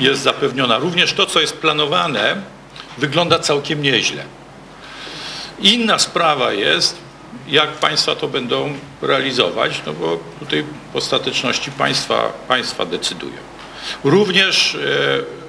jest 0.00 0.22
zapewniona. 0.22 0.78
Również 0.78 1.12
to, 1.12 1.26
co 1.26 1.40
jest 1.40 1.56
planowane, 1.56 2.36
wygląda 2.98 3.38
całkiem 3.38 3.82
nieźle. 3.82 4.24
Inna 5.60 5.98
sprawa 5.98 6.52
jest, 6.52 6.98
jak 7.48 7.72
państwa 7.72 8.16
to 8.16 8.28
będą 8.28 8.74
realizować, 9.02 9.80
no 9.86 9.92
bo 9.92 10.18
tutaj 10.38 10.64
w 10.92 10.96
ostateczności 10.96 11.70
państwa, 11.70 12.32
państwa 12.48 12.86
decydują. 12.86 13.36
Również 14.04 14.74
e, 14.74 14.78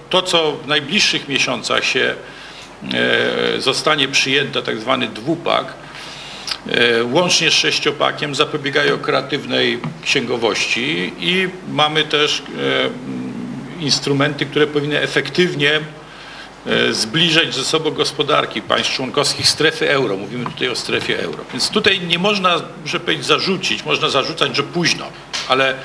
to, 0.10 0.22
co 0.22 0.52
w 0.52 0.68
najbliższych 0.68 1.28
miesiącach 1.28 1.86
się 1.86 2.16
e, 2.94 3.62
zostanie 3.62 4.08
przyjęte, 4.08 4.62
tak 4.62 4.80
zwany 4.80 5.08
dwupak, 5.08 5.74
e, 6.68 7.04
łącznie 7.04 7.52
z 7.52 7.54
sześciopakiem 7.54 8.36
zapobiegają 8.36 8.98
kreatywnej 8.98 9.80
księgowości 10.04 11.14
i 11.20 11.50
mamy 11.70 12.04
też 12.04 12.44
instrumenty, 13.80 14.46
które 14.46 14.68
powinny 14.68 15.02
efektywnie 15.02 15.82
zbliżać 16.92 17.56
ze 17.56 17.66
sobą 17.66 17.92
gospodarki 17.92 18.62
państw 18.62 18.94
członkowskich 18.94 19.50
strefy 19.50 19.90
euro. 19.90 20.18
Mówimy 20.18 20.46
tutaj 20.46 20.70
o 20.70 20.76
strefie 20.76 21.20
euro. 21.20 21.46
Więc 21.52 21.70
tutaj 21.70 22.02
nie 22.02 22.20
można, 22.20 22.62
że 22.86 23.00
powiedzieć, 23.00 23.26
zarzucić, 23.26 23.86
można 23.86 24.10
zarzucać, 24.10 24.56
że 24.56 24.64
późno, 24.64 25.06
ale 25.48 25.76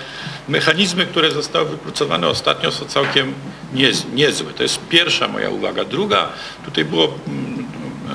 mechanizmy, 0.49 1.07
które 1.07 1.31
zostały 1.31 1.69
wypracowane 1.69 2.29
ostatnio 2.29 2.73
są 2.73 2.85
całkiem 2.85 3.35
niez, 3.75 4.07
niezłe. 4.15 4.53
To 4.53 4.63
jest 4.63 4.81
pierwsza 4.89 5.29
moja 5.29 5.51
uwaga. 5.51 5.85
Druga, 5.85 6.29
tutaj 6.65 6.85
było 6.85 7.15
mm, 7.27 7.67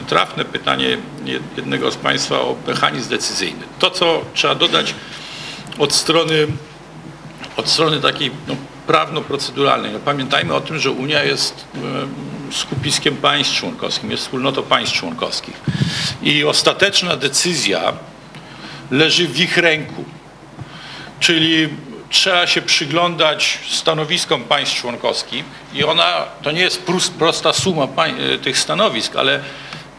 trafne 0.08 0.45
pytanie 0.45 0.98
jednego 1.58 1.91
z 1.91 1.95
Państwa 1.95 2.41
o 2.41 2.56
mechanizm 2.68 3.10
decyzyjny. 3.10 3.64
To, 3.80 3.90
co 3.90 4.22
trzeba 4.34 4.56
dodać 4.56 4.95
od 5.78 5.94
strony, 5.94 6.48
od 7.58 7.70
strony 7.70 8.02
takiej 8.02 8.32
no, 8.48 8.56
prawno-proceduralnej. 8.88 9.92
No, 9.92 10.00
pamiętajmy 10.00 10.54
o 10.54 10.62
tym, 10.62 10.80
że 10.80 10.92
Unia 10.92 11.24
jest 11.24 11.66
skupiskiem 12.52 13.18
państw 13.18 13.56
członkowskich, 13.56 14.12
jest 14.12 14.24
wspólnotą 14.24 14.64
państw 14.64 14.96
członkowskich. 14.96 15.56
I 16.24 16.44
ostateczna 16.44 17.16
decyzja 17.16 17.94
leży 18.92 19.28
w 19.28 19.40
ich 19.40 19.58
ręku. 19.58 20.06
Czyli 21.20 21.70
trzeba 22.10 22.48
się 22.48 22.62
przyglądać 22.62 23.60
stanowiskom 23.70 24.44
państw 24.44 24.76
członkowskich 24.76 25.46
i 25.74 25.84
ona, 25.84 26.26
to 26.42 26.52
nie 26.52 26.62
jest 26.62 26.84
prosta 27.20 27.54
suma 27.54 27.88
tych 28.42 28.58
stanowisk, 28.58 29.16
ale 29.16 29.40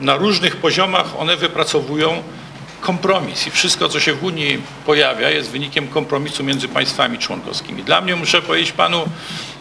na 0.01 0.17
różnych 0.17 0.57
poziomach 0.57 1.07
one 1.19 1.37
wypracowują 1.37 2.23
kompromis 2.81 3.47
i 3.47 3.51
wszystko, 3.51 3.89
co 3.89 4.01
się 4.01 4.15
w 4.15 4.25
Unii 4.25 4.63
pojawia, 4.87 5.31
jest 5.31 5.51
wynikiem 5.51 5.89
kompromisu 5.89 6.45
między 6.45 6.69
państwami 6.69 7.19
członkowskimi. 7.19 7.83
Dla 7.83 8.01
mnie, 8.01 8.17
muszę 8.17 8.43
powiedzieć 8.43 8.73
panu, 8.73 9.09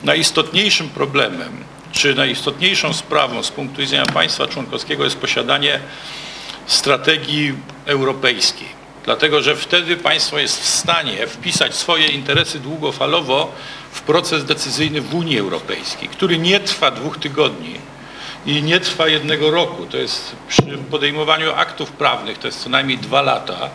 najistotniejszym 0.04 0.90
problemem, 0.90 1.64
czy 1.92 2.16
najistotniejszą 2.16 2.94
sprawą 2.94 3.44
z 3.44 3.52
punktu 3.52 3.82
widzenia 3.82 4.06
państwa 4.06 4.48
członkowskiego 4.48 5.04
jest 5.04 5.18
posiadanie 5.18 5.80
strategii 6.68 7.54
europejskiej. 7.86 8.78
Dlatego, 9.06 9.42
że 9.42 9.56
wtedy 9.56 9.98
państwo 9.98 10.40
jest 10.40 10.62
w 10.62 10.66
stanie 10.66 11.28
wpisać 11.28 11.76
swoje 11.76 12.08
interesy 12.08 12.60
długofalowo 12.60 13.52
w 13.92 14.02
proces 14.02 14.46
decyzyjny 14.46 15.02
w 15.02 15.16
Unii 15.16 15.40
Europejskiej, 15.40 16.10
który 16.10 16.38
nie 16.38 16.60
trwa 16.60 16.92
dwóch 16.92 17.18
tygodni, 17.18 17.76
i 18.48 18.64
nie 18.64 18.80
trwa 18.80 19.08
jednego 19.08 19.52
roku. 19.52 19.86
To 19.86 19.98
jest 19.98 20.36
przy 20.48 20.62
podejmowaniu 20.92 21.54
aktów 21.54 21.92
prawnych 21.92 22.38
to 22.38 22.48
jest 22.48 22.64
co 22.64 22.70
najmniej 22.70 22.98
dwa 22.98 23.22
lata, 23.22 23.70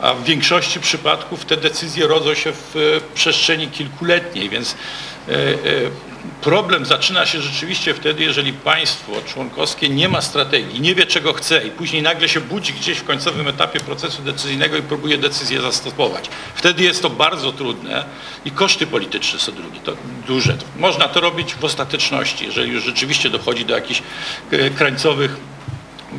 a 0.00 0.14
w 0.14 0.24
większości 0.24 0.80
przypadków 0.80 1.44
te 1.44 1.56
decyzje 1.56 2.06
rodzą 2.06 2.34
się 2.34 2.52
w 2.52 3.00
przestrzeni 3.14 3.68
kilkuletniej, 3.68 4.48
więc 4.48 4.76
e, 5.28 5.32
e, 5.32 5.36
problem 6.40 6.86
zaczyna 6.86 7.26
się 7.26 7.40
rzeczywiście 7.40 7.94
wtedy, 7.94 8.24
jeżeli 8.24 8.52
państwo 8.52 9.12
członkowskie 9.26 9.88
nie 9.88 10.08
ma 10.08 10.20
strategii, 10.20 10.80
nie 10.80 10.94
wie 10.94 11.06
czego 11.06 11.32
chce 11.32 11.66
i 11.66 11.70
później 11.70 12.02
nagle 12.02 12.28
się 12.28 12.40
budzi 12.40 12.72
gdzieś 12.72 12.98
w 12.98 13.04
końcowym 13.04 13.48
etapie 13.48 13.80
procesu 13.80 14.22
decyzyjnego 14.22 14.76
i 14.76 14.82
próbuje 14.82 15.18
decyzję 15.18 15.60
zastosować. 15.60 16.28
Wtedy 16.54 16.84
jest 16.84 17.02
to 17.02 17.10
bardzo 17.10 17.52
trudne 17.52 18.04
i 18.44 18.50
koszty 18.50 18.86
polityczne 18.86 19.38
są 19.38 19.52
to 19.84 19.92
duże. 20.26 20.56
Można 20.76 21.08
to 21.08 21.20
robić 21.20 21.54
w 21.54 21.64
ostateczności, 21.64 22.44
jeżeli 22.44 22.72
już 22.72 22.84
rzeczywiście 22.84 23.30
dochodzi 23.30 23.64
do 23.64 23.74
jakichś 23.74 24.02
e, 24.50 24.70
krańcowych 24.70 25.36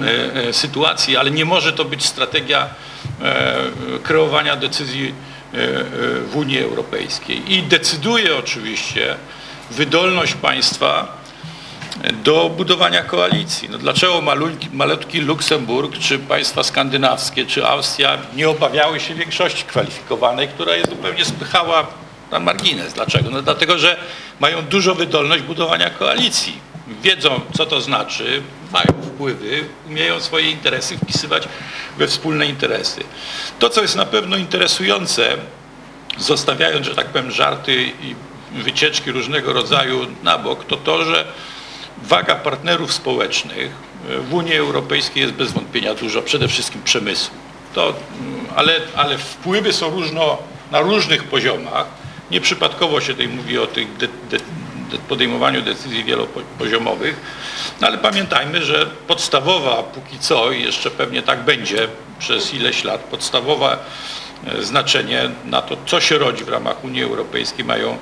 e, 0.01 0.47
e, 0.47 0.53
sytuacji, 0.53 1.17
ale 1.17 1.31
nie 1.31 1.45
może 1.45 1.73
to 1.73 1.85
być 1.85 2.05
strategia 2.05 2.69
kreowania 4.03 4.55
decyzji 4.55 5.13
w 6.31 6.35
Unii 6.35 6.59
Europejskiej. 6.59 7.53
I 7.53 7.63
decyduje 7.63 8.37
oczywiście 8.37 9.15
wydolność 9.71 10.33
państwa 10.33 11.17
do 12.23 12.49
budowania 12.49 13.03
koalicji. 13.03 13.69
No 13.69 13.77
dlaczego 13.77 14.21
malutki, 14.21 14.69
malutki 14.73 15.21
Luksemburg, 15.21 15.97
czy 15.97 16.19
państwa 16.19 16.63
skandynawskie, 16.63 17.45
czy 17.45 17.67
Austria 17.67 18.17
nie 18.35 18.49
obawiały 18.49 18.99
się 18.99 19.15
większości 19.15 19.63
kwalifikowanej, 19.63 20.47
która 20.47 20.75
je 20.75 20.85
zupełnie 20.85 21.25
spychała 21.25 21.87
na 22.31 22.39
margines. 22.39 22.93
Dlaczego? 22.93 23.29
No 23.29 23.41
dlatego, 23.41 23.77
że 23.77 23.97
mają 24.39 24.61
dużą 24.61 24.93
wydolność 24.93 25.43
budowania 25.43 25.89
koalicji. 25.89 26.59
Wiedzą, 27.01 27.41
co 27.57 27.65
to 27.65 27.81
znaczy, 27.81 28.41
mają 28.71 29.01
wpływy, 29.03 29.63
umieją 29.87 30.19
swoje 30.19 30.51
interesy 30.51 30.97
wpisywać 30.97 31.47
we 31.97 32.07
wspólne 32.07 32.45
interesy. 32.45 33.03
To, 33.59 33.69
co 33.69 33.81
jest 33.81 33.95
na 33.95 34.05
pewno 34.05 34.37
interesujące, 34.37 35.37
zostawiając, 36.17 36.85
że 36.85 36.95
tak 36.95 37.07
powiem, 37.07 37.31
żarty 37.31 37.83
i 38.01 38.15
wycieczki 38.51 39.11
różnego 39.11 39.53
rodzaju 39.53 40.07
na 40.23 40.37
bok, 40.37 40.65
to 40.65 40.77
to, 40.77 41.05
że 41.05 41.25
waga 42.03 42.35
partnerów 42.35 42.93
społecznych 42.93 43.71
w 44.29 44.33
Unii 44.33 44.55
Europejskiej 44.55 45.21
jest 45.21 45.33
bez 45.33 45.51
wątpienia 45.51 45.95
dużo, 45.95 46.21
przede 46.21 46.47
wszystkim 46.47 46.81
przemysłu. 46.83 47.35
To, 47.73 47.93
ale, 48.55 48.73
ale 48.95 49.17
wpływy 49.17 49.73
są 49.73 49.89
różno, 49.89 50.37
na 50.71 50.81
różnych 50.81 51.23
poziomach. 51.23 51.85
Nieprzypadkowo 52.31 53.01
się 53.01 53.13
tutaj 53.13 53.27
mówi 53.27 53.57
o 53.57 53.67
tych 53.67 53.97
de, 53.97 54.07
de, 54.07 54.37
de 54.91 54.97
podejmowaniu 55.09 55.61
decyzji 55.61 56.03
wielopoziomowych, 56.03 57.15
no 57.81 57.87
ale 57.87 57.97
pamiętajmy, 57.97 58.65
że 58.65 58.85
podstawowa 59.07 59.83
póki 59.83 60.19
co 60.19 60.51
i 60.51 60.63
jeszcze 60.63 60.91
pewnie 60.91 61.21
tak 61.21 61.43
będzie 61.43 61.87
przez 62.19 62.53
ileś 62.53 62.83
lat, 62.83 63.01
podstawowa 63.01 63.77
E, 64.45 64.63
znaczenie 64.63 65.29
na 65.45 65.61
to, 65.61 65.77
co 65.85 66.01
się 66.01 66.17
rodzi 66.17 66.43
w 66.43 66.49
ramach 66.49 66.83
Unii 66.83 67.03
Europejskiej, 67.03 67.65
mają, 67.65 67.97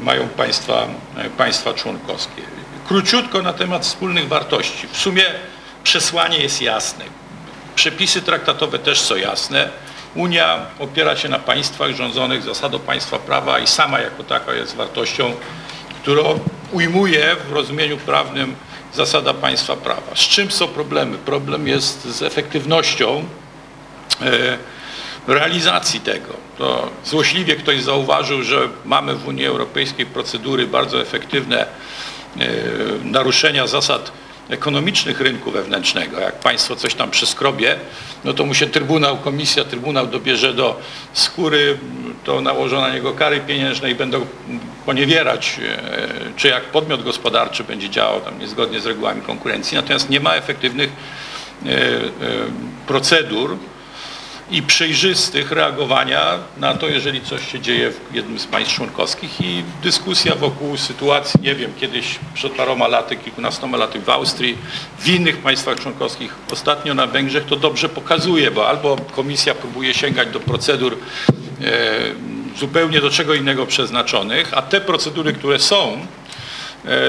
mają 0.00 0.28
państwa, 0.28 0.86
e, 1.16 1.30
państwa 1.30 1.74
członkowskie. 1.74 2.42
Króciutko 2.88 3.42
na 3.42 3.52
temat 3.52 3.82
wspólnych 3.82 4.28
wartości. 4.28 4.86
W 4.92 4.96
sumie 4.96 5.22
przesłanie 5.82 6.38
jest 6.38 6.62
jasne. 6.62 7.04
Przepisy 7.74 8.22
traktatowe 8.22 8.78
też 8.78 9.00
są 9.00 9.16
jasne. 9.16 9.68
Unia 10.14 10.66
opiera 10.78 11.16
się 11.16 11.28
na 11.28 11.38
państwach 11.38 11.90
rządzonych 11.90 12.42
zasadą 12.42 12.78
państwa 12.78 13.18
prawa 13.18 13.58
i 13.58 13.66
sama 13.66 14.00
jako 14.00 14.24
taka 14.24 14.54
jest 14.54 14.76
wartością, 14.76 15.32
którą 16.02 16.38
ujmuje 16.72 17.36
w 17.48 17.52
rozumieniu 17.52 17.96
prawnym 17.96 18.56
zasada 18.94 19.34
państwa 19.34 19.76
prawa. 19.76 20.14
Z 20.14 20.18
czym 20.20 20.50
są 20.50 20.68
problemy? 20.68 21.18
Problem 21.18 21.68
jest 21.68 22.04
z 22.04 22.22
efektywnością 22.22 23.24
e, 24.22 24.58
realizacji 25.26 26.00
tego. 26.00 26.34
To 26.58 26.90
złośliwie 27.04 27.56
ktoś 27.56 27.82
zauważył, 27.82 28.42
że 28.42 28.68
mamy 28.84 29.14
w 29.14 29.28
Unii 29.28 29.46
Europejskiej 29.46 30.06
procedury 30.06 30.66
bardzo 30.66 31.00
efektywne 31.00 31.60
e, 31.60 31.66
naruszenia 33.04 33.66
zasad 33.66 34.12
ekonomicznych 34.50 35.20
rynku 35.20 35.50
wewnętrznego. 35.50 36.20
Jak 36.20 36.40
państwo 36.40 36.76
coś 36.76 36.94
tam 36.94 37.10
przeskrobie, 37.10 37.76
no 38.24 38.32
to 38.32 38.44
mu 38.44 38.54
się 38.54 38.66
Trybunał, 38.66 39.16
Komisja, 39.16 39.64
Trybunał 39.64 40.06
dobierze 40.06 40.54
do 40.54 40.80
skóry, 41.12 41.78
to 42.24 42.40
nałożą 42.40 42.80
na 42.80 42.90
niego 42.90 43.12
kary 43.12 43.40
pieniężne 43.40 43.90
i 43.90 43.94
będą 43.94 44.26
poniewierać, 44.86 45.60
e, 45.62 45.78
czy 46.36 46.48
jak 46.48 46.64
podmiot 46.64 47.02
gospodarczy 47.02 47.64
będzie 47.64 47.90
działał 47.90 48.20
tam 48.20 48.38
niezgodnie 48.38 48.80
z 48.80 48.86
regułami 48.86 49.22
konkurencji. 49.22 49.76
Natomiast 49.76 50.10
nie 50.10 50.20
ma 50.20 50.34
efektywnych 50.34 50.90
e, 51.66 51.70
procedur, 52.86 53.56
i 54.50 54.62
przejrzystych 54.62 55.52
reagowania 55.52 56.38
na 56.56 56.74
to, 56.74 56.88
jeżeli 56.88 57.20
coś 57.20 57.52
się 57.52 57.60
dzieje 57.60 57.90
w 57.90 58.14
jednym 58.14 58.38
z 58.38 58.46
państw 58.46 58.74
członkowskich. 58.74 59.40
I 59.40 59.64
dyskusja 59.82 60.34
wokół 60.34 60.76
sytuacji, 60.76 61.40
nie 61.42 61.54
wiem, 61.54 61.72
kiedyś 61.80 62.18
przed 62.34 62.52
paroma 62.52 62.88
laty, 62.88 63.16
kilkunastoma 63.16 63.76
laty 63.76 64.00
w 64.00 64.08
Austrii, 64.08 64.58
w 64.98 65.08
innych 65.08 65.36
państwach 65.36 65.80
członkowskich, 65.80 66.34
ostatnio 66.52 66.94
na 66.94 67.06
Węgrzech 67.06 67.44
to 67.44 67.56
dobrze 67.56 67.88
pokazuje, 67.88 68.50
bo 68.50 68.68
albo 68.68 68.96
komisja 68.96 69.54
próbuje 69.54 69.94
sięgać 69.94 70.28
do 70.30 70.40
procedur 70.40 70.96
e, 71.60 71.66
zupełnie 72.58 73.00
do 73.00 73.10
czego 73.10 73.34
innego 73.34 73.66
przeznaczonych, 73.66 74.54
a 74.54 74.62
te 74.62 74.80
procedury, 74.80 75.32
które 75.32 75.58
są, 75.58 76.06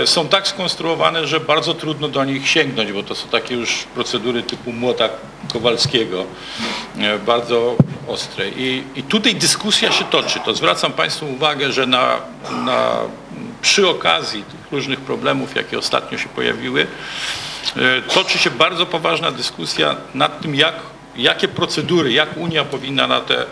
są 0.05 0.27
tak 0.27 0.47
skonstruowane, 0.47 1.27
że 1.27 1.39
bardzo 1.39 1.73
trudno 1.73 2.07
do 2.07 2.25
nich 2.25 2.49
sięgnąć, 2.49 2.91
bo 2.91 3.03
to 3.03 3.15
są 3.15 3.27
takie 3.27 3.55
już 3.55 3.83
procedury 3.83 4.43
typu 4.43 4.73
młota 4.73 5.09
Kowalskiego, 5.53 6.25
e, 6.97 7.19
bardzo 7.19 7.75
ostre. 8.07 8.49
I, 8.49 8.83
I 8.95 9.03
tutaj 9.03 9.35
dyskusja 9.35 9.91
się 9.91 10.05
toczy. 10.05 10.39
To 10.45 10.53
zwracam 10.53 10.93
Państwu 10.93 11.25
uwagę, 11.25 11.71
że 11.71 11.85
na, 11.85 12.15
na, 12.65 12.95
przy 13.61 13.89
okazji 13.89 14.43
tych 14.43 14.71
różnych 14.71 14.99
problemów, 14.99 15.55
jakie 15.55 15.79
ostatnio 15.79 16.17
się 16.17 16.29
pojawiły, 16.29 16.87
e, 17.75 18.01
toczy 18.01 18.37
się 18.37 18.49
bardzo 18.49 18.85
poważna 18.85 19.31
dyskusja 19.31 19.95
nad 20.13 20.41
tym, 20.41 20.55
jak, 20.55 20.75
jakie 21.15 21.47
procedury, 21.47 22.11
jak 22.11 22.37
Unia 22.37 22.65
powinna 22.65 23.07
na 23.07 23.21
te 23.21 23.35
E, 23.41 23.45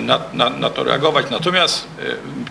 na, 0.00 0.20
na, 0.32 0.50
na, 0.50 0.70
to 0.70 0.84
reagować. 0.84 1.26
Natomiast 1.30 1.86
e, 1.98 2.02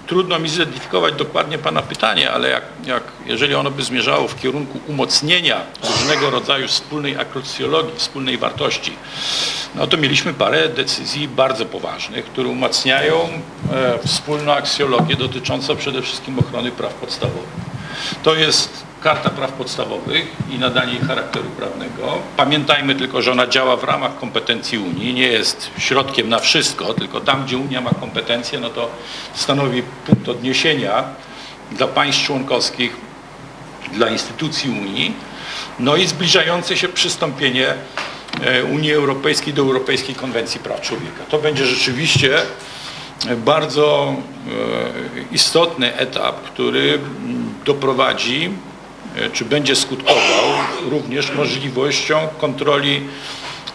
trudno 0.08 0.40
mi 0.40 0.50
zidentyfikować 0.50 1.16
dokładnie 1.16 1.58
Pana 1.58 1.82
pytanie, 1.82 2.32
ale 2.32 2.50
jak, 2.50 2.64
jak, 2.86 3.04
jeżeli 3.26 3.56
ono 3.56 3.72
by 3.72 3.84
zmierzało 3.84 4.28
w 4.28 4.42
kierunku 4.42 4.80
umocnienia 4.88 5.62
różnego 5.84 6.30
rodzaju 6.30 6.68
wspólnej 6.68 7.18
akrocjologii, 7.18 7.92
wspólnej 7.96 8.38
wartości, 8.38 8.96
no 9.76 9.88
to 9.88 9.98
mieliśmy 9.98 10.34
parę 10.34 10.70
decyzji 10.70 11.28
bardzo 11.28 11.66
poważnych, 11.66 12.26
które 12.26 12.50
umacniają 12.50 13.30
e, 13.74 14.08
wspólną 14.08 14.54
aksjologię 14.54 15.16
dotyczącą 15.16 15.76
przede 15.76 16.02
wszystkim 16.02 16.40
ochrony 16.40 16.72
praw 16.72 16.94
podstawowych. 16.94 17.72
To 18.24 18.36
jest 18.36 18.91
Karta 19.02 19.30
Praw 19.30 19.52
Podstawowych 19.52 20.26
i 20.50 20.60
nadanie 20.60 20.94
jej 20.94 21.02
charakteru 21.02 21.50
prawnego. 21.50 22.18
Pamiętajmy 22.38 22.96
tylko, 22.96 23.22
że 23.22 23.32
ona 23.32 23.48
działa 23.48 23.76
w 23.78 23.84
ramach 23.84 24.20
kompetencji 24.20 24.78
Unii, 24.78 25.14
nie 25.14 25.28
jest 25.28 25.72
środkiem 25.78 26.30
na 26.30 26.40
wszystko, 26.40 26.94
tylko 26.94 27.22
tam, 27.22 27.46
gdzie 27.46 27.58
Unia 27.58 27.82
ma 27.82 27.92
kompetencje, 27.92 28.60
no 28.60 28.70
to 28.70 28.90
stanowi 29.34 29.84
punkt 30.06 30.30
odniesienia 30.30 31.04
dla 31.72 31.88
państw 31.88 32.24
członkowskich, 32.26 32.96
dla 33.94 34.10
instytucji 34.10 34.70
Unii, 34.70 35.14
no 35.80 35.96
i 35.96 36.08
zbliżające 36.08 36.78
się 36.78 36.88
przystąpienie 36.88 37.74
e, 38.44 38.64
Unii 38.64 38.94
Europejskiej 38.94 39.54
do 39.54 39.62
Europejskiej 39.62 40.16
Konwencji 40.16 40.60
Praw 40.60 40.82
Człowieka. 40.82 41.24
To 41.30 41.38
będzie 41.38 41.66
rzeczywiście 41.66 42.38
bardzo 43.38 44.16
e, 44.48 45.34
istotny 45.36 45.96
etap, 45.96 46.42
który 46.42 47.00
doprowadzi 47.66 48.50
E, 48.50 48.71
czy 49.34 49.46
będzie 49.46 49.76
skutkował 49.76 50.44
również 50.90 51.32
możliwością 51.32 52.28
kontroli 52.38 53.02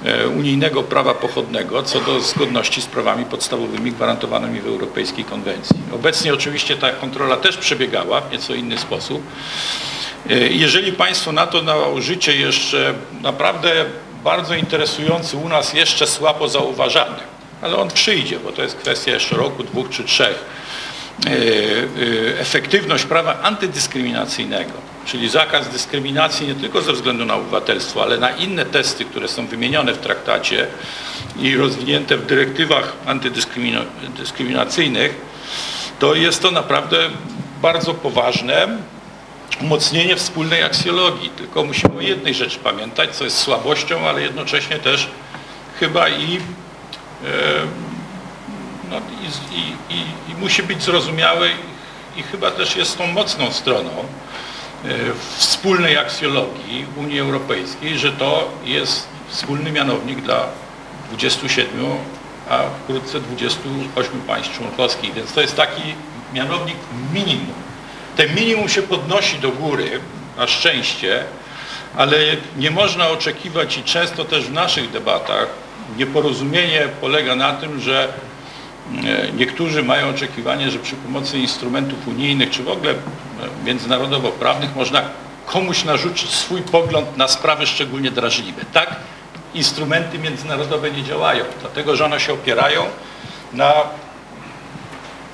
e, 0.04 0.28
unijnego 0.28 0.82
prawa 0.82 1.14
pochodnego 1.14 1.82
co 1.82 2.00
do 2.00 2.20
zgodności 2.20 2.82
z 2.82 2.86
prawami 2.86 3.24
podstawowymi 3.24 3.92
gwarantowanymi 3.92 4.60
w 4.60 4.66
Europejskiej 4.66 5.24
Konwencji. 5.24 5.76
Obecnie 5.94 6.34
oczywiście 6.34 6.76
ta 6.76 6.90
kontrola 6.90 7.36
też 7.36 7.56
przebiegała 7.56 8.20
w 8.20 8.32
nieco 8.32 8.54
inny 8.54 8.78
sposób. 8.78 9.22
E, 10.30 10.34
jeżeli 10.38 10.92
Państwo 10.92 11.32
na 11.32 11.46
to 11.46 11.62
nałożycie 11.62 12.36
jeszcze 12.36 12.94
naprawdę 13.22 13.84
bardzo 14.24 14.54
interesujący 14.54 15.36
u 15.36 15.48
nas, 15.48 15.74
jeszcze 15.74 16.06
słabo 16.06 16.48
zauważany, 16.48 17.18
ale 17.62 17.76
on 17.76 17.88
przyjdzie, 17.88 18.38
bo 18.38 18.52
to 18.52 18.62
jest 18.62 18.76
kwestia 18.76 19.10
jeszcze 19.12 19.36
roku, 19.36 19.62
dwóch 19.62 19.90
czy 19.90 20.04
trzech, 20.04 20.44
efektywność 22.38 23.04
prawa 23.04 23.42
antydyskryminacyjnego 23.42 24.95
czyli 25.06 25.28
zakaz 25.28 25.68
dyskryminacji 25.68 26.46
nie 26.46 26.54
tylko 26.54 26.82
ze 26.82 26.92
względu 26.92 27.24
na 27.24 27.34
obywatelstwo, 27.34 28.02
ale 28.02 28.18
na 28.18 28.30
inne 28.30 28.64
testy, 28.64 29.04
które 29.04 29.28
są 29.28 29.46
wymienione 29.46 29.92
w 29.92 29.98
traktacie 29.98 30.66
i 31.38 31.56
rozwinięte 31.56 32.16
w 32.16 32.26
dyrektywach 32.26 32.92
antydyskryminacyjnych, 33.06 35.20
to 35.98 36.14
jest 36.14 36.42
to 36.42 36.50
naprawdę 36.50 36.96
bardzo 37.62 37.94
poważne 37.94 38.68
umocnienie 39.60 40.16
wspólnej 40.16 40.62
aksjologii. 40.62 41.30
Tylko 41.30 41.64
musimy 41.64 41.98
o 41.98 42.00
jednej 42.00 42.34
rzeczy 42.34 42.58
pamiętać, 42.58 43.16
co 43.16 43.24
jest 43.24 43.38
słabością, 43.38 44.08
ale 44.08 44.22
jednocześnie 44.22 44.78
też 44.78 45.08
chyba 45.80 46.08
i, 46.08 46.36
e, 46.36 46.40
no, 48.90 48.96
i, 49.52 49.56
i, 49.94 49.98
i 50.32 50.34
musi 50.40 50.62
być 50.62 50.82
zrozumiałe 50.82 51.48
i 52.16 52.22
chyba 52.22 52.50
też 52.50 52.76
jest 52.76 52.98
tą 52.98 53.06
mocną 53.06 53.52
stroną 53.52 53.90
wspólnej 55.36 55.98
aksjologii 55.98 56.86
Unii 56.96 57.20
Europejskiej, 57.20 57.98
że 57.98 58.12
to 58.12 58.50
jest 58.64 59.08
wspólny 59.28 59.72
mianownik 59.72 60.20
dla 60.20 60.46
27, 61.08 61.68
a 62.50 62.62
wkrótce 62.82 63.20
28 63.20 64.20
państw 64.20 64.56
członkowskich. 64.56 65.14
Więc 65.14 65.32
to 65.32 65.40
jest 65.40 65.56
taki 65.56 65.82
mianownik 66.32 66.76
minimum. 67.14 67.54
Ten 68.16 68.34
minimum 68.34 68.68
się 68.68 68.82
podnosi 68.82 69.38
do 69.38 69.50
góry, 69.50 70.00
na 70.36 70.46
szczęście, 70.46 71.24
ale 71.96 72.16
nie 72.56 72.70
można 72.70 73.08
oczekiwać 73.08 73.78
i 73.78 73.82
często 73.82 74.24
też 74.24 74.44
w 74.44 74.52
naszych 74.52 74.90
debatach 74.90 75.46
nieporozumienie 75.96 76.88
polega 77.00 77.36
na 77.36 77.52
tym, 77.52 77.80
że 77.80 78.08
E, 78.08 78.35
niektórzy 79.36 79.82
mają 79.82 80.08
oczekiwanie, 80.08 80.70
że 80.70 80.78
przy 80.78 80.96
pomocy 80.96 81.38
instrumentów 81.38 82.08
unijnych, 82.08 82.50
czy 82.50 82.62
w 82.62 82.68
ogóle 82.68 82.90
e, 82.90 82.96
międzynarodowo-prawnych 83.64 84.76
można 84.76 85.02
komuś 85.46 85.84
narzucić 85.84 86.30
swój 86.30 86.62
pogląd 86.62 87.16
na 87.16 87.28
sprawy 87.28 87.66
szczególnie 87.66 88.10
drażliwe. 88.10 88.62
Tak 88.72 88.96
instrumenty 89.54 90.18
międzynarodowe 90.18 90.90
nie 90.90 91.02
działają, 91.02 91.44
dlatego 91.60 91.96
że 91.96 92.04
one 92.04 92.20
się 92.20 92.32
opierają 92.32 92.84
na 93.52 93.72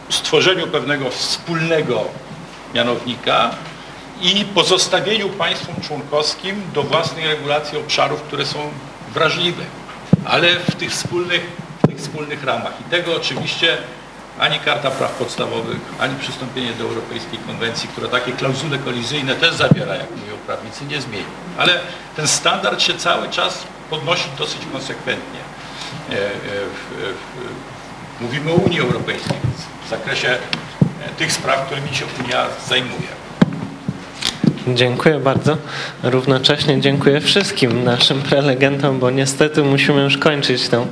stworzeniu 0.08 0.66
pewnego 0.66 1.10
wspólnego 1.10 2.04
mianownika 2.74 3.50
i 4.22 4.44
pozostawieniu 4.44 5.28
państwom 5.28 5.74
członkowskim 5.80 6.62
do 6.74 6.82
własnej 6.82 7.28
regulacji 7.28 7.78
obszarów, 7.78 8.22
które 8.22 8.46
są 8.46 8.58
wrażliwe. 9.14 9.64
Ale 10.24 10.54
w 10.54 10.74
tych 10.74 10.90
wspólnych 10.90 11.61
wspólnych 11.96 12.44
ramach. 12.44 12.72
I 12.80 12.84
tego 12.90 13.16
oczywiście 13.16 13.76
ani 14.38 14.58
Karta 14.58 14.90
Praw 14.90 15.12
Podstawowych, 15.12 15.78
ani 15.98 16.16
przystąpienie 16.18 16.72
do 16.72 16.84
Europejskiej 16.84 17.38
Konwencji, 17.38 17.88
która 17.88 18.08
takie 18.08 18.32
klauzule 18.32 18.78
kolizyjne 18.78 19.34
też 19.34 19.54
zawiera, 19.54 19.94
jak 19.94 20.10
mówią 20.10 20.36
prawnicy, 20.46 20.84
nie 20.84 21.00
zmieni. 21.00 21.24
Ale 21.58 21.80
ten 22.16 22.28
standard 22.28 22.82
się 22.82 22.94
cały 22.94 23.28
czas 23.28 23.58
podnosi 23.90 24.28
dosyć 24.38 24.60
konsekwentnie. 24.72 25.40
E, 26.10 26.14
e, 26.14 26.18
mówimy 28.20 28.50
o 28.50 28.54
Unii 28.54 28.80
Europejskiej 28.80 29.36
w 29.86 29.90
zakresie 29.90 30.28
e, 30.28 30.38
tych 31.18 31.32
spraw, 31.32 31.66
którymi 31.66 31.94
się 31.94 32.04
Unia 32.24 32.46
zajmuje. 32.68 33.21
Dziękuję 34.68 35.18
bardzo. 35.18 35.56
Równocześnie 36.02 36.80
dziękuję 36.80 37.20
wszystkim 37.20 37.84
naszym 37.84 38.22
prelegentom, 38.22 38.98
bo 38.98 39.10
niestety 39.10 39.62
musimy 39.62 40.02
już 40.02 40.18
kończyć 40.18 40.68
tą, 40.68 40.86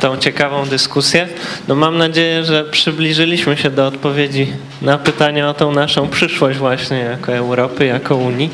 tą 0.00 0.16
ciekawą 0.16 0.66
dyskusję. 0.66 1.28
No 1.68 1.74
mam 1.74 1.98
nadzieję, 1.98 2.44
że 2.44 2.64
przybliżyliśmy 2.64 3.56
się 3.56 3.70
do 3.70 3.86
odpowiedzi 3.86 4.52
na 4.82 4.98
pytania 4.98 5.50
o 5.50 5.54
tą 5.54 5.72
naszą 5.72 6.08
przyszłość 6.08 6.58
właśnie 6.58 6.98
jako 6.98 7.32
Europy, 7.32 7.86
jako 7.86 8.16
Unii. 8.16 8.50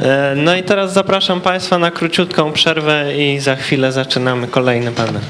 E, 0.00 0.34
no 0.36 0.56
i 0.56 0.62
teraz 0.62 0.92
zapraszam 0.92 1.40
Państwa 1.40 1.78
na 1.78 1.90
króciutką 1.90 2.52
przerwę 2.52 3.16
i 3.16 3.40
za 3.40 3.56
chwilę 3.56 3.92
zaczynamy 3.92 4.48
kolejny 4.48 4.92
panel. 4.92 5.22